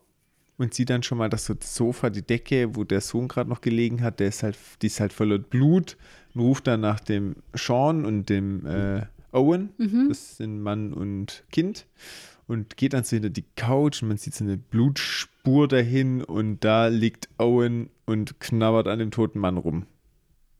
und 0.57 0.73
sieht 0.73 0.89
dann 0.89 1.03
schon 1.03 1.17
mal, 1.17 1.29
dass 1.29 1.45
so 1.45 1.53
das 1.53 1.75
Sofa, 1.75 2.09
die 2.09 2.21
Decke, 2.21 2.75
wo 2.75 2.85
der 2.85 3.01
Sohn 3.01 3.27
gerade 3.27 3.49
noch 3.49 3.61
gelegen 3.61 4.01
hat, 4.01 4.19
der 4.19 4.29
ist 4.29 4.43
halt, 4.43 4.57
die 4.81 4.87
ist 4.87 4.99
halt 4.99 5.11
voller 5.13 5.37
Blut 5.37 5.97
und 6.33 6.41
ruft 6.41 6.67
dann 6.67 6.81
nach 6.81 6.99
dem 6.99 7.35
Sean 7.53 8.05
und 8.05 8.29
dem 8.29 8.65
äh, 8.65 9.01
Owen, 9.31 9.69
das 10.07 10.37
sind 10.37 10.61
Mann 10.61 10.93
und 10.93 11.43
Kind 11.51 11.85
und 12.47 12.77
geht 12.77 12.93
dann 12.93 13.03
so 13.03 13.15
hinter 13.15 13.29
die 13.29 13.45
Couch 13.55 14.01
und 14.01 14.07
man 14.07 14.17
sieht 14.17 14.33
so 14.35 14.43
eine 14.43 14.57
Blutspur 14.57 15.67
dahin 15.67 16.23
und 16.23 16.63
da 16.63 16.87
liegt 16.87 17.29
Owen 17.37 17.89
und 18.05 18.39
knabbert 18.39 18.87
an 18.87 18.99
dem 18.99 19.11
toten 19.11 19.39
Mann 19.39 19.57
rum. 19.57 19.85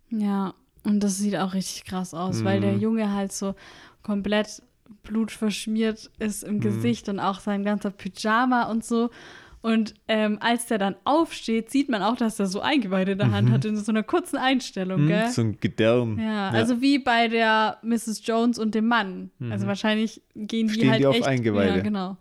Ja, 0.09 0.53
und 0.83 1.01
das 1.01 1.17
sieht 1.17 1.35
auch 1.37 1.53
richtig 1.53 1.85
krass 1.85 2.13
aus, 2.13 2.43
weil 2.43 2.57
Mhm. 2.57 2.61
der 2.61 2.77
Junge 2.77 3.13
halt 3.13 3.31
so 3.31 3.55
komplett 4.03 4.61
blutverschmiert 5.03 6.09
ist 6.19 6.43
Mhm. 6.43 6.49
im 6.49 6.59
Gesicht 6.61 7.09
und 7.09 7.19
auch 7.19 7.39
sein 7.39 7.63
ganzer 7.63 7.91
Pyjama 7.91 8.63
und 8.63 8.83
so. 8.85 9.09
Und 9.61 9.95
ähm, 10.07 10.37
als 10.39 10.67
der 10.67 10.77
dann 10.77 10.95
aufsteht, 11.03 11.69
sieht 11.71 11.89
man 11.89 12.01
auch, 12.03 12.15
dass 12.15 12.39
er 12.39 12.45
so 12.45 12.61
Eingeweide 12.61 13.13
in 13.13 13.17
der 13.17 13.31
Hand 13.31 13.49
hat, 13.51 13.65
in 13.65 13.75
so 13.75 13.91
einer 13.91 14.03
kurzen 14.03 14.37
Einstellung, 14.37 14.99
Hm, 15.01 15.07
gell? 15.07 15.29
so 15.31 15.41
ein 15.41 15.57
Gedärm. 15.59 16.19
Ja, 16.19 16.49
also 16.49 16.79
wie 16.79 16.99
bei 16.99 17.27
der 17.27 17.77
Mrs. 17.81 18.21
Jones 18.25 18.59
und 18.59 18.75
dem 18.75 18.87
Mann. 18.87 19.31
Also 19.49 19.67
wahrscheinlich 19.67 20.21
gehen 20.35 20.67
die 20.67 20.73
Mhm. 20.73 20.77
Stehen 20.77 20.91
halt 20.91 20.99
die 21.01 21.05
auf 21.07 21.15
echt. 21.15 21.25
Eingeweide. 21.27 21.77
Ja, 21.77 21.83
genau. 21.83 22.17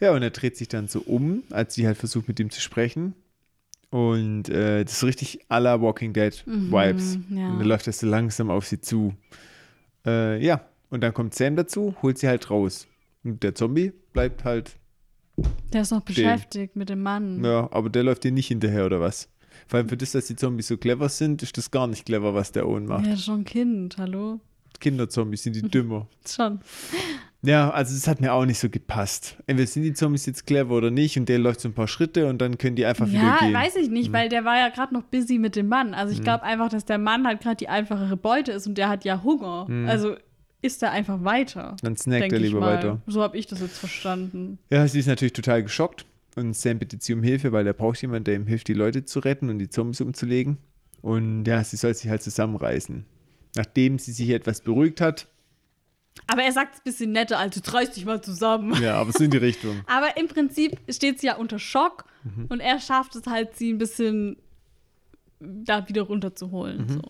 Ja, 0.00 0.12
und 0.12 0.22
er 0.22 0.30
dreht 0.30 0.56
sich 0.56 0.68
dann 0.68 0.86
so 0.88 1.00
um, 1.00 1.42
als 1.50 1.74
sie 1.74 1.86
halt 1.86 1.96
versucht, 1.98 2.28
mit 2.28 2.38
ihm 2.40 2.50
zu 2.50 2.60
sprechen. 2.60 3.14
Und 3.90 4.48
äh, 4.48 4.84
das 4.84 4.94
ist 4.94 5.04
richtig 5.04 5.44
à 5.48 5.58
la 5.60 5.80
Walking 5.80 6.12
Dead 6.12 6.42
Vibes. 6.46 7.18
Mhm, 7.28 7.36
ja. 7.38 7.48
Und 7.48 7.58
dann 7.58 7.68
läuft 7.68 7.86
er 7.86 7.92
so 7.92 8.06
langsam 8.06 8.50
auf 8.50 8.66
sie 8.66 8.80
zu. 8.80 9.14
Äh, 10.06 10.44
ja, 10.44 10.64
und 10.90 11.00
dann 11.02 11.12
kommt 11.14 11.34
Sam 11.34 11.56
dazu, 11.56 11.94
holt 12.02 12.18
sie 12.18 12.28
halt 12.28 12.50
raus. 12.50 12.86
Und 13.22 13.42
der 13.42 13.54
Zombie 13.54 13.92
bleibt 14.12 14.44
halt, 14.44 14.76
Der 15.72 15.82
ist 15.82 15.90
noch 15.90 16.02
beschäftigt 16.02 16.76
mit 16.76 16.88
dem 16.88 17.02
Mann. 17.02 17.42
ja, 17.44 17.68
aber 17.72 17.90
der 17.90 18.02
läuft 18.04 18.24
ihr 18.24 18.32
nicht 18.32 18.48
hinterher 18.48 18.86
oder 18.86 19.00
was? 19.00 19.28
Vor 19.66 19.78
allem 19.78 19.88
für 19.88 19.96
das, 19.96 20.12
dass 20.12 20.26
die 20.26 20.36
Zombies 20.36 20.68
so 20.68 20.76
clever 20.76 21.08
sind, 21.08 21.42
ist 21.42 21.56
das 21.56 21.70
gar 21.70 21.86
nicht 21.86 22.06
clever, 22.06 22.34
was 22.34 22.52
der 22.52 22.68
Owen 22.68 22.86
macht. 22.86 23.06
Ja, 23.06 23.16
schon 23.16 23.44
Kind, 23.44 23.96
hallo? 23.98 24.40
Kinderzombies 24.80 25.42
sind 25.44 25.56
die 25.56 25.62
dümmer. 25.70 26.06
Schon. 26.28 26.60
Ja, 27.42 27.70
also 27.70 27.94
es 27.94 28.06
hat 28.08 28.20
mir 28.20 28.32
auch 28.32 28.46
nicht 28.46 28.58
so 28.58 28.68
gepasst. 28.70 29.36
Entweder 29.46 29.66
sind 29.66 29.82
die 29.82 29.92
Zombies 29.92 30.24
jetzt 30.26 30.46
clever 30.46 30.74
oder 30.74 30.90
nicht 30.90 31.18
und 31.18 31.28
der 31.28 31.38
läuft 31.38 31.60
so 31.60 31.68
ein 31.68 31.74
paar 31.74 31.88
Schritte 31.88 32.26
und 32.28 32.38
dann 32.40 32.56
können 32.58 32.74
die 32.76 32.86
einfach 32.86 33.06
wieder 33.06 33.18
Ja, 33.22 33.38
gehen. 33.38 33.50
Mhm. 33.50 33.54
weiß 33.54 33.76
ich 33.76 33.90
nicht, 33.90 34.12
weil 34.12 34.28
der 34.28 34.44
war 34.44 34.56
ja 34.58 34.68
gerade 34.70 34.94
noch 34.94 35.02
busy 35.02 35.38
mit 35.38 35.54
dem 35.56 35.68
Mann. 35.68 35.94
Also 35.94 36.12
ich 36.14 36.22
glaube 36.22 36.42
einfach, 36.42 36.68
dass 36.70 36.84
der 36.84 36.98
Mann 36.98 37.26
halt 37.26 37.40
gerade 37.42 37.56
die 37.56 37.68
einfachere 37.68 38.16
Beute 38.16 38.52
ist 38.52 38.66
und 38.66 38.78
der 38.78 38.88
hat 38.88 39.04
ja 39.04 39.22
Hunger. 39.22 39.66
Also 39.86 40.16
ist 40.64 40.82
er 40.82 40.90
einfach 40.90 41.22
weiter. 41.24 41.76
Dann 41.82 41.96
snackt 41.96 42.32
er 42.32 42.38
lieber 42.38 42.60
weiter. 42.60 43.00
So 43.06 43.22
habe 43.22 43.36
ich 43.36 43.46
das 43.46 43.60
jetzt 43.60 43.78
verstanden. 43.78 44.58
Ja, 44.70 44.86
sie 44.88 44.98
ist 44.98 45.06
natürlich 45.06 45.32
total 45.34 45.62
geschockt 45.62 46.06
und 46.36 46.56
Sam 46.56 46.78
bittet 46.78 47.02
sie 47.02 47.12
um 47.14 47.22
Hilfe, 47.22 47.52
weil 47.52 47.66
er 47.66 47.72
braucht 47.74 48.00
jemanden, 48.02 48.24
der 48.24 48.34
ihm 48.36 48.46
hilft, 48.46 48.68
die 48.68 48.74
Leute 48.74 49.04
zu 49.04 49.20
retten 49.20 49.50
und 49.50 49.58
die 49.58 49.68
Zombies 49.68 50.00
umzulegen. 50.00 50.58
Und 51.02 51.44
ja, 51.44 51.62
sie 51.62 51.76
soll 51.76 51.92
sich 51.94 52.08
halt 52.10 52.22
zusammenreißen. 52.22 53.04
Nachdem 53.56 53.98
sie 53.98 54.12
sich 54.12 54.30
etwas 54.30 54.62
beruhigt 54.62 55.00
hat, 55.00 55.28
Aber 56.28 56.42
er 56.42 56.52
sagt 56.52 56.74
es 56.74 56.80
ein 56.80 56.84
bisschen 56.84 57.12
netter, 57.12 57.38
also 57.38 57.60
reiß 57.64 57.90
dich 57.90 58.04
mal 58.04 58.20
zusammen. 58.22 58.80
ja, 58.82 58.94
aber 58.96 59.12
so 59.12 59.22
in 59.24 59.30
die 59.30 59.36
Richtung. 59.36 59.80
Aber 59.86 60.16
im 60.16 60.28
Prinzip 60.28 60.78
steht 60.88 61.20
sie 61.20 61.26
ja 61.26 61.36
unter 61.36 61.58
Schock 61.58 62.04
Mhm. 62.24 62.46
und 62.48 62.60
er 62.60 62.80
schafft 62.80 63.14
es 63.16 63.26
halt, 63.26 63.54
sie 63.56 63.70
ein 63.70 63.76
bisschen 63.78 64.36
da 65.40 65.86
wieder 65.88 66.02
runterzuholen. 66.02 66.86
Mhm. 66.86 66.88
So. 66.88 67.02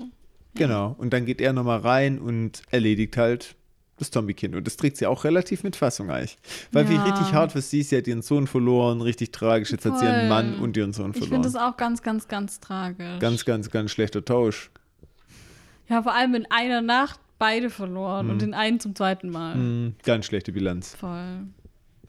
Genau. 0.55 0.94
Und 0.98 1.12
dann 1.12 1.24
geht 1.26 1.40
er 1.40 1.52
nochmal 1.52 1.80
rein 1.80 2.18
und 2.18 2.62
erledigt 2.70 3.16
halt 3.16 3.57
das 3.96 4.11
Zombie-Kind. 4.11 4.57
Und 4.57 4.66
das 4.66 4.76
trägt 4.76 4.96
sie 4.96 5.07
auch 5.07 5.22
relativ 5.24 5.62
mit 5.62 5.76
Fassung 5.76 6.11
eigentlich. 6.11 6.36
Weil 6.72 6.88
wie 6.88 6.94
Ja. 6.94 7.05
richtig 7.05 7.32
hart 7.32 7.52
für 7.52 7.61
sie, 7.61 7.82
sie 7.82 7.96
hat 7.96 8.07
ihren 8.09 8.22
Sohn 8.22 8.46
verloren, 8.46 9.00
richtig 9.00 9.30
tragisch. 9.32 9.70
Jetzt 9.70 9.84
hat 9.84 9.98
sie 9.98 10.05
ihren 10.05 10.20
Voll. 10.20 10.28
Mann 10.28 10.59
und 10.59 10.76
ihren 10.76 10.92
Sohn 10.92 11.11
Ich 11.11 11.14
finde 11.18 11.28
verloren. 11.28 11.42
das 11.42 11.55
auch 11.57 11.76
ganz, 11.76 12.02
ganz, 12.02 12.26
ganz 12.28 12.59
tragisch. 12.61 13.20
Ganz, 13.20 13.44
ganz, 13.44 13.70
ganz 13.70 13.90
schlechter 13.92 14.24
Tausch. 14.24 14.70
ja, 15.88 16.02
vor 16.02 16.14
allem 16.14 16.34
in 16.34 16.46
einer 16.50 16.80
Nacht 16.82 17.20
beide 17.38 17.68
verloren 17.70 18.30
und 18.30 18.42
den 18.42 18.55
einen 18.55 18.80
zum 18.80 18.94
zweiten 18.94 19.28
Mal. 19.30 19.55
Mhm, 19.57 19.94
ganz 20.02 20.24
schlechte 20.26 20.50
Bilanz. 20.52 20.94
Voll. 20.94 21.46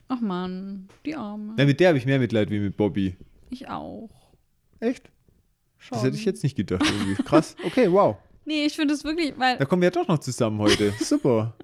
Ach 0.08 0.20
man, 0.20 0.88
die 1.04 1.14
Arme. 1.16 1.54
Ja, 1.58 1.64
mit 1.66 1.78
der 1.80 1.88
habe 1.88 1.98
ich 1.98 2.06
mehr 2.06 2.18
Mitleid 2.20 2.48
wie 2.50 2.60
mit 2.60 2.76
Bobby. 2.76 3.16
Ich 3.50 3.68
auch. 3.68 4.08
Echt? 4.80 5.10
Schon. 5.78 5.96
Das 5.98 6.04
hätte 6.04 6.16
ich 6.16 6.24
jetzt 6.24 6.42
nicht 6.42 6.56
gedacht 6.56 6.82
irgendwie. 6.84 7.22
Krass. 7.22 7.54
Okay, 7.64 7.90
wow. 7.92 8.16
Nee, 8.46 8.64
ich 8.64 8.74
finde 8.76 8.94
es 8.94 9.04
wirklich, 9.04 9.34
weil 9.38 9.58
Da 9.58 9.64
kommen 9.66 9.82
wir 9.82 9.88
ja 9.88 9.90
doch 9.90 10.08
noch 10.08 10.18
zusammen 10.18 10.58
heute. 10.60 10.92
Super. 11.00 11.54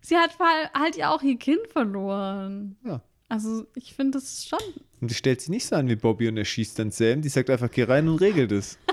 sie 0.00 0.16
hat 0.16 0.36
halt 0.74 0.96
ja 0.96 1.10
auch 1.14 1.22
ihr 1.22 1.38
Kind 1.38 1.60
verloren. 1.72 2.76
Ja. 2.84 3.00
Also 3.28 3.66
ich 3.74 3.94
finde 3.94 4.18
das 4.18 4.46
schon. 4.46 4.58
Und 5.00 5.10
die 5.10 5.14
stellt 5.14 5.40
sich 5.40 5.48
nicht 5.48 5.64
so 5.66 5.76
an 5.76 5.88
wie 5.88 5.96
Bobby 5.96 6.28
und 6.28 6.36
er 6.36 6.44
schießt 6.44 6.78
dann 6.78 6.90
Sam. 6.90 7.22
Die 7.22 7.28
sagt 7.30 7.48
einfach, 7.48 7.70
geh 7.70 7.84
rein 7.84 8.08
und 8.08 8.16
regelt 8.20 8.52
es. 8.52 8.78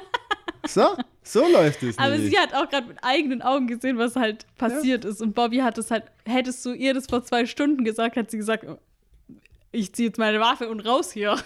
So, 0.67 0.85
so 1.23 1.47
läuft 1.51 1.81
es 1.83 1.97
Aber 1.97 2.11
nämlich. 2.11 2.31
sie 2.31 2.37
hat 2.37 2.53
auch 2.53 2.69
gerade 2.69 2.87
mit 2.87 2.97
eigenen 3.01 3.41
Augen 3.41 3.65
gesehen, 3.67 3.97
was 3.97 4.15
halt 4.17 4.45
passiert 4.57 5.05
ist. 5.05 5.21
Und 5.21 5.33
Bobby 5.33 5.57
hat 5.59 5.77
es 5.77 5.89
halt, 5.89 6.03
hättest 6.25 6.63
du 6.65 6.73
ihr 6.73 6.93
das 6.93 7.07
vor 7.07 7.23
zwei 7.23 7.45
Stunden 7.45 7.83
gesagt, 7.85 8.17
hat 8.17 8.29
sie 8.29 8.37
gesagt, 8.37 8.65
ich 9.71 9.93
ziehe 9.95 10.09
jetzt 10.09 10.17
meine 10.19 10.39
Waffe 10.41 10.69
und 10.69 10.81
raus 10.81 11.11
hier. 11.13 11.37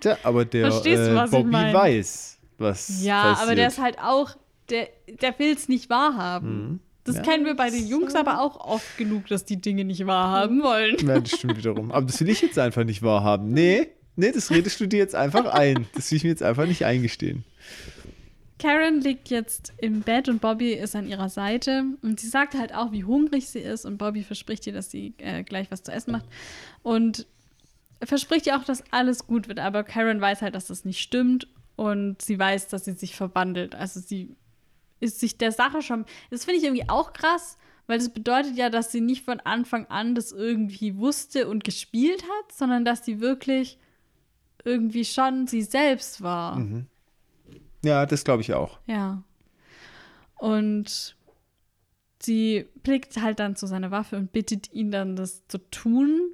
Tja, 0.00 0.18
aber 0.22 0.44
der 0.44 0.70
Verstehst 0.70 1.06
du, 1.06 1.10
äh, 1.12 1.14
was 1.16 1.30
ich 1.32 1.36
Bobby 1.38 1.50
mein? 1.50 1.74
weiß, 1.74 2.38
was 2.58 3.02
Ja, 3.02 3.22
passiert. 3.22 3.46
aber 3.46 3.54
der 3.56 3.68
ist 3.68 3.78
halt 3.80 3.98
auch, 3.98 4.36
der, 4.72 4.88
der 5.20 5.38
will 5.38 5.52
es 5.52 5.68
nicht 5.68 5.88
wahrhaben. 5.90 6.80
Das 7.04 7.16
Ja, 7.16 7.22
kennen 7.22 7.44
wir 7.44 7.54
bei 7.54 7.70
den 7.70 7.86
Jungs 7.86 8.14
aber 8.14 8.40
auch 8.40 8.56
oft 8.56 8.96
genug, 8.96 9.26
dass 9.26 9.44
die 9.44 9.60
Dinge 9.60 9.84
nicht 9.84 10.06
wahrhaben 10.06 10.62
wollen. 10.62 10.96
Ja, 11.06 11.20
das 11.20 11.32
stimmt 11.32 11.58
wiederum. 11.58 11.90
Aber 11.90 12.06
das 12.06 12.20
will 12.20 12.28
ich 12.28 12.42
jetzt 12.42 12.58
einfach 12.58 12.84
nicht 12.84 13.02
wahrhaben. 13.02 13.52
Nee, 13.52 13.88
nee, 14.16 14.30
das 14.32 14.50
redest 14.50 14.80
du 14.80 14.86
dir 14.86 14.98
jetzt 14.98 15.14
einfach 15.14 15.46
ein. 15.46 15.86
Das 15.94 16.10
will 16.10 16.16
ich 16.16 16.24
mir 16.24 16.30
jetzt 16.30 16.42
einfach 16.42 16.66
nicht 16.66 16.84
eingestehen. 16.84 17.44
Karen 18.58 19.00
liegt 19.00 19.28
jetzt 19.28 19.72
im 19.78 20.02
Bett 20.02 20.28
und 20.28 20.40
Bobby 20.40 20.72
ist 20.72 20.94
an 20.94 21.08
ihrer 21.08 21.28
Seite 21.28 21.82
und 22.02 22.20
sie 22.20 22.28
sagt 22.28 22.54
halt 22.54 22.72
auch, 22.72 22.92
wie 22.92 23.02
hungrig 23.02 23.48
sie 23.48 23.58
ist 23.58 23.84
und 23.84 23.98
Bobby 23.98 24.22
verspricht 24.22 24.64
ihr, 24.68 24.72
dass 24.72 24.88
sie 24.88 25.14
äh, 25.18 25.42
gleich 25.42 25.72
was 25.72 25.82
zu 25.82 25.90
essen 25.90 26.12
macht 26.12 26.26
und 26.84 27.26
verspricht 28.04 28.46
ihr 28.46 28.56
auch, 28.56 28.62
dass 28.62 28.84
alles 28.92 29.26
gut 29.26 29.48
wird, 29.48 29.58
aber 29.58 29.82
Karen 29.82 30.20
weiß 30.20 30.42
halt, 30.42 30.54
dass 30.54 30.68
das 30.68 30.84
nicht 30.84 31.00
stimmt 31.00 31.48
und 31.74 32.22
sie 32.22 32.38
weiß, 32.38 32.68
dass 32.68 32.84
sie 32.84 32.92
sich 32.92 33.16
verwandelt. 33.16 33.74
Also 33.74 33.98
sie 33.98 34.36
ist 35.02 35.20
sich 35.20 35.36
der 35.36 35.52
Sache 35.52 35.82
schon, 35.82 36.06
das 36.30 36.44
finde 36.44 36.58
ich 36.58 36.64
irgendwie 36.64 36.88
auch 36.88 37.12
krass, 37.12 37.58
weil 37.86 37.98
das 37.98 38.12
bedeutet 38.12 38.56
ja, 38.56 38.70
dass 38.70 38.92
sie 38.92 39.00
nicht 39.00 39.24
von 39.24 39.40
Anfang 39.40 39.86
an 39.86 40.14
das 40.14 40.32
irgendwie 40.32 40.96
wusste 40.96 41.48
und 41.48 41.64
gespielt 41.64 42.22
hat, 42.22 42.52
sondern 42.52 42.84
dass 42.84 43.04
sie 43.04 43.20
wirklich 43.20 43.78
irgendwie 44.64 45.04
schon 45.04 45.46
sie 45.46 45.62
selbst 45.62 46.22
war. 46.22 46.64
Ja, 47.84 48.06
das 48.06 48.24
glaube 48.24 48.42
ich 48.42 48.54
auch. 48.54 48.78
Ja. 48.86 49.24
Und 50.36 51.16
sie 52.20 52.66
blickt 52.82 53.20
halt 53.20 53.40
dann 53.40 53.56
zu 53.56 53.66
seiner 53.66 53.90
Waffe 53.90 54.16
und 54.16 54.32
bittet 54.32 54.72
ihn 54.72 54.92
dann, 54.92 55.16
das 55.16 55.46
zu 55.48 55.58
tun 55.70 56.30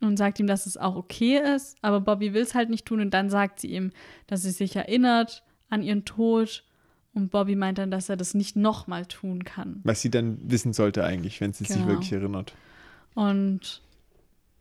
und 0.00 0.16
sagt 0.16 0.38
ihm, 0.38 0.46
dass 0.46 0.66
es 0.66 0.76
auch 0.76 0.94
okay 0.94 1.40
ist. 1.54 1.76
Aber 1.82 2.00
Bobby 2.00 2.32
will 2.32 2.42
es 2.42 2.54
halt 2.54 2.70
nicht 2.70 2.86
tun 2.86 3.00
und 3.00 3.10
dann 3.10 3.30
sagt 3.30 3.60
sie 3.60 3.72
ihm, 3.72 3.90
dass 4.28 4.42
sie 4.42 4.52
sich 4.52 4.76
erinnert 4.76 5.44
an 5.68 5.82
ihren 5.82 6.04
Tod. 6.04 6.64
Und 7.14 7.30
Bobby 7.30 7.56
meint 7.56 7.78
dann, 7.78 7.90
dass 7.90 8.08
er 8.08 8.16
das 8.16 8.34
nicht 8.34 8.54
nochmal 8.56 9.06
tun 9.06 9.44
kann. 9.44 9.80
Was 9.84 10.00
sie 10.02 10.10
dann 10.10 10.38
wissen 10.42 10.72
sollte 10.72 11.04
eigentlich, 11.04 11.40
wenn 11.40 11.52
sie 11.52 11.64
sich 11.64 11.76
Genau. 11.76 11.88
wirklich 11.88 12.12
erinnert. 12.12 12.54
Und 13.14 13.82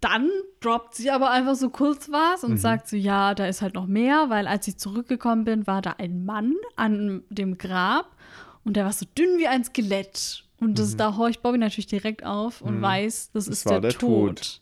dann 0.01 0.29
droppt 0.61 0.95
sie 0.95 1.11
aber 1.11 1.29
einfach 1.31 1.55
so 1.55 1.69
kurz 1.69 2.09
was 2.09 2.43
und 2.43 2.57
sagt 2.57 2.87
so, 2.87 2.95
ja, 2.95 3.33
da 3.35 3.45
ist 3.47 3.61
halt 3.61 3.73
noch 3.73 3.87
mehr, 3.87 4.29
weil 4.29 4.47
als 4.47 4.67
ich 4.67 4.77
zurückgekommen 4.77 5.43
bin, 5.43 5.67
war 5.67 5.81
da 5.81 5.95
ein 5.97 6.23
Mann 6.25 6.53
an 6.75 7.23
dem 7.29 7.57
Grab 7.57 8.15
und 8.63 8.75
der 8.75 8.85
war 8.85 8.93
so 8.93 9.05
dünn 9.17 9.37
wie 9.37 9.47
ein 9.47 9.63
Skelett. 9.63 10.43
Und 10.59 10.79
das, 10.79 10.95
da 10.97 11.15
horcht 11.17 11.43
Bobby 11.43 11.59
natürlich 11.59 11.85
direkt 11.87 12.23
auf 12.23 12.61
und 12.61 12.81
weiß, 12.81 13.31
das, 13.33 13.47
ist 13.47 13.65
war 13.65 13.73
der, 13.73 13.91
der 13.91 13.99
Tod. 13.99 14.37
Tod. 14.37 14.61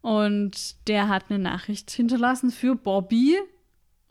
Und 0.00 0.86
der 0.88 1.08
hat 1.08 1.24
eine 1.28 1.40
Nachricht 1.40 1.90
hinterlassen 1.90 2.50
für 2.52 2.76
Bobby. 2.76 3.36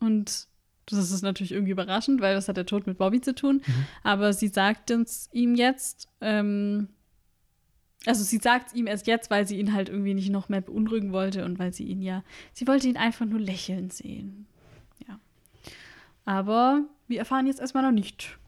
Und 0.00 0.47
das 0.96 1.10
ist 1.10 1.22
natürlich 1.22 1.52
irgendwie 1.52 1.72
überraschend, 1.72 2.20
weil 2.20 2.34
das 2.34 2.48
hat 2.48 2.56
der 2.56 2.66
Tod 2.66 2.86
mit 2.86 2.98
Bobby 2.98 3.20
zu 3.20 3.34
tun. 3.34 3.62
Aber 4.02 4.32
sie 4.32 4.48
sagt 4.48 4.90
uns 4.90 5.28
ihm 5.32 5.54
jetzt, 5.54 6.08
ähm, 6.20 6.88
Also 8.06 8.22
sie 8.24 8.38
sagt 8.38 8.68
es 8.68 8.74
ihm 8.74 8.86
erst 8.86 9.06
jetzt, 9.06 9.30
weil 9.30 9.46
sie 9.46 9.58
ihn 9.58 9.72
halt 9.74 9.88
irgendwie 9.88 10.14
nicht 10.14 10.30
noch 10.30 10.48
mehr 10.48 10.60
beunruhigen 10.60 11.12
wollte 11.12 11.44
und 11.44 11.58
weil 11.58 11.72
sie 11.72 11.84
ihn 11.84 12.00
ja, 12.00 12.22
sie 12.52 12.66
wollte 12.66 12.88
ihn 12.88 12.96
einfach 12.96 13.26
nur 13.26 13.40
lächeln 13.40 13.90
sehen. 13.90 14.46
Ja. 15.06 15.18
Aber 16.24 16.84
wir 17.08 17.18
erfahren 17.18 17.46
jetzt 17.46 17.60
erstmal 17.60 17.82
noch 17.82 17.92
nicht, 17.92 18.38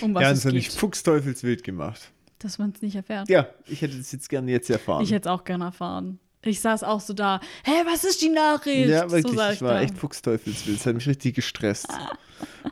um 0.00 0.14
was 0.14 0.22
ja, 0.22 0.30
es 0.30 0.38
uns 0.38 0.44
hat 0.44 0.52
geht. 0.52 0.62
nicht 0.62 0.72
fuchsteufelswild 0.72 1.64
gemacht. 1.64 2.12
Dass 2.38 2.58
man 2.58 2.72
es 2.74 2.82
nicht 2.82 2.94
erfährt. 2.96 3.28
Ja, 3.28 3.48
ich 3.66 3.82
hätte 3.82 3.96
das 3.98 4.12
jetzt 4.12 4.28
gerne 4.28 4.50
jetzt 4.50 4.68
erfahren. 4.70 5.02
Ich 5.02 5.10
hätte 5.12 5.28
es 5.28 5.32
auch 5.32 5.44
gerne 5.44 5.64
erfahren. 5.64 6.18
Ich 6.44 6.60
saß 6.60 6.82
auch 6.82 7.00
so 7.00 7.12
da, 7.12 7.40
hä, 7.64 7.70
was 7.86 8.04
ist 8.04 8.20
die 8.20 8.28
Nachricht? 8.28 8.88
ja, 8.88 9.02
wirklich, 9.10 9.22
so 9.32 9.34
sah 9.38 9.52
ich 9.52 9.62
war 9.62 9.74
da. 9.74 9.82
echt 9.82 9.96
fuchsteufelswild. 9.96 10.78
Das 10.78 10.86
hat 10.86 10.94
mich 10.94 11.06
richtig 11.06 11.34
gestresst. 11.36 11.88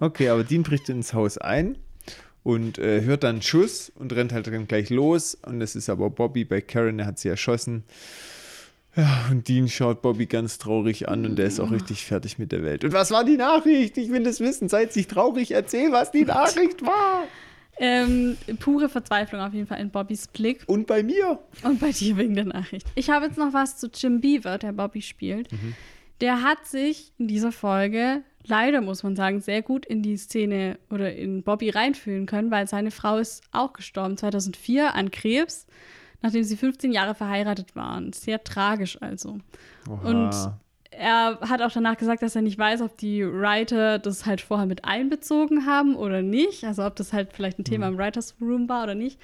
Okay, 0.00 0.28
aber 0.28 0.42
Dean 0.42 0.62
bricht 0.64 0.88
ins 0.88 1.14
Haus 1.14 1.38
ein 1.38 1.78
und 2.42 2.78
äh, 2.78 3.02
hört 3.02 3.22
dann 3.22 3.36
einen 3.36 3.42
Schuss 3.42 3.92
und 3.94 4.12
rennt 4.12 4.32
halt 4.32 4.48
dann 4.48 4.66
gleich 4.66 4.90
los. 4.90 5.36
Und 5.46 5.60
es 5.60 5.76
ist 5.76 5.88
aber 5.88 6.10
Bobby 6.10 6.44
bei 6.44 6.60
Karen, 6.60 6.98
der 6.98 7.06
hat 7.06 7.18
sie 7.20 7.28
erschossen. 7.28 7.84
Ja, 8.96 9.26
und 9.30 9.46
Dean 9.46 9.68
schaut 9.68 10.02
Bobby 10.02 10.26
ganz 10.26 10.58
traurig 10.58 11.08
an 11.08 11.24
und 11.24 11.36
der 11.36 11.46
ist 11.46 11.60
auch 11.60 11.70
richtig 11.70 12.04
fertig 12.04 12.40
mit 12.40 12.50
der 12.50 12.64
Welt. 12.64 12.82
Und 12.82 12.92
was 12.92 13.12
war 13.12 13.22
die 13.24 13.36
Nachricht? 13.36 13.96
Ich 13.98 14.10
will 14.10 14.24
das 14.24 14.40
wissen. 14.40 14.68
Seid 14.68 14.92
sich 14.92 15.06
traurig, 15.06 15.52
erzähl, 15.52 15.92
was 15.92 16.10
die 16.10 16.24
Nachricht 16.24 16.82
war. 16.84 17.22
Ähm, 17.82 18.36
pure 18.58 18.90
Verzweiflung 18.90 19.40
auf 19.40 19.54
jeden 19.54 19.66
Fall 19.66 19.80
in 19.80 19.88
Bobbys 19.88 20.28
Blick. 20.28 20.64
Und 20.66 20.86
bei 20.86 21.02
mir. 21.02 21.38
Und 21.62 21.80
bei 21.80 21.92
dir 21.92 22.16
wegen 22.18 22.34
der 22.34 22.44
Nachricht. 22.44 22.86
Ich 22.94 23.08
habe 23.08 23.24
jetzt 23.24 23.38
noch 23.38 23.54
was 23.54 23.78
zu 23.78 23.88
Jim 23.92 24.20
Beaver, 24.20 24.58
der 24.58 24.72
Bobby 24.72 25.00
spielt. 25.00 25.48
Der 26.20 26.42
hat 26.42 26.66
sich 26.66 27.14
in 27.16 27.26
dieser 27.26 27.52
Folge, 27.52 28.22
leider 28.44 28.82
muss 28.82 29.02
man 29.02 29.16
sagen, 29.16 29.40
sehr 29.40 29.62
gut 29.62 29.86
in 29.86 30.02
die 30.02 30.18
Szene 30.18 30.78
oder 30.90 31.14
in 31.14 31.42
Bobby 31.42 31.70
reinfühlen 31.70 32.26
können, 32.26 32.50
weil 32.50 32.68
seine 32.68 32.90
Frau 32.90 33.16
ist 33.16 33.42
auch 33.50 33.72
gestorben 33.72 34.18
2004 34.18 34.94
an 34.94 35.10
Krebs, 35.10 35.66
nachdem 36.20 36.44
sie 36.44 36.58
15 36.58 36.92
Jahre 36.92 37.14
verheiratet 37.14 37.74
waren. 37.74 38.12
Sehr 38.12 38.44
tragisch 38.44 39.00
also. 39.00 39.38
Und 39.88 40.32
er 40.90 41.38
hat 41.40 41.62
auch 41.62 41.70
danach 41.70 41.96
gesagt, 41.96 42.22
dass 42.22 42.36
er 42.36 42.42
nicht 42.42 42.58
weiß, 42.58 42.82
ob 42.82 42.96
die 42.98 43.24
Writer 43.24 43.98
das 43.98 44.26
halt 44.26 44.40
vorher 44.40 44.66
mit 44.66 44.84
einbezogen 44.84 45.66
haben 45.66 45.94
oder 45.94 46.22
nicht. 46.22 46.64
Also 46.64 46.84
ob 46.84 46.96
das 46.96 47.12
halt 47.12 47.32
vielleicht 47.32 47.58
ein 47.58 47.64
Thema 47.64 47.88
im 47.88 47.98
Writers 47.98 48.34
Room 48.40 48.68
war 48.68 48.82
oder 48.82 48.94
nicht. 48.94 49.18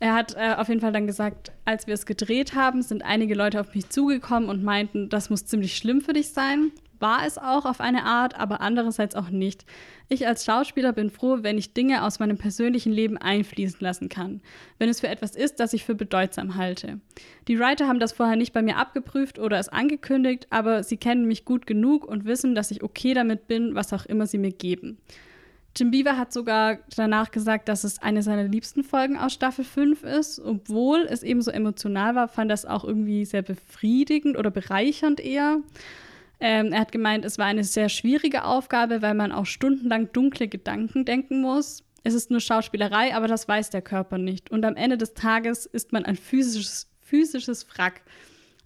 Er 0.00 0.14
hat 0.14 0.36
äh, 0.36 0.54
auf 0.56 0.68
jeden 0.68 0.80
Fall 0.80 0.92
dann 0.92 1.06
gesagt, 1.06 1.52
als 1.64 1.86
wir 1.86 1.94
es 1.94 2.06
gedreht 2.06 2.54
haben, 2.54 2.82
sind 2.82 3.02
einige 3.04 3.34
Leute 3.34 3.60
auf 3.60 3.74
mich 3.74 3.88
zugekommen 3.88 4.48
und 4.48 4.62
meinten, 4.62 5.08
das 5.08 5.28
muss 5.30 5.46
ziemlich 5.46 5.76
schlimm 5.76 6.00
für 6.00 6.12
dich 6.12 6.30
sein. 6.30 6.70
War 7.00 7.26
es 7.26 7.38
auch 7.38 7.64
auf 7.64 7.80
eine 7.80 8.04
Art, 8.04 8.38
aber 8.38 8.60
andererseits 8.60 9.14
auch 9.14 9.30
nicht. 9.30 9.64
Ich 10.08 10.26
als 10.26 10.44
Schauspieler 10.44 10.92
bin 10.92 11.10
froh, 11.10 11.38
wenn 11.42 11.58
ich 11.58 11.74
Dinge 11.74 12.02
aus 12.02 12.18
meinem 12.18 12.38
persönlichen 12.38 12.92
Leben 12.92 13.18
einfließen 13.18 13.80
lassen 13.80 14.08
kann. 14.08 14.40
Wenn 14.78 14.88
es 14.88 15.00
für 15.00 15.08
etwas 15.08 15.36
ist, 15.36 15.60
das 15.60 15.72
ich 15.72 15.84
für 15.84 15.94
bedeutsam 15.94 16.56
halte. 16.56 17.00
Die 17.46 17.58
Writer 17.58 17.86
haben 17.86 18.00
das 18.00 18.12
vorher 18.12 18.36
nicht 18.36 18.52
bei 18.52 18.62
mir 18.62 18.76
abgeprüft 18.76 19.38
oder 19.38 19.58
es 19.58 19.68
angekündigt, 19.68 20.46
aber 20.50 20.82
sie 20.82 20.96
kennen 20.96 21.26
mich 21.26 21.44
gut 21.44 21.66
genug 21.66 22.06
und 22.06 22.24
wissen, 22.24 22.54
dass 22.54 22.70
ich 22.70 22.82
okay 22.82 23.14
damit 23.14 23.46
bin, 23.48 23.74
was 23.74 23.92
auch 23.92 24.06
immer 24.06 24.26
sie 24.26 24.38
mir 24.38 24.52
geben. 24.52 24.98
Jim 25.78 25.92
Beaver 25.92 26.16
hat 26.16 26.32
sogar 26.32 26.78
danach 26.96 27.30
gesagt, 27.30 27.68
dass 27.68 27.84
es 27.84 28.02
eine 28.02 28.22
seiner 28.22 28.44
liebsten 28.44 28.82
Folgen 28.82 29.16
aus 29.16 29.32
Staffel 29.32 29.64
5 29.64 30.02
ist. 30.02 30.40
Obwohl 30.40 31.06
es 31.08 31.22
eben 31.22 31.40
so 31.40 31.52
emotional 31.52 32.16
war, 32.16 32.26
fand 32.26 32.50
es 32.50 32.64
auch 32.64 32.84
irgendwie 32.84 33.24
sehr 33.24 33.42
befriedigend 33.42 34.36
oder 34.36 34.50
bereichernd 34.50 35.20
eher. 35.20 35.58
Ähm, 36.40 36.72
er 36.72 36.80
hat 36.80 36.92
gemeint, 36.92 37.24
es 37.24 37.38
war 37.38 37.46
eine 37.46 37.64
sehr 37.64 37.88
schwierige 37.88 38.44
Aufgabe, 38.44 39.02
weil 39.02 39.14
man 39.14 39.32
auch 39.32 39.46
stundenlang 39.46 40.12
dunkle 40.12 40.48
Gedanken 40.48 41.04
denken 41.04 41.40
muss. 41.40 41.82
Es 42.04 42.14
ist 42.14 42.30
nur 42.30 42.40
Schauspielerei, 42.40 43.14
aber 43.14 43.26
das 43.26 43.48
weiß 43.48 43.70
der 43.70 43.82
Körper 43.82 44.18
nicht. 44.18 44.50
Und 44.50 44.64
am 44.64 44.76
Ende 44.76 44.96
des 44.96 45.14
Tages 45.14 45.66
ist 45.66 45.92
man 45.92 46.04
ein 46.04 46.16
physisches, 46.16 46.88
physisches 47.00 47.66
Wrack. 47.70 48.02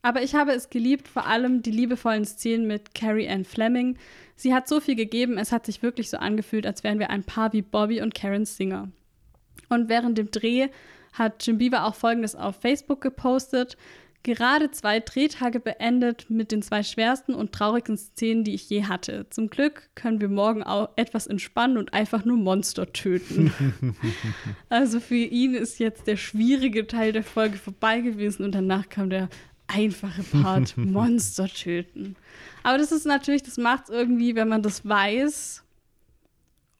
Aber 0.02 0.22
ich 0.22 0.34
habe 0.34 0.52
es 0.52 0.68
geliebt, 0.68 1.08
vor 1.08 1.26
allem 1.26 1.62
die 1.62 1.70
liebevollen 1.70 2.24
Szenen 2.24 2.66
mit 2.66 2.94
Carrie 2.94 3.28
Ann 3.28 3.44
Fleming. 3.44 3.96
Sie 4.36 4.52
hat 4.52 4.68
so 4.68 4.80
viel 4.80 4.96
gegeben, 4.96 5.38
es 5.38 5.52
hat 5.52 5.64
sich 5.64 5.82
wirklich 5.82 6.10
so 6.10 6.18
angefühlt, 6.18 6.66
als 6.66 6.82
wären 6.82 6.98
wir 6.98 7.10
ein 7.10 7.24
Paar 7.24 7.52
wie 7.52 7.62
Bobby 7.62 8.02
und 8.02 8.14
Karen 8.14 8.44
Singer. 8.44 8.88
Und 9.68 9.88
während 9.88 10.18
dem 10.18 10.30
Dreh 10.30 10.68
hat 11.12 11.46
Jim 11.46 11.58
Beaver 11.58 11.86
auch 11.86 11.94
Folgendes 11.94 12.34
auf 12.34 12.56
Facebook 12.56 13.00
gepostet. 13.00 13.76
Gerade 14.24 14.70
zwei 14.70 15.00
Drehtage 15.00 15.58
beendet 15.58 16.30
mit 16.30 16.52
den 16.52 16.62
zwei 16.62 16.84
schwersten 16.84 17.34
und 17.34 17.52
traurigsten 17.52 17.96
Szenen, 17.96 18.44
die 18.44 18.54
ich 18.54 18.70
je 18.70 18.84
hatte. 18.84 19.26
Zum 19.30 19.50
Glück 19.50 19.90
können 19.96 20.20
wir 20.20 20.28
morgen 20.28 20.62
auch 20.62 20.90
etwas 20.94 21.26
entspannen 21.26 21.76
und 21.76 21.92
einfach 21.92 22.24
nur 22.24 22.36
Monster 22.36 22.92
töten. 22.92 23.52
also 24.68 25.00
für 25.00 25.16
ihn 25.16 25.54
ist 25.54 25.80
jetzt 25.80 26.06
der 26.06 26.16
schwierige 26.16 26.86
Teil 26.86 27.12
der 27.12 27.24
Folge 27.24 27.58
vorbei 27.58 28.00
gewesen 28.00 28.44
und 28.44 28.54
danach 28.54 28.88
kam 28.88 29.10
der 29.10 29.28
einfache 29.66 30.22
Part 30.22 30.76
Monster 30.76 31.48
töten. 31.48 32.16
Aber 32.62 32.78
das 32.78 32.92
ist 32.92 33.06
natürlich, 33.06 33.42
das 33.42 33.56
macht 33.56 33.84
es 33.84 33.90
irgendwie, 33.90 34.36
wenn 34.36 34.48
man 34.48 34.62
das 34.62 34.86
weiß, 34.86 35.61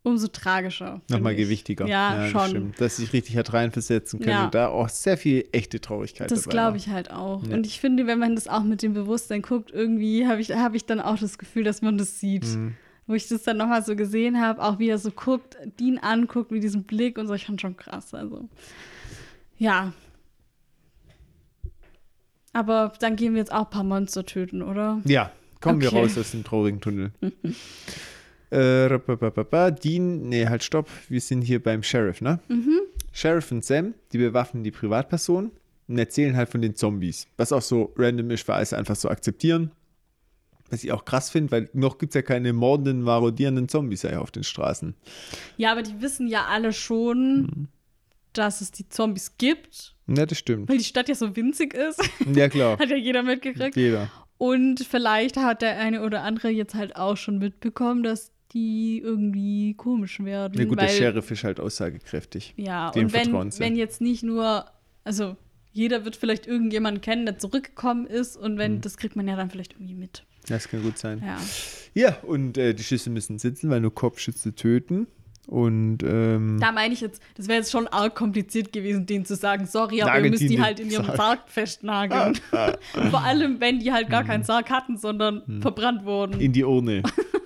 umso 0.05 0.27
tragischer. 0.29 1.01
Nochmal 1.09 1.37
gewichtiger. 1.37 1.87
Ja, 1.87 2.17
das 2.17 2.31
schon. 2.31 2.49
stimmt. 2.49 2.81
Dass 2.81 2.97
sich 2.97 3.13
richtig 3.13 3.37
hat 3.37 3.53
reinversetzen 3.53 4.19
können 4.19 4.31
Ja. 4.33 4.45
und 4.47 4.55
da 4.55 4.69
auch 4.69 4.89
sehr 4.89 5.17
viel 5.17 5.47
echte 5.53 5.81
Traurigkeit 5.81 6.31
Das 6.31 6.49
glaube 6.49 6.77
ich 6.77 6.89
halt 6.89 7.11
auch. 7.11 7.45
Ja. 7.47 7.55
Und 7.55 7.67
ich 7.67 7.81
finde, 7.81 8.07
wenn 8.07 8.19
man 8.19 8.35
das 8.35 8.49
auch 8.49 8.63
mit 8.65 8.83
dem 8.83 8.95
Bewusstsein 8.95 9.43
guckt, 9.43 9.71
irgendwie 9.73 10.27
habe 10.27 10.41
ich, 10.41 10.51
hab 10.53 10.75
ich 10.75 10.85
dann 10.87 11.01
auch 11.01 11.19
das 11.19 11.39
Gefühl, 11.39 11.65
dass 11.65 11.83
man 11.83 11.99
das 11.99 12.19
sieht. 12.19 12.45
Mhm. 12.45 12.75
Wo 13.07 13.15
ich 13.15 13.27
das 13.29 13.43
dann 13.43 13.57
nochmal 13.57 13.85
so 13.85 13.97
gesehen 13.97 14.41
habe, 14.41 14.63
auch 14.63 14.79
wie 14.79 14.89
er 14.89 14.99
so 14.99 15.11
guckt, 15.11 15.57
Dean 15.81 15.99
anguckt 15.99 16.51
mit 16.53 16.63
diesem 16.63 16.85
Blick 16.85 17.19
und 17.19 17.27
so, 17.27 17.35
ich 17.35 17.47
fand 17.47 17.61
schon 17.61 17.77
krass. 17.77 18.15
Also, 18.15 18.49
ja. 19.59 19.93
Aber 22.53 22.93
dann 23.01 23.17
gehen 23.17 23.33
wir 23.35 23.39
jetzt 23.41 23.53
auch 23.53 23.65
ein 23.65 23.71
paar 23.71 23.83
Monster 23.85 24.25
töten, 24.27 24.63
oder? 24.63 25.01
Ja, 25.05 25.33
kommen 25.61 25.81
wir 25.81 25.89
Okay. 25.89 26.01
raus 26.01 26.19
aus 26.19 26.31
dem 26.33 26.45
traurigen 26.45 26.81
Tunnel. 26.81 27.13
äh, 28.53 29.73
Dean, 29.83 30.29
nee, 30.29 30.47
halt 30.47 30.63
stopp. 30.63 30.89
Wir 31.09 31.21
sind 31.21 31.43
hier 31.43 31.63
beim 31.63 31.83
Sheriff, 31.83 32.21
ne? 32.21 32.41
Mhm. 32.49 32.81
Sheriff 33.13 33.51
und 33.53 33.65
Sam, 33.65 33.95
die 34.13 34.19
bewaffnen 34.19 34.65
die 34.65 34.71
Privatperson 34.71 35.51
und 35.89 35.99
erzählen 35.99 36.37
halt 36.37 36.49
von 36.49 36.63
den 36.63 36.75
Zombies. 36.77 37.27
Was 37.37 37.53
auch 37.53 37.63
so 37.63 37.93
random 37.97 38.31
ist, 38.31 38.47
weil 38.49 38.65
sie 38.65 38.77
einfach 38.77 38.97
so 38.97 39.09
akzeptieren. 39.09 39.71
Was 40.71 40.83
ich 40.85 40.93
auch 40.93 41.05
krass 41.05 41.29
finde, 41.29 41.51
weil 41.53 41.69
noch 41.75 41.99
gibt 41.99 42.13
es 42.13 42.15
ja 42.15 42.23
keine 42.23 42.53
mordenden, 42.55 43.03
marodierenden 43.03 43.69
Zombies 43.69 44.03
ja 44.03 44.19
auf 44.21 44.31
den 44.31 44.43
Straßen. 44.45 44.95
Ja, 45.59 45.73
aber 45.73 45.83
die 45.83 46.01
wissen 46.01 46.27
ja 46.29 46.47
alle 46.47 46.73
schon, 46.73 47.43
Mhm. 47.43 47.69
dass 48.33 48.63
es 48.63 48.71
die 48.71 48.89
Zombies 48.89 49.37
gibt, 49.37 49.95
Ja, 50.09 50.25
das 50.25 50.39
stimmt. 50.39 50.71
weil 50.71 50.79
die 50.79 50.85
Stadt 50.85 51.09
ja 51.11 51.15
so 51.15 51.37
winzig 51.37 51.75
ist. 51.75 52.01
Ja, 52.35 52.49
klar. 52.49 52.79
Hat 52.79 52.89
ja 52.89 52.97
jeder 52.97 53.23
mitgekriegt. 53.23 53.77
Jeder. 53.77 54.11
Und 54.39 54.81
vielleicht 54.81 55.37
hat 55.37 55.61
der 55.63 55.79
eine 55.79 56.03
oder 56.03 56.23
andere 56.23 56.49
jetzt 56.49 56.75
halt 56.75 56.97
auch 56.97 57.17
schon 57.19 57.39
mitbekommen, 57.39 58.03
dass 58.03 58.32
die 58.55 59.01
irgendwie 59.03 59.75
komisch 59.75 60.21
werden. 60.21 60.59
Ja, 60.59 60.65
gut, 60.67 60.79
weil, 60.79 60.87
der 60.87 60.93
Sheriff 60.95 61.31
ist 61.31 61.45
halt 61.45 61.61
aussagekräftig. 61.61 62.55
Ja, 62.57 62.91
Dem 62.91 63.05
und 63.07 63.13
wenn, 63.13 63.33
wenn 63.59 63.77
jetzt 63.77 64.01
nicht 64.01 64.23
nur, 64.23 64.67
also 65.05 65.37
jeder 65.73 66.05
wird 66.05 66.17
vielleicht 66.17 66.47
irgendjemanden 66.47 67.01
kennen, 67.01 67.25
der 67.25 67.39
zurückgekommen 67.39 68.07
ist 68.07 68.37
und 68.37 68.59
wenn, 68.59 68.75
Mhm. 68.77 68.81
das 68.83 68.97
kriegt 68.97 69.17
man 69.17 69.27
ja 69.27 69.37
dann 69.37 69.51
vielleicht 69.51 69.73
irgendwie 69.73 69.95
mit. 69.95 70.25
Das 70.49 70.69
kann 70.69 70.83
gut 70.83 70.99
sein. 70.99 71.23
Ja. 71.25 71.39
Ja, 71.95 72.17
und 72.23 72.59
äh, 72.59 72.75
die 72.75 72.83
Schüsse 72.83 73.11
müssen 73.11 73.39
sitzen, 73.39 73.71
weil 73.71 73.81
nur 73.81 73.95
Kopfschütze 73.95 74.55
töten. 74.55 75.07
Und 75.49 75.99
ähm, 76.05 76.59
Da 76.61 76.71
meine 76.73 76.95
ich 76.95 77.01
jetzt, 77.01 77.21
das 77.37 77.49
wäre 77.49 77.59
jetzt 77.59 77.73
schon 77.73 77.89
arg 77.89 78.15
kompliziert 78.15 78.73
gewesen, 78.73 79.07
denen 79.07 79.25
zu 79.25 79.35
sagen, 79.35 79.67
sorry, 79.67 80.01
aber 80.03 80.21
ihr 80.21 80.31
müsst 80.31 80.43
die 80.43 80.49
die 80.49 80.61
halt 80.61 80.79
in 80.79 80.89
ihrem 80.91 81.05
Sarg. 81.07 81.17
Sarg 81.17 81.49
festnageln. 81.49 82.39
Vor 83.11 83.23
allem, 83.25 83.61
wenn 83.61 83.81
die 83.81 83.93
halt 83.93 84.09
Mhm. 84.09 84.13
gar 84.13 84.25
keinen 84.25 84.45
Sarg 84.45 84.71
hatten, 84.71 84.99
sondern 84.99 85.61
verbrannt 85.61 86.05
wurden. 86.05 86.41
in 86.41 86.53
die 86.53 86.65
Urne. 86.65 87.03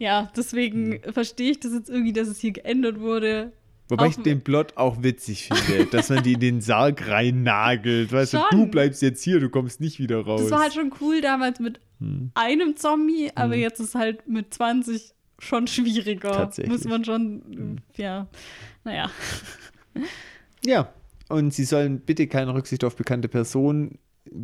Ja, 0.00 0.32
deswegen 0.36 0.88
Mhm. 0.88 1.12
verstehe 1.12 1.52
ich 1.52 1.60
das 1.60 1.72
jetzt 1.72 1.88
irgendwie, 1.90 2.12
dass 2.12 2.26
es 2.26 2.40
hier 2.40 2.50
geändert 2.52 2.98
wurde. 3.00 3.52
Wobei 3.88 4.06
Auch- 4.06 4.10
ich 4.10 4.16
den 4.16 4.40
Plot 4.42 4.76
auch 4.76 5.02
witzig 5.02 5.48
finde, 5.48 5.84
dass 5.90 6.08
man 6.08 6.22
die 6.22 6.32
in 6.32 6.40
den 6.40 6.60
Sarg 6.60 7.06
reinnagelt. 7.08 8.10
Weißt 8.10 8.32
du, 8.34 8.38
Schon. 8.38 8.60
du 8.60 8.66
bleibst 8.66 9.02
jetzt 9.02 9.22
hier, 9.22 9.40
du 9.40 9.50
kommst 9.50 9.80
nicht 9.80 9.98
wieder 9.98 10.20
raus. 10.24 10.40
Das 10.42 10.50
war 10.50 10.60
halt 10.62 10.72
schon 10.74 10.92
cool 11.00 11.20
damals 11.20 11.60
mit 11.60 11.80
Hm. 12.00 12.30
einem 12.34 12.76
Zombie, 12.76 13.30
aber 13.34 13.56
jetzt 13.56 13.78
ist 13.78 13.94
halt 13.94 14.26
mit 14.26 14.54
20 14.54 15.12
schon 15.38 15.66
schwieriger. 15.66 16.32
Tatsächlich. 16.32 16.72
Muss 16.72 16.84
man 16.84 17.04
schon, 17.04 17.80
ja, 17.96 18.26
naja. 18.84 19.10
ja, 20.64 20.92
und 21.28 21.52
sie 21.52 21.64
sollen 21.64 22.00
bitte 22.00 22.26
keine 22.26 22.54
Rücksicht 22.54 22.84
auf 22.84 22.96
bekannte 22.96 23.28
Personen 23.28 23.98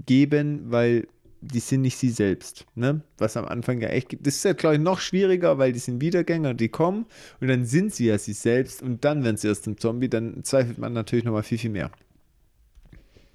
geben, 0.06 0.70
weil 0.70 1.06
die 1.40 1.60
sind 1.60 1.82
nicht 1.82 1.96
sie 1.96 2.10
selbst. 2.10 2.66
Ne? 2.74 3.02
Was 3.18 3.36
am 3.36 3.44
Anfang 3.44 3.80
ja 3.80 3.88
echt 3.88 4.08
gibt. 4.08 4.26
Das 4.26 4.36
ist 4.36 4.44
ja, 4.44 4.52
glaube 4.52 4.76
ich, 4.76 4.80
noch 4.80 5.00
schwieriger, 5.00 5.58
weil 5.58 5.72
die 5.72 5.78
sind 5.78 6.00
Wiedergänger, 6.00 6.54
die 6.54 6.68
kommen 6.68 7.06
und 7.40 7.48
dann 7.48 7.64
sind 7.64 7.94
sie 7.94 8.06
ja 8.06 8.18
sie 8.18 8.32
selbst 8.32 8.82
und 8.82 9.04
dann 9.04 9.24
werden 9.24 9.36
sie 9.36 9.48
erst 9.48 9.66
ein 9.66 9.78
Zombie. 9.78 10.08
Dann 10.08 10.44
zweifelt 10.44 10.78
man 10.78 10.92
natürlich 10.92 11.24
nochmal 11.24 11.42
viel, 11.42 11.58
viel 11.58 11.70
mehr. 11.70 11.90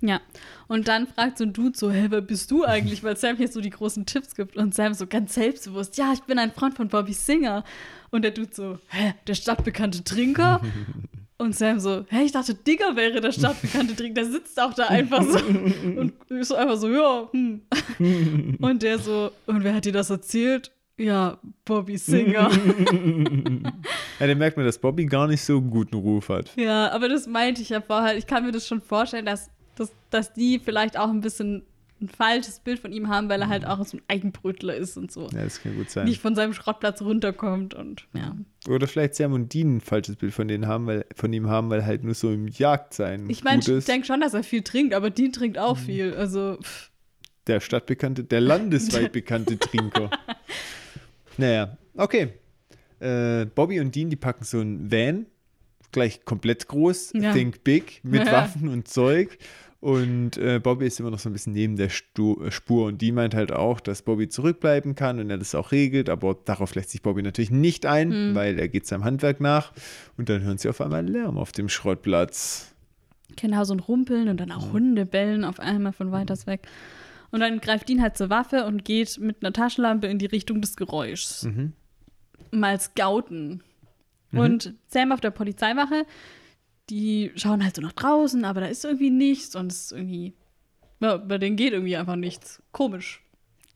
Ja, 0.03 0.19
und 0.67 0.87
dann 0.87 1.05
fragt 1.05 1.37
so 1.37 1.43
ein 1.43 1.53
Dude 1.53 1.77
so, 1.77 1.91
hey, 1.91 2.09
wer 2.09 2.21
bist 2.21 2.49
du 2.49 2.65
eigentlich? 2.65 3.03
Weil 3.03 3.17
Sam 3.17 3.37
hier 3.37 3.47
so 3.47 3.61
die 3.61 3.69
großen 3.69 4.07
Tipps 4.07 4.33
gibt 4.35 4.57
und 4.57 4.73
Sam 4.73 4.95
so 4.95 5.05
ganz 5.05 5.35
selbstbewusst, 5.35 5.95
ja, 5.97 6.11
ich 6.13 6.21
bin 6.21 6.39
ein 6.39 6.51
Freund 6.51 6.75
von 6.75 6.87
Bobby 6.87 7.13
Singer. 7.13 7.63
Und 8.09 8.23
der 8.23 8.31
Dude 8.31 8.49
so, 8.51 8.79
hä, 8.87 9.13
der 9.27 9.35
stadtbekannte 9.35 10.03
Trinker? 10.03 10.61
Und 11.41 11.55
Sam 11.55 11.79
so, 11.79 12.05
hey, 12.09 12.25
ich 12.25 12.31
dachte, 12.31 12.53
Digger 12.53 12.95
wäre 12.95 13.19
der 13.19 13.31
stadtbekannte 13.31 13.95
Drink. 13.95 14.13
Der 14.13 14.25
sitzt 14.25 14.61
auch 14.61 14.75
da 14.75 14.85
einfach 14.85 15.23
so 15.23 15.39
und 15.39 16.13
ist 16.29 16.49
so 16.49 16.55
einfach 16.55 16.77
so, 16.77 16.87
ja, 16.87 17.27
hm. 17.31 17.61
Und 18.61 18.83
der 18.83 18.99
so, 18.99 19.31
und 19.47 19.63
wer 19.63 19.73
hat 19.73 19.85
dir 19.85 19.91
das 19.91 20.11
erzählt? 20.11 20.71
Ja, 20.97 21.39
Bobby 21.65 21.97
Singer. 21.97 22.51
Ja, 24.19 24.27
da 24.27 24.35
merkt 24.35 24.55
man, 24.55 24.67
dass 24.67 24.77
Bobby 24.77 25.07
gar 25.07 25.25
nicht 25.25 25.41
so 25.41 25.57
einen 25.57 25.71
guten 25.71 25.95
Ruf 25.95 26.29
hat. 26.29 26.55
ja, 26.55 26.91
aber 26.91 27.09
das 27.09 27.25
meinte 27.25 27.63
ich 27.63 27.69
ja 27.69 27.81
vorher. 27.81 28.15
Ich 28.15 28.27
kann 28.27 28.45
mir 28.45 28.51
das 28.51 28.67
schon 28.67 28.79
vorstellen, 28.79 29.25
dass, 29.25 29.49
dass, 29.75 29.91
dass 30.11 30.31
die 30.33 30.59
vielleicht 30.59 30.95
auch 30.95 31.09
ein 31.09 31.21
bisschen 31.21 31.63
ein 32.01 32.09
falsches 32.09 32.59
Bild 32.59 32.79
von 32.79 32.91
ihm 32.91 33.07
haben, 33.09 33.29
weil 33.29 33.41
er 33.41 33.47
halt 33.47 33.65
auch 33.65 33.85
so 33.85 33.97
ein 33.97 34.01
Eigenbrötler 34.07 34.75
ist 34.75 34.97
und 34.97 35.11
so. 35.11 35.29
Ja, 35.29 35.43
das 35.43 35.61
kann 35.61 35.75
gut 35.75 35.89
sein. 35.89 36.05
Nicht 36.05 36.21
von 36.21 36.35
seinem 36.35 36.53
Schrottplatz 36.53 37.01
runterkommt 37.01 37.73
und 37.73 38.07
ja. 38.13 38.35
Oder 38.67 38.87
vielleicht 38.87 39.15
Sam 39.15 39.33
und 39.33 39.53
Dean 39.53 39.77
ein 39.77 39.81
falsches 39.81 40.15
Bild 40.15 40.33
von, 40.33 40.47
denen 40.47 40.67
haben, 40.67 40.87
weil, 40.87 41.05
von 41.15 41.31
ihm 41.33 41.47
haben, 41.49 41.69
weil 41.69 41.85
halt 41.85 42.03
nur 42.03 42.13
so 42.13 42.31
im 42.31 42.47
Jagd 42.47 42.93
sein 42.93 43.29
Ich 43.29 43.43
meine, 43.43 43.61
ich 43.61 43.85
denke 43.85 44.05
schon, 44.07 44.21
dass 44.21 44.33
er 44.33 44.43
viel 44.43 44.61
trinkt, 44.63 44.93
aber 44.93 45.09
Dean 45.09 45.31
trinkt 45.31 45.57
auch 45.57 45.77
viel. 45.77 46.13
Also, 46.15 46.57
pff. 46.61 46.89
Der 47.47 47.59
stadtbekannte, 47.59 48.23
der 48.23 48.41
landesweit 48.41 49.11
bekannte 49.13 49.57
Trinker. 49.57 50.11
Naja, 51.37 51.77
okay. 51.95 52.33
Äh, 52.99 53.45
Bobby 53.45 53.79
und 53.79 53.95
Dean, 53.95 54.09
die 54.09 54.15
packen 54.15 54.43
so 54.43 54.59
ein 54.59 54.91
Van, 54.91 55.25
gleich 55.91 56.23
komplett 56.23 56.67
groß, 56.67 57.13
Ja. 57.15 57.33
think 57.33 57.63
big, 57.63 58.01
mit 58.03 58.25
Ja. 58.25 58.31
Waffen 58.31 58.69
und 58.69 58.87
Zeug. 58.87 59.37
Und 59.81 60.37
äh, 60.37 60.59
Bobby 60.59 60.85
ist 60.85 60.99
immer 60.99 61.09
noch 61.09 61.17
so 61.19 61.27
ein 61.27 61.33
bisschen 61.33 61.53
neben 61.53 61.75
der 61.75 61.89
Stu 61.89 62.41
äh, 62.43 62.51
Spur. 62.51 62.85
Und 62.85 63.01
die 63.01 63.11
meint 63.11 63.33
halt 63.33 63.51
auch, 63.51 63.79
dass 63.79 64.03
Bobby 64.03 64.29
zurückbleiben 64.29 64.93
kann 64.95 65.19
und 65.19 65.29
er 65.31 65.39
das 65.39 65.55
auch 65.55 65.71
regelt. 65.71 66.07
Aber 66.07 66.37
darauf 66.45 66.75
lässt 66.75 66.91
sich 66.91 67.01
Bobby 67.01 67.23
natürlich 67.23 67.49
nicht 67.51 67.85
ein, 67.87 68.11
Hm. 68.11 68.35
weil 68.35 68.59
er 68.59 68.67
geht 68.69 68.85
seinem 68.85 69.03
Handwerk 69.03 69.41
nach. 69.41 69.73
Und 70.17 70.29
dann 70.29 70.43
hören 70.43 70.59
sie 70.59 70.69
auf 70.69 70.81
einmal 70.81 71.05
Lärm 71.05 71.37
auf 71.37 71.51
dem 71.51 71.67
Schrottplatz. 71.67 72.67
genau 73.37 73.63
so 73.63 73.73
ein 73.73 73.79
Rumpeln 73.79 74.27
und 74.27 74.39
dann 74.41 74.51
auch 74.51 74.71
Hunde 74.73 75.05
bellen 75.05 75.45
auf 75.45 75.59
einmal 75.59 75.93
von 75.93 76.11
weiters 76.11 76.45
weg. 76.47 76.67
Und 77.31 77.39
dann 77.39 77.59
greift 77.61 77.87
Dean 77.89 78.01
halt 78.01 78.17
zur 78.17 78.29
Waffe 78.29 78.65
und 78.65 78.83
geht 78.83 79.17
mit 79.19 79.37
einer 79.41 79.53
Taschenlampe 79.53 80.05
in 80.07 80.19
die 80.19 80.25
Richtung 80.25 80.59
des 80.61 80.75
Geräuschs. 80.75 81.47
Mal 82.51 82.79
scouten. 82.79 83.63
Und 84.33 84.73
Sam 84.87 85.11
auf 85.13 85.21
der 85.21 85.31
Polizeiwache, 85.31 86.05
die 86.89 87.31
schauen 87.35 87.63
halt 87.63 87.75
so 87.75 87.81
nach 87.81 87.93
draußen, 87.93 88.43
aber 88.45 88.61
da 88.61 88.67
ist 88.67 88.83
irgendwie 88.83 89.09
nichts 89.09 89.55
und 89.55 89.71
es 89.71 89.85
ist 89.85 89.91
irgendwie, 89.93 90.33
ja, 90.99 91.17
bei 91.17 91.37
denen 91.37 91.55
geht 91.55 91.73
irgendwie 91.73 91.95
einfach 91.95 92.15
nichts. 92.15 92.61
Komisch. 92.71 93.21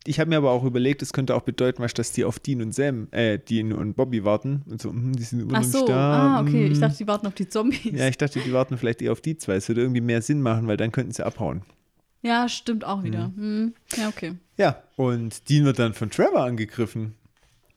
Ich 0.06 0.20
habe 0.20 0.30
mir 0.30 0.36
aber 0.36 0.52
auch 0.52 0.62
überlegt, 0.62 1.02
es 1.02 1.12
könnte 1.12 1.34
auch 1.34 1.42
bedeuten, 1.42 1.82
weißt, 1.82 1.98
dass 1.98 2.12
die 2.12 2.24
auf 2.24 2.38
Dean 2.38 2.62
und 2.62 2.72
Sam, 2.72 3.08
äh, 3.10 3.38
Dean 3.38 3.72
und 3.72 3.94
Bobby 3.94 4.24
warten. 4.24 4.62
Und 4.66 4.80
so, 4.80 4.90
hm, 4.90 5.14
die 5.16 5.22
sind 5.24 5.40
immer 5.40 5.58
Ach 5.58 5.64
so, 5.64 5.84
da. 5.86 6.36
ah, 6.36 6.40
okay. 6.40 6.66
Ich 6.66 6.74
hm. 6.74 6.80
dachte, 6.80 6.98
die 6.98 7.06
warten 7.08 7.26
auf 7.26 7.34
die 7.34 7.48
Zombies. 7.48 7.92
Ja, 7.92 8.06
ich 8.06 8.16
dachte, 8.16 8.38
die 8.40 8.52
warten 8.52 8.78
vielleicht 8.78 9.02
eher 9.02 9.12
auf 9.12 9.20
die 9.20 9.36
zwei. 9.36 9.56
Es 9.56 9.68
würde 9.68 9.80
irgendwie 9.80 10.00
mehr 10.00 10.22
Sinn 10.22 10.42
machen, 10.42 10.68
weil 10.68 10.76
dann 10.76 10.92
könnten 10.92 11.12
sie 11.12 11.26
abhauen. 11.26 11.62
Ja, 12.22 12.48
stimmt 12.48 12.84
auch 12.84 13.02
wieder. 13.02 13.32
Hm. 13.36 13.74
Ja, 13.96 14.08
okay. 14.08 14.34
Ja, 14.58 14.82
und 14.96 15.48
Dean 15.48 15.64
wird 15.64 15.78
dann 15.78 15.92
von 15.92 16.10
Trevor 16.10 16.44
angegriffen. 16.44 17.14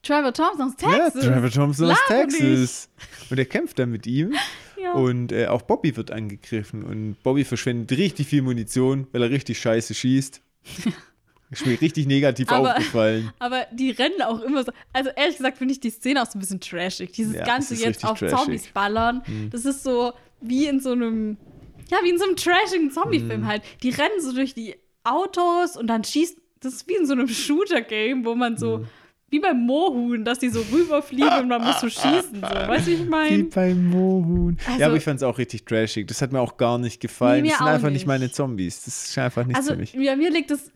Trevor 0.04 0.34
Thompson 0.34 0.68
aus 0.68 0.76
Texas. 0.76 1.24
Ja, 1.26 1.32
Trevor 1.34 1.50
Thompson 1.52 1.92
aus 1.92 1.98
nicht. 2.10 2.40
Texas. 2.40 2.90
Und 3.30 3.38
er 3.38 3.46
kämpft 3.46 3.80
dann 3.80 3.92
mit 3.92 4.06
ihm. 4.08 4.34
Ja. 4.82 4.94
Und 4.94 5.34
äh, 5.34 5.48
auch 5.48 5.62
Bobby 5.64 5.98
wird 5.98 6.10
angegriffen. 6.10 6.84
Und 6.84 7.22
Bobby 7.22 7.44
verschwendet 7.44 7.98
richtig 7.98 8.28
viel 8.28 8.42
Munition, 8.42 9.08
weil 9.12 9.24
er 9.24 9.30
richtig 9.30 9.60
scheiße 9.60 9.94
schießt. 9.94 10.42
Ist 11.52 11.66
mir 11.66 11.82
richtig 11.82 12.08
negativ 12.08 12.48
Aber- 12.50 12.72
aufgefallen. 12.78 13.30
Aber 13.40 13.66
die 13.74 13.92
rennen 13.92 14.22
auch 14.22 14.40
immer 14.42 14.64
so. 14.64 14.72
Also 14.94 15.10
ehrlich 15.18 15.36
gesagt 15.36 15.58
finde 15.58 15.74
ich 15.74 15.82
die 15.82 15.90
Szene 15.90 16.22
auch 16.22 16.28
so 16.32 16.38
ein 16.38 16.40
bisschen 16.40 16.62
trashig. 16.62 17.12
Dieses 17.12 17.36
Ja, 17.36 17.44
Ganze 17.44 17.76
jetzt 17.76 18.06
auf 18.06 18.20
trashig. 18.20 18.34
Mhm. 18.38 18.38
Zombies 18.46 18.68
ballern. 18.68 19.22
Das 19.52 19.66
ist 19.66 19.84
so 19.84 20.14
wie 20.40 20.66
in 20.68 20.80
so 20.80 20.94
einem, 20.94 21.36
ja, 21.92 21.98
wie 22.04 22.12
in 22.12 22.18
so 22.18 22.24
einem 22.24 22.38
trashigen 22.38 22.90
Zombie-Film 22.90 23.42
Mhm. 23.42 23.48
halt. 23.48 23.64
Die 23.84 23.90
rennen 23.90 24.22
so 24.22 24.32
durch 24.34 24.54
die 24.54 24.76
Autos 25.04 25.76
und 25.76 25.88
dann 25.88 26.06
schießt. 26.06 26.38
Das 26.62 26.74
ist 26.74 26.88
wie 26.88 26.96
in 26.96 27.06
so 27.06 27.12
einem 27.14 27.28
Shooter-Game, 27.28 28.24
wo 28.24 28.34
man 28.36 28.54
Mhm. 28.54 28.58
Wie 29.30 29.39
beim 29.39 29.65
Mohun, 29.65 30.26
dass 30.26 30.39
die 30.39 30.49
so 30.49 30.61
rüberfliegen 30.72 31.39
und 31.41 31.47
man 31.47 31.64
muss 31.64 31.80
so 31.81 31.89
schießen. 31.89 32.35
So. 32.35 32.41
Weißt 32.41 32.88
du, 32.88 32.91
wie 32.91 32.95
ich 32.95 33.01
Wie 33.06 33.10
meine? 33.10 33.43
beim 33.45 33.88
Mohun. 33.89 34.57
Also- 34.68 34.80
ja, 34.80 34.88
aber 34.88 34.95
ich 34.97 35.03
fand 35.03 35.18
es 35.18 35.23
auch 35.23 35.38
richtig 35.38 35.65
trashig. 35.65 36.07
Das 36.07 36.22
hat 36.22 36.31
mir 36.31 36.39
auch 36.41 36.57
gar 36.57 36.77
nicht 36.77 36.99
gefallen. 36.99 37.43
Nee, 37.43 37.49
das 37.49 37.57
sind 37.60 37.68
einfach 37.68 37.88
nicht 37.89 37.93
nicht. 37.99 38.07
meine 38.07 38.31
Zombies. 38.31 38.84
Das 38.85 39.06
ist 39.10 39.18
einfach 39.18 39.45
nichts 39.45 39.60
Also, 39.60 39.73
für 39.73 39.77
mich. 39.80 39.93
ja, 39.93 40.15
mir 40.15 40.31
liegt 40.31 40.51
es 40.51 40.72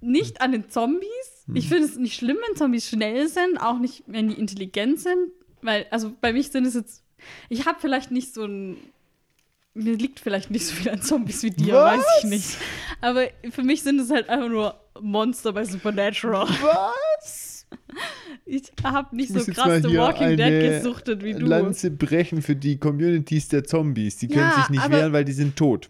nicht 0.00 0.40
an 0.40 0.52
den 0.52 0.68
Zombies. 0.70 1.08
Hm. 1.46 1.56
Ich 1.56 1.68
finde 1.68 1.84
es 1.84 1.96
nicht 1.96 2.14
schlimm, 2.16 2.36
wenn 2.48 2.56
Zombies 2.56 2.88
schnell 2.88 3.28
sind, 3.28 3.58
auch 3.58 3.78
nicht, 3.78 4.04
wenn 4.06 4.28
die 4.28 4.34
intelligent 4.38 5.00
sind. 5.00 5.30
Weil, 5.60 5.86
also 5.90 6.12
bei 6.20 6.32
mich 6.32 6.50
sind 6.50 6.66
es 6.66 6.74
jetzt. 6.74 7.02
Ich 7.48 7.66
habe 7.66 7.78
vielleicht 7.80 8.10
nicht 8.10 8.34
so 8.34 8.44
ein. 8.44 8.76
Mir 9.74 9.94
liegt 9.96 10.20
vielleicht 10.20 10.50
nicht 10.50 10.66
so 10.66 10.74
viel 10.74 10.90
an 10.90 11.00
Zombies 11.00 11.42
wie 11.44 11.50
dir, 11.50 11.74
Was? 11.74 11.98
weiß 11.98 12.04
ich 12.18 12.24
nicht. 12.30 12.56
Aber 13.00 13.24
für 13.52 13.62
mich 13.62 13.82
sind 13.82 13.98
es 14.00 14.10
halt 14.10 14.28
einfach 14.28 14.48
nur 14.48 14.78
Monster 15.00 15.52
bei 15.52 15.64
Supernatural. 15.64 16.46
Was? 16.60 17.51
Ich 18.44 18.72
habe 18.82 19.14
nicht 19.14 19.30
Ich 19.34 19.44
so 19.44 19.52
krass 19.52 19.82
The 19.82 19.96
Walking 19.96 20.36
Dead 20.36 20.60
gesuchtet 20.82 21.22
wie 21.22 21.32
du. 21.34 21.46
Lanze 21.46 21.90
brechen 21.90 22.42
für 22.42 22.56
die 22.56 22.76
Communities 22.78 23.48
der 23.48 23.64
Zombies. 23.64 24.16
Die 24.18 24.28
können 24.28 24.40
Ja, 24.50 24.56
sich 24.60 24.70
nicht 24.70 24.90
wehren, 24.90 25.12
weil 25.12 25.24
die 25.24 25.32
sind 25.32 25.56
tot. 25.56 25.88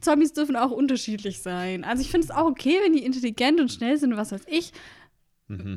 Zombies 0.00 0.32
dürfen 0.32 0.56
auch 0.56 0.70
unterschiedlich 0.70 1.40
sein. 1.40 1.84
Also 1.84 2.02
ich 2.02 2.10
finde 2.10 2.26
es 2.26 2.30
auch 2.30 2.46
okay, 2.46 2.76
wenn 2.84 2.92
die 2.92 3.04
intelligent 3.04 3.60
und 3.60 3.70
schnell 3.70 3.96
sind 3.98 4.12
und 4.12 4.18
was 4.18 4.32
weiß 4.32 4.42
ich. 4.46 4.72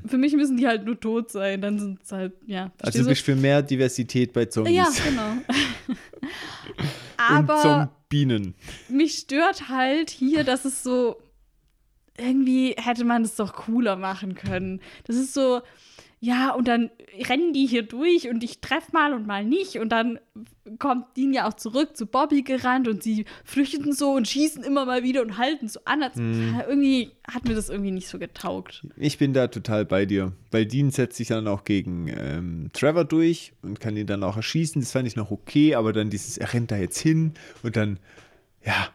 Für 0.07 0.17
mich 0.17 0.33
müssen 0.33 0.55
die 0.55 0.67
halt 0.67 0.85
nur 0.85 0.97
tot 0.97 1.31
sein, 1.31 1.59
dann 1.59 1.77
sind 1.79 1.99
es 2.01 2.11
halt, 2.13 2.31
ja. 2.45 2.71
Also 2.81 2.99
du 3.03 3.09
bist 3.09 3.23
für 3.23 3.35
mehr 3.35 3.61
Diversität 3.61 4.31
bei 4.31 4.45
Zombies. 4.45 4.73
Ja, 4.73 4.87
genau. 5.05 5.31
Und 7.17 7.49
Aber 7.49 7.89
Zombinen. 8.09 8.55
mich 8.87 9.15
stört 9.17 9.67
halt 9.67 10.09
hier, 10.09 10.43
dass 10.45 10.63
es 10.63 10.81
so 10.83 11.17
irgendwie 12.17 12.75
hätte 12.77 13.05
man 13.05 13.23
es 13.23 13.35
doch 13.35 13.53
cooler 13.53 13.95
machen 13.95 14.35
können. 14.35 14.81
Das 15.05 15.15
ist 15.15 15.33
so, 15.33 15.61
ja, 16.19 16.51
und 16.51 16.67
dann 16.67 16.89
rennen 17.29 17.53
die 17.53 17.67
hier 17.67 17.83
durch 17.83 18.27
und 18.29 18.43
ich 18.43 18.59
treffe 18.59 18.91
mal 18.93 19.13
und 19.13 19.27
mal 19.27 19.45
nicht 19.45 19.77
und 19.77 19.89
dann 19.89 20.19
kommt 20.79 21.15
Dean 21.15 21.33
ja 21.33 21.47
auch 21.47 21.53
zurück 21.53 21.95
zu 21.95 22.07
Bobby 22.07 22.41
gerannt 22.41 22.87
und 22.87 23.03
sie 23.03 23.25
flüchten 23.43 23.93
so 23.93 24.13
und 24.13 24.27
schießen 24.27 24.63
immer 24.63 24.85
mal 24.85 25.03
wieder 25.03 25.21
und 25.21 25.37
halten 25.37 25.67
so 25.67 25.81
an. 25.85 26.03
Hm. 26.13 26.61
Irgendwie 26.67 27.11
hat 27.31 27.45
mir 27.45 27.53
das 27.53 27.69
irgendwie 27.69 27.91
nicht 27.91 28.07
so 28.07 28.17
getaugt. 28.17 28.87
Ich 28.97 29.17
bin 29.17 29.33
da 29.33 29.47
total 29.47 29.85
bei 29.85 30.05
dir. 30.05 30.31
Weil 30.49 30.65
Dean 30.65 30.89
setzt 30.89 31.17
sich 31.17 31.27
dann 31.27 31.47
auch 31.47 31.63
gegen 31.63 32.07
ähm, 32.07 32.69
Trevor 32.73 33.05
durch 33.05 33.53
und 33.61 33.79
kann 33.79 33.95
ihn 33.95 34.07
dann 34.07 34.23
auch 34.23 34.37
erschießen. 34.37 34.81
Das 34.81 34.93
fand 34.93 35.07
ich 35.07 35.15
noch 35.15 35.31
okay, 35.31 35.75
aber 35.75 35.93
dann 35.93 36.09
dieses, 36.09 36.37
er 36.37 36.53
rennt 36.53 36.71
da 36.71 36.77
jetzt 36.77 36.97
hin 36.97 37.33
und 37.61 37.75
dann, 37.75 37.99
ja, 38.65 38.87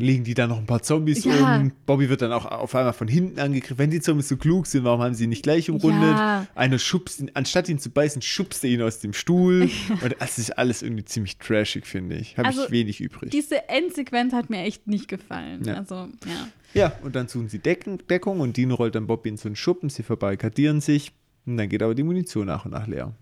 legen 0.00 0.24
die 0.24 0.34
da 0.34 0.46
noch 0.46 0.58
ein 0.58 0.66
paar 0.66 0.82
Zombies 0.82 1.24
Ja. 1.24 1.56
um. 1.58 1.72
Bobby 1.86 2.08
wird 2.08 2.22
dann 2.22 2.32
auch 2.32 2.46
auf 2.46 2.74
einmal 2.74 2.92
von 2.92 3.08
hinten 3.08 3.38
angegriffen. 3.38 3.78
Wenn 3.78 3.90
die 3.90 4.00
Zombies 4.00 4.28
so 4.28 4.36
klug 4.36 4.66
sind, 4.66 4.84
warum 4.84 5.00
haben 5.00 5.14
sie 5.14 5.24
ihn 5.24 5.30
nicht 5.30 5.42
gleich 5.42 5.70
umrundet? 5.70 6.10
Ja. 6.10 6.46
Einer 6.54 6.78
schubst 6.78 7.20
ihn, 7.20 7.30
anstatt 7.34 7.68
ihn 7.68 7.78
zu 7.78 7.90
beißen, 7.90 8.22
schubst 8.22 8.64
er 8.64 8.70
ihn 8.70 8.82
aus 8.82 8.98
dem 9.00 9.12
Stuhl. 9.12 9.70
und 10.02 10.16
das 10.18 10.38
ist 10.38 10.56
alles 10.58 10.82
irgendwie 10.82 11.04
ziemlich 11.04 11.38
trashig, 11.38 11.86
finde 11.86 12.16
ich. 12.16 12.36
Habe 12.38 12.48
Also, 12.48 12.64
ich 12.64 12.70
wenig 12.70 13.00
übrig. 13.00 13.30
Diese 13.30 13.68
Endsequenz 13.68 14.32
hat 14.32 14.50
mir 14.50 14.62
echt 14.62 14.86
nicht 14.86 15.08
gefallen. 15.08 15.62
Ja. 15.64 15.74
Also, 15.74 15.94
ja. 16.26 16.48
Ja, 16.72 16.92
und 17.02 17.16
dann 17.16 17.26
suchen 17.26 17.48
sie 17.48 17.58
Decken, 17.58 17.98
Deckung 18.08 18.38
und 18.40 18.56
Dino 18.56 18.76
rollt 18.76 18.94
dann 18.94 19.06
Bobby 19.08 19.28
in 19.30 19.36
so 19.36 19.48
einen 19.48 19.56
Schuppen, 19.56 19.88
sie 19.90 20.04
verbarrikadieren 20.04 20.80
sich 20.80 21.12
und 21.44 21.56
dann 21.56 21.68
geht 21.68 21.82
aber 21.82 21.94
die 21.96 22.04
Munition 22.04 22.46
nach 22.46 22.64
und 22.64 22.70
nach 22.70 22.86
leer. 22.86 23.12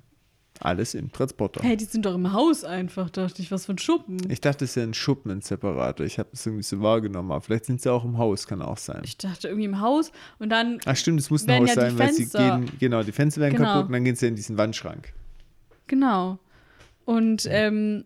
Alles 0.61 0.95
im 0.95 1.13
Transporter. 1.13 1.63
Hey, 1.63 1.77
die 1.77 1.85
sind 1.85 2.05
doch 2.05 2.15
im 2.15 2.33
Haus 2.33 2.65
einfach, 2.65 3.11
dachte 3.11 3.41
ich, 3.43 3.51
was 3.51 3.67
für 3.67 3.73
ein 3.75 3.79
Schuppen. 3.79 4.17
Ich 4.31 4.41
dachte, 4.41 4.65
es 4.65 4.73
ist 4.73 4.77
ja 4.77 4.83
ein 4.83 4.95
Schuppen, 4.95 5.31
ein 5.31 5.41
separater. 5.41 6.05
Ich 6.05 6.19
habe 6.19 6.29
das 6.33 6.45
irgendwie 6.45 6.65
so 6.65 6.81
wahrgenommen, 6.81 7.31
aber 7.31 7.41
vielleicht 7.41 7.67
sind 7.67 7.81
sie 7.81 7.93
auch 7.93 8.05
im 8.05 8.19
Haus, 8.19 8.47
kann 8.47 8.61
auch 8.63 8.77
sein. 8.79 9.01
Ich 9.05 9.17
dachte 9.17 9.49
irgendwie 9.49 9.67
im 9.67 9.81
Haus 9.81 10.11
und 10.39 10.49
dann 10.51 10.79
Ach 10.85 10.97
stimmt, 10.97 11.21
es 11.21 11.31
muss 11.31 11.47
ein 11.47 11.61
Haus 11.61 11.69
ja 11.69 11.75
sein, 11.75 11.99
weil 11.99 12.13
sie 12.13 12.27
gehen, 12.29 12.71
genau, 12.81 13.03
die 13.03 13.13
Fenster 13.13 13.41
werden 13.41 13.57
Genau. 13.57 13.73
kaputt 13.73 13.87
und 13.87 13.93
dann 13.93 14.05
gehen 14.05 14.17
sie 14.17 14.27
in 14.27 14.35
diesen 14.37 14.59
Wandschrank. 14.59 15.13
Genau. 15.87 16.39
Und 17.05 17.47
ähm, 17.51 18.05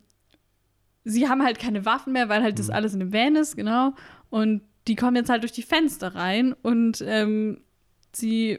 sie 1.04 1.28
haben 1.28 1.42
halt 1.42 1.58
keine 1.58 1.84
Waffen 1.84 2.12
mehr, 2.12 2.28
weil 2.28 2.42
halt 2.42 2.58
das 2.58 2.70
alles 2.70 2.94
in 2.94 3.00
dem 3.00 3.12
Van 3.12 3.34
ist, 3.36 3.56
genau. 3.56 3.94
Und 4.30 4.62
die 4.88 4.94
kommen 4.96 5.16
jetzt 5.16 5.30
halt 5.30 5.42
durch 5.42 5.52
die 5.52 5.62
Fenster 5.62 6.14
rein 6.14 6.52
und 6.62 7.02
ähm, 7.06 7.60
sie 8.12 8.58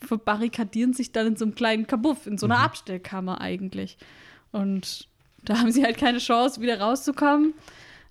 verbarrikadieren 0.00 0.92
sich 0.92 1.12
dann 1.12 1.28
in 1.28 1.36
so 1.36 1.44
einem 1.44 1.54
kleinen 1.54 1.86
Kabuff, 1.86 2.26
in 2.26 2.38
so 2.38 2.46
einer 2.46 2.58
Abstellkammer 2.58 3.40
eigentlich. 3.40 3.96
Und 4.52 5.08
da 5.44 5.58
haben 5.58 5.72
sie 5.72 5.84
halt 5.84 5.98
keine 5.98 6.18
Chance, 6.18 6.60
wieder 6.60 6.80
rauszukommen. 6.80 7.54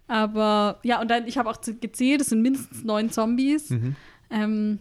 Aber 0.08 0.80
ja, 0.84 1.02
und 1.02 1.10
dann, 1.10 1.28
ich 1.28 1.38
habe 1.38 1.50
auch 1.50 1.60
gezählt, 1.62 2.22
es 2.22 2.28
sind 2.30 2.42
mindestens 2.42 2.84
neun 2.84 3.10
Zombies. 3.12 3.70
Ähm, 4.30 4.80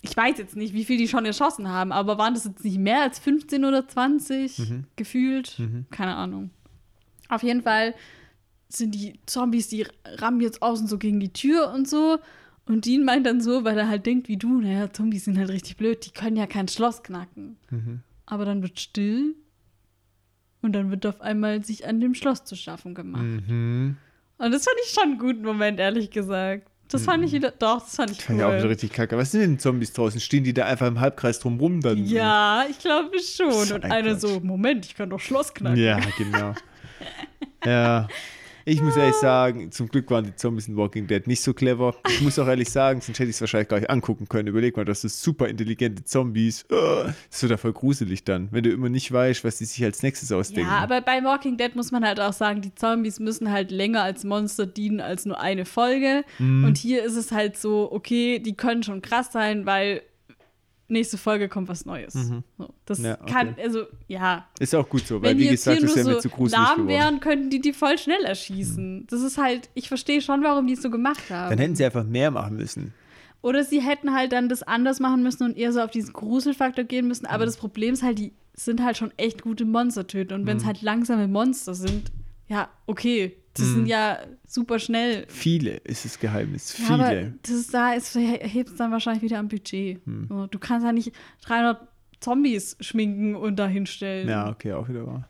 ich 0.00 0.16
weiß 0.16 0.38
jetzt 0.38 0.54
nicht, 0.56 0.74
wie 0.74 0.84
viel 0.84 0.96
die 0.98 1.08
schon 1.08 1.24
erschossen 1.24 1.68
haben, 1.68 1.90
aber 1.92 2.18
waren 2.18 2.34
das 2.34 2.44
jetzt 2.44 2.64
nicht 2.64 2.78
mehr 2.78 3.02
als 3.02 3.18
15 3.18 3.64
oder 3.64 3.88
20 3.88 4.56
gefühlt? 4.96 5.56
Keine 5.90 6.14
Ahnung. 6.14 6.50
Auf 7.28 7.42
jeden 7.42 7.62
Fall 7.62 7.94
sind 8.68 8.94
die 8.94 9.18
Zombies, 9.26 9.68
die 9.68 9.86
rammen 10.04 10.40
jetzt 10.40 10.62
außen 10.62 10.86
so 10.86 10.98
gegen 10.98 11.20
die 11.20 11.32
Tür 11.32 11.72
und 11.72 11.88
so. 11.88 12.18
Und 12.68 12.84
Dean 12.84 13.04
meint 13.04 13.26
dann 13.26 13.40
so, 13.40 13.64
weil 13.64 13.78
er 13.78 13.88
halt 13.88 14.04
denkt 14.06 14.28
wie 14.28 14.36
du, 14.36 14.60
naja, 14.60 14.92
Zombies 14.92 15.24
sind 15.24 15.38
halt 15.38 15.48
richtig 15.48 15.76
blöd, 15.76 16.04
die 16.06 16.10
können 16.10 16.36
ja 16.36 16.46
kein 16.46 16.68
Schloss 16.68 17.02
knacken. 17.02 17.56
Aber 18.26 18.44
dann 18.44 18.62
wird 18.62 18.78
still 18.78 19.34
Und 20.60 20.72
dann 20.74 20.90
wird 20.90 21.06
auf 21.06 21.20
einmal 21.20 21.64
sich 21.64 21.86
an 21.86 22.00
dem 22.00 22.14
Schloss 22.14 22.44
zu 22.44 22.56
schaffen 22.56 22.94
gemacht. 22.94 23.22
Mhm. 23.22 23.96
Und 24.38 24.52
das 24.52 24.64
fand 24.64 24.76
ich 24.84 24.90
schon 24.92 25.02
einen 25.04 25.18
guten 25.18 25.42
Moment, 25.42 25.80
ehrlich 25.80 26.10
gesagt. 26.10 26.68
Das 26.90 27.04
fand 27.04 27.22
ich 27.24 27.32
wieder, 27.32 27.50
doch, 27.50 27.80
das 27.80 27.96
fand 27.96 28.10
ich 28.12 28.22
Fand 28.22 28.38
ich 28.38 28.44
auch 28.44 28.50
wieder 28.52 28.62
cool. 28.62 28.68
richtig 28.68 28.92
kacke. 28.92 29.16
Was 29.18 29.30
sind 29.32 29.40
denn 29.42 29.58
Zombies 29.58 29.92
draußen? 29.92 30.20
Stehen 30.20 30.44
die 30.44 30.54
da 30.54 30.64
einfach 30.64 30.86
im 30.86 30.98
Halbkreis 31.00 31.38
drumrum 31.38 31.80
dann? 31.82 32.02
Ja, 32.06 32.64
ich 32.70 32.78
glaube 32.78 33.10
schon. 33.20 33.50
So 33.66 33.74
Und 33.74 33.84
ein 33.84 33.92
einer 33.92 34.10
Quatsch. 34.12 34.20
so, 34.20 34.40
Moment, 34.40 34.86
ich 34.86 34.94
kann 34.94 35.10
doch 35.10 35.20
Schloss 35.20 35.52
knacken. 35.52 35.76
Ja, 35.82 35.98
genau. 36.16 36.54
ja. 37.64 38.08
Ich 38.68 38.82
muss 38.82 38.98
ehrlich 38.98 39.14
sagen, 39.14 39.72
zum 39.72 39.88
Glück 39.88 40.10
waren 40.10 40.26
die 40.26 40.36
Zombies 40.36 40.68
in 40.68 40.76
Walking 40.76 41.06
Dead 41.06 41.26
nicht 41.26 41.40
so 41.40 41.54
clever. 41.54 41.94
Ich 42.06 42.20
muss 42.20 42.38
auch 42.38 42.46
ehrlich 42.46 42.68
sagen, 42.68 43.00
sonst 43.00 43.18
hätte 43.18 43.30
ich 43.30 43.36
es 43.36 43.40
wahrscheinlich 43.40 43.68
gar 43.68 43.78
nicht 43.78 43.88
angucken 43.88 44.28
können. 44.28 44.46
Überleg 44.46 44.76
mal, 44.76 44.84
das 44.84 45.00
sind 45.00 45.10
super 45.10 45.48
intelligente 45.48 46.04
Zombies. 46.04 46.66
Ah, 46.70 47.14
Das 47.30 47.40
wird 47.40 47.50
ja 47.50 47.56
voll 47.56 47.72
gruselig 47.72 48.24
dann, 48.24 48.48
wenn 48.50 48.62
du 48.62 48.70
immer 48.70 48.90
nicht 48.90 49.10
weißt, 49.10 49.42
was 49.42 49.56
die 49.56 49.64
sich 49.64 49.82
als 49.82 50.02
nächstes 50.02 50.30
ausdenken. 50.32 50.68
Ja, 50.70 50.80
aber 50.80 51.00
bei 51.00 51.24
Walking 51.24 51.56
Dead 51.56 51.74
muss 51.76 51.92
man 51.92 52.04
halt 52.04 52.20
auch 52.20 52.34
sagen, 52.34 52.60
die 52.60 52.74
Zombies 52.74 53.20
müssen 53.20 53.50
halt 53.50 53.70
länger 53.70 54.02
als 54.02 54.24
Monster 54.24 54.66
dienen 54.66 55.00
als 55.00 55.24
nur 55.24 55.40
eine 55.40 55.64
Folge. 55.64 56.24
Mhm. 56.38 56.64
Und 56.64 56.76
hier 56.76 57.02
ist 57.04 57.16
es 57.16 57.32
halt 57.32 57.56
so, 57.56 57.90
okay, 57.90 58.38
die 58.38 58.52
können 58.54 58.82
schon 58.82 59.00
krass 59.00 59.32
sein, 59.32 59.64
weil 59.64 60.02
nächste 60.88 61.18
Folge 61.18 61.48
kommt 61.48 61.68
was 61.68 61.84
Neues. 61.84 62.14
So, 62.14 62.42
das 62.86 62.98
Mhm. 62.98 63.04
Ja, 63.04 63.20
okay. 63.20 63.32
kann, 63.32 63.54
also, 63.62 63.84
ja. 64.06 64.46
Ist 64.58 64.74
auch 64.74 64.88
gut 64.88 65.06
so, 65.06 65.20
weil 65.22 65.30
Wenn 65.30 65.38
wie 65.38 65.48
gesagt, 65.48 65.78
hier 65.78 65.86
das 65.86 65.94
nur 65.94 66.00
ist 66.02 66.06
ja 66.08 66.14
so 66.14 66.20
zu 66.20 66.28
gruselig 66.30 66.52
lahm 66.60 66.76
geworden. 66.78 66.84
Mhm. 66.84 66.88
wären, 66.88 67.20
könnten 67.20 67.50
die 67.50 67.60
die 67.60 67.72
voll 67.72 67.98
schnell 67.98 68.24
erschießen. 68.24 69.06
Das 69.10 69.20
ist 69.22 69.38
halt, 69.38 69.68
ich 69.74 69.88
verstehe 69.88 70.20
schon, 70.22 70.42
warum 70.42 70.66
die 70.66 70.72
es 70.74 70.82
so 70.82 70.90
gemacht 70.90 71.30
haben. 71.30 71.50
Dann 71.50 71.58
hätten 71.58 71.76
sie 71.76 71.84
einfach 71.84 72.04
mehr 72.04 72.30
machen 72.30 72.56
müssen. 72.56 72.94
Oder 73.40 73.62
sie 73.64 73.80
hätten 73.80 74.14
halt 74.14 74.32
dann 74.32 74.48
das 74.48 74.62
anders 74.64 74.98
machen 74.98 75.22
müssen 75.22 75.44
und 75.44 75.56
eher 75.56 75.72
so 75.72 75.80
auf 75.80 75.90
diesen 75.92 76.12
Gruselfaktor 76.12 76.84
gehen 76.84 77.06
müssen. 77.06 77.26
Aber 77.26 77.44
Mhm. 77.44 77.48
das 77.48 77.56
Problem 77.56 77.94
ist 77.94 78.02
halt, 78.02 78.18
die 78.18 78.32
sind 78.54 78.82
halt 78.82 78.96
schon 78.96 79.12
echt 79.16 79.42
gute 79.42 79.64
Monstertöter. 79.64 80.34
Und 80.34 80.46
wenn 80.46 80.56
es 80.56 80.64
halt 80.64 80.82
langsame 80.82 81.28
Monster 81.28 81.74
sind, 81.74 82.10
ja, 82.48 82.68
okay. 82.86 83.36
Mhm. 83.58 83.64
sind 83.64 83.86
ja 83.86 84.18
super 84.48 84.78
schnell. 84.78 85.26
Viele 85.28 85.76
ist 85.84 86.04
das 86.04 86.18
Geheimnis. 86.18 86.76
Ja, 86.78 86.94
aber 86.94 87.08
Viele. 87.08 87.34
das 87.42 87.50
ist, 87.50 87.74
da 87.74 87.92
ist, 87.92 88.14
hebt 88.16 88.70
es 88.70 88.76
dann 88.76 88.90
wahrscheinlich 88.90 89.22
wieder 89.22 89.38
am 89.38 89.48
Budget. 89.48 90.04
Hm. 90.04 90.48
Du 90.50 90.58
kannst 90.58 90.84
ja 90.84 90.92
nicht 90.92 91.12
300 91.42 91.86
Zombies 92.20 92.76
schminken 92.80 93.36
und 93.36 93.56
dahinstellen. 93.56 94.28
Ja, 94.28 94.50
okay, 94.50 94.72
auch 94.72 94.88
wieder 94.88 95.06
wahr. 95.06 95.28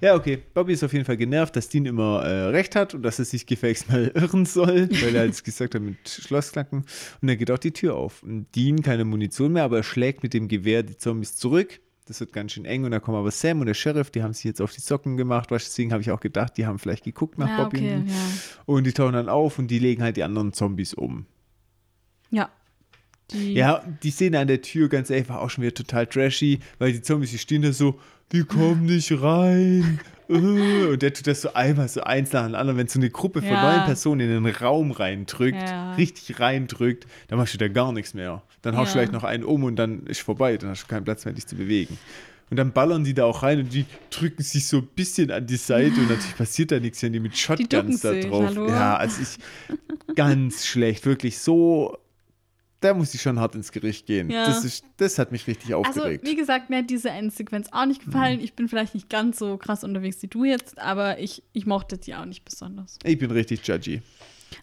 Ja, 0.00 0.14
okay. 0.14 0.42
Bobby 0.54 0.72
ist 0.72 0.82
auf 0.82 0.92
jeden 0.92 1.04
Fall 1.04 1.18
genervt, 1.18 1.54
dass 1.54 1.68
Dean 1.68 1.84
immer 1.84 2.22
äh, 2.22 2.44
recht 2.46 2.74
hat 2.74 2.94
und 2.94 3.02
dass 3.02 3.18
er 3.18 3.26
sich 3.26 3.44
gefälligst 3.44 3.90
mal 3.90 4.06
irren 4.14 4.46
soll, 4.46 4.88
weil 5.02 5.14
er 5.14 5.26
jetzt 5.26 5.44
gesagt 5.44 5.74
hat 5.74 5.82
mit 5.82 6.08
Schlossknacken. 6.08 6.80
Und 7.20 7.28
dann 7.28 7.36
geht 7.36 7.50
auch 7.50 7.58
die 7.58 7.72
Tür 7.72 7.96
auf. 7.96 8.22
Und 8.22 8.46
Dean 8.54 8.80
keine 8.80 9.04
Munition 9.04 9.52
mehr, 9.52 9.64
aber 9.64 9.78
er 9.78 9.82
schlägt 9.82 10.22
mit 10.22 10.32
dem 10.32 10.48
Gewehr 10.48 10.82
die 10.82 10.96
Zombies 10.96 11.36
zurück. 11.36 11.80
Das 12.10 12.18
wird 12.18 12.32
ganz 12.32 12.50
schön 12.50 12.64
eng 12.64 12.82
und 12.82 12.90
da 12.90 12.98
kommen 12.98 13.16
aber 13.16 13.30
Sam 13.30 13.60
und 13.60 13.66
der 13.66 13.74
Sheriff, 13.74 14.10
die 14.10 14.24
haben 14.24 14.32
sich 14.32 14.42
jetzt 14.42 14.60
auf 14.60 14.72
die 14.72 14.80
Socken 14.80 15.16
gemacht. 15.16 15.52
Weißt 15.52 15.64
Deswegen 15.64 15.92
habe 15.92 16.02
ich 16.02 16.10
auch 16.10 16.18
gedacht, 16.18 16.56
die 16.56 16.66
haben 16.66 16.80
vielleicht 16.80 17.04
geguckt 17.04 17.38
nach 17.38 17.46
Ja, 17.48 17.62
Bobby. 17.62 17.76
okay, 17.76 17.94
und, 17.94 18.08
ja. 18.08 18.14
und 18.66 18.84
die 18.84 18.92
tauchen 18.92 19.12
dann 19.12 19.28
auf 19.28 19.60
und 19.60 19.68
die 19.68 19.78
legen 19.78 20.02
halt 20.02 20.16
die 20.16 20.24
anderen 20.24 20.52
Zombies 20.52 20.92
um. 20.92 21.26
Ja. 22.32 22.50
Die, 23.30 23.52
Ja, 23.54 23.84
die 24.02 24.10
Szene 24.10 24.40
an 24.40 24.48
der 24.48 24.60
Tür, 24.60 24.88
ganz 24.88 25.08
ehrlich, 25.08 25.28
war 25.28 25.40
auch 25.40 25.50
schon 25.50 25.62
wieder 25.62 25.72
total 25.72 26.04
trashy, 26.08 26.58
weil 26.80 26.92
die 26.92 27.00
Zombies, 27.00 27.30
die 27.30 27.38
stehen 27.38 27.62
da 27.62 27.70
so, 27.72 28.00
die 28.32 28.42
kommen 28.42 28.86
nicht 28.86 29.12
rein. 29.22 30.00
Äh, 30.30 30.92
Und 30.92 31.02
der 31.02 31.12
tut 31.12 31.26
das 31.26 31.42
so 31.42 31.52
einmal 31.54 31.88
so 31.88 32.02
eins 32.02 32.32
nach 32.32 32.46
dem 32.46 32.54
anderen. 32.54 32.78
Wenn 32.78 32.88
so 32.88 32.98
eine 32.98 33.10
Gruppe 33.10 33.40
von 33.40 33.50
Ja. 33.50 33.76
neun 33.76 33.84
Personen 33.86 34.20
in 34.20 34.44
den 34.44 34.54
Raum 34.54 34.90
reindrückt, 34.92 35.56
Ja. 35.60 35.94
richtig 35.94 36.38
reindrückt, 36.40 37.06
dann 37.28 37.38
machst 37.38 37.54
du 37.54 37.58
da 37.58 37.68
gar 37.68 37.92
nichts 37.92 38.14
mehr. 38.14 38.42
Dann 38.62 38.76
haust 38.76 38.94
du 38.94 38.98
Ja. 38.98 39.00
vielleicht 39.02 39.12
noch 39.12 39.24
einen 39.24 39.44
um 39.44 39.64
und 39.64 39.76
dann 39.76 40.06
ist 40.06 40.20
vorbei. 40.20 40.56
Dann 40.56 40.70
hast 40.70 40.84
du 40.84 40.86
keinen 40.88 41.04
Platz 41.04 41.24
mehr, 41.24 41.34
dich 41.34 41.46
zu 41.46 41.56
bewegen. 41.56 41.98
Und 42.50 42.56
dann 42.56 42.72
ballern 42.72 43.04
die 43.04 43.14
da 43.14 43.24
auch 43.26 43.44
rein 43.44 43.60
und 43.60 43.72
die 43.72 43.84
drücken 44.10 44.42
sich 44.42 44.66
so 44.66 44.78
ein 44.78 44.88
bisschen 44.96 45.30
an 45.30 45.46
die 45.46 45.56
Seite 45.56 46.00
und 46.00 46.08
natürlich 46.08 46.36
passiert 46.36 46.72
da 46.72 46.80
nichts, 46.80 47.00
wenn 47.02 47.12
die 47.12 47.20
mit 47.20 47.36
Shotguns 47.38 48.00
da 48.00 48.12
sich, 48.12 48.26
drauf. 48.26 48.44
hallo? 48.44 48.66
Ja, 48.68 48.96
also 48.96 49.22
ich 49.22 50.14
ganz 50.16 50.66
schlecht, 50.66 51.06
wirklich 51.06 51.38
so. 51.38 51.96
Da 52.80 52.94
muss 52.94 53.12
ich 53.14 53.20
schon 53.20 53.38
hart 53.38 53.54
ins 53.54 53.72
Gericht 53.72 54.06
gehen. 54.06 54.30
Ja. 54.30 54.46
Das, 54.46 54.64
ist, 54.64 54.84
das 54.96 55.18
hat 55.18 55.32
mich 55.32 55.46
richtig 55.46 55.74
Also, 55.74 55.90
aufgeregt. 56.00 56.26
wie 56.26 56.34
gesagt, 56.34 56.70
mir 56.70 56.78
hat 56.78 56.88
diese 56.88 57.10
Endsequenz 57.10 57.68
auch 57.72 57.84
nicht 57.84 58.02
gefallen. 58.04 58.38
Mhm. 58.38 58.44
Ich 58.44 58.54
bin 58.54 58.68
vielleicht 58.68 58.94
nicht 58.94 59.10
ganz 59.10 59.38
so 59.38 59.58
krass 59.58 59.84
unterwegs 59.84 60.22
wie 60.22 60.28
du 60.28 60.44
jetzt, 60.44 60.78
aber 60.78 61.18
ich, 61.18 61.42
ich 61.52 61.66
mochte 61.66 61.98
die 61.98 62.14
auch 62.14 62.24
nicht 62.24 62.44
besonders. 62.44 62.98
ich 63.04 63.18
bin 63.18 63.30
richtig 63.30 63.66
judgy. 63.66 64.00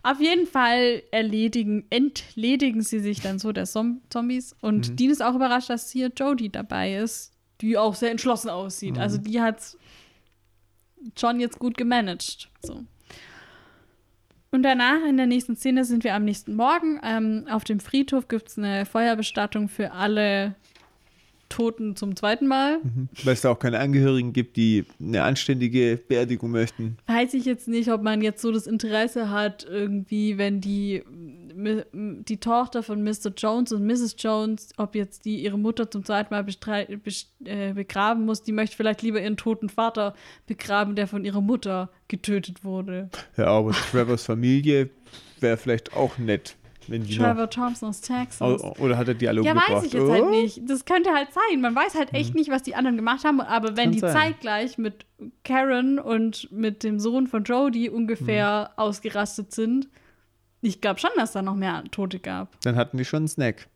Auf 0.04 0.20
jeden 0.20 0.48
Fall 0.48 1.04
erledigen, 1.12 1.86
entledigen 1.92 2.82
sie 2.82 3.00
sich 3.00 3.22
dann 3.22 3.40
so 3.40 3.52
der 3.54 3.66
Zom 3.66 4.02
Zombies. 4.10 4.54
Und 4.62 4.90
Mhm. 4.90 4.96
Dean 4.96 5.12
ist 5.12 5.22
auch 5.24 5.36
überrascht, 5.36 5.70
dass 5.70 5.92
hier 5.92 6.12
Jodie 6.16 6.50
dabei 6.50 6.96
ist, 6.98 7.32
die 7.62 7.78
auch 7.78 7.96
sehr 7.96 8.12
entschlossen 8.12 8.50
aussieht. 8.50 8.96
Mhm. 8.96 9.00
Also 9.02 9.18
die 9.20 9.40
hat 9.42 9.62
John 11.16 11.40
jetzt 11.40 11.60
gut 11.60 11.78
gemanagt. 11.78 12.50
So. 12.64 12.84
Und 14.58 14.64
danach, 14.64 15.08
in 15.08 15.18
der 15.18 15.28
nächsten 15.28 15.56
Szene, 15.56 15.86
sind 15.86 16.04
wir 16.04 16.16
am 16.16 16.26
nächsten 16.26 16.56
Morgen. 16.56 17.00
Ähm, 17.04 17.46
auf 17.48 17.64
dem 17.64 17.80
Friedhof 17.80 18.28
gibt 18.28 18.48
es 18.48 18.58
eine 18.58 18.88
Feuerbestattung 18.88 19.70
für 19.70 19.92
alle 19.92 20.56
Toten 21.48 21.96
zum 21.96 22.16
zweiten 22.16 22.48
Mal. 22.48 22.80
Weil 23.24 23.34
es 23.36 23.42
da 23.42 23.52
auch 23.52 23.60
keine 23.60 23.78
Angehörigen 23.78 24.34
gibt, 24.34 24.58
die 24.58 24.86
eine 25.00 25.22
anständige 25.22 26.00
Beerdigung 26.08 26.50
möchten. 26.50 26.98
Weiß 27.06 27.36
ich 27.36 27.46
jetzt 27.46 27.68
nicht, 27.68 27.92
ob 27.92 28.02
man 28.02 28.24
jetzt 28.24 28.42
so 28.42 28.52
das 28.52 28.66
Interesse 28.66 29.30
hat, 29.30 29.64
irgendwie, 29.70 30.40
wenn 30.40 30.60
die, 30.60 31.04
die 31.58 32.40
Tochter 32.40 32.84
von 32.84 33.04
Mr. 33.04 33.32
Jones 33.36 33.72
und 33.72 33.86
Mrs. 33.86 34.16
Jones, 34.20 34.70
ob 34.78 34.94
jetzt 34.96 35.26
die 35.26 35.38
ihre 35.44 35.58
Mutter 35.58 35.90
zum 35.90 36.06
zweiten 36.06 36.34
Mal 36.34 36.46
äh, 37.46 37.74
begraben 37.74 38.26
muss, 38.26 38.44
die 38.44 38.52
möchte 38.52 38.76
vielleicht 38.76 39.02
lieber 39.02 39.22
ihren 39.22 39.38
toten 39.38 39.70
Vater 39.70 40.14
begraben, 40.46 40.96
der 40.96 41.08
von 41.08 41.26
ihrer 41.26 41.42
Mutter 41.42 41.90
getötet 42.08 42.64
wurde. 42.64 43.10
Ja, 43.38 43.48
aber 43.48 43.72
Trevors 43.72 44.24
Familie 44.24 44.90
wäre 45.40 45.58
vielleicht 45.58 45.96
auch 45.96 46.18
nett, 46.20 46.56
wenn 46.88 47.04
die 47.04 47.18
Trevor 47.18 47.50
Thompson 47.50 47.90
aus 47.90 48.02
Texas. 48.02 48.62
Oder 48.80 48.98
hat 48.98 49.08
er 49.08 49.14
die 49.16 49.28
alle 49.28 49.42
Ja, 49.42 49.52
umgebracht? 49.54 49.78
weiß 49.78 49.84
ich 49.86 49.94
jetzt 49.94 50.04
oh? 50.04 50.12
halt 50.12 50.30
nicht. 50.30 50.62
Das 50.70 50.86
könnte 50.86 51.12
halt 51.12 51.30
sein. 51.34 51.60
Man 51.60 51.76
weiß 51.76 51.96
halt 51.96 52.14
echt 52.14 52.36
nicht, 52.36 52.50
was 52.52 52.64
die 52.64 52.76
anderen 52.76 52.98
gemacht 52.98 53.24
haben. 53.26 53.42
Aber 53.42 53.70
wenn 53.76 53.86
Kann 53.86 53.92
die 53.94 54.00
sein. 54.00 54.14
zeitgleich 54.14 54.78
mit 54.78 55.06
Karen 55.44 55.98
und 56.00 56.52
mit 56.52 56.84
dem 56.84 57.00
Sohn 57.00 57.28
von 57.28 57.44
Jodie 57.44 57.90
ungefähr 57.90 58.70
Mhm. 58.72 58.80
ausgerastet 58.84 59.54
sind, 59.54 59.90
ich 60.62 60.82
glaube 60.82 61.00
schon, 61.00 61.12
dass 61.16 61.32
da 61.34 61.42
noch 61.42 61.56
mehr 61.56 61.84
Tote 61.92 62.20
gab. 62.20 62.60
Dann 62.62 62.76
hatten 62.76 62.98
die 62.98 63.06
schon 63.06 63.20
einen 63.20 63.28
Snack. 63.28 63.68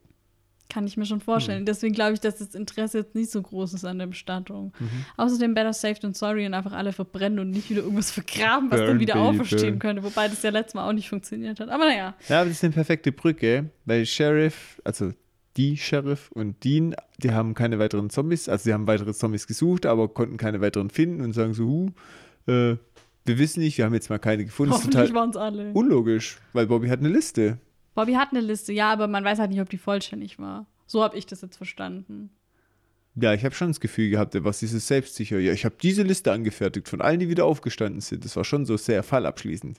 Kann 0.68 0.86
ich 0.86 0.96
mir 0.96 1.04
schon 1.04 1.20
vorstellen. 1.20 1.66
Deswegen 1.66 1.92
glaube 1.94 2.14
ich, 2.14 2.20
dass 2.20 2.36
das 2.36 2.54
Interesse 2.54 2.98
jetzt 2.98 3.14
nicht 3.14 3.30
so 3.30 3.42
groß 3.42 3.74
ist 3.74 3.84
an 3.84 3.98
der 3.98 4.06
Bestattung. 4.06 4.72
Mhm. 4.78 5.04
Außerdem 5.18 5.52
better 5.52 5.74
safe 5.74 6.00
than 6.00 6.14
sorry 6.14 6.46
und 6.46 6.54
einfach 6.54 6.72
alle 6.72 6.94
verbrennen 6.94 7.40
und 7.40 7.50
nicht 7.50 7.68
wieder 7.68 7.82
irgendwas 7.82 8.10
vergraben, 8.10 8.70
was 8.70 8.78
dann 8.78 8.88
Burn, 8.88 9.00
wieder 9.00 9.14
baby, 9.14 9.26
auferstehen 9.26 9.78
könnte. 9.78 10.02
Wobei 10.02 10.28
das 10.28 10.42
ja 10.42 10.50
letztes 10.50 10.74
Mal 10.74 10.88
auch 10.88 10.94
nicht 10.94 11.10
funktioniert 11.10 11.60
hat. 11.60 11.68
Aber 11.68 11.84
naja. 11.84 12.14
Ja, 12.26 12.40
aber 12.40 12.48
das 12.48 12.56
ist 12.58 12.64
eine 12.64 12.72
perfekte 12.72 13.12
Brücke, 13.12 13.68
weil 13.84 14.06
Sheriff, 14.06 14.80
also 14.82 15.12
die 15.58 15.76
Sheriff 15.76 16.30
und 16.32 16.64
Dean, 16.64 16.94
die 17.18 17.32
haben 17.32 17.52
keine 17.52 17.78
weiteren 17.78 18.08
Zombies, 18.08 18.48
also 18.48 18.64
sie 18.64 18.72
haben 18.72 18.86
weitere 18.86 19.12
Zombies 19.12 19.46
gesucht, 19.46 19.84
aber 19.84 20.08
konnten 20.08 20.38
keine 20.38 20.62
weiteren 20.62 20.88
finden 20.88 21.20
und 21.20 21.34
sagen 21.34 21.52
so, 21.52 21.66
huh, 21.66 21.90
äh, 22.50 22.76
wir 23.24 23.38
wissen 23.38 23.60
nicht, 23.60 23.78
wir 23.78 23.84
haben 23.84 23.94
jetzt 23.94 24.10
mal 24.10 24.18
keine 24.18 24.44
gefunden. 24.44 24.72
Hoffentlich 24.74 25.14
waren 25.14 25.30
es 25.30 25.36
alle. 25.36 25.70
unlogisch, 25.72 26.38
weil 26.52 26.66
Bobby 26.66 26.88
hat 26.88 27.00
eine 27.00 27.08
Liste. 27.08 27.58
Bobby 27.94 28.14
hat 28.14 28.30
eine 28.32 28.40
Liste, 28.40 28.72
ja, 28.72 28.90
aber 28.92 29.06
man 29.08 29.24
weiß 29.24 29.38
halt 29.38 29.50
nicht, 29.50 29.60
ob 29.60 29.68
die 29.70 29.78
vollständig 29.78 30.38
war. 30.38 30.66
So 30.86 31.02
habe 31.02 31.16
ich 31.16 31.26
das 31.26 31.42
jetzt 31.42 31.56
verstanden. 31.56 32.30
Ja, 33.14 33.34
ich 33.34 33.44
habe 33.44 33.54
schon 33.54 33.68
das 33.68 33.80
Gefühl 33.80 34.08
gehabt, 34.08 34.34
war 34.42 34.52
dieses 34.52 34.88
selbstsicher. 34.88 35.38
Ja, 35.38 35.52
ich 35.52 35.64
habe 35.66 35.74
diese 35.82 36.02
Liste 36.02 36.32
angefertigt 36.32 36.88
von 36.88 37.02
allen, 37.02 37.20
die 37.20 37.28
wieder 37.28 37.44
aufgestanden 37.44 38.00
sind. 38.00 38.24
Das 38.24 38.36
war 38.36 38.44
schon 38.44 38.64
so 38.64 38.76
sehr 38.78 39.02
fallabschließend. 39.02 39.78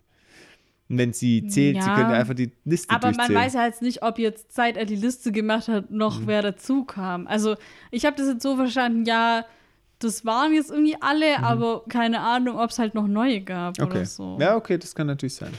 Und 0.90 0.98
wenn 1.00 1.14
sie 1.14 1.48
zählt, 1.48 1.82
sie 1.82 1.88
Ja. 1.90 1.96
können 1.96 2.12
einfach 2.12 2.36
die 2.36 2.52
Liste 2.66 2.94
Aber 2.94 3.12
man 3.12 3.34
weiß 3.34 3.54
ja 3.54 3.66
jetzt 3.66 3.82
nicht, 3.82 4.04
ob 4.04 4.20
jetzt 4.20 4.54
seit 4.54 4.78
er 4.78 4.86
die 4.86 4.96
Liste 4.98 5.32
gemacht 5.32 5.68
hat, 5.68 5.90
noch 5.90 6.20
Mhm. 6.20 6.28
wer 6.28 6.42
dazu 6.44 6.84
kam. 6.84 7.26
Also 7.26 7.56
ich 7.90 8.06
habe 8.06 8.16
das 8.18 8.28
jetzt 8.28 8.44
so 8.44 8.56
verstanden, 8.56 9.06
ja, 9.06 9.46
das 10.04 10.26
waren 10.26 10.54
jetzt 10.54 10.72
irgendwie 10.72 10.96
alle, 11.02 11.40
aber 11.44 11.84
keine 11.90 12.20
Ahnung, 12.22 12.58
ob 12.58 12.70
es 12.70 12.80
halt 12.80 12.94
noch 12.96 13.08
neue 13.08 13.42
gab 13.42 13.78
Mhm. 13.78 13.84
okay. 13.86 13.98
oder 13.98 14.06
so. 14.06 14.38
Ja, 14.40 14.56
okay, 14.56 14.78
das 14.78 14.94
kann 14.96 15.08
natürlich 15.08 15.36
sein. 15.36 15.54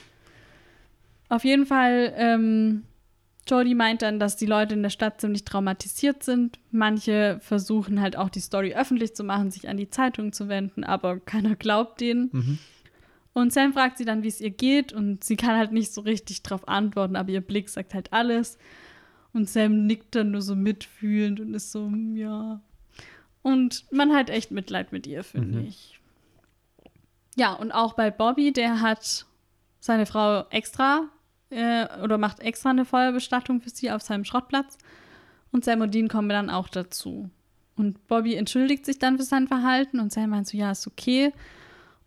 Auf 1.29 1.45
jeden 1.45 1.67
Fall, 1.67 2.13
ähm, 2.17 2.83
Jodie 3.47 3.75
meint 3.75 4.03
dann, 4.03 4.19
dass 4.19 4.37
die 4.37 4.47
Leute 4.47 4.75
in 4.75 4.83
der 4.83 4.91
Stadt 4.91 5.21
ziemlich 5.21 5.45
traumatisiert 5.45 6.23
sind. 6.23 6.59
Manche 6.71 7.39
versuchen 7.43 8.01
halt 8.01 8.17
auch 8.17 8.31
die 8.31 8.41
Story 8.41 8.75
öffentlich 8.75 9.15
zu 9.15 9.25
machen, 9.25 9.51
sich 9.51 9.69
an 9.69 9.77
die 9.77 9.91
Zeitung 9.91 10.33
zu 10.33 10.49
wenden, 10.49 10.85
aber 10.85 11.19
keiner 11.21 11.55
glaubt 11.57 12.01
denen. 12.01 12.31
Mhm. 12.33 12.59
Und 13.35 13.53
Sam 13.53 13.73
fragt 13.73 13.99
sie 13.99 14.05
dann, 14.05 14.23
wie 14.23 14.29
es 14.29 14.41
ihr 14.41 14.51
geht 14.51 14.93
und 14.93 15.25
sie 15.25 15.37
kann 15.37 15.57
halt 15.59 15.73
nicht 15.73 15.93
so 15.93 16.03
richtig 16.03 16.43
drauf 16.43 16.69
antworten, 16.69 17.17
aber 17.17 17.31
ihr 17.31 17.41
Blick 17.41 17.69
sagt 17.69 17.93
halt 17.93 18.13
alles. 18.13 18.59
Und 19.33 19.49
Sam 19.51 19.87
nickt 19.87 20.15
dann 20.15 20.31
nur 20.31 20.41
so 20.43 20.55
mitfühlend 20.55 21.41
und 21.41 21.53
ist 21.53 21.73
so, 21.73 21.87
"Hm, 21.87 22.17
ja. 22.17 22.61
Und 23.45 23.85
man 23.93 24.13
hat 24.15 24.31
echt 24.31 24.51
Mitleid 24.51 24.91
mit 24.91 25.07
ihr, 25.07 25.23
finde 25.23 25.59
Mhm. 25.61 25.67
ich. 25.67 26.01
Ja, 27.37 27.53
und 27.53 27.73
auch 27.73 27.93
bei 27.93 28.11
Bobby, 28.11 28.53
der 28.53 28.81
hat 28.81 29.27
seine 29.81 30.07
Frau 30.07 30.45
extra 30.49 31.09
äh, 31.51 31.87
oder 32.03 32.17
macht 32.19 32.41
extra 32.41 32.71
eine 32.71 32.85
Feuerbestattung 32.87 33.61
für 33.61 33.69
sie 33.71 33.91
auf 33.91 34.01
seinem 34.03 34.25
Schrottplatz. 34.25 34.79
Und 35.53 35.65
Sam 35.65 35.83
und 35.83 35.95
Dean 35.95 36.09
kommen 36.09 36.31
dann 36.31 36.49
auch 36.51 36.69
dazu. 36.69 37.29
Und 37.77 38.07
Bobby 38.09 38.35
entschuldigt 38.35 38.87
sich 38.87 38.99
dann 38.99 39.19
für 39.19 39.25
sein 39.25 39.47
Verhalten 39.47 40.01
und 40.01 40.11
Sam 40.11 40.31
meint 40.31 40.49
so, 40.49 40.57
ja, 40.57 40.71
ist 40.71 40.87
okay. 40.87 41.33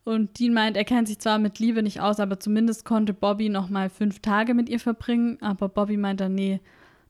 Und 0.06 0.40
Dean 0.40 0.54
meint, 0.54 0.76
er 0.76 0.86
kennt 0.86 1.08
sich 1.08 1.20
zwar 1.20 1.38
mit 1.38 1.60
Liebe 1.60 1.84
nicht 1.84 2.02
aus, 2.02 2.20
aber 2.20 2.40
zumindest 2.40 2.84
konnte 2.84 3.14
Bobby 3.14 3.50
noch 3.50 3.70
mal 3.70 3.90
fünf 3.90 4.22
Tage 4.22 4.54
mit 4.56 4.70
ihr 4.70 4.80
verbringen. 4.80 5.38
Aber 5.42 5.70
Bobby 5.70 5.98
meint 5.98 6.20
dann, 6.20 6.34
nee, 6.34 6.62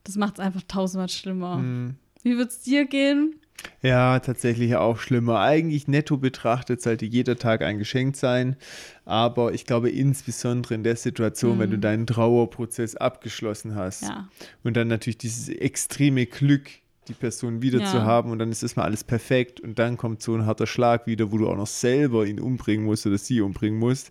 das 0.04 0.16
macht 0.16 0.34
es 0.34 0.40
einfach 0.40 0.62
tausendmal 0.68 1.08
schlimmer. 1.08 1.56
Mhm. 1.56 1.94
Wie 2.22 2.36
wird's 2.36 2.60
dir 2.62 2.84
gehen? 2.84 3.36
Ja, 3.82 4.18
tatsächlich 4.20 4.76
auch 4.76 4.98
schlimmer. 4.98 5.40
Eigentlich 5.40 5.88
netto 5.88 6.16
betrachtet 6.16 6.80
sollte 6.82 7.06
jeder 7.06 7.36
Tag 7.36 7.62
ein 7.62 7.78
Geschenk 7.78 8.16
sein. 8.16 8.56
Aber 9.04 9.52
ich 9.52 9.64
glaube, 9.66 9.90
insbesondere 9.90 10.74
in 10.74 10.84
der 10.84 10.96
Situation, 10.96 11.58
wenn 11.58 11.70
du 11.70 11.78
deinen 11.78 12.06
Trauerprozess 12.06 12.94
abgeschlossen 12.96 13.74
hast 13.74 14.02
Mhm. 14.02 14.08
Ja. 14.08 14.28
und 14.64 14.76
dann 14.76 14.88
natürlich 14.88 15.18
dieses 15.18 15.48
extreme 15.48 16.26
Glück, 16.26 16.68
die 17.08 17.14
Person 17.14 17.62
wieder 17.62 17.80
Ja. 17.80 17.86
zu 17.86 18.02
haben 18.02 18.30
und 18.30 18.38
dann 18.38 18.50
ist 18.50 18.62
erstmal 18.62 18.86
alles 18.86 19.02
perfekt 19.02 19.60
und 19.60 19.78
dann 19.78 19.96
kommt 19.96 20.22
so 20.22 20.34
ein 20.34 20.44
harter 20.44 20.66
Schlag 20.66 21.06
wieder, 21.06 21.32
wo 21.32 21.38
du 21.38 21.48
auch 21.48 21.56
noch 21.56 21.66
selber 21.66 22.26
ihn 22.26 22.38
umbringen 22.38 22.84
musst 22.84 23.06
oder 23.06 23.16
sie 23.18 23.40
umbringen 23.40 23.78
musst. 23.78 24.10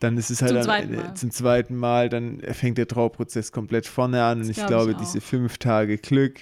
Dann 0.00 0.16
ist 0.18 0.30
es 0.30 0.40
halt 0.42 0.50
Zum 0.50 0.56
dann, 0.56 0.64
zweiten 0.64 0.94
äh, 0.94 0.96
Mal. 0.96 1.14
zum 1.14 1.30
zweiten 1.30 1.76
Mal, 1.76 2.08
dann 2.08 2.40
fängt 2.52 2.78
der 2.78 2.88
Trauerprozess 2.88 3.52
komplett 3.52 3.86
vorne 3.86 4.22
an 4.24 4.40
und 4.40 4.48
ich 4.50 4.56
glaub 4.56 4.68
glaube, 4.68 4.90
ich 4.92 4.96
diese 4.98 5.20
fünf 5.20 5.58
Tage 5.58 5.98
Glück, 5.98 6.40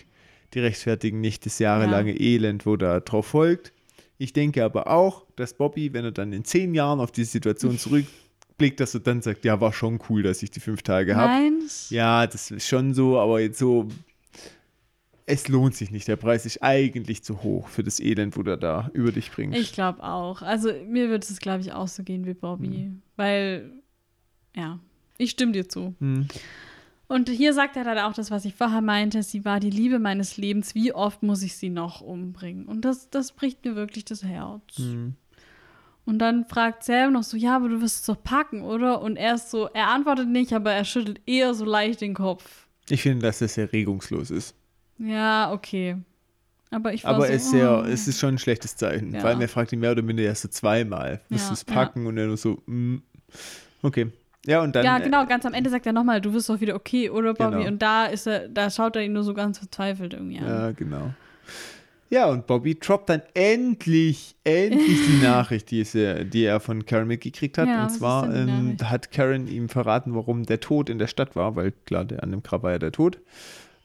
die 0.54 0.60
rechtfertigen 0.60 1.20
nicht 1.20 1.46
das 1.46 1.58
jahrelange 1.58 2.18
Elend, 2.18 2.66
wo 2.66 2.76
da 2.76 3.00
drauf 3.00 3.26
folgt. 3.26 3.72
Ich 4.18 4.32
denke 4.32 4.64
aber 4.64 4.86
auch, 4.86 5.26
dass 5.36 5.54
Bobby, 5.54 5.92
wenn 5.92 6.04
er 6.04 6.12
dann 6.12 6.32
in 6.32 6.44
zehn 6.44 6.74
Jahren 6.74 7.00
auf 7.00 7.10
diese 7.10 7.30
Situation 7.30 7.78
zurückblickt, 7.78 8.78
dass 8.78 8.94
er 8.94 9.00
dann 9.00 9.22
sagt, 9.22 9.44
ja, 9.44 9.60
war 9.60 9.72
schon 9.72 9.98
cool, 10.08 10.22
dass 10.22 10.42
ich 10.42 10.50
die 10.50 10.60
fünf 10.60 10.82
Tage 10.82 11.16
habe. 11.16 11.32
Nein. 11.32 11.62
Ja, 11.90 12.26
das 12.26 12.50
ist 12.50 12.68
schon 12.68 12.94
so, 12.94 13.18
aber 13.18 13.40
jetzt 13.40 13.58
so, 13.58 13.88
es 15.26 15.48
lohnt 15.48 15.74
sich 15.74 15.90
nicht. 15.90 16.08
Der 16.08 16.16
Preis 16.16 16.46
ist 16.46 16.62
eigentlich 16.62 17.22
zu 17.22 17.42
hoch 17.42 17.68
für 17.68 17.82
das 17.82 18.00
Elend, 18.00 18.36
wo 18.36 18.42
du 18.42 18.56
da 18.58 18.90
über 18.92 19.12
dich 19.12 19.30
bringst. 19.30 19.58
Ich 19.58 19.72
glaube 19.72 20.02
auch. 20.02 20.42
Also 20.42 20.72
mir 20.86 21.08
wird 21.08 21.24
es, 21.24 21.38
glaube 21.38 21.62
ich, 21.62 21.72
auch 21.72 21.88
so 21.88 22.02
gehen 22.02 22.26
wie 22.26 22.34
Bobby. 22.34 22.92
Weil, 23.16 23.70
ja, 24.54 24.78
ich 25.18 25.30
stimme 25.30 25.52
dir 25.52 25.68
zu. 25.68 25.94
Hm. 26.00 26.28
Und 27.12 27.28
hier 27.28 27.52
sagt 27.52 27.76
er 27.76 27.84
dann 27.84 27.98
auch 27.98 28.14
das, 28.14 28.30
was 28.30 28.46
ich 28.46 28.54
vorher 28.54 28.80
meinte, 28.80 29.22
sie 29.22 29.44
war 29.44 29.60
die 29.60 29.68
Liebe 29.68 29.98
meines 29.98 30.38
Lebens, 30.38 30.74
wie 30.74 30.94
oft 30.94 31.22
muss 31.22 31.42
ich 31.42 31.58
sie 31.58 31.68
noch 31.68 32.00
umbringen? 32.00 32.64
Und 32.64 32.86
das, 32.86 33.10
das 33.10 33.32
bricht 33.32 33.66
mir 33.66 33.76
wirklich 33.76 34.06
das 34.06 34.24
Herz. 34.24 34.62
Hm. 34.76 35.12
Und 36.06 36.18
dann 36.20 36.46
fragt 36.46 36.84
Sam 36.84 37.12
noch 37.12 37.22
so, 37.22 37.36
ja, 37.36 37.54
aber 37.56 37.68
du 37.68 37.82
wirst 37.82 38.00
es 38.00 38.06
doch 38.06 38.22
packen, 38.22 38.62
oder? 38.62 39.02
Und 39.02 39.18
er 39.18 39.34
ist 39.34 39.50
so, 39.50 39.68
er 39.74 39.88
antwortet 39.88 40.26
nicht, 40.28 40.54
aber 40.54 40.72
er 40.72 40.86
schüttelt 40.86 41.20
eher 41.26 41.52
so 41.52 41.66
leicht 41.66 42.00
den 42.00 42.14
Kopf. 42.14 42.66
Ich 42.88 43.02
finde, 43.02 43.26
dass 43.26 43.40
das 43.40 43.52
sehr 43.52 43.70
regungslos 43.70 44.30
ist. 44.30 44.54
Ja, 44.96 45.52
okay. 45.52 45.98
Aber 46.70 46.94
ich 46.94 47.06
Aber 47.06 47.26
so, 47.26 47.32
es, 47.32 47.42
ist 47.42 47.50
sehr, 47.50 47.78
oh. 47.78 47.82
es 47.82 48.08
ist 48.08 48.20
schon 48.20 48.36
ein 48.36 48.38
schlechtes 48.38 48.74
Zeichen. 48.74 49.12
Ja. 49.12 49.20
Vor 49.20 49.28
allem, 49.28 49.42
er 49.42 49.48
fragt 49.48 49.70
ihn 49.74 49.80
mehr 49.80 49.92
oder 49.92 50.00
minder 50.00 50.22
erst 50.22 50.40
so 50.42 50.48
zweimal. 50.48 51.20
Musst 51.28 51.44
Ja, 51.44 51.48
du 51.48 51.54
es 51.56 51.64
packen? 51.66 52.06
Und 52.06 52.16
er 52.16 52.28
nur 52.28 52.38
so, 52.38 52.62
mm. 52.64 53.02
okay. 53.82 54.10
Ja, 54.46 54.60
und 54.62 54.74
dann. 54.74 54.84
ja, 54.84 54.98
äh, 54.98 55.02
genau, 55.02 55.24
ganz 55.26 55.46
am 55.46 55.54
Ende 55.54 55.70
sagt 55.70 55.86
er 55.86 55.92
nochmal, 55.92 56.20
du 56.20 56.32
wirst 56.32 56.48
doch 56.48 56.60
wieder 56.60 56.74
okay, 56.74 57.10
oder 57.10 57.34
Bobby? 57.34 57.56
Genau. 57.58 57.68
Und 57.68 57.80
da 57.82 58.06
ist 58.06 58.26
er, 58.26 58.48
da 58.48 58.70
schaut 58.70 58.96
er 58.96 59.02
ihn 59.02 59.12
nur 59.12 59.22
so 59.22 59.34
ganz 59.34 59.58
verzweifelt 59.58 60.14
irgendwie 60.14 60.38
an. 60.38 60.46
Ja, 60.46 60.70
genau. 60.72 61.14
Ja, 62.10 62.26
und 62.26 62.46
Bobby 62.46 62.78
droppt 62.78 63.08
dann 63.08 63.22
endlich, 63.32 64.34
endlich 64.44 64.98
die 65.06 65.16
Nachricht, 65.22 65.70
die, 65.70 65.80
es, 65.80 65.94
er- 65.94 66.24
die 66.24 66.44
er 66.44 66.60
von 66.60 66.84
Karen 66.84 67.06
mitgekriegt 67.08 67.56
hat. 67.56 67.68
Ja, 67.68 67.82
und 67.82 67.86
ist 67.86 67.98
zwar 67.98 68.34
ähm, 68.34 68.76
hat 68.82 69.10
Karen 69.12 69.46
ihm 69.46 69.68
verraten, 69.70 70.14
warum 70.14 70.44
der 70.44 70.60
Tod 70.60 70.90
in 70.90 70.98
der 70.98 71.06
Stadt 71.06 71.36
war, 71.36 71.56
weil 71.56 71.72
klar, 71.86 72.04
der, 72.04 72.22
an 72.22 72.30
dem 72.32 72.42
Grab 72.42 72.64
war 72.64 72.72
ja 72.72 72.78
der 72.78 72.92
Tod. 72.92 73.18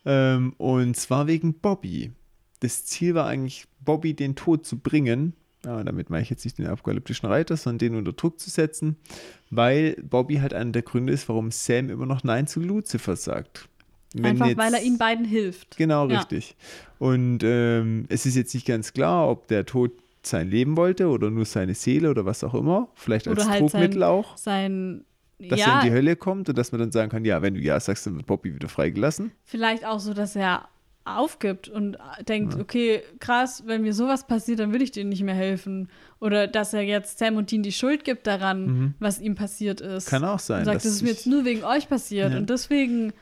Ähm, 0.05 0.53
und 0.57 0.97
zwar 0.97 1.27
wegen 1.27 1.53
Bobby. 1.53 2.11
Das 2.59 2.85
Ziel 2.85 3.13
war 3.15 3.27
eigentlich, 3.27 3.65
Bobby 3.79 4.13
den 4.13 4.35
Tod 4.35 4.65
zu 4.65 4.77
bringen. 4.79 5.33
Ja, 5.65 5.83
damit 5.83 6.09
meine 6.09 6.23
ich 6.23 6.29
jetzt 6.29 6.45
nicht 6.45 6.57
den 6.59 6.67
apokalyptischen 6.67 7.27
Reiter, 7.27 7.57
sondern 7.57 7.79
den 7.79 7.95
unter 7.95 8.13
Druck 8.13 8.39
zu 8.39 8.49
setzen, 8.49 8.95
weil 9.49 9.95
Bobby 10.03 10.35
halt 10.35 10.53
einer 10.53 10.71
der 10.71 10.83
Gründe 10.83 11.11
ist, 11.13 11.27
warum 11.29 11.51
Sam 11.51 11.89
immer 11.89 12.05
noch 12.05 12.23
Nein 12.23 12.47
zu 12.47 12.59
Lucifer 12.59 13.15
sagt. 13.15 13.67
Wenn 14.13 14.25
Einfach 14.25 14.47
jetzt- 14.47 14.57
weil 14.57 14.73
er 14.73 14.81
ihnen 14.83 14.97
beiden 14.97 15.25
hilft. 15.25 15.75
Genau, 15.77 16.07
Ja. 16.07 16.17
richtig. 16.19 16.55
Und 16.99 17.39
ähm, 17.43 18.05
es 18.09 18.25
ist 18.25 18.35
jetzt 18.35 18.53
nicht 18.53 18.65
ganz 18.67 18.93
klar, 18.93 19.29
ob 19.29 19.47
der 19.47 19.65
Tod 19.65 19.91
sein 20.23 20.49
Leben 20.49 20.77
wollte 20.77 21.07
oder 21.09 21.29
nur 21.29 21.45
seine 21.45 21.73
Seele 21.73 22.09
oder 22.11 22.25
was 22.25 22.43
auch 22.43 22.53
immer. 22.53 22.89
Vielleicht 22.95 23.27
als 23.27 23.37
Oder 23.39 23.49
halt 23.49 23.61
Druckmittel 23.61 23.99
sein, 23.99 24.03
auch, 24.09 24.37
sein 24.37 25.05
dass 25.39 25.59
ja, 25.59 25.67
er 25.79 25.81
in 25.81 25.87
die 25.89 25.93
Hölle 25.93 26.15
kommt 26.15 26.49
und 26.49 26.57
dass 26.57 26.71
man 26.71 26.79
dann 26.79 26.91
sagen 26.91 27.09
kann, 27.11 27.23
ja, 27.25 27.41
wenn 27.41 27.53
du 27.55 27.59
ja 27.59 27.79
sagst, 27.79 28.05
dann 28.07 28.15
wird 28.15 28.25
Bobby 28.25 28.53
wieder 28.55 28.69
freigelassen. 28.69 29.31
vielleicht 29.43 29.85
auch 29.85 29.99
so, 29.99 30.13
dass 30.13 30.35
er 30.35 30.67
aufgibt 31.15 31.69
und 31.69 31.97
denkt, 32.27 32.55
okay, 32.55 33.01
krass, 33.19 33.63
wenn 33.65 33.81
mir 33.81 33.93
sowas 33.93 34.27
passiert, 34.27 34.59
dann 34.59 34.73
will 34.73 34.81
ich 34.81 34.91
denen 34.91 35.09
nicht 35.09 35.23
mehr 35.23 35.35
helfen. 35.35 35.89
Oder 36.19 36.47
dass 36.47 36.73
er 36.73 36.81
jetzt 36.81 37.19
Sam 37.19 37.35
und 37.37 37.51
Dean 37.51 37.63
die 37.63 37.71
Schuld 37.71 38.03
gibt 38.03 38.27
daran, 38.27 38.95
was 38.99 39.19
ihm 39.19 39.35
passiert 39.35 39.81
ist. 39.81 40.07
Mhm. 40.07 40.09
Kann 40.09 40.23
auch 40.25 40.39
sein. 40.39 40.59
Und 40.59 40.65
sagt, 40.65 40.77
das 40.77 40.85
ist 40.85 41.01
mir 41.03 41.09
jetzt 41.09 41.27
nur 41.27 41.45
wegen 41.45 41.63
euch 41.63 41.87
passiert. 41.87 42.31
Ja. 42.31 42.37
Und 42.37 42.49
deswegen, 42.49 43.13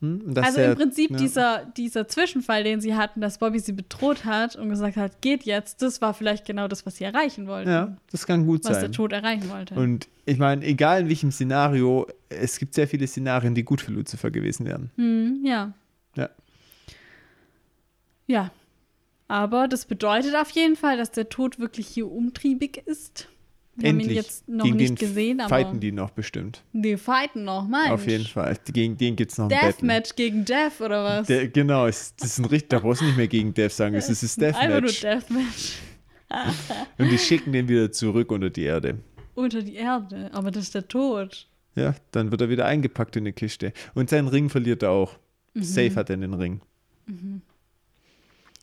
hm, 0.00 0.34
also 0.36 0.60
er- 0.60 0.72
im 0.72 0.76
Prinzip 0.78 1.10
ja. 1.12 1.16
dieser, 1.16 1.64
dieser 1.76 2.06
Zwischenfall, 2.06 2.64
den 2.64 2.80
sie 2.82 2.94
hatten, 2.94 3.20
dass 3.22 3.38
Bobby 3.38 3.58
sie 3.60 3.72
bedroht 3.72 4.24
hat 4.26 4.54
und 4.56 4.68
gesagt 4.68 4.96
hat, 4.96 5.22
geht 5.22 5.44
jetzt, 5.44 5.80
das 5.80 6.02
war 6.02 6.12
vielleicht 6.12 6.44
genau 6.44 6.68
das, 6.68 6.84
was 6.84 6.96
sie 6.96 7.04
erreichen 7.04 7.46
wollten. 7.46 7.70
Ja, 7.70 7.96
das 8.12 8.26
kann 8.26 8.44
gut 8.46 8.64
was 8.64 8.72
der 8.72 8.80
sein. 8.82 8.92
Tod 8.92 9.12
erreichen 9.12 9.48
wollte. 9.48 9.74
Und 9.74 10.06
ich 10.26 10.36
meine, 10.38 10.64
egal 10.66 11.02
in 11.02 11.08
welchem 11.08 11.30
Szenario, 11.32 12.06
es 12.28 12.58
gibt 12.58 12.74
sehr 12.74 12.86
viele 12.88 13.06
Szenarien, 13.06 13.54
die 13.54 13.62
gut 13.62 13.80
für 13.80 13.92
Lucifer 13.92 14.30
gewesen 14.30 14.66
wären. 14.66 14.90
Hm, 14.96 15.40
ja. 15.44 15.72
Ja. 16.14 16.28
Ja. 18.26 18.50
Aber 19.28 19.66
das 19.68 19.86
bedeutet 19.86 20.34
auf 20.36 20.50
jeden 20.50 20.76
Fall, 20.76 20.96
dass 20.96 21.10
der 21.10 21.28
Tod 21.28 21.58
wirklich 21.58 21.88
hier 21.88 22.10
umtriebig 22.10 22.82
ist. 22.86 23.28
Wir 23.74 23.90
haben 23.90 23.96
ihn 23.96 24.00
Endlich. 24.02 24.16
jetzt 24.16 24.48
noch 24.48 24.64
Gegen 24.64 24.76
nicht 24.76 24.98
gesehen, 24.98 25.40
aber 25.40 25.50
fighten 25.50 25.80
die 25.80 25.92
noch 25.92 26.10
bestimmt. 26.10 26.62
die 26.72 26.96
fighten 26.96 27.44
noch, 27.44 27.68
Mensch. 27.68 27.90
Auf 27.90 28.06
jeden 28.06 28.24
Fall. 28.24 28.56
Gegen 28.72 28.96
den 28.96 29.16
gibt 29.16 29.32
es 29.32 29.38
noch 29.38 29.46
ein 29.46 29.48
Battle. 29.50 29.72
Deathmatch 29.72 30.16
gegen 30.16 30.44
Death 30.46 30.80
oder 30.80 31.04
was? 31.04 31.26
Der, 31.26 31.48
genau, 31.48 31.86
es, 31.86 32.16
das 32.16 32.30
ist 32.30 32.38
ein 32.38 32.46
richtig, 32.46 32.70
da 32.70 32.78
brauchst 32.78 33.02
du 33.02 33.04
nicht 33.04 33.18
mehr 33.18 33.28
gegen 33.28 33.52
Death 33.52 33.72
sagen, 33.72 33.94
es 33.94 34.08
ist 34.08 34.22
das 34.22 34.32
Einfach 34.56 34.80
nur 34.80 34.90
Deathmatch. 34.90 35.02
Deathmatch. 35.02 35.78
Und 36.98 37.10
die 37.10 37.18
schicken 37.18 37.52
den 37.52 37.68
wieder 37.68 37.92
zurück 37.92 38.32
unter 38.32 38.48
die 38.48 38.62
Erde. 38.62 38.98
Unter 39.34 39.60
die 39.60 39.74
Erde. 39.74 40.30
Aber 40.32 40.50
das 40.50 40.64
ist 40.64 40.74
der 40.74 40.88
Tod. 40.88 41.46
Ja, 41.74 41.94
dann 42.12 42.30
wird 42.30 42.40
er 42.40 42.48
wieder 42.48 42.64
eingepackt 42.64 43.16
in 43.16 43.24
eine 43.24 43.34
Kiste. 43.34 43.74
Und 43.94 44.08
seinen 44.08 44.28
Ring 44.28 44.48
verliert 44.48 44.82
er 44.82 44.90
auch. 44.90 45.18
Mhm. 45.52 45.62
Safe 45.62 45.94
hat 45.94 46.08
er 46.08 46.16
den 46.16 46.32
Ring. 46.32 46.62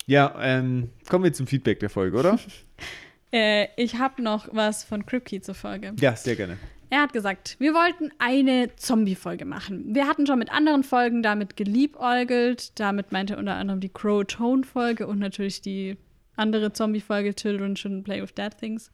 Ja, 0.06 0.36
ähm, 0.40 0.90
kommen 1.10 1.24
wir 1.24 1.34
zum 1.34 1.48
Feedback 1.48 1.80
der 1.80 1.90
Folge, 1.90 2.18
oder? 2.18 2.40
Äh, 3.36 3.70
ich 3.78 3.96
habe 3.96 4.22
noch 4.22 4.48
was 4.52 4.84
von 4.84 5.08
Kripke 5.08 5.42
zur 5.42 5.56
Folge. 5.56 5.94
ja, 6.00 6.16
sehr 6.16 6.36
gerne. 6.36 6.60
Er 6.92 7.02
hat 7.02 7.14
gesagt, 7.14 7.56
wir 7.58 7.74
wollten 7.74 8.12
eine 8.20 8.70
Zombie-Folge 8.76 9.44
machen. 9.46 9.96
Wir 9.96 10.08
hatten 10.08 10.28
schon 10.28 10.38
mit 10.38 10.52
anderen 10.52 10.84
Folgen 10.84 11.24
damit 11.24 11.58
geliebäugelt. 11.58 12.80
Damit 12.80 13.12
meinte 13.12 13.34
er 13.34 13.40
unter 13.40 13.56
anderem 13.56 13.80
die 13.80 13.90
Crow-Tone-Folge 13.90 15.08
und 15.08 15.18
natürlich 15.18 15.62
die 15.62 15.98
andere 16.36 16.74
Zombie-Folge 16.74 17.34
Children 17.34 17.76
Shouldn't 17.76 18.04
Play 18.04 18.22
with 18.22 18.36
Dead 18.36 18.56
Things. 18.56 18.92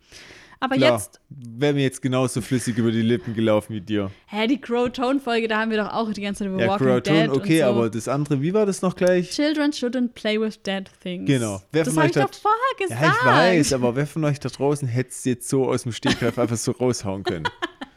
Aber 0.62 0.76
Klar, 0.76 0.94
jetzt, 0.98 1.22
wäre 1.30 1.74
mir 1.74 1.84
jetzt 1.84 2.02
genauso 2.02 2.42
flüssig 2.42 2.78
über 2.78 2.92
die 2.92 3.02
Lippen 3.02 3.34
gelaufen 3.34 3.74
wie 3.74 3.80
dir. 3.82 4.12
hä, 4.28 4.46
die 4.48 4.60
Crow-Tone-Folge, 4.60 5.48
da 5.48 5.60
haben 5.60 5.72
wir 5.72 5.78
doch 5.78 5.94
auch 5.94 6.12
die 6.12 6.22
ganze 6.22 6.40
Zeit 6.44 6.50
über 6.54 6.60
Ja, 6.62 6.68
Walking 6.68 6.88
Crowton, 6.88 7.14
Dead 7.14 7.30
okay, 7.30 7.62
und 7.64 7.70
so. 7.70 7.76
aber 7.80 7.90
das 7.90 8.08
andere, 8.10 8.42
wie 8.42 8.54
war 8.54 8.66
das 8.66 8.82
noch 8.82 8.96
gleich? 8.98 9.30
Children 9.30 9.72
shouldn't 9.72 10.10
play 10.16 10.38
with 10.40 10.62
dead 10.64 10.90
things. 11.02 11.28
Genau. 11.28 11.62
Wer 11.72 11.86
das 11.86 11.96
habe 11.96 12.08
ich 12.08 12.12
doch 12.14 12.24
hat- 12.24 12.36
vorher 12.36 12.60
gesagt. 12.88 13.02
Ja, 13.24 13.52
ich 13.54 13.58
weiß, 13.60 13.74
aber 13.74 13.96
wer 13.96 14.06
von 14.06 14.26
euch 14.26 14.40
da 14.42 14.50
draußen 14.50 14.86
hätte 14.88 15.12
es 15.12 15.24
jetzt 15.24 15.48
so 15.48 15.66
aus 15.70 15.84
dem 15.84 15.94
Stegreif 15.94 16.38
einfach 16.38 16.58
so 16.58 16.72
raushauen 16.72 17.24
können? 17.24 17.48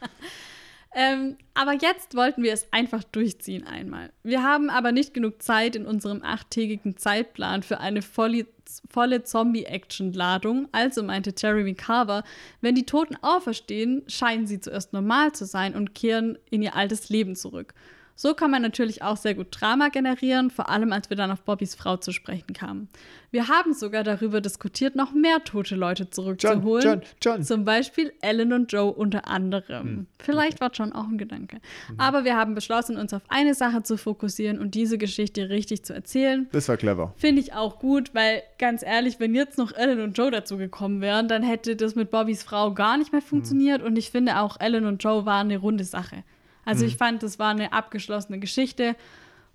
Ähm, 0.95 1.37
aber 1.55 1.73
jetzt 1.73 2.15
wollten 2.15 2.43
wir 2.43 2.53
es 2.53 2.67
einfach 2.71 3.03
durchziehen 3.03 3.65
einmal. 3.65 4.11
Wir 4.21 4.43
haben 4.43 4.69
aber 4.69 4.91
nicht 4.91 5.13
genug 5.13 5.41
Zeit 5.41 5.75
in 5.75 5.85
unserem 5.85 6.21
achttägigen 6.23 6.97
Zeitplan 6.97 7.63
für 7.63 7.79
eine 7.79 8.03
volle, 8.03 8.45
volle 8.89 9.23
Zombie-Action-Ladung. 9.23 10.69
Also 10.71 11.01
meinte 11.01 11.33
Jeremy 11.35 11.73
Carver, 11.73 12.23
wenn 12.61 12.75
die 12.75 12.85
Toten 12.85 13.15
auferstehen, 13.21 14.03
scheinen 14.07 14.45
sie 14.45 14.59
zuerst 14.59 14.93
normal 14.93 15.31
zu 15.31 15.45
sein 15.45 15.75
und 15.75 15.95
kehren 15.95 16.37
in 16.51 16.61
ihr 16.61 16.75
altes 16.75 17.09
Leben 17.09 17.35
zurück. 17.35 17.73
So 18.15 18.33
kann 18.33 18.51
man 18.51 18.61
natürlich 18.61 19.01
auch 19.01 19.17
sehr 19.17 19.33
gut 19.33 19.47
Drama 19.51 19.89
generieren, 19.89 20.49
vor 20.51 20.69
allem 20.69 20.93
als 20.93 21.09
wir 21.09 21.17
dann 21.17 21.31
auf 21.31 21.41
Bobbys 21.41 21.75
Frau 21.75 21.97
zu 21.97 22.11
sprechen 22.11 22.53
kamen. 22.53 22.87
Wir 23.31 23.47
haben 23.47 23.73
sogar 23.73 24.03
darüber 24.03 24.41
diskutiert, 24.41 24.95
noch 24.95 25.13
mehr 25.13 25.43
tote 25.43 25.75
Leute 25.75 26.11
zurückzuholen. 26.11 26.83
John, 26.83 27.01
John, 27.01 27.33
John. 27.37 27.43
Zum 27.43 27.65
Beispiel 27.65 28.13
Ellen 28.21 28.53
und 28.53 28.71
Joe 28.71 28.93
unter 28.93 29.27
anderem. 29.27 30.05
Vielleicht 30.19 30.61
war 30.61 30.69
John 30.71 30.93
auch 30.93 31.07
ein 31.07 31.17
Gedanke. 31.17 31.57
Aber 31.97 32.25
wir 32.25 32.37
haben 32.37 32.53
beschlossen, 32.53 32.97
uns 32.97 33.11
auf 33.11 33.23
eine 33.29 33.55
Sache 33.55 33.81
zu 33.81 33.97
fokussieren 33.97 34.59
und 34.59 34.75
diese 34.75 34.99
Geschichte 34.99 35.49
richtig 35.49 35.83
zu 35.83 35.93
erzählen. 35.93 36.47
Das 36.51 36.69
war 36.69 36.77
clever. 36.77 37.13
Finde 37.17 37.41
ich 37.41 37.53
auch 37.53 37.79
gut, 37.79 38.13
weil 38.13 38.43
ganz 38.59 38.83
ehrlich, 38.83 39.19
wenn 39.19 39.33
jetzt 39.33 39.57
noch 39.57 39.71
Ellen 39.71 40.01
und 40.01 40.15
Joe 40.15 40.29
dazu 40.29 40.57
gekommen 40.57 41.01
wären, 41.01 41.27
dann 41.27 41.41
hätte 41.41 41.75
das 41.75 41.95
mit 41.95 42.11
Bobbys 42.11 42.43
Frau 42.43 42.73
gar 42.75 42.97
nicht 42.99 43.11
mehr 43.11 43.21
funktioniert. 43.23 43.81
Und 43.81 43.97
ich 43.97 44.11
finde 44.11 44.39
auch, 44.39 44.59
Ellen 44.59 44.85
und 44.85 45.03
Joe 45.03 45.25
waren 45.25 45.47
eine 45.47 45.57
runde 45.57 45.83
Sache. 45.83 46.23
Also 46.65 46.85
ich 46.85 46.97
fand, 46.97 47.23
das 47.23 47.39
war 47.39 47.49
eine 47.51 47.73
abgeschlossene 47.73 48.39
Geschichte. 48.39 48.95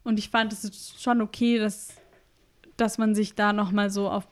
Und 0.05 0.19
ich 0.19 0.31
fand, 0.31 0.53
es 0.53 0.95
schon 1.01 1.21
okay, 1.21 1.59
dass 1.59 1.95
dass 2.77 2.97
man 2.97 3.15
sich 3.17 3.35
da 3.35 3.53
noch 3.53 3.73
mal 3.73 3.91
so 3.91 4.09
auf 4.09 4.29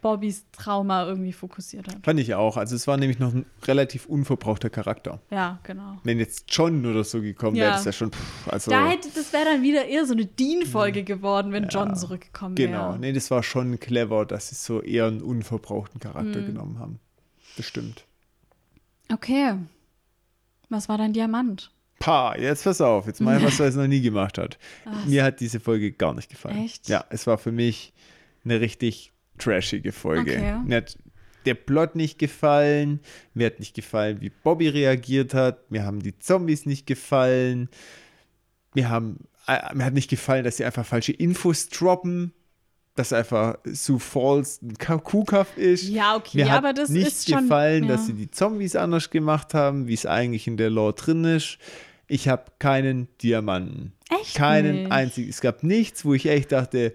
Bobbys 0.00 0.44
Trauma 0.52 1.06
irgendwie 1.06 1.32
fokussiert 1.32 1.86
hat. 1.88 2.04
Fand 2.04 2.18
ich 2.18 2.34
auch. 2.34 2.56
Also 2.56 2.74
es 2.74 2.86
war 2.88 2.96
nämlich 2.96 3.18
noch 3.20 3.32
ein 3.32 3.46
relativ 3.66 4.06
unverbrauchter 4.06 4.68
Charakter. 4.70 5.20
Ja, 5.30 5.60
genau. 5.62 5.98
Wenn 6.02 6.18
jetzt 6.18 6.44
John 6.48 6.84
oder 6.86 7.04
so 7.04 7.20
gekommen 7.20 7.56
Ja. 7.56 7.64
wäre, 7.64 7.72
das 7.74 7.84
ja 7.84 7.92
schon. 7.92 8.10
Pff, 8.12 8.48
also, 8.48 8.70
Da 8.72 8.88
hätte, 8.88 9.08
das 9.14 9.32
wäre 9.32 9.44
dann 9.44 9.62
wieder 9.62 9.86
eher 9.86 10.06
so 10.06 10.12
eine 10.12 10.26
Dean-Folge 10.26 11.04
geworden, 11.04 11.52
wenn 11.52 11.68
John 11.68 11.94
zurückgekommen 11.94 12.56
wäre. 12.58 12.68
genau. 12.68 12.96
Nee, 12.96 13.12
das 13.12 13.30
war 13.30 13.42
schon 13.44 13.78
clever, 13.78 14.24
dass 14.26 14.48
sie 14.48 14.54
so 14.56 14.80
eher 14.82 15.06
einen 15.06 15.22
unverbrauchten 15.22 16.00
Charakter 16.00 16.40
Mhm. 16.40 16.46
genommen 16.46 16.78
haben. 16.80 16.98
Das 17.56 17.66
stimmt. 17.66 18.04
Okay. 19.12 19.54
Was 20.68 20.88
war 20.88 20.98
dein 20.98 21.12
Diamant? 21.12 21.70
Pa, 21.98 22.36
jetzt 22.36 22.64
pass 22.64 22.80
auf, 22.80 23.06
jetzt 23.06 23.20
mal 23.20 23.42
was, 23.42 23.58
was 23.58 23.74
er 23.74 23.82
noch 23.82 23.88
nie 23.88 24.00
gemacht 24.00 24.38
hat. 24.38 24.58
Mir 25.06 25.24
hat 25.24 25.40
diese 25.40 25.58
Folge 25.60 25.90
gar 25.92 26.14
nicht 26.14 26.30
gefallen. 26.30 26.64
Echt? 26.64 26.88
Ja, 26.88 27.04
es 27.10 27.26
war 27.26 27.38
für 27.38 27.52
mich 27.52 27.92
eine 28.44 28.60
richtig 28.60 29.12
trashige 29.38 29.92
Folge. 29.92 30.32
Okay. 30.32 30.54
Mir 30.64 30.76
hat 30.76 30.96
der 31.46 31.54
Plot 31.54 31.94
nicht 31.96 32.18
gefallen, 32.18 33.00
mir 33.34 33.46
hat 33.46 33.58
nicht 33.58 33.74
gefallen, 33.74 34.20
wie 34.20 34.30
Bobby 34.30 34.68
reagiert 34.68 35.32
hat, 35.34 35.70
mir 35.70 35.84
haben 35.84 36.00
die 36.00 36.18
Zombies 36.18 36.66
nicht 36.66 36.86
gefallen, 36.86 37.68
mir, 38.74 38.90
haben, 38.90 39.20
äh, 39.46 39.74
mir 39.74 39.84
hat 39.86 39.94
nicht 39.94 40.10
gefallen, 40.10 40.44
dass 40.44 40.58
sie 40.58 40.64
einfach 40.64 40.84
falsche 40.84 41.12
Infos 41.12 41.68
droppen, 41.68 42.32
dass 42.96 43.12
einfach 43.12 43.58
Sue 43.64 44.00
Falls 44.00 44.60
ein 44.60 44.76
Ka- 44.76 44.98
Kuhkaff 44.98 45.56
ist. 45.56 45.84
Ja, 45.88 46.16
okay, 46.16 46.38
Mir 46.38 46.50
hat 46.50 46.58
aber 46.58 46.72
das 46.74 46.90
nicht 46.90 47.06
ist 47.06 47.30
schon- 47.30 47.42
gefallen, 47.42 47.84
ja. 47.84 47.90
dass 47.90 48.06
sie 48.06 48.12
die 48.14 48.30
Zombies 48.30 48.76
anders 48.76 49.08
gemacht 49.10 49.54
haben, 49.54 49.86
wie 49.86 49.94
es 49.94 50.04
eigentlich 50.04 50.46
in 50.48 50.56
der 50.56 50.68
Lore 50.70 50.94
drin 50.94 51.24
ist. 51.24 51.58
Ich 52.08 52.26
habe 52.28 52.44
keinen 52.58 53.06
Diamanten. 53.22 53.92
Echt 54.10 54.34
Keinen 54.34 54.82
nicht? 54.84 54.92
einzigen. 54.92 55.28
Es 55.28 55.40
gab 55.40 55.62
nichts, 55.62 56.04
wo 56.04 56.14
ich 56.14 56.26
echt 56.26 56.52
dachte, 56.52 56.94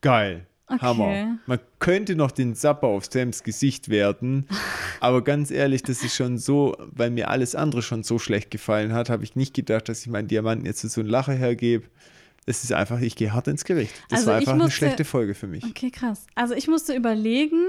geil, 0.00 0.46
Okay. 0.70 0.80
Hammer. 0.82 1.38
Man 1.46 1.60
könnte 1.78 2.14
noch 2.14 2.30
den 2.30 2.54
Zapper 2.54 2.88
auf 2.88 3.06
Sams 3.10 3.42
Gesicht 3.42 3.88
werten, 3.88 4.46
aber 5.00 5.24
ganz 5.24 5.50
ehrlich, 5.50 5.82
das 5.82 6.02
ist 6.04 6.14
schon 6.14 6.36
so, 6.36 6.76
weil 6.90 7.08
mir 7.10 7.28
alles 7.30 7.54
andere 7.54 7.80
schon 7.80 8.02
so 8.02 8.18
schlecht 8.18 8.50
gefallen 8.50 8.92
hat, 8.92 9.08
habe 9.08 9.24
ich 9.24 9.34
nicht 9.34 9.54
gedacht, 9.54 9.88
dass 9.88 10.02
ich 10.02 10.08
meinen 10.08 10.28
Diamanten 10.28 10.66
jetzt 10.66 10.80
so 10.82 11.00
einen 11.00 11.08
Lacher 11.08 11.32
hergebe. 11.32 11.86
Das 12.44 12.64
ist 12.64 12.72
einfach, 12.74 13.00
ich 13.00 13.16
gehe 13.16 13.32
hart 13.32 13.48
ins 13.48 13.64
Gericht. 13.64 13.94
Das 14.10 14.20
Also 14.20 14.30
war 14.30 14.36
einfach 14.38 14.52
eine 14.52 14.64
musste- 14.64 14.76
schlechte 14.76 15.04
Folge 15.06 15.34
für 15.34 15.46
mich. 15.46 15.64
Okay, 15.64 15.90
krass. 15.90 16.26
Also 16.34 16.52
ich 16.54 16.68
musste 16.68 16.94
überlegen 16.94 17.64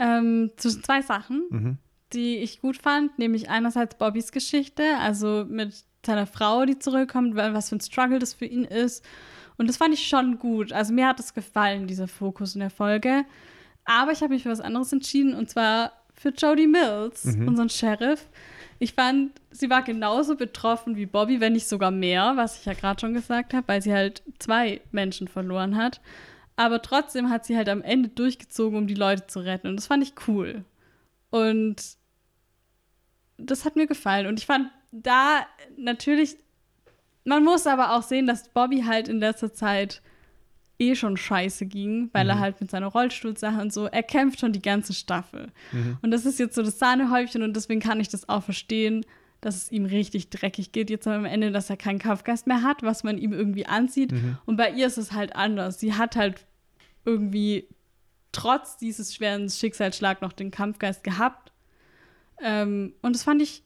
ähm, 0.00 0.50
zwischen 0.56 0.82
zwei 0.82 1.00
Sachen, 1.02 1.44
Mhm. 1.50 1.78
Die 2.14 2.36
ich 2.38 2.60
gut 2.60 2.76
fand, 2.76 3.18
nämlich 3.18 3.50
einerseits 3.50 3.96
Bobbys 3.96 4.32
Geschichte, 4.32 4.82
also 5.00 5.44
mit 5.48 5.74
seiner 6.06 6.26
Frau, 6.26 6.64
die 6.64 6.78
zurückkommt, 6.78 7.34
weil- 7.36 7.54
was 7.54 7.68
für 7.70 7.76
ein 7.76 7.80
Struggle 7.80 8.18
das 8.18 8.34
für 8.34 8.46
ihn 8.46 8.64
ist. 8.64 9.04
Und 9.56 9.68
das 9.68 9.76
fand 9.76 9.94
ich 9.94 10.06
schon 10.06 10.38
gut. 10.38 10.72
Also 10.72 10.92
mir 10.92 11.06
hat 11.08 11.20
es 11.20 11.32
gefallen, 11.34 11.86
dieser 11.86 12.08
Fokus 12.08 12.54
in 12.54 12.60
der 12.60 12.70
Folge. 12.70 13.24
Aber 13.84 14.12
ich 14.12 14.20
habe 14.22 14.32
mich 14.34 14.42
für 14.42 14.50
was 14.50 14.60
anderes 14.60 14.92
entschieden 14.92 15.34
und 15.34 15.48
zwar 15.50 15.92
für 16.14 16.30
Jodie 16.30 16.66
Mills, 16.66 17.24
unseren 17.48 17.68
Sheriff. 17.68 18.28
Ich 18.78 18.94
fand, 18.94 19.32
sie 19.50 19.70
war 19.70 19.82
genauso 19.82 20.36
betroffen 20.36 20.96
wie 20.96 21.06
Bobby, 21.06 21.40
wenn 21.40 21.52
nicht 21.54 21.68
sogar 21.68 21.90
mehr, 21.90 22.32
was 22.36 22.58
ich 22.58 22.64
ja 22.66 22.72
gerade 22.74 23.00
schon 23.00 23.14
gesagt 23.14 23.54
habe, 23.54 23.66
weil 23.68 23.82
sie 23.82 23.92
halt 23.92 24.22
zwei 24.38 24.80
Menschen 24.90 25.28
verloren 25.28 25.76
hat. 25.76 26.00
Aber 26.56 26.82
trotzdem 26.82 27.30
hat 27.30 27.44
sie 27.44 27.56
halt 27.56 27.68
am 27.68 27.82
Ende 27.82 28.08
durchgezogen, 28.10 28.78
um 28.78 28.86
die 28.86 28.94
Leute 28.94 29.26
zu 29.26 29.40
retten. 29.40 29.68
Und 29.68 29.76
das 29.76 29.86
fand 29.86 30.02
ich 30.02 30.12
cool. 30.28 30.64
Und 31.30 31.76
das 33.50 33.64
hat 33.64 33.76
mir 33.76 33.86
gefallen. 33.86 34.26
Und 34.26 34.38
ich 34.38 34.46
fand 34.46 34.68
da 34.92 35.46
natürlich, 35.76 36.36
man 37.24 37.44
muss 37.44 37.66
aber 37.66 37.94
auch 37.94 38.02
sehen, 38.02 38.26
dass 38.26 38.48
Bobby 38.48 38.82
halt 38.82 39.08
in 39.08 39.18
letzter 39.18 39.52
Zeit 39.52 40.02
eh 40.78 40.96
schon 40.96 41.16
scheiße 41.16 41.66
ging, 41.66 42.10
weil 42.12 42.28
er 42.28 42.40
halt 42.40 42.60
mit 42.60 42.70
seiner 42.70 42.88
Rollstuhlsache 42.88 43.60
und 43.60 43.72
so, 43.72 43.86
er 43.86 44.02
kämpft 44.02 44.40
schon 44.40 44.52
die 44.52 44.62
ganze 44.62 44.92
Staffel. 44.92 45.52
Und 46.02 46.10
das 46.10 46.26
ist 46.26 46.38
jetzt 46.40 46.56
so 46.56 46.62
das 46.62 46.78
Sahnehäubchen 46.80 47.42
und 47.42 47.54
deswegen 47.54 47.80
kann 47.80 48.00
ich 48.00 48.08
das 48.08 48.28
auch 48.28 48.42
verstehen, 48.42 49.06
dass 49.40 49.56
es 49.56 49.70
ihm 49.70 49.84
richtig 49.84 50.30
dreckig 50.30 50.72
geht 50.72 50.90
jetzt 50.90 51.06
am 51.06 51.26
Ende, 51.26 51.52
dass 51.52 51.70
er 51.70 51.76
keinen 51.76 51.98
Kampfgeist 51.98 52.46
mehr 52.46 52.62
hat, 52.62 52.82
was 52.82 53.04
man 53.04 53.18
ihm 53.18 53.32
irgendwie 53.32 53.66
ansieht. 53.66 54.12
Und 54.46 54.56
bei 54.56 54.70
ihr 54.70 54.86
ist 54.86 54.98
es 54.98 55.12
halt 55.12 55.36
anders. 55.36 55.78
Sie 55.78 55.94
hat 55.94 56.16
halt 56.16 56.44
irgendwie 57.04 57.68
trotz 58.32 58.78
dieses 58.78 59.14
schweren 59.14 59.48
Schicksalsschlag 59.48 60.22
noch 60.22 60.32
den 60.32 60.50
Kampfgeist 60.50 61.04
gehabt. 61.04 61.43
Ähm, 62.40 62.94
und 63.02 63.14
das 63.14 63.22
fand 63.22 63.42
ich 63.42 63.62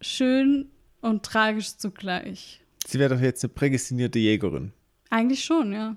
schön 0.00 0.70
und 1.00 1.22
tragisch 1.24 1.76
zugleich. 1.76 2.60
Sie 2.86 2.98
wäre 2.98 3.14
doch 3.14 3.20
jetzt 3.20 3.44
eine 3.44 3.52
prädestinierte 3.52 4.18
Jägerin. 4.18 4.72
Eigentlich 5.10 5.44
schon, 5.44 5.72
ja. 5.72 5.96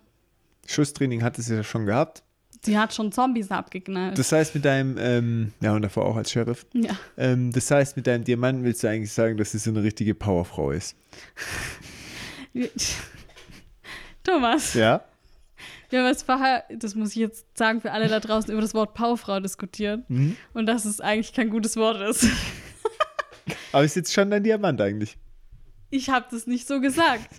Schusstraining 0.67 1.23
hatte 1.23 1.41
sie 1.41 1.55
ja 1.55 1.63
schon 1.63 1.85
gehabt. 1.85 2.23
Sie 2.63 2.77
hat 2.77 2.93
schon 2.93 3.11
Zombies 3.11 3.49
abgeknallt. 3.49 4.17
Das 4.19 4.31
heißt, 4.31 4.53
mit 4.53 4.65
deinem, 4.65 4.95
ähm, 4.99 5.53
ja, 5.61 5.73
und 5.73 5.81
davor 5.81 6.05
auch 6.05 6.15
als 6.15 6.31
Sheriff, 6.31 6.65
ja. 6.73 6.95
ähm, 7.17 7.51
das 7.51 7.71
heißt, 7.71 7.97
mit 7.97 8.05
deinem 8.05 8.23
Diamanten 8.23 8.63
willst 8.63 8.83
du 8.83 8.87
eigentlich 8.87 9.11
sagen, 9.11 9.37
dass 9.37 9.51
sie 9.51 9.57
so 9.57 9.71
eine 9.71 9.81
richtige 9.81 10.13
Powerfrau 10.13 10.71
ist. 10.71 10.95
Thomas, 14.23 14.75
Ja? 14.75 15.03
Wir 15.91 15.99
haben 15.99 16.07
jetzt 16.07 16.23
vorher, 16.23 16.63
das 16.69 16.95
muss 16.95 17.11
ich 17.11 17.17
jetzt 17.17 17.57
sagen 17.57 17.81
für 17.81 17.91
alle 17.91 18.07
da 18.07 18.19
draußen, 18.19 18.51
über 18.51 18.61
das 18.61 18.73
Wort 18.73 18.93
Powerfrau 18.93 19.39
diskutiert. 19.39 20.09
Mhm. 20.09 20.37
Und 20.53 20.65
dass 20.65 20.85
es 20.85 21.01
eigentlich 21.01 21.33
kein 21.33 21.49
gutes 21.49 21.75
Wort 21.75 22.01
ist. 22.01 22.27
Aber 23.71 23.83
ist 23.83 23.95
jetzt 23.95 24.13
schon 24.13 24.29
dein 24.29 24.43
Diamant 24.43 24.79
eigentlich? 24.81 25.17
Ich 25.89 26.09
habe 26.09 26.25
das 26.31 26.47
nicht 26.47 26.67
so 26.67 26.79
gesagt. 26.79 27.29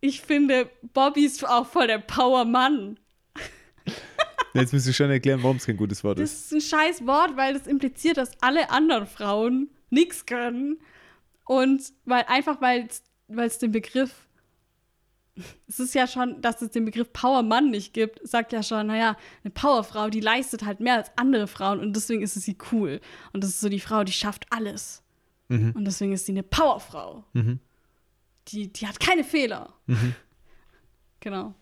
Ich 0.00 0.20
finde, 0.20 0.68
Bobby 0.92 1.24
ist 1.24 1.48
auch 1.48 1.66
voll 1.66 1.86
der 1.86 1.98
Powermann. 1.98 2.98
Jetzt 4.54 4.72
musst 4.72 4.86
du 4.86 4.92
schon 4.92 5.10
erklären, 5.10 5.42
warum 5.42 5.56
es 5.56 5.66
kein 5.66 5.76
gutes 5.76 6.04
Wort 6.04 6.18
ist. 6.18 6.32
Das 6.32 6.52
ist 6.52 6.52
ein 6.52 6.78
scheiß 6.78 7.06
Wort, 7.06 7.36
weil 7.36 7.54
das 7.54 7.66
impliziert, 7.66 8.16
dass 8.16 8.30
alle 8.42 8.70
anderen 8.70 9.06
Frauen 9.06 9.70
nichts 9.90 10.26
können. 10.26 10.78
Und 11.46 11.82
weil 12.04 12.24
einfach, 12.28 12.60
weil 12.60 12.88
es 13.28 13.58
den 13.58 13.72
Begriff, 13.72 14.12
es 15.66 15.80
ist 15.80 15.94
ja 15.94 16.06
schon, 16.06 16.40
dass 16.42 16.60
es 16.60 16.70
den 16.70 16.84
Begriff 16.84 17.12
Powermann 17.12 17.70
nicht 17.70 17.94
gibt, 17.94 18.20
sagt 18.26 18.52
ja 18.52 18.62
schon, 18.62 18.88
naja, 18.88 19.16
eine 19.42 19.50
Powerfrau, 19.50 20.10
die 20.10 20.20
leistet 20.20 20.64
halt 20.64 20.80
mehr 20.80 20.96
als 20.96 21.10
andere 21.16 21.46
Frauen 21.46 21.80
und 21.80 21.96
deswegen 21.96 22.22
ist 22.22 22.34
sie 22.34 22.56
cool. 22.70 23.00
Und 23.32 23.42
das 23.42 23.50
ist 23.50 23.60
so 23.60 23.68
die 23.68 23.80
Frau, 23.80 24.04
die 24.04 24.12
schafft 24.12 24.46
alles. 24.50 25.02
Und 25.74 25.84
deswegen 25.84 26.12
ist 26.12 26.24
sie 26.24 26.32
eine 26.32 26.42
Powerfrau. 26.42 27.24
Die, 28.48 28.72
die 28.72 28.86
hat 28.86 28.98
keine 29.00 29.22
Fehler. 29.22 29.74
Genau. 31.20 31.54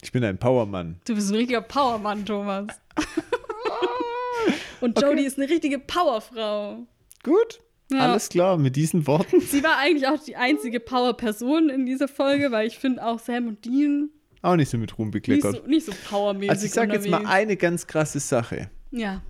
Ich 0.00 0.12
bin 0.12 0.24
ein 0.24 0.38
Powermann. 0.38 1.00
Du 1.04 1.14
bist 1.14 1.30
ein 1.30 1.36
richtiger 1.36 1.60
Powermann, 1.60 2.24
Thomas. 2.24 2.66
Und 4.80 5.00
Jodie 5.00 5.24
ist 5.24 5.38
eine 5.38 5.48
richtige 5.48 5.78
Powerfrau. 5.78 6.86
Gut, 7.22 7.60
Ja. 7.94 8.10
alles 8.10 8.28
klar, 8.28 8.58
mit 8.58 8.76
diesen 8.76 9.06
Worten. 9.06 9.40
Sie 9.40 9.62
war 9.62 9.78
eigentlich 9.78 10.06
auch 10.08 10.22
die 10.22 10.36
einzige 10.36 10.80
Power-Person 10.80 11.68
in 11.70 11.86
dieser 11.86 12.08
Folge, 12.08 12.50
weil 12.52 12.66
ich 12.66 12.78
finde 12.78 13.04
auch 13.04 13.18
Sam 13.18 13.48
und 13.48 13.64
Dean 13.64 14.10
Auch 14.42 14.56
nicht 14.56 14.68
so 14.70 14.78
mit 14.78 14.96
Ruhm 14.98 15.08
nicht 15.08 15.12
bekleckert. 15.12 15.56
so, 15.56 15.66
nicht 15.66 15.86
so 15.86 15.92
powermäßig 16.08 16.50
also 16.50 16.66
ich 16.66 16.72
sage 16.72 16.92
jetzt 16.94 17.08
mal 17.08 17.24
eine 17.26 17.56
ganz 17.56 17.86
krasse 17.86 18.20
Sache. 18.20 18.70
Ja, 18.90 19.22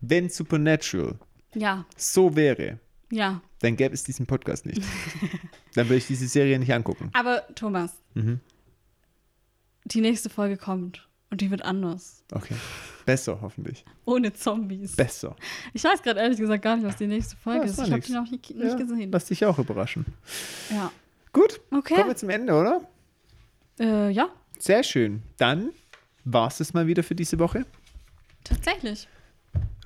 Wenn 0.00 0.28
Supernatural 0.28 1.18
ja, 1.54 1.84
so 1.96 2.36
wäre, 2.36 2.78
ja. 3.10 3.40
dann 3.60 3.76
gäbe 3.76 3.94
es 3.94 4.04
diesen 4.04 4.26
Podcast 4.26 4.66
nicht. 4.66 4.82
dann 5.74 5.86
würde 5.86 5.96
ich 5.96 6.06
diese 6.06 6.28
Serie 6.28 6.58
nicht 6.58 6.72
angucken. 6.72 7.10
Aber 7.14 7.42
Thomas, 7.54 7.92
Mhm. 8.14 8.40
die 9.84 10.00
nächste 10.00 10.28
Folge 10.30 10.56
kommt 10.56 11.08
und 11.30 11.40
die 11.40 11.50
wird 11.50 11.62
anders. 11.62 12.24
Okay. 12.32 12.54
Besser, 13.08 13.38
hoffentlich. 13.40 13.86
Ohne 14.04 14.34
Zombies. 14.34 14.94
Besser. 14.94 15.34
Ich 15.72 15.82
weiß 15.82 16.02
gerade 16.02 16.20
ehrlich 16.20 16.38
gesagt 16.38 16.62
gar 16.62 16.76
nicht, 16.76 16.84
was 16.86 16.96
die 16.96 17.06
nächste 17.06 17.36
Folge 17.36 17.60
Ja, 17.60 17.64
ist. 17.72 17.78
Ich 17.80 17.90
habe 17.90 18.00
die 18.02 18.12
noch 18.12 18.30
nicht, 18.30 18.50
nicht 18.54 18.62
Ja, 18.64 18.74
gesehen. 18.74 19.10
Lass 19.10 19.24
dich 19.24 19.46
auch 19.46 19.58
überraschen. 19.58 20.04
Ja. 20.70 20.92
Gut, 21.32 21.58
Okay. 21.70 21.94
kommen 21.94 22.08
wir 22.08 22.16
zum 22.16 22.28
Ende, 22.28 22.52
oder? 22.52 22.82
Äh, 23.80 24.10
ja, 24.10 24.28
Sehr 24.58 24.82
schön. 24.82 25.22
Dann 25.38 25.70
war 26.24 26.48
es 26.48 26.58
das 26.58 26.74
mal 26.74 26.86
wieder 26.86 27.02
für 27.02 27.14
diese 27.14 27.38
Woche. 27.38 27.64
tatsächlich. 28.44 29.08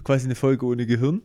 Quasi 0.03 0.25
eine 0.25 0.35
Folge 0.35 0.67
ohne 0.67 0.85
Gehirn. 0.85 1.23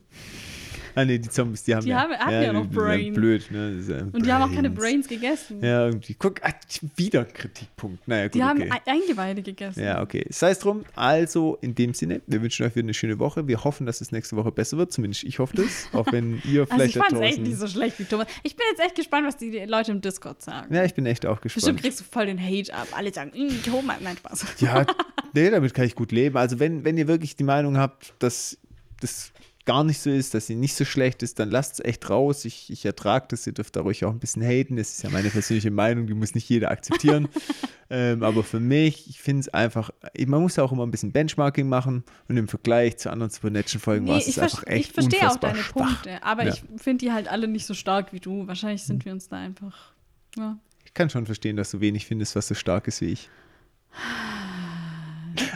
Ah 0.98 1.06
ne, 1.06 1.19
die 1.19 1.30
Zombies, 1.30 1.64
die 1.64 1.76
haben 1.76 1.84
Die 1.84 1.90
ja, 1.90 2.02
haben- 2.02 2.14
hatten 2.14 2.41
ja 2.41 2.52
noch 2.53 2.65
die 2.68 2.76
Brain. 2.76 3.14
blöd, 3.14 3.52
ne? 3.52 3.80
Ja 3.88 3.98
Und 4.11 4.26
die 4.26 4.34
haben 4.34 4.49
auch 4.49 4.53
keine 4.56 4.69
Brains 4.72 5.07
gegessen. 5.07 5.64
Ja, 5.64 5.86
irgendwie. 5.86 6.15
Guck, 6.18 6.44
ah, 6.44 6.52
wieder 6.95 7.19
ein 7.22 7.32
Kritikpunkt. 7.34 8.07
Naja, 8.07 8.24
gut, 8.26 8.34
die 8.36 8.44
haben 8.44 8.61
okay. 8.61 8.72
Ei- 8.86 8.91
Eingeweide 8.94 9.41
gegessen. 9.44 9.84
Ja, 9.84 10.02
okay. 10.02 10.26
Sei 10.30 10.49
es 10.49 10.60
drum. 10.60 10.84
Also, 10.95 11.57
in 11.61 11.76
dem 11.76 11.94
Sinne, 11.94 12.22
wir 12.26 12.41
wünschen 12.41 12.65
euch 12.65 12.76
wieder 12.76 12.86
eine 12.86 12.94
schöne 12.95 13.19
Woche. 13.19 13.48
Wir 13.48 13.64
hoffen, 13.64 13.86
dass 13.86 14.02
es 14.02 14.11
nächste 14.11 14.36
Woche 14.36 14.52
besser 14.52 14.78
wird. 14.78 14.91
Zumindest 14.91 15.24
ich 15.24 15.38
hoffe 15.40 15.56
das. 15.57 15.88
Auch 15.94 16.11
wenn 16.11 16.41
ihr 16.45 16.61
Also 16.61 16.74
vielleicht 16.74 16.95
ich 16.95 17.02
fand 17.03 17.14
es 17.14 17.19
echt 17.22 17.41
nicht 17.41 17.57
so 17.57 17.68
schlecht 17.68 17.99
wie 17.99 18.06
Thomas. 18.06 18.28
Ich 18.44 18.56
bin 18.56 18.65
jetzt 18.72 18.82
echt 18.84 18.95
gespannt, 18.95 19.28
was 19.28 19.38
die 19.38 19.52
Leute 19.68 19.91
im 19.91 20.02
Discord 20.02 20.41
sagen. 20.41 20.74
ja, 20.74 20.84
ich 20.84 20.95
bin 20.95 21.06
echt 21.06 21.26
auch 21.28 21.40
Bestimmt 21.40 21.64
gespannt. 21.65 21.82
kriegst 21.82 21.99
du 21.99 22.03
voll 22.06 22.26
den 22.26 22.41
Hate 22.44 22.74
ab. 22.74 22.88
Alle 22.95 23.14
sagen, 23.14 23.32
"Mm, 23.36 23.64
Thomas, 23.64 23.98
nein, 24.02 24.18
Spaß. 24.18 24.45
Ja, 24.61 24.84
nee, 25.34 25.49
damit 25.52 25.74
kann 25.76 25.86
ich 25.86 25.94
gut 25.94 26.11
leben. 26.11 26.38
Also, 26.38 26.60
wenn, 26.60 26.84
wenn 26.84 26.98
ihr 26.98 27.07
wirklich 27.07 27.36
die 27.36 27.44
Meinung 27.44 27.78
habt, 27.78 28.14
dass 28.19 28.57
das 28.99 29.32
gar 29.68 29.84
nicht 29.84 29.99
so 29.99 30.10
ist, 30.10 30.34
dass 30.34 30.48
sie 30.48 30.56
nicht 30.56 30.76
so 30.76 30.85
schlecht 30.85 31.22
ist, 31.22 31.39
dann 31.39 31.52
lasst 31.52 31.73
es 31.73 31.85
echt 31.85 32.10
raus. 32.10 32.45
Ich, 32.45 32.72
ich 32.72 32.85
ertrage 32.85 33.27
das. 33.30 33.45
Ihr 33.45 33.53
dürft 33.53 33.76
da 33.76 33.81
ruhig 33.81 34.06
auch 34.06 34.11
ein 34.11 34.19
bisschen 34.19 34.41
haten. 34.41 34.77
Das 34.77 34.89
ist 34.89 35.03
ja 35.03 35.10
meine 35.10 35.30
persönliche 35.30 35.72
Meinung, 35.72 36.07
die 36.07 36.14
muss 36.14 36.34
nicht 36.34 36.48
jeder 36.48 36.72
akzeptieren. 36.72 37.27
ähm, 37.89 38.23
aber 38.23 38.44
für 38.45 38.61
mich, 38.61 39.10
ich 39.10 39.19
finde 39.22 39.41
es 39.41 39.49
einfach, 39.49 39.91
man 40.26 40.41
muss 40.41 40.57
auch 40.57 40.72
immer 40.72 40.85
ein 40.88 40.91
bisschen 40.91 41.11
Benchmarking 41.11 41.68
machen 41.68 42.06
und 42.30 42.38
im 42.38 42.48
Vergleich 42.48 42.98
zu 42.98 43.11
anderen 43.11 43.30
Supernatural-Folgen 43.30 44.06
Nee, 44.06 44.11
war 44.11 44.18
es 44.19 44.39
einfach 44.39 44.65
echt 44.68 44.88
ich 44.88 44.94
verstehe 44.94 45.30
auch 45.30 45.35
deine 45.35 45.60
schwach. 45.60 45.85
Punkte, 46.02 46.23
aber 46.23 46.45
Ja. 46.45 46.53
ich 46.53 46.64
finde 46.81 47.06
die 47.06 47.11
halt 47.11 47.27
alle 47.27 47.49
nicht 47.49 47.65
so 47.65 47.73
stark 47.73 48.14
wie 48.14 48.22
du. 48.22 48.48
Wahrscheinlich 48.48 48.84
sind 48.84 49.03
wir 49.03 49.11
uns 49.11 49.27
da 49.27 49.35
einfach. 49.35 49.91
Ja. 50.38 50.57
Ich 50.85 50.94
kann 50.94 51.10
schon 51.10 51.26
verstehen, 51.26 51.57
dass 51.57 51.72
du 51.72 51.81
wenig 51.81 52.06
findest, 52.06 52.38
was 52.38 52.48
so 52.48 52.56
stark 52.56 52.88
ist 52.88 53.02
wie 53.02 53.07
ich. 53.07 53.30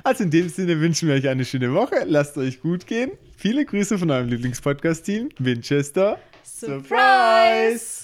Also 0.04 0.24
in 0.24 0.32
dem 0.32 0.50
Sinne 0.50 0.80
wünschen 0.80 1.08
wir 1.08 1.16
euch 1.16 1.28
eine 1.28 1.46
schöne 1.46 1.74
Woche. 1.74 2.04
Lasst 2.06 2.38
euch 2.38 2.62
gut 2.62 2.88
gehen. 2.88 3.12
Viele 3.38 3.66
Grüße 3.66 3.98
von 3.98 4.10
eurem 4.10 4.30
Lieblingspodcast-Team, 4.30 5.30
Winchester. 5.40 6.18
Surprise! 6.44 8.01